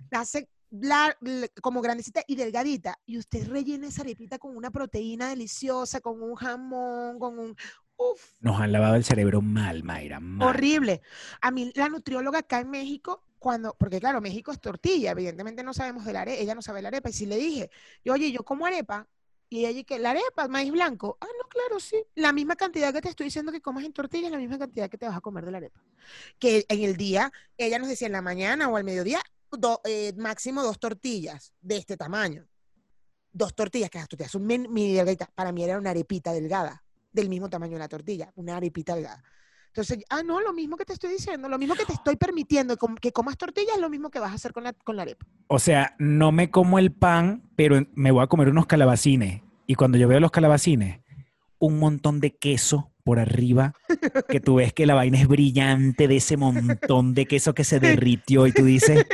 La 0.09 0.21
hace 0.21 0.49
la- 0.71 1.15
como 1.61 1.79
grandecita 1.81 2.23
y 2.25 2.35
delgadita. 2.35 2.97
Y 3.05 3.19
usted 3.19 3.47
rellena 3.47 3.87
esa 3.87 4.01
arepita 4.01 4.39
con 4.39 4.57
una 4.57 4.71
proteína 4.71 5.29
deliciosa, 5.29 6.01
con 6.01 6.21
un 6.23 6.33
jamón, 6.35 7.19
con 7.19 7.37
un... 7.37 7.55
Uf, 7.95 8.37
Nos 8.39 8.59
han 8.59 8.71
lavado 8.71 8.95
el 8.95 9.03
cerebro 9.03 9.41
mal, 9.43 9.83
Mayra. 9.83 10.19
mal. 10.19 10.49
Horrible. 10.49 11.01
A 11.41 11.51
mí 11.51 11.71
la 11.75 11.89
nutrióloga 11.89 12.39
acá 12.39 12.59
en 12.59 12.71
México, 12.71 13.23
cuando, 13.37 13.75
porque 13.77 13.99
claro, 13.99 14.19
México 14.21 14.51
es 14.51 14.59
tortilla, 14.59 15.11
evidentemente 15.11 15.63
no 15.63 15.75
sabemos 15.75 16.03
de 16.03 16.13
la 16.13 16.21
arepa, 16.21 16.41
ella 16.41 16.55
no 16.55 16.63
sabe 16.63 16.81
la 16.81 16.87
arepa, 16.87 17.09
y 17.11 17.13
si 17.13 17.27
le 17.27 17.37
dije, 17.37 17.69
yo, 18.03 18.13
oye, 18.13 18.31
yo 18.31 18.43
como 18.43 18.65
arepa, 18.65 19.07
y 19.49 19.65
ella 19.67 19.83
que 19.83 19.99
la 19.99 20.09
arepa, 20.11 20.47
maíz 20.47 20.71
blanco, 20.71 21.19
ah, 21.21 21.27
no, 21.39 21.42
claro, 21.53 21.79
sí, 21.79 21.97
la 22.15 22.33
misma 22.33 22.55
cantidad 22.55 22.91
que 22.93 23.01
te 23.01 23.09
estoy 23.09 23.25
diciendo 23.25 23.51
que 23.51 23.61
comas 23.61 23.83
en 23.85 23.93
tortilla 23.93 24.25
es 24.27 24.31
la 24.31 24.39
misma 24.39 24.57
cantidad 24.57 24.89
que 24.89 24.97
te 24.97 25.07
vas 25.07 25.15
a 25.15 25.21
comer 25.21 25.45
de 25.45 25.51
la 25.51 25.57
arepa. 25.57 25.79
Que 26.39 26.65
en 26.67 26.83
el 26.83 26.97
día, 26.97 27.31
ella 27.57 27.79
nos 27.79 27.87
decía 27.87 28.07
en 28.07 28.13
la 28.13 28.21
mañana 28.21 28.67
o 28.67 28.75
al 28.75 28.83
mediodía, 28.83 29.21
eh, 29.85 30.13
máximo 30.17 30.63
dos 30.63 30.79
tortillas 30.79 31.53
de 31.61 31.77
este 31.77 31.95
tamaño. 31.95 32.47
Dos 33.31 33.55
tortillas, 33.55 33.89
que 33.89 33.99
las 33.99 34.07
tortillas 34.07 34.31
son 34.31 34.45
min- 34.45 34.67
mini 34.71 34.93
delgaditas. 34.93 35.29
Para 35.33 35.51
mí 35.51 35.63
era 35.63 35.77
una 35.77 35.91
arepita 35.91 36.33
delgada, 36.33 36.83
del 37.11 37.29
mismo 37.29 37.49
tamaño 37.49 37.73
de 37.73 37.79
la 37.79 37.87
tortilla, 37.87 38.31
una 38.35 38.57
arepita 38.57 38.95
delgada. 38.95 39.23
Entonces, 39.67 40.03
ah, 40.09 40.21
no, 40.21 40.39
lo 40.39 40.53
mismo 40.53 40.77
que 40.77 40.85
te 40.85 40.93
estoy 40.93 41.11
diciendo, 41.11 41.49
lo 41.49 41.57
mismo 41.57 41.73
que 41.73 41.85
te 41.85 41.93
estoy 41.93 42.15
permitiendo 42.15 42.77
que 43.01 43.11
comas 43.11 43.37
tortillas 43.37 43.75
es 43.75 43.81
lo 43.81 43.89
mismo 43.89 44.11
que 44.11 44.19
vas 44.19 44.31
a 44.31 44.35
hacer 44.35 44.53
con 44.53 44.63
la, 44.63 44.73
con 44.73 44.95
la 44.95 45.01
arepa. 45.01 45.25
O 45.47 45.57
sea, 45.57 45.95
no 45.97 46.31
me 46.31 46.51
como 46.51 46.77
el 46.77 46.91
pan, 46.91 47.49
pero 47.55 47.83
me 47.95 48.11
voy 48.11 48.23
a 48.23 48.27
comer 48.27 48.49
unos 48.49 48.67
calabacines. 48.67 49.41
Y 49.65 49.73
cuando 49.75 49.97
yo 49.97 50.07
veo 50.07 50.19
los 50.19 50.29
calabacines, 50.29 50.99
un 51.65 51.79
montón 51.79 52.19
de 52.19 52.35
queso 52.35 52.91
por 53.03 53.19
arriba, 53.19 53.73
que 54.29 54.39
tú 54.39 54.55
ves 54.55 54.73
que 54.73 54.85
la 54.85 54.95
vaina 54.95 55.19
es 55.19 55.27
brillante 55.27 56.07
de 56.07 56.17
ese 56.17 56.35
montón 56.37 57.13
de 57.13 57.25
queso 57.25 57.53
que 57.53 57.63
se 57.63 57.79
derritió 57.79 58.47
y 58.47 58.51
tú 58.51 58.65
dices, 58.65 59.05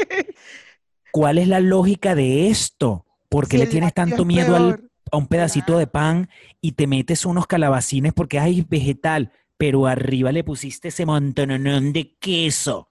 ¿cuál 1.11 1.37
es 1.37 1.47
la 1.47 1.59
lógica 1.59 2.15
de 2.15 2.49
esto? 2.49 3.05
¿Por 3.29 3.47
qué 3.47 3.57
Si 3.57 3.63
le 3.63 3.69
tienes 3.69 3.93
tanto 3.93 4.25
miedo 4.25 4.55
al- 4.55 4.89
a 5.11 5.17
un 5.17 5.27
pedacito 5.27 5.77
de 5.77 5.87
pan 5.87 6.29
y 6.61 6.73
te 6.73 6.87
metes 6.87 7.25
unos 7.25 7.47
calabacines 7.47 8.13
porque 8.13 8.39
hay 8.39 8.65
vegetal, 8.67 9.31
pero 9.57 9.87
arriba 9.87 10.31
le 10.31 10.43
pusiste 10.43 10.87
ese 10.89 11.05
montononón 11.05 11.93
de 11.93 12.15
queso? 12.19 12.89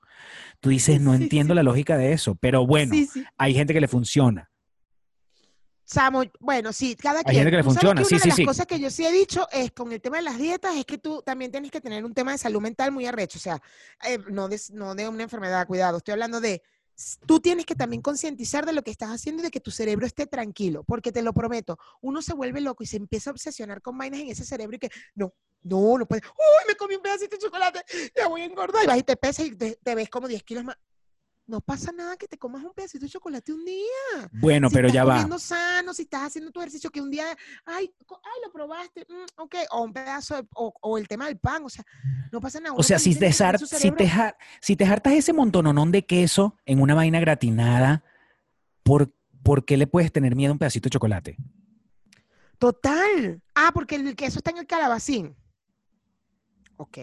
Tú 0.60 0.70
dices, 0.70 1.00
no 1.00 1.16
Sí, 1.16 1.22
entiendo 1.24 1.54
sí. 1.54 1.56
la 1.56 1.62
lógica 1.62 1.96
de 1.96 2.12
eso, 2.12 2.34
pero 2.36 2.66
bueno, 2.66 2.94
sí. 2.94 3.08
hay 3.36 3.54
gente 3.54 3.72
que 3.74 3.80
le 3.80 3.88
funciona. 3.88 4.50
Samo, 5.88 6.22
bueno, 6.38 6.70
sí, 6.70 6.94
cada 6.96 7.20
Hay 7.20 7.24
quien. 7.24 7.36
gente 7.36 7.50
que 7.50 7.56
le 7.56 7.62
funciona, 7.62 8.04
sí, 8.04 8.14
una 8.14 8.18
sí, 8.18 8.24
de 8.24 8.28
las 8.28 8.36
sí. 8.36 8.44
cosas 8.44 8.66
que 8.66 8.78
yo 8.78 8.90
sí 8.90 9.06
he 9.06 9.10
dicho 9.10 9.48
es 9.50 9.72
con 9.72 9.90
el 9.90 10.02
tema 10.02 10.18
de 10.18 10.22
las 10.24 10.36
dietas 10.36 10.76
es 10.76 10.84
que 10.84 10.98
tú 10.98 11.22
también 11.22 11.50
tienes 11.50 11.70
que 11.70 11.80
tener 11.80 12.04
un 12.04 12.12
tema 12.12 12.32
de 12.32 12.36
salud 12.36 12.60
mental 12.60 12.92
muy 12.92 13.06
arrecho, 13.06 13.38
o 13.38 13.40
sea, 13.40 13.62
eh, 14.04 14.18
no, 14.28 14.48
de, 14.48 14.60
no 14.74 14.94
de 14.94 15.08
una 15.08 15.22
enfermedad, 15.22 15.66
cuidado, 15.66 15.96
estoy 15.96 16.12
hablando 16.12 16.42
de, 16.42 16.62
tú 17.26 17.40
tienes 17.40 17.64
que 17.64 17.74
también 17.74 18.02
concientizar 18.02 18.66
de 18.66 18.74
lo 18.74 18.82
que 18.82 18.90
estás 18.90 19.08
haciendo 19.08 19.40
y 19.40 19.44
de 19.46 19.50
que 19.50 19.60
tu 19.60 19.70
cerebro 19.70 20.04
esté 20.04 20.26
tranquilo, 20.26 20.84
porque 20.84 21.10
te 21.10 21.22
lo 21.22 21.32
prometo, 21.32 21.78
uno 22.02 22.20
se 22.20 22.34
vuelve 22.34 22.60
loco 22.60 22.82
y 22.82 22.86
se 22.86 22.98
empieza 22.98 23.30
a 23.30 23.32
obsesionar 23.32 23.80
con 23.80 23.96
vainas 23.96 24.20
en 24.20 24.28
ese 24.28 24.44
cerebro 24.44 24.76
y 24.76 24.80
que, 24.80 24.90
no, 25.14 25.32
no, 25.62 25.96
no 25.96 26.06
puedes, 26.06 26.22
uy, 26.26 26.64
me 26.68 26.74
comí 26.74 26.96
un 26.96 27.02
pedacito 27.02 27.36
de 27.36 27.42
chocolate, 27.42 27.80
ya 28.14 28.28
voy 28.28 28.42
a 28.42 28.44
engordar, 28.44 28.84
y 28.84 28.86
vas 28.88 28.98
y 28.98 29.04
te 29.04 29.16
pesas 29.16 29.46
y 29.46 29.56
te, 29.56 29.78
te 29.82 29.94
ves 29.94 30.10
como 30.10 30.28
10 30.28 30.42
kilos 30.42 30.64
más. 30.64 30.76
No 31.48 31.62
pasa 31.62 31.92
nada 31.92 32.18
que 32.18 32.28
te 32.28 32.36
comas 32.36 32.62
un 32.62 32.74
pedacito 32.74 33.06
de 33.06 33.10
chocolate 33.10 33.54
un 33.54 33.64
día 33.64 34.28
Bueno, 34.32 34.68
si 34.68 34.74
pero 34.74 34.88
estás 34.88 34.94
ya 34.94 35.04
va. 35.04 35.12
comiendo 35.14 35.38
sano, 35.38 35.94
si 35.94 36.02
estás 36.02 36.24
haciendo 36.24 36.50
tu 36.52 36.60
ejercicio, 36.60 36.90
que 36.90 37.00
un 37.00 37.10
día, 37.10 37.24
ay, 37.64 37.90
ay 38.06 38.40
lo 38.44 38.52
probaste, 38.52 39.06
mm, 39.08 39.40
ok, 39.42 39.54
o 39.70 39.82
un 39.82 39.92
pedazo, 39.94 40.36
de- 40.42 40.46
o, 40.54 40.74
o 40.82 40.98
el 40.98 41.08
tema 41.08 41.24
del 41.24 41.38
pan, 41.38 41.64
o 41.64 41.70
sea, 41.70 41.82
no 42.30 42.38
pasa 42.42 42.60
nada. 42.60 42.74
O 42.76 42.82
sea, 42.82 42.98
si 42.98 43.14
te, 43.14 43.32
si, 43.32 43.90
te 43.92 44.12
si 44.60 44.76
te 44.76 44.84
hartas 44.84 45.14
ese 45.14 45.32
montononón 45.32 45.90
de 45.90 46.04
queso 46.04 46.54
en 46.66 46.82
una 46.82 46.94
vaina 46.94 47.18
gratinada, 47.18 48.04
¿por, 48.82 49.10
¿por 49.42 49.64
qué 49.64 49.78
le 49.78 49.86
puedes 49.86 50.12
tener 50.12 50.36
miedo 50.36 50.50
a 50.50 50.52
un 50.52 50.58
pedacito 50.58 50.88
de 50.88 50.90
chocolate? 50.90 51.38
Total. 52.58 53.40
Ah, 53.54 53.70
porque 53.72 53.94
el 53.94 54.14
queso 54.16 54.40
está 54.40 54.50
en 54.50 54.58
el 54.58 54.66
calabacín. 54.66 55.34
Ok. 56.76 56.98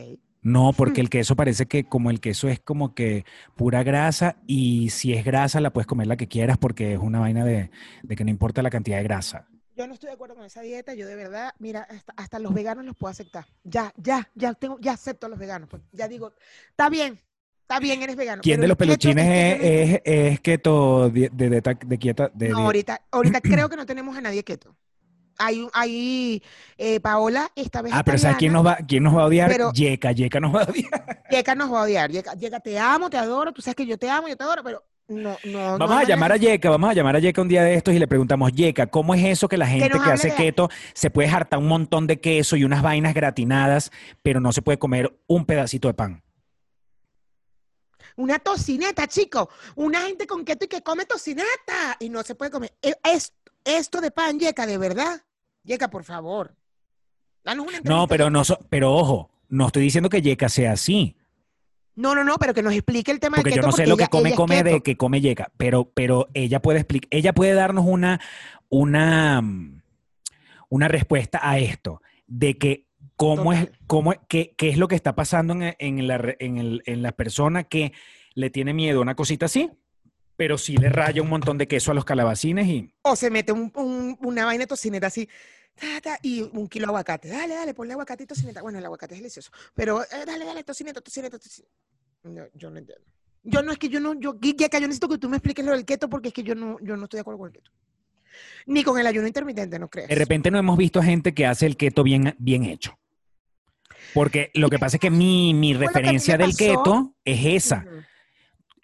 No, 0.45 0.73
porque 0.73 1.01
el 1.01 1.09
queso 1.09 1.35
parece 1.35 1.65
que 1.65 1.85
como 1.85 2.11
el 2.11 2.19
queso 2.19 2.47
es 2.49 2.59
como 2.59 2.93
que 2.93 3.25
pura 3.55 3.81
grasa 3.81 4.37
y 4.45 4.91
si 4.91 5.11
es 5.11 5.25
grasa 5.25 5.59
la 5.59 5.73
puedes 5.73 5.87
comer 5.87 6.05
la 6.05 6.17
que 6.17 6.27
quieras 6.27 6.59
porque 6.59 6.93
es 6.93 6.99
una 6.99 7.19
vaina 7.19 7.43
de, 7.43 7.71
de 8.03 8.15
que 8.15 8.23
no 8.23 8.29
importa 8.29 8.61
la 8.61 8.69
cantidad 8.69 8.97
de 8.97 9.03
grasa. 9.03 9.47
Yo 9.75 9.87
no 9.87 9.95
estoy 9.95 10.09
de 10.09 10.13
acuerdo 10.13 10.35
con 10.35 10.45
esa 10.45 10.61
dieta, 10.61 10.93
yo 10.93 11.07
de 11.07 11.15
verdad, 11.15 11.55
mira, 11.57 11.81
hasta, 11.89 12.13
hasta 12.15 12.37
los 12.37 12.53
veganos 12.53 12.85
los 12.85 12.95
puedo 12.95 13.09
aceptar. 13.09 13.47
Ya, 13.63 13.91
ya, 13.97 14.29
ya 14.35 14.53
tengo, 14.53 14.77
ya 14.79 14.91
acepto 14.91 15.25
a 15.25 15.29
los 15.29 15.39
veganos. 15.39 15.67
Pues 15.67 15.81
ya 15.91 16.07
digo, 16.07 16.31
está 16.69 16.89
bien, 16.89 17.19
Está 17.63 17.79
bien, 17.79 17.99
eres 18.03 18.15
vegano. 18.15 18.43
¿Quién 18.43 18.61
de 18.61 18.67
los 18.67 18.77
peluchines 18.77 19.25
es 19.25 19.93
es, 19.95 20.01
es, 20.05 20.39
keto 20.41 21.09
de, 21.09 21.31
de, 21.33 21.49
de, 21.49 21.77
de 21.87 21.97
quieta? 21.97 22.29
De, 22.31 22.49
No, 22.49 22.59
de- 22.59 22.63
ahorita, 22.65 23.01
ahorita 23.09 23.41
creo 23.41 23.67
que 23.69 23.75
no 23.75 23.87
tenemos 23.87 24.15
a 24.15 24.21
nadie 24.21 24.43
keto. 24.43 24.75
Hay, 25.37 25.67
hay 25.73 26.43
eh, 26.77 26.99
Paola 26.99 27.51
esta 27.55 27.81
vez. 27.81 27.93
Ah, 27.95 28.03
pero 28.03 28.17
¿sabes 28.17 28.37
quién 28.37 28.53
nos 28.53 28.65
va, 28.65 28.77
quién 28.87 29.03
nos 29.03 29.15
va 29.15 29.23
a 29.23 29.25
odiar? 29.25 29.49
Pero- 29.51 29.71
Yeka, 29.73 30.11
Yeka 30.11 30.39
nos 30.39 30.55
va 30.55 30.61
a 30.61 30.63
odiar. 30.65 31.23
Yeka 31.29 31.55
nos 31.55 31.71
va 31.73 31.79
a 31.79 31.83
odiar. 31.83 32.11
Yeka, 32.11 32.33
Yeka, 32.35 32.59
te 32.59 32.79
amo, 32.79 33.09
te 33.09 33.17
adoro. 33.17 33.51
Tú 33.51 33.61
sabes 33.61 33.75
que 33.75 33.85
yo 33.85 33.97
te 33.97 34.09
amo, 34.09 34.27
yo 34.27 34.37
te 34.37 34.43
adoro, 34.43 34.63
pero 34.63 34.83
no, 35.07 35.37
no. 35.43 35.71
no 35.73 35.77
Vamos 35.77 35.97
a 35.97 36.03
llamar 36.03 36.31
a 36.31 36.37
Yeka, 36.37 36.69
vamos 36.69 36.89
a 36.89 36.93
llamar 36.93 37.15
a 37.15 37.19
Yeka 37.19 37.41
un 37.41 37.47
día 37.47 37.63
de 37.63 37.75
estos 37.75 37.93
y 37.93 37.99
le 37.99 38.07
preguntamos, 38.07 38.51
Yeka, 38.53 38.87
¿cómo 38.87 39.13
es 39.13 39.23
eso 39.23 39.47
que 39.47 39.57
la 39.57 39.67
gente 39.67 39.89
que 39.89 39.97
hace 40.11 40.29
de- 40.29 40.35
keto 40.35 40.69
se 40.93 41.09
puede 41.11 41.29
hartar 41.29 41.59
un 41.59 41.67
montón 41.67 42.07
de 42.07 42.19
queso 42.19 42.55
y 42.55 42.63
unas 42.63 42.81
vainas 42.81 43.13
gratinadas, 43.13 43.91
pero 44.23 44.39
no 44.39 44.51
se 44.51 44.61
puede 44.61 44.79
comer 44.79 45.15
un 45.27 45.45
pedacito 45.45 45.87
de 45.89 45.93
pan? 45.93 46.23
Una 48.17 48.39
tocineta, 48.39 49.07
chico. 49.07 49.49
Una 49.75 50.01
gente 50.01 50.25
con 50.25 50.45
keto 50.45 50.65
y 50.65 50.67
que 50.69 50.81
come 50.81 51.05
tocineta 51.05 51.97
y 51.99 52.07
no 52.09 52.23
se 52.23 52.33
puede 52.35 52.49
comer. 52.49 52.73
E- 52.81 52.95
Es, 53.03 53.33
esto 53.65 53.99
de 54.01 54.11
pan, 54.11 54.39
Yeka, 54.39 54.65
de 54.65 54.77
verdad. 54.77 55.21
Yeka, 55.63 55.89
por 55.89 56.03
favor. 56.03 56.55
Danos 57.43 57.67
una 57.67 57.79
No, 57.83 58.07
pero 58.07 58.29
no, 58.29 58.43
so- 58.45 58.59
pero 58.69 58.93
ojo, 58.93 59.29
no 59.49 59.67
estoy 59.67 59.83
diciendo 59.83 60.09
que 60.09 60.21
Yeka 60.21 60.47
sea 60.49 60.71
así, 60.73 61.15
No, 61.97 62.13
no, 62.13 62.23
no, 62.25 62.35
pero 62.37 62.53
que 62.53 62.61
nos 62.61 62.73
explique 62.73 63.09
el 63.11 63.19
tema 63.21 63.37
porque 63.37 63.51
del 63.51 63.61
yo 63.61 63.65
no 63.67 63.71
sé 63.71 63.87
lo 63.87 63.95
que 63.95 64.03
ella- 64.03 64.09
come, 64.09 64.29
ella 64.29 64.35
come 64.35 64.63
de 64.63 64.81
que 64.81 64.97
come 64.97 65.21
Yeka, 65.21 65.51
pero, 65.57 65.89
pero 65.93 66.27
ella 66.33 66.61
puede 66.61 66.79
explicar, 66.79 67.07
ella 67.11 67.31
puede 67.33 67.53
darnos 67.53 67.85
una, 67.87 68.19
una, 68.69 69.41
una 70.69 70.87
respuesta 70.87 71.39
a 71.41 71.57
esto, 71.59 72.01
de 72.27 72.57
que 72.57 72.87
cómo 73.15 73.53
es, 73.53 73.69
cómo, 73.87 74.13
qué, 74.27 74.53
qué 74.57 74.69
es 74.69 74.77
lo 74.77 74.87
que 74.89 74.95
está 74.95 75.15
pasando 75.15 75.53
en, 75.53 75.73
en 75.79 76.07
la, 76.07 76.35
en, 76.39 76.57
el- 76.57 76.83
en 76.85 77.01
la 77.01 77.13
persona 77.13 77.63
que 77.63 77.93
le 78.33 78.49
tiene 78.49 78.73
miedo 78.73 78.99
a 78.99 79.01
una 79.03 79.15
cosita 79.15 79.45
así, 79.45 79.71
pero 80.35 80.57
sí 80.57 80.77
le 80.77 80.89
raya 80.89 81.21
un 81.21 81.29
montón 81.29 81.57
de 81.57 81.67
queso 81.67 81.91
a 81.91 81.93
los 81.93 82.05
calabacines 82.05 82.67
y 82.67 82.93
O 83.03 83.15
se 83.15 83.29
mete 83.29 83.51
un- 83.51 83.71
un- 83.75 84.17
una 84.21 84.45
vaina 84.45 84.63
de 84.63 84.67
tocineta 84.67 85.07
así. 85.07 85.27
y 86.21 86.41
un 86.41 86.67
kilo 86.69 86.85
de 86.85 86.89
aguacate. 86.91 87.27
Dale, 87.27 87.53
dale, 87.53 87.73
ponle 87.73 87.93
aguacate 87.93 88.23
y 88.23 88.27
tocineta. 88.27 88.61
Bueno, 88.61 88.79
el 88.79 88.85
aguacate 88.85 89.13
es 89.15 89.19
delicioso. 89.19 89.51
Pero 89.73 90.03
eh, 90.03 90.07
dale, 90.25 90.45
dale, 90.45 90.63
tocineta, 90.63 91.01
tocineta, 91.01 91.37
tocineta. 91.37 91.73
No, 92.23 92.43
yo 92.53 92.69
no 92.69 92.79
entiendo. 92.79 93.03
Yo 93.43 93.61
no 93.61 93.71
es 93.73 93.77
que 93.77 93.89
yo 93.89 93.99
no, 93.99 94.13
yo, 94.19 94.39
Yeka, 94.39 94.79
yo 94.79 94.87
necesito 94.87 95.09
que 95.09 95.17
tú 95.17 95.27
me 95.29 95.37
expliques 95.37 95.63
lo 95.65 95.71
del 95.73 95.83
keto 95.85 96.09
porque 96.09 96.29
es 96.29 96.33
que 96.33 96.43
yo 96.43 96.55
no, 96.55 96.77
yo 96.81 96.95
no 96.95 97.03
estoy 97.03 97.17
de 97.17 97.21
acuerdo 97.21 97.39
con 97.39 97.47
el 97.49 97.53
keto. 97.53 97.71
Ni 98.65 98.83
con 98.83 98.97
el 98.99 99.05
ayuno 99.05 99.27
intermitente, 99.27 99.77
no 99.77 99.87
creas. 99.89 100.09
de 100.09 100.15
repente 100.15 100.49
no 100.49 100.57
hemos 100.57 100.77
visto 100.77 101.01
gente 101.03 101.33
que 101.33 101.45
hace 101.45 101.65
el 101.65 101.75
keto 101.77 102.03
bien, 102.03 102.35
bien 102.39 102.63
hecho. 102.63 102.97
Porque 104.13 104.51
lo 104.53 104.69
que 104.69 104.79
pasa 104.79 104.95
es 104.97 105.01
que 105.01 105.09
mi, 105.11 105.53
mi 105.53 105.73
que 105.73 105.79
referencia 105.79 106.37
del 106.37 106.55
keto 106.55 107.15
es 107.25 107.45
esa. 107.65 107.85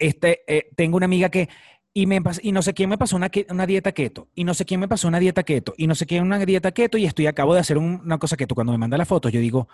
Este, 0.06 0.42
eh, 0.46 0.70
tengo 0.76 0.96
una 0.96 1.06
amiga 1.06 1.28
que, 1.30 1.48
y, 1.94 2.06
me 2.06 2.20
y 2.42 2.52
no 2.52 2.62
sé 2.62 2.74
quién 2.74 2.88
me 2.90 2.98
pasó 2.98 3.16
una, 3.16 3.30
una 3.50 3.66
dieta 3.66 3.92
keto, 3.92 4.28
y 4.34 4.44
no 4.44 4.54
sé 4.54 4.64
quién 4.64 4.80
me 4.80 4.88
pasó 4.88 5.08
una 5.08 5.18
dieta 5.20 5.42
keto, 5.42 5.74
y 5.76 5.86
no 5.86 5.94
sé 5.94 6.06
quién 6.06 6.22
una 6.24 6.38
dieta 6.44 6.72
keto, 6.72 6.98
y 6.98 7.04
estoy, 7.06 7.26
acabo 7.26 7.54
de 7.54 7.60
hacer 7.60 7.78
un- 7.78 8.00
una 8.04 8.18
cosa 8.18 8.36
keto. 8.36 8.54
Cuando 8.54 8.72
me 8.72 8.78
manda 8.78 8.96
las 8.98 9.08
fotos, 9.08 9.32
yo 9.32 9.40
digo, 9.40 9.68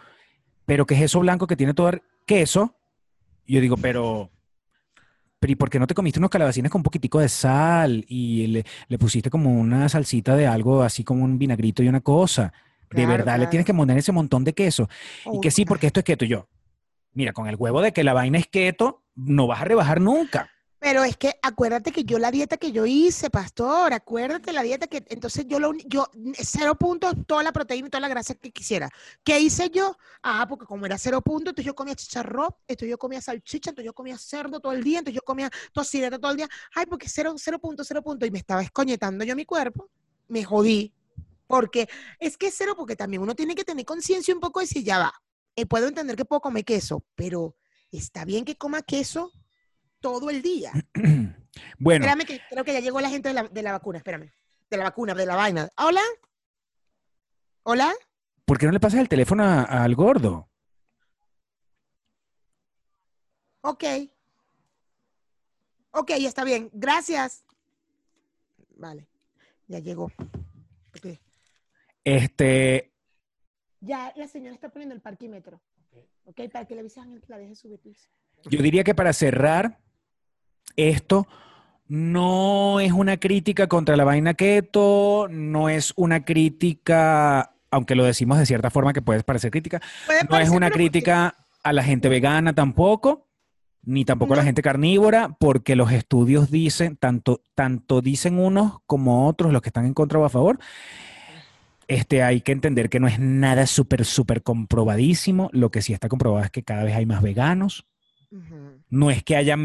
¿pero 0.67 0.87
qué 0.87 0.95
es 0.95 1.03
eso 1.03 1.21
blanco 1.21 1.47
que 1.47 1.57
tiene 1.57 1.75
todo 1.75 1.91
el 1.91 2.03
queso? 2.27 2.75
Y 3.47 3.55
yo 3.55 3.61
digo, 3.61 3.77
pero, 3.77 4.31
pero 5.41 5.53
¿y 5.53 5.57
por 5.57 5.71
qué 5.71 5.79
no 5.79 5.87
te 5.87 5.95
comiste 5.95 6.19
unos 6.19 6.31
calabacines 6.31 6.71
con 6.71 6.81
un 6.81 6.85
poquitico 6.85 7.21
de 7.21 7.29
sal? 7.29 8.05
Y 8.09 8.49
le, 8.49 8.65
le 8.89 8.99
pusiste 8.99 9.31
como 9.31 9.53
una 9.59 9.89
salsita 9.89 10.35
de 10.35 10.47
algo, 10.47 10.83
así 10.83 11.05
como 11.05 11.25
un 11.25 11.39
vinagrito 11.39 11.83
y 11.83 11.89
una 11.89 12.01
cosa. 12.01 12.53
De 12.91 13.05
Claro, 13.05 13.11
verdad, 13.11 13.35
le 13.35 13.39
claro. 13.39 13.51
tienes 13.51 13.67
que 13.67 13.75
poner 13.75 13.99
ese 13.99 14.13
montón 14.13 14.45
de 14.45 14.53
queso. 14.55 14.89
Y 15.33 15.41
que 15.41 15.51
sí, 15.51 15.65
porque 15.65 15.87
esto 15.87 16.01
es 16.01 16.05
keto. 16.05 16.25
Y 16.25 16.29
yo, 16.29 16.49
mira, 17.13 17.33
con 17.33 17.47
el 17.47 17.55
huevo 17.57 17.81
de 17.83 17.93
que 17.93 18.03
la 18.03 18.15
vaina 18.15 18.39
es 18.39 18.47
keto, 18.49 19.05
no 19.19 19.47
vas 19.47 19.61
a 19.61 19.65
rebajar 19.65 20.01
nunca. 20.01 20.51
Pero 20.81 21.03
es 21.03 21.17
que 21.17 21.35
acuérdate 21.43 21.91
que 21.91 22.05
yo 22.05 22.21
la 22.21 22.31
dieta 22.31 22.57
que 22.57 22.71
yo 22.71 22.87
hice, 22.87 23.31
pastor, 23.31 23.93
acuérdate 23.93 24.53
la 24.53 24.63
dieta 24.63 24.87
que 24.87 25.05
entonces 25.09 25.45
yo 25.49 25.59
lo 25.59 25.73
yo 25.75 26.07
cero 26.35 26.77
puntos, 26.77 27.15
toda 27.27 27.43
la 27.43 27.51
proteína 27.51 27.89
y 27.89 27.91
toda 27.91 28.01
la 28.01 28.09
grasa 28.09 28.35
que 28.37 28.53
quisiera. 28.53 28.89
¿Qué 29.25 29.41
hice 29.41 29.71
yo? 29.71 29.97
Ah, 30.23 30.47
porque 30.49 30.67
como 30.67 30.87
era 30.87 30.97
cero 30.97 31.21
puntos, 31.21 31.51
entonces 31.51 31.67
yo 31.67 31.75
comía 31.75 31.97
chicharrón, 31.97 32.55
entonces 32.69 32.91
yo 32.91 32.97
comía 32.97 33.21
salchicha, 33.21 33.71
entonces 33.71 33.87
yo 33.87 33.93
comía 33.93 34.17
cerdo 34.19 34.61
todo 34.61 34.73
el 34.73 34.85
día, 34.85 35.01
entonces 35.01 35.17
yo 35.17 35.23
comía 35.23 35.51
tocineta 35.73 36.17
todo 36.17 36.31
el 36.31 36.37
día. 36.37 36.49
Ay, 36.73 36.87
porque 36.87 37.09
cero, 37.09 37.35
cero 37.39 37.59
puntos, 37.59 37.89
cero 37.89 38.01
puntos. 38.01 38.29
Y 38.29 38.31
me 38.31 38.39
estaba 38.39 38.63
escoñetando 38.63 39.25
yo 39.25 39.35
mi 39.35 39.45
cuerpo, 39.45 39.91
me 40.29 40.45
jodí. 40.45 40.95
Porque 41.49 41.89
es 42.21 42.37
que 42.37 42.53
cero, 42.53 42.75
porque 42.77 42.95
también 42.95 43.21
uno 43.23 43.35
tiene 43.35 43.57
que 43.57 43.65
tener 43.65 43.85
conciencia 43.85 44.33
un 44.33 44.41
poco 44.41 44.61
de 44.61 44.67
si 44.67 44.85
ya 44.85 44.99
va. 44.99 45.13
eh, 45.57 45.67
puedo 45.67 45.89
entender 45.89 46.15
que 46.15 46.25
puedo 46.25 46.41
comer 46.41 46.65
queso, 46.65 47.03
pero 47.17 47.57
está 47.91 48.25
bien 48.25 48.45
que 48.45 48.57
coma 48.57 48.83
queso 48.83 49.33
todo 50.01 50.31
el 50.31 50.43
día. 50.43 50.73
Bueno, 51.77 52.05
Espérame 52.07 52.25
que 52.27 52.41
creo 52.49 52.63
que 52.65 52.73
ya 52.73 52.79
llegó 52.81 53.01
la 53.01 53.09
gente 53.11 53.29
de 53.31 53.35
la, 53.35 53.43
de 53.43 53.63
la 53.63 53.73
vacuna, 53.73 53.99
espérame. 53.99 54.31
De 54.71 54.77
la 54.77 54.85
vacuna, 54.85 55.13
de 55.15 55.27
la 55.27 55.35
vaina. 55.35 55.69
¿Hola? 55.77 56.03
¿Hola? 57.65 57.93
¿por 58.45 58.59
qué 58.59 58.67
no 58.67 58.73
le 58.73 58.79
pasas 58.79 59.01
el 59.01 59.09
teléfono 59.09 59.43
a- 59.43 59.65
al 59.65 59.95
gordo? 59.97 60.49
Ok. 63.63 63.85
Ok, 65.91 66.11
ya 66.21 66.29
está 66.29 66.45
bien. 66.45 66.71
Gracias. 66.73 67.45
Vale. 68.77 69.09
Ya 69.67 69.81
llegó. 69.81 70.05
Ok. 70.97 71.19
Este, 72.05 72.93
Ya 73.81 74.13
la 74.17 74.29
señora 74.29 74.55
está 74.55 74.69
poniendo 74.69 74.95
el 74.95 75.01
parquímetro. 75.01 75.61
Ok, 76.25 76.41
para 76.53 76.65
que 76.67 76.75
le 76.75 76.81
avises 76.81 76.99
a 76.99 77.03
Ángel 77.03 77.21
que 77.21 77.27
la 77.29 77.39
deje 77.39 77.55
subir, 77.55 77.81
yo 78.51 78.63
diría 78.63 78.85
que 78.85 78.95
para 78.95 79.13
cerrar, 79.13 79.79
esto 80.77 81.27
no 81.89 82.81
es 82.81 82.93
una 82.93 83.17
crítica 83.17 83.67
contra 83.67 83.97
la 83.97 84.05
vaina 84.05 84.35
keto, 84.35 85.27
no 85.31 85.69
es 85.69 85.93
una 85.97 86.25
crítica, 86.25 87.55
aunque 87.71 87.95
lo 87.95 88.05
decimos 88.05 88.39
de 88.39 88.47
cierta 88.47 88.71
forma 88.71 88.93
que 88.93 89.03
puede 89.03 89.23
parecer 89.23 89.51
crítica, 89.51 89.81
Puede 90.07 90.25
no 90.29 90.39
es 90.39 90.51
una 90.51 90.67
porque- 90.69 90.79
crítica 90.79 91.37
a 91.63 91.73
la 91.73 91.83
gente 91.83 92.09
vegana 92.09 92.55
tampoco, 92.55 93.27
ni 93.83 94.05
tampoco 94.05 94.35
a 94.35 94.37
la 94.37 94.43
gente 94.45 94.61
carnívora, 94.63 95.37
porque 95.41 95.75
los 95.77 95.91
estudios 95.93 96.51
dicen, 96.51 96.97
tanto, 96.97 97.43
tanto 97.55 98.03
dicen 98.03 98.39
unos 98.39 98.79
como 98.87 99.27
otros, 99.27 99.53
los 99.53 99.63
que 99.63 99.71
están 99.71 99.87
en 99.87 99.95
contra 99.95 100.19
o 100.19 100.25
a 100.25 100.29
favor, 100.29 100.59
este, 101.89 102.23
hay 102.23 102.43
que 102.43 102.53
entender 102.53 102.91
que 102.91 103.01
no 103.01 103.09
es 103.09 103.19
nada 103.19 103.67
súper, 103.67 104.05
súper 104.05 104.43
comprobadísimo. 104.43 105.49
Lo 105.53 105.71
que 105.71 105.83
sí 105.83 105.95
está 105.95 106.09
comprobado 106.09 106.45
es 106.45 106.51
que 106.51 106.63
cada 106.63 106.85
vez 106.85 106.95
hay 106.95 107.07
más 107.07 107.23
veganos. 107.23 107.87
No 108.91 109.11
es 109.11 109.25
que 109.25 109.37
haya... 109.37 109.57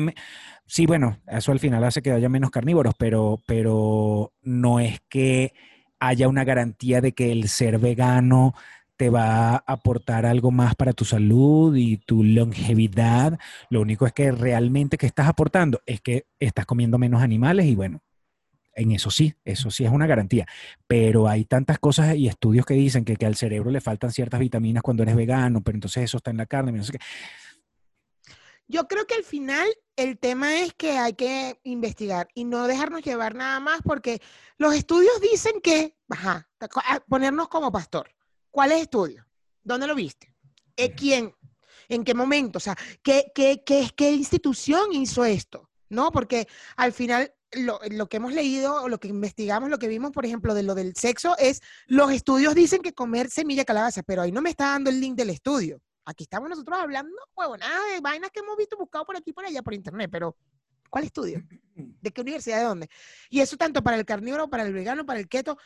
Sí, 0.66 0.86
bueno, 0.86 1.20
eso 1.28 1.52
al 1.52 1.60
final 1.60 1.84
hace 1.84 2.02
que 2.02 2.12
haya 2.12 2.30
menos 2.30 2.50
carnívoros, 2.50 2.96
pero, 2.98 3.40
pero 3.46 4.34
no 4.42 4.80
es 4.80 5.02
que 5.10 5.54
haya 6.00 6.30
una 6.30 6.46
garantía 6.46 7.02
de 7.02 7.12
que 7.12 7.32
el 7.32 7.50
ser 7.50 7.78
vegano 7.78 8.54
te 8.96 9.10
va 9.10 9.56
a 9.56 9.64
aportar 9.68 10.26
algo 10.26 10.52
más 10.52 10.76
para 10.76 10.94
tu 10.94 11.04
salud 11.04 11.76
y 11.76 11.98
tu 11.98 12.24
longevidad. 12.24 13.38
Lo 13.70 13.82
único 13.82 14.06
es 14.06 14.14
que 14.14 14.32
realmente 14.32 14.98
que 14.98 15.08
estás 15.08 15.28
aportando 15.28 15.82
es 15.86 16.00
que 16.00 16.28
estás 16.40 16.66
comiendo 16.66 16.98
menos 16.98 17.22
animales 17.22 17.66
y 17.66 17.76
bueno, 17.76 18.02
en 18.76 18.92
eso 18.92 19.10
sí, 19.10 19.34
eso 19.46 19.72
sí 19.72 19.86
es 19.86 19.92
una 19.92 20.08
garantía. 20.08 20.46
Pero 20.88 21.28
hay 21.28 21.46
tantas 21.46 21.80
cosas 21.80 22.16
y 22.16 22.28
estudios 22.28 22.66
que 22.66 22.74
dicen 22.74 23.06
que, 23.06 23.16
que 23.16 23.26
al 23.26 23.36
cerebro 23.36 23.72
le 23.72 23.82
faltan 23.82 24.12
ciertas 24.12 24.40
vitaminas 24.40 24.84
cuando 24.84 25.04
eres 25.04 25.16
vegano, 25.16 25.62
pero 25.62 25.76
entonces 25.76 26.04
eso 26.04 26.18
está 26.18 26.32
en 26.32 26.38
la 26.38 26.46
carne. 26.46 26.72
no 26.72 26.84
sé 26.84 26.94
qué. 26.94 27.00
Yo 28.68 28.88
creo 28.88 29.06
que 29.06 29.16
al 29.16 29.24
final 29.24 29.68
el 29.96 30.18
tema 30.18 30.62
es 30.62 30.74
que 30.74 30.98
hay 30.98 31.14
que 31.14 31.60
investigar 31.64 32.28
y 32.34 32.46
no 32.46 32.68
dejarnos 32.68 33.04
llevar 33.04 33.36
nada 33.36 33.60
más 33.60 33.82
porque 33.84 34.22
los 34.58 34.74
estudios 34.74 35.20
dicen 35.22 35.62
que, 35.62 35.96
ajá, 36.10 36.50
ponernos 37.08 37.50
como 37.50 37.72
pastor. 37.72 38.10
¿Cuáles 38.50 38.82
estudios? 38.82 39.26
¿Dónde 39.64 39.88
lo 39.88 39.96
viste? 39.96 40.34
¿Eh, 40.76 40.92
¿Quién? 40.94 41.36
¿En 41.90 42.04
qué 42.04 42.14
momento? 42.14 42.58
O 42.58 42.60
sea, 42.60 42.76
¿qué, 43.02 43.32
qué, 43.36 43.64
qué, 43.66 43.90
qué 43.96 44.12
institución 44.12 44.94
hizo 44.94 45.26
esto? 45.26 45.70
¿No? 45.90 46.12
Porque 46.12 46.48
al 46.76 46.94
final 46.94 47.34
lo, 47.56 47.80
lo 47.90 48.08
que 48.08 48.18
hemos 48.18 48.34
leído 48.34 48.84
o 48.84 48.90
lo 48.90 49.00
que 49.00 49.08
investigamos, 49.08 49.70
lo 49.70 49.80
que 49.80 49.88
vimos, 49.88 50.12
por 50.12 50.26
ejemplo, 50.26 50.54
de 50.54 50.64
lo 50.64 50.76
del 50.76 50.96
sexo 50.96 51.36
es, 51.38 51.62
los 51.88 52.12
estudios 52.12 52.56
dicen 52.56 52.82
que 52.82 52.94
comer 52.94 53.30
semilla 53.30 53.66
calabaza, 53.66 54.04
pero 54.04 54.22
ahí 54.22 54.32
no 54.32 54.42
me 54.42 54.50
está 54.50 54.68
dando 54.68 54.90
el 54.90 55.00
link 55.00 55.16
del 55.16 55.30
estudio. 55.30 55.82
Aquí 56.06 56.24
estamos 56.24 56.50
nosotros 56.50 56.78
hablando, 56.78 57.16
huevonadas 57.36 57.94
de 57.94 58.02
vainas 58.02 58.30
que 58.32 58.42
hemos 58.42 58.58
visto, 58.58 58.78
buscado 58.78 59.06
por 59.06 59.16
aquí 59.16 59.32
por 59.32 59.46
allá 59.46 59.62
por 59.62 59.74
internet, 59.74 60.10
pero 60.12 60.36
¿cuál 60.90 61.06
estudio? 61.06 61.42
¿De 61.76 62.12
qué 62.12 62.22
universidad? 62.22 62.58
¿De 62.60 62.64
dónde? 62.66 62.90
Y 63.30 63.40
eso 63.40 63.58
tanto 63.58 63.82
para 63.82 63.98
el 63.98 64.06
carnívoro, 64.06 64.50
para 64.50 64.64
el 64.64 64.74
vegano, 64.74 65.06
para 65.06 65.20
el 65.20 65.28
keto. 65.28 65.58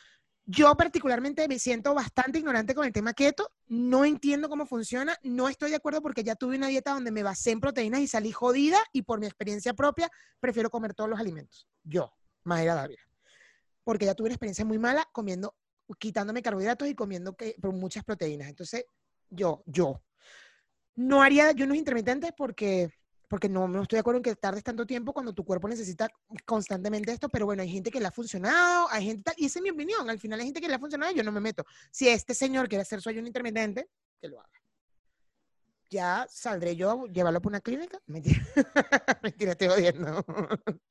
Yo 0.50 0.74
particularmente 0.78 1.46
me 1.50 1.60
siento 1.60 1.94
bastante 1.94 2.40
ignorante 2.40 2.74
con 2.74 2.86
el 2.86 2.94
tema 2.94 3.14
keto, 3.14 3.52
no 3.68 4.06
entiendo 4.06 4.48
cómo 4.48 4.66
funciona, 4.66 5.14
no 5.22 5.50
estoy 5.50 5.72
de 5.72 5.76
acuerdo 5.76 6.02
porque 6.02 6.24
ya 6.24 6.36
tuve 6.36 6.56
una 6.56 6.70
dieta 6.70 6.94
donde 6.94 7.12
me 7.12 7.22
basé 7.22 7.52
en 7.52 7.60
proteínas 7.60 8.00
y 8.00 8.08
salí 8.08 8.32
jodida 8.32 8.78
y 8.94 9.02
por 9.02 9.20
mi 9.20 9.26
experiencia 9.26 9.74
propia 9.74 10.10
prefiero 10.40 10.70
comer 10.70 10.94
todos 10.94 11.10
los 11.10 11.20
alimentos. 11.20 11.68
Yo, 11.84 12.14
Mayra 12.46 12.76
Dávila. 12.76 13.02
Porque 13.84 14.06
ya 14.06 14.16
tuve 14.16 14.28
una 14.28 14.36
experiencia 14.36 14.64
muy 14.64 14.80
mala 14.80 15.06
comiendo, 15.12 15.54
quitándome 16.00 16.42
carbohidratos 16.42 16.88
y 16.88 16.96
comiendo 16.96 17.36
que, 17.36 17.56
muchas 17.74 18.06
proteínas. 18.06 18.48
Entonces, 18.48 18.86
yo, 19.30 19.64
yo, 19.66 20.02
no 20.96 21.24
haría 21.24 21.50
ayunos 21.50 21.76
intermitentes 21.76 22.32
porque 22.38 22.90
porque 23.28 23.50
no, 23.50 23.68
no 23.68 23.82
estoy 23.82 23.98
de 23.98 24.02
acuerdo 24.02 24.18
en 24.18 24.24
que 24.24 24.36
tardes 24.36 24.64
tanto 24.64 24.86
tiempo 24.86 25.14
cuando 25.14 25.34
tu 25.34 25.44
cuerpo 25.44 25.68
necesita 25.68 26.10
constantemente 26.46 27.12
esto, 27.12 27.30
pero 27.30 27.46
bueno, 27.46 27.62
hay 27.62 27.70
gente 27.70 27.92
que 27.92 28.00
le 28.00 28.08
ha 28.08 28.12
funcionado, 28.12 28.88
hay 28.90 29.06
gente 29.06 29.24
tal, 29.24 29.36
y 29.38 29.46
esa 29.46 29.60
es 29.60 29.64
mi 29.64 29.70
opinión, 29.70 30.10
al 30.10 30.20
final 30.20 30.40
hay 30.40 30.46
gente 30.46 30.62
que 30.62 30.68
le 30.68 30.76
ha 30.76 30.80
funcionado, 30.80 31.14
yo 31.14 31.24
no 31.24 31.32
me 31.32 31.40
meto. 31.40 31.66
Si 31.92 32.08
este 32.08 32.34
señor 32.34 32.68
quiere 32.70 32.84
hacer 32.84 33.02
su 33.02 33.10
ayuno 33.10 33.28
intermitente, 33.28 33.90
que 34.22 34.30
lo 34.30 34.40
haga. 34.40 34.50
Ya 35.90 36.28
saldré 36.30 36.76
yo 36.76 36.92
a 36.92 37.08
llevarlo 37.08 37.42
por 37.42 37.52
una 37.52 37.62
clínica. 37.62 38.00
Mentira, 38.08 38.46
Mentira 39.24 39.52
estoy 39.52 39.68
jodiendo. 39.70 40.26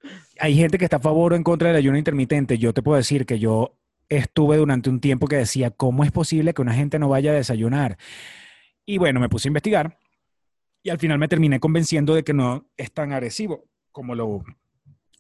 Hay 0.40 0.56
gente 0.56 0.78
que 0.78 0.84
está 0.84 0.96
a 0.96 1.00
favor 1.00 1.32
o 1.32 1.36
en 1.36 1.42
contra 1.42 1.68
del 1.68 1.76
ayuno 1.76 1.98
intermitente. 1.98 2.56
Yo 2.56 2.72
te 2.72 2.82
puedo 2.82 2.96
decir 2.96 3.26
que 3.26 3.38
yo 3.38 3.76
estuve 4.08 4.56
durante 4.56 4.88
un 4.88 5.00
tiempo 5.00 5.26
que 5.26 5.36
decía, 5.36 5.70
¿cómo 5.70 6.04
es 6.04 6.12
posible 6.12 6.54
que 6.54 6.62
una 6.62 6.72
gente 6.72 6.98
no 6.98 7.08
vaya 7.08 7.32
a 7.32 7.34
desayunar? 7.34 7.98
Y 8.86 8.98
bueno, 8.98 9.20
me 9.20 9.28
puse 9.28 9.48
a 9.48 9.50
investigar 9.50 9.98
y 10.86 10.90
al 10.90 11.00
final 11.00 11.18
me 11.18 11.26
terminé 11.26 11.58
convenciendo 11.58 12.14
de 12.14 12.22
que 12.22 12.32
no 12.32 12.70
es 12.76 12.92
tan 12.92 13.12
agresivo 13.12 13.64
como 13.90 14.14
lo, 14.14 14.44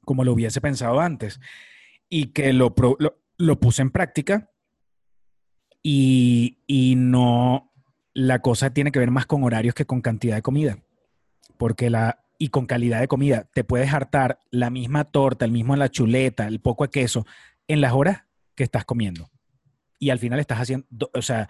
como 0.04 0.22
lo 0.22 0.32
hubiese 0.32 0.60
pensado 0.60 1.00
antes 1.00 1.40
y 2.08 2.26
que 2.26 2.52
lo, 2.52 2.72
lo 3.36 3.58
puse 3.60 3.82
en 3.82 3.90
práctica 3.90 4.52
y, 5.82 6.62
y 6.68 6.94
no, 6.94 7.72
la 8.14 8.42
cosa 8.42 8.72
tiene 8.72 8.92
que 8.92 9.00
ver 9.00 9.10
más 9.10 9.26
con 9.26 9.42
horarios 9.42 9.74
que 9.74 9.86
con 9.86 10.02
cantidad 10.02 10.36
de 10.36 10.42
comida, 10.42 10.78
porque 11.56 11.90
la, 11.90 12.24
y 12.38 12.50
con 12.50 12.66
calidad 12.66 13.00
de 13.00 13.08
comida, 13.08 13.50
te 13.52 13.64
puedes 13.64 13.92
hartar 13.92 14.38
la 14.52 14.70
misma 14.70 15.06
torta, 15.06 15.44
el 15.44 15.50
mismo 15.50 15.74
la 15.74 15.88
chuleta, 15.88 16.46
el 16.46 16.60
poco 16.60 16.84
de 16.84 16.90
queso 16.90 17.26
en 17.66 17.80
las 17.80 17.92
horas 17.92 18.22
que 18.54 18.62
estás 18.62 18.84
comiendo. 18.84 19.30
Y 19.98 20.10
al 20.10 20.20
final 20.20 20.38
estás 20.38 20.60
haciendo, 20.60 21.10
o 21.12 21.22
sea, 21.22 21.48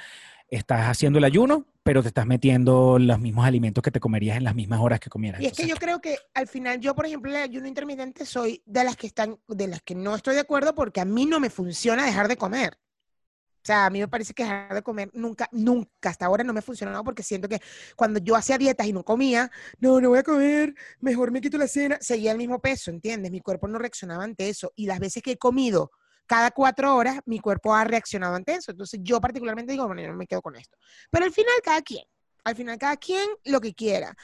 estás 0.48 0.86
haciendo 0.86 1.18
el 1.18 1.24
ayuno, 1.24 1.66
pero 1.82 2.02
te 2.02 2.08
estás 2.08 2.26
metiendo 2.26 2.98
los 2.98 3.18
mismos 3.18 3.46
alimentos 3.46 3.82
que 3.82 3.90
te 3.90 4.00
comerías 4.00 4.36
en 4.36 4.44
las 4.44 4.54
mismas 4.54 4.80
horas 4.80 5.00
que 5.00 5.10
comieras. 5.10 5.40
Y 5.40 5.46
es 5.46 5.52
que 5.52 5.66
yo 5.66 5.76
creo 5.76 6.00
que 6.00 6.18
al 6.34 6.46
final 6.46 6.80
yo, 6.80 6.94
por 6.94 7.06
ejemplo, 7.06 7.30
el 7.30 7.36
ayuno 7.36 7.66
intermitente 7.66 8.24
soy 8.24 8.62
de 8.66 8.84
las 8.84 8.96
que 8.96 9.06
están, 9.06 9.38
de 9.48 9.68
las 9.68 9.82
que 9.82 9.94
no 9.94 10.14
estoy 10.14 10.34
de 10.34 10.40
acuerdo 10.40 10.74
porque 10.74 11.00
a 11.00 11.04
mí 11.04 11.26
no 11.26 11.40
me 11.40 11.50
funciona 11.50 12.04
dejar 12.04 12.28
de 12.28 12.36
comer. 12.36 12.78
O 13.62 13.66
sea, 13.66 13.86
a 13.86 13.90
mí 13.90 13.98
me 13.98 14.06
parece 14.06 14.32
que 14.32 14.44
dejar 14.44 14.74
de 14.74 14.82
comer 14.82 15.10
nunca, 15.12 15.48
nunca, 15.50 16.10
hasta 16.10 16.26
ahora 16.26 16.44
no 16.44 16.52
me 16.52 16.60
ha 16.60 16.62
funcionado 16.62 17.02
porque 17.02 17.24
siento 17.24 17.48
que 17.48 17.60
cuando 17.96 18.20
yo 18.20 18.36
hacía 18.36 18.58
dietas 18.58 18.86
y 18.86 18.92
no 18.92 19.02
comía, 19.02 19.50
no, 19.80 20.00
no 20.00 20.10
voy 20.10 20.20
a 20.20 20.22
comer, 20.22 20.72
mejor 21.00 21.32
me 21.32 21.40
quito 21.40 21.58
la 21.58 21.66
cena, 21.66 21.98
seguía 22.00 22.30
el 22.30 22.38
mismo 22.38 22.60
peso, 22.60 22.92
¿entiendes? 22.92 23.32
Mi 23.32 23.40
cuerpo 23.40 23.66
no 23.66 23.80
reaccionaba 23.80 24.22
ante 24.22 24.48
eso. 24.48 24.72
Y 24.76 24.86
las 24.86 25.00
veces 25.00 25.20
que 25.20 25.32
he 25.32 25.36
comido 25.36 25.90
cada 26.26 26.50
cuatro 26.50 26.94
horas, 26.96 27.20
mi 27.26 27.38
cuerpo 27.38 27.74
ha 27.74 27.84
reaccionado 27.84 28.34
ante 28.34 28.54
eso. 28.54 28.72
Entonces 28.72 29.00
yo 29.02 29.20
particularmente 29.20 29.72
digo, 29.72 29.86
bueno, 29.86 30.02
yo 30.02 30.08
no 30.08 30.16
me 30.16 30.26
quedo 30.26 30.42
con 30.42 30.56
esto. 30.56 30.76
Pero 31.10 31.24
al 31.24 31.32
final 31.32 31.54
cada 31.62 31.82
quien, 31.82 32.04
al 32.44 32.56
final 32.56 32.78
cada 32.78 32.96
quien 32.96 33.28
lo 33.44 33.60
que 33.60 33.74
quiera. 33.74 34.16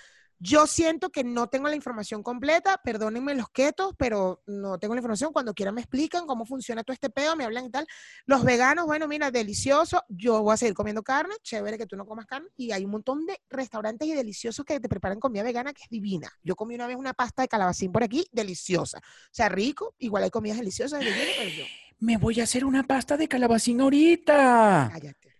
Yo 0.45 0.67
siento 0.67 1.11
que 1.11 1.23
no 1.23 1.47
tengo 1.47 1.69
la 1.69 1.77
información 1.77 2.25
completa, 2.25 2.77
perdónenme 2.83 3.33
los 3.37 3.49
ketos, 3.51 3.95
pero 3.97 4.43
no 4.47 4.77
tengo 4.77 4.93
la 4.95 4.99
información. 4.99 5.33
Cuando 5.33 5.55
quieran 5.55 5.77
me 5.77 5.83
explican 5.83 6.27
cómo 6.27 6.45
funciona 6.45 6.83
todo 6.83 6.93
este 6.93 7.11
pedo, 7.11 7.37
me 7.37 7.45
hablan 7.45 7.67
y 7.67 7.71
tal. 7.71 7.87
Los 8.27 8.43
veganos, 8.43 8.87
bueno, 8.87 9.07
mira, 9.07 9.31
delicioso. 9.31 10.03
Yo 10.09 10.43
voy 10.43 10.55
a 10.55 10.57
seguir 10.57 10.75
comiendo 10.75 11.05
carne, 11.05 11.33
chévere 11.45 11.79
que 11.79 11.87
tú 11.87 11.95
no 11.97 12.07
comas 12.07 12.27
carne. 12.27 12.49
Y 12.57 12.73
hay 12.73 12.85
un 12.85 12.91
montón 12.91 13.25
de 13.25 13.41
restaurantes 13.51 14.09
y 14.09 14.15
deliciosos 14.15 14.65
que 14.65 14.81
te 14.81 14.89
preparan 14.89 15.21
comida 15.21 15.45
vegana 15.45 15.73
que 15.73 15.85
es 15.85 15.89
divina. 15.89 16.29
Yo 16.43 16.57
comí 16.57 16.75
una 16.75 16.89
vez 16.89 16.97
una 16.97 17.15
pasta 17.15 17.43
de 17.43 17.49
calabacín 17.49 17.93
por 17.93 18.03
aquí, 18.03 18.27
deliciosa. 18.33 18.99
O 18.99 19.31
sea, 19.31 19.49
rico, 19.49 19.95
igual 19.99 20.25
hay 20.25 20.31
comidas 20.31 20.59
deliciosas, 20.59 21.05
pero 21.05 21.51
yo, 21.51 21.65
me 22.03 22.17
voy 22.17 22.41
a 22.41 22.45
hacer 22.45 22.65
una 22.65 22.83
pasta 22.83 23.17
de 23.17 23.29
calabacín 23.29 23.81
ahorita. 23.81 24.91
cállate. 24.93 25.37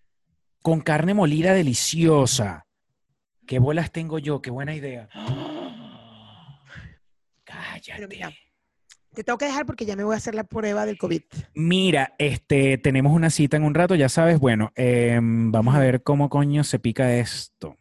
Con 0.63 0.81
carne 0.81 1.13
molida 1.13 1.53
deliciosa. 1.55 2.67
¿Qué 3.47 3.59
bolas 3.59 3.91
tengo 3.91 4.19
yo? 4.21 4.41
Qué 4.41 4.51
buena 4.51 4.75
idea. 4.75 5.09
Pero 7.97 8.07
mira, 8.09 8.27
Cállate. 8.29 8.39
te 9.13 9.25
tengo 9.25 9.39
que 9.39 9.45
dejar 9.47 9.67
porque 9.67 9.85
ya 9.85 9.97
me 9.97 10.05
voy 10.05 10.15
a 10.15 10.19
hacer 10.19 10.35
la 10.37 10.45
prueba 10.45 10.87
del 10.87 10.97
COVID. 10.99 11.23
Mira, 11.55 12.15
este, 12.19 12.79
tenemos 12.79 13.13
una 13.13 13.29
cita 13.31 13.57
en 13.57 13.65
un 13.65 13.75
rato, 13.75 13.95
ya 13.97 14.09
sabes. 14.09 14.39
Bueno, 14.39 14.71
em, 14.77 15.51
vamos 15.51 15.75
a 15.75 15.81
ver 15.81 16.03
cómo 16.03 16.29
coño 16.31 16.63
se 16.65 16.79
pica 16.79 17.13
esto. 17.17 17.77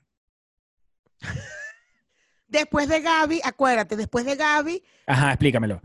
Después 2.48 2.90
de 2.90 3.00
Gaby, 3.00 3.40
acuérdate, 3.46 3.96
después 3.96 4.26
de 4.26 4.36
Gaby, 4.36 4.84
Ajá, 5.06 5.30
explícamelo. 5.30 5.80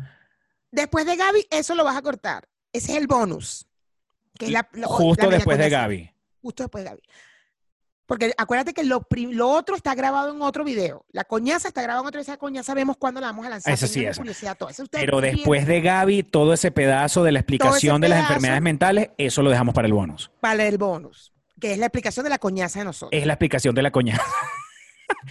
después 0.73 1.07
de 1.07 1.15
Gaby, 1.15 1.47
eso 1.51 1.77
lo 1.77 1.85
vas 1.85 1.97
a 1.97 2.03
cortar. 2.03 2.49
Ese 2.73 2.93
es 2.93 2.99
el 2.99 3.07
bonus. 3.07 3.67
Que 4.39 4.47
es 4.47 4.51
la, 4.53 4.69
lo- 4.73 4.89
Justo 4.89 5.31
la 5.31 5.37
después 5.37 5.59
de. 5.59 5.71
Gaby. 5.71 6.11
Justo 6.43 6.63
después 6.65 6.85
de 6.85 6.91
Gaby. 6.91 7.03
Porque 8.07 8.33
acuérdate 8.39 8.73
que 8.73 8.85
lo, 8.85 9.05
otro 9.49 9.75
está 9.75 9.95
grabado 9.97 10.33
en 10.33 10.41
otro 10.41 10.63
video. 10.63 11.05
La 11.11 11.25
coñaza 11.25 11.67
está 11.67 11.83
grabada 11.83 12.03
en 12.03 12.07
otro 12.07 12.21
video. 12.21 12.33
Esa 12.35 12.39
coñaza 12.39 12.73
vemos 12.73 12.97
cuándo 12.99 13.21
la 13.21 13.27
vamos 13.29 13.47
a 13.47 13.51
lanzar. 13.51 13.75
Eso 13.75 13.89
sí, 13.89 14.05
eso. 14.05 14.23
todo 14.57 14.69
eso. 14.69 14.85
Pero 14.89 15.21
bien- 15.21 15.35
después 15.37 15.67
de 15.67 15.81
Gaby, 15.81 16.23
todo 16.23 16.53
ese 16.53 16.71
pedazo 16.71 17.25
de 17.25 17.33
la 17.33 17.41
explicación 17.41 18.01
de 18.01 18.09
las 18.09 18.19
pedazo. 18.19 18.33
enfermedades 18.35 18.63
mentales, 18.63 19.11
eso 19.19 19.43
lo 19.43 19.51
dejamos 19.51 19.75
para 19.75 19.87
el 19.89 19.93
bonus. 19.95 20.31
Para 20.41 20.67
el 20.67 20.79
bonus. 20.79 21.33
Que 21.61 21.73
es 21.73 21.79
la 21.79 21.87
explicación 21.87 22.23
de 22.25 22.31
la 22.31 22.39
coñaza 22.39 22.79
de 22.79 22.85
nosotros. 22.85 23.19
Es 23.19 23.27
la 23.27 23.33
explicación 23.33 23.75
de 23.75 23.83
la 23.83 23.91
coñaza. 23.91 24.23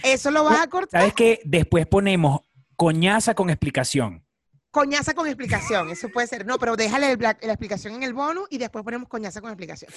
Eso 0.02 0.30
lo 0.30 0.44
vas 0.44 0.60
a 0.60 0.66
cortar. 0.68 1.00
¿Sabes 1.00 1.14
qué? 1.14 1.40
Después 1.44 1.86
ponemos 1.86 2.40
coñaza 2.76 3.34
con 3.34 3.48
explicación. 3.48 4.25
Coñaza 4.76 5.14
con 5.14 5.26
explicación, 5.26 5.88
eso 5.88 6.10
puede 6.10 6.26
ser. 6.26 6.44
No, 6.44 6.58
pero 6.58 6.76
déjale 6.76 7.12
el 7.12 7.18
la, 7.18 7.30
explicación 7.30 7.94
en 7.94 8.02
el 8.02 8.12
bonus 8.12 8.46
y 8.50 8.58
después 8.58 8.84
ponemos 8.84 9.08
coñaza 9.08 9.40
con 9.40 9.48
explicación. 9.48 9.90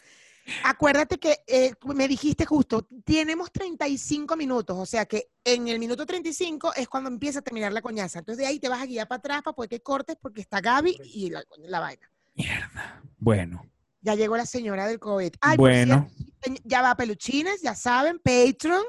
Acuérdate 0.63 1.17
que 1.17 1.39
eh, 1.47 1.73
me 1.93 2.07
dijiste 2.07 2.45
justo, 2.45 2.87
tenemos 3.03 3.51
35 3.51 4.37
minutos, 4.37 4.77
o 4.77 4.85
sea 4.85 5.05
que 5.05 5.31
en 5.43 5.67
el 5.67 5.79
minuto 5.79 6.05
35 6.05 6.75
es 6.75 6.87
cuando 6.87 7.09
empieza 7.09 7.39
a 7.39 7.41
terminar 7.41 7.73
la 7.73 7.81
coñaza. 7.81 8.19
Entonces 8.19 8.37
de 8.41 8.45
ahí 8.45 8.57
te 8.57 8.69
vas 8.69 8.81
a 8.81 8.85
guiar 8.85 9.05
para 9.09 9.17
atrás 9.17 9.41
para 9.41 9.53
poder 9.53 9.69
que 9.69 9.81
cortes 9.81 10.15
porque 10.15 10.39
está 10.39 10.61
Gaby 10.61 10.97
y 11.13 11.29
la, 11.29 11.43
la 11.57 11.81
vaina. 11.81 12.09
Mierda. 12.35 13.03
Bueno, 13.17 13.65
Ya 13.99 14.15
llegó 14.15 14.37
la 14.37 14.45
señora 14.45 14.87
del 14.87 14.97
COVID. 14.97 15.33
Ay, 15.41 15.57
Bueno. 15.57 16.09
cierto, 16.41 16.61
ya 16.63 16.81
va 16.81 16.95
peluchines, 16.95 17.61
ya 17.61 17.75
saben, 17.75 18.17
Patreon. 18.19 18.85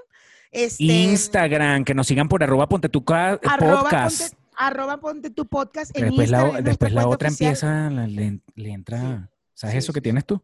Este, 0.52 0.84
Instagram, 0.84 1.84
que 1.84 1.94
nos 1.94 2.06
sigan 2.06 2.28
por 2.28 2.44
arroba 2.44 2.68
ponte 2.68 2.88
tu 2.88 3.04
arroba 3.08 3.82
podcast. 3.82 4.20
ponte, 4.20 4.39
arroba 4.66 5.00
ponte 5.00 5.30
tu 5.30 5.46
podcast 5.46 5.96
en 5.96 6.04
después 6.06 6.30
la, 6.30 6.38
Instagram, 6.38 6.58
es 6.58 6.64
después 6.64 6.92
la 6.92 7.06
otra 7.08 7.28
oficial. 7.28 7.48
empieza, 7.48 7.90
la- 7.90 8.06
le, 8.06 8.40
le 8.54 8.70
entra, 8.70 9.30
¿sabes 9.54 9.72
Sí, 9.74 9.78
eso 9.78 9.92
que 9.92 10.00
tienes 10.00 10.24
tú? 10.26 10.42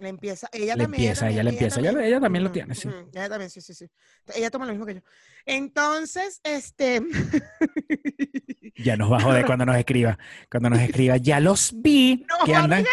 Le 0.00 0.08
empieza, 0.08 0.48
ella 0.52 0.74
Le 0.74 0.82
también. 0.82 1.02
empieza, 1.04 1.30
ella 1.30 1.42
le 1.44 1.50
empieza, 1.50 1.78
ella- 1.80 2.04
ella 2.04 2.20
también 2.20 2.42
lo 2.44 2.50
tiene, 2.50 2.74
sí. 2.74 2.88
Ella 3.14 3.28
también, 3.28 3.50
sí, 3.50 3.60
sí, 3.60 3.72
sí. 3.72 3.86
Ella 4.34 4.50
toma 4.50 4.66
lo 4.66 4.72
mismo 4.72 4.84
que 4.84 4.94
yo. 4.96 5.00
Entonces, 5.46 6.40
este. 6.42 7.00
Ya 8.76 8.96
nos 8.96 9.10
va 9.12 9.18
a 9.18 9.20
joder 9.20 9.46
cuando 9.46 9.64
nos 9.66 9.76
escriba. 9.76 10.18
Cuando 10.50 10.70
nos 10.70 10.80
escriba, 10.80 11.16
ya 11.18 11.38
los 11.40 11.72
vi 11.76 12.24
Nos 12.28 12.44
que 12.44 12.54
andan. 12.54 12.84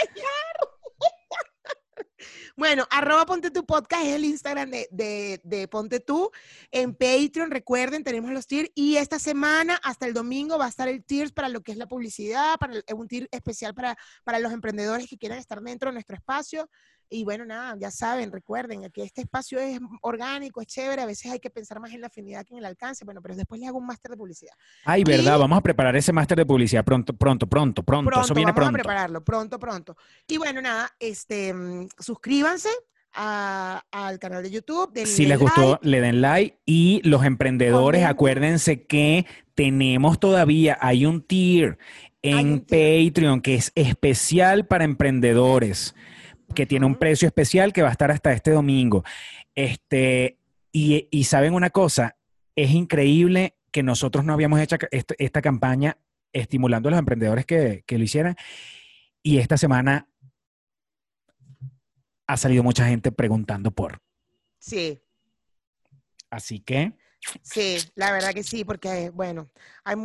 Bueno, 2.58 2.88
arroba 2.90 3.26
Ponte 3.26 3.52
Tu 3.52 3.66
Podcast 3.66 4.06
es 4.06 4.16
el 4.16 4.24
Instagram 4.24 4.70
de, 4.72 4.88
de, 4.90 5.42
de 5.44 5.68
Ponte 5.68 6.00
Tú. 6.00 6.32
En 6.72 6.96
Patreon, 6.96 7.52
recuerden, 7.52 8.06
tenemos 8.06 8.32
los 8.32 8.48
tiers. 8.48 8.72
Y 8.74 8.96
esta 8.96 9.20
semana, 9.20 9.78
hasta 9.84 10.06
el 10.06 10.14
domingo, 10.14 10.58
va 10.58 10.68
a 10.68 10.70
estar 10.70 10.88
el 10.88 11.04
tiers 11.04 11.34
para 11.34 11.50
lo 11.50 11.62
que 11.62 11.74
es 11.74 11.78
la 11.78 11.88
publicidad, 11.88 12.56
para 12.58 12.82
un 12.96 13.10
tier 13.10 13.28
especial 13.32 13.76
para, 13.76 13.98
para 14.24 14.40
los 14.40 14.54
emprendedores 14.54 15.08
que 15.10 15.18
quieran 15.18 15.38
estar 15.38 15.62
dentro 15.62 15.90
de 15.90 15.96
nuestro 15.96 16.16
espacio. 16.16 16.70
Y 17.10 17.24
bueno, 17.24 17.46
nada, 17.46 17.76
ya 17.80 17.92
saben, 17.92 18.32
recuerden 18.32 18.90
que 18.92 19.04
este 19.04 19.22
espacio 19.22 19.60
es 19.60 19.80
orgánico, 20.02 20.62
es 20.62 20.68
chévere. 20.68 21.02
A 21.02 21.06
veces 21.06 21.32
hay 21.32 21.40
que 21.40 21.50
pensar 21.50 21.80
más 21.80 21.92
en 21.94 22.02
la 22.02 22.08
afinidad 22.08 22.46
que 22.46 22.54
en 22.54 22.60
el 22.60 22.66
alcance. 22.66 23.06
Bueno, 23.06 23.22
pero 23.22 23.36
después 23.36 23.60
les 23.60 23.70
hago 23.70 23.78
un 23.78 23.86
máster 23.86 24.12
de 24.12 24.18
publicidad. 24.18 24.54
Ay, 24.84 25.04
verdad, 25.04 25.38
vamos 25.40 25.58
a 25.58 25.62
preparar 25.62 25.96
ese 25.96 26.12
máster 26.14 26.38
de 26.38 26.46
publicidad 26.46 26.84
pronto, 26.84 27.14
pronto, 27.14 27.48
pronto, 27.48 27.84
pronto. 27.84 28.10
Pronto, 28.10 28.26
Eso 28.26 28.34
viene 28.34 28.52
vamos 28.52 28.68
a 28.68 28.72
pronto. 28.72 28.74
prepararlo, 28.84 29.24
pronto, 29.24 29.60
pronto. 29.60 29.98
Y 30.28 30.38
bueno, 30.38 30.62
nada, 30.62 30.90
este, 31.00 31.54
mm, 31.54 31.88
suscríbanse 32.00 32.70
a- 33.14 33.84
al 33.92 34.20
canal 34.20 34.44
de 34.44 34.52
YouTube. 34.52 34.92
Si 35.06 35.26
les 35.26 35.40
gustó, 35.40 35.72
like. 35.82 35.88
le 35.88 36.02
den 36.02 36.22
like. 36.22 36.58
Y 36.66 37.02
los 37.08 37.24
emprendedores, 37.24 38.00
Comenten. 38.02 38.12
acuérdense 38.16 38.84
que 38.86 39.26
tenemos 39.54 40.20
todavía, 40.20 40.78
hay 40.82 41.06
un 41.06 41.22
tier 41.22 41.78
en 42.22 42.38
un 42.54 42.60
tier. 42.66 43.08
Patreon 43.14 43.40
que 43.42 43.56
es 43.56 43.72
especial 43.76 44.66
para 44.68 44.84
emprendedores, 44.84 45.96
que 46.54 46.66
tiene 46.66 46.86
un 46.86 46.96
precio 46.96 47.28
especial 47.28 47.74
que 47.74 47.82
va 47.82 47.90
a 47.90 47.92
estar 47.92 48.12
hasta 48.12 48.34
este 48.34 48.52
domingo. 48.52 49.04
Este, 49.54 50.38
y, 50.72 51.08
y 51.12 51.24
saben 51.26 51.54
una 51.54 51.70
cosa, 51.70 52.18
es 52.56 52.72
increíble 52.72 53.56
que 53.72 53.84
nosotros 53.84 54.24
no 54.24 54.34
habíamos 54.34 54.60
hecho 54.60 54.78
esta, 54.92 55.16
esta 55.18 55.42
campaña 55.42 55.98
estimulando 56.34 56.90
a 56.90 56.92
los 56.92 57.00
emprendedores 57.00 57.46
que, 57.46 57.84
que 57.86 57.98
lo 57.98 58.04
hicieran. 58.04 58.36
Y 59.24 59.40
esta 59.40 59.58
semana 59.58 60.08
ha 62.28 62.38
salido 62.38 62.64
mucha 62.64 62.88
gente 62.88 63.12
preguntando 63.12 63.72
por. 63.72 64.02
Sí, 64.60 65.02
Así 66.36 66.60
que 66.60 66.98
sí, 67.42 67.78
la 67.96 68.12
verdad 68.12 68.34
que 68.34 68.44
sí, 68.44 68.66
porque, 68.66 69.10
bueno, 69.10 69.50
hay, 69.86 69.96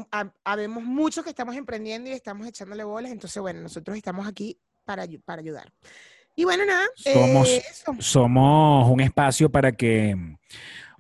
habemos 0.45 0.85
muchos 0.85 1.25
que 1.25 1.31
estamos 1.31 1.57
emprendiendo 1.57 2.09
y 2.09 2.13
estamos 2.13 2.47
echándole 2.47 2.85
bolas, 2.85 3.11
entonces, 3.11 3.41
bueno, 3.43 3.61
nosotros 3.61 3.97
estamos 3.97 4.29
aquí 4.29 4.61
para, 4.85 5.07
para 5.25 5.43
ayudar. 5.43 5.73
Y 6.41 6.45
bueno, 6.45 6.65
nada, 6.65 6.87
Somos- 6.97 7.49
eh, 7.51 7.63
somos 7.99 8.91
un 8.91 9.01
espacio 9.03 9.51
para 9.51 9.73
que 9.73 10.17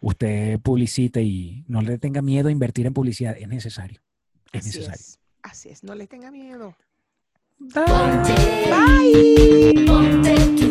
usted 0.02 0.60
publicite 0.60 1.22
y 1.22 1.64
no 1.66 1.80
le 1.80 1.96
tenga 1.96 2.20
miedo 2.20 2.48
a 2.48 2.52
invertir 2.52 2.84
en 2.84 2.92
publicidad. 2.92 3.34
Es 3.38 3.48
necesario. 3.48 4.02
Es 4.52 4.60
Así 4.60 4.68
necesario. 4.68 5.00
es. 5.00 5.18
Así 5.42 5.68
es, 5.70 5.82
no 5.82 5.94
le 5.94 6.06
tenga 6.06 6.30
miedo. 6.30 6.76
Ponte, 7.58 8.34
Bye. 8.70 9.84
ponte 9.86 10.69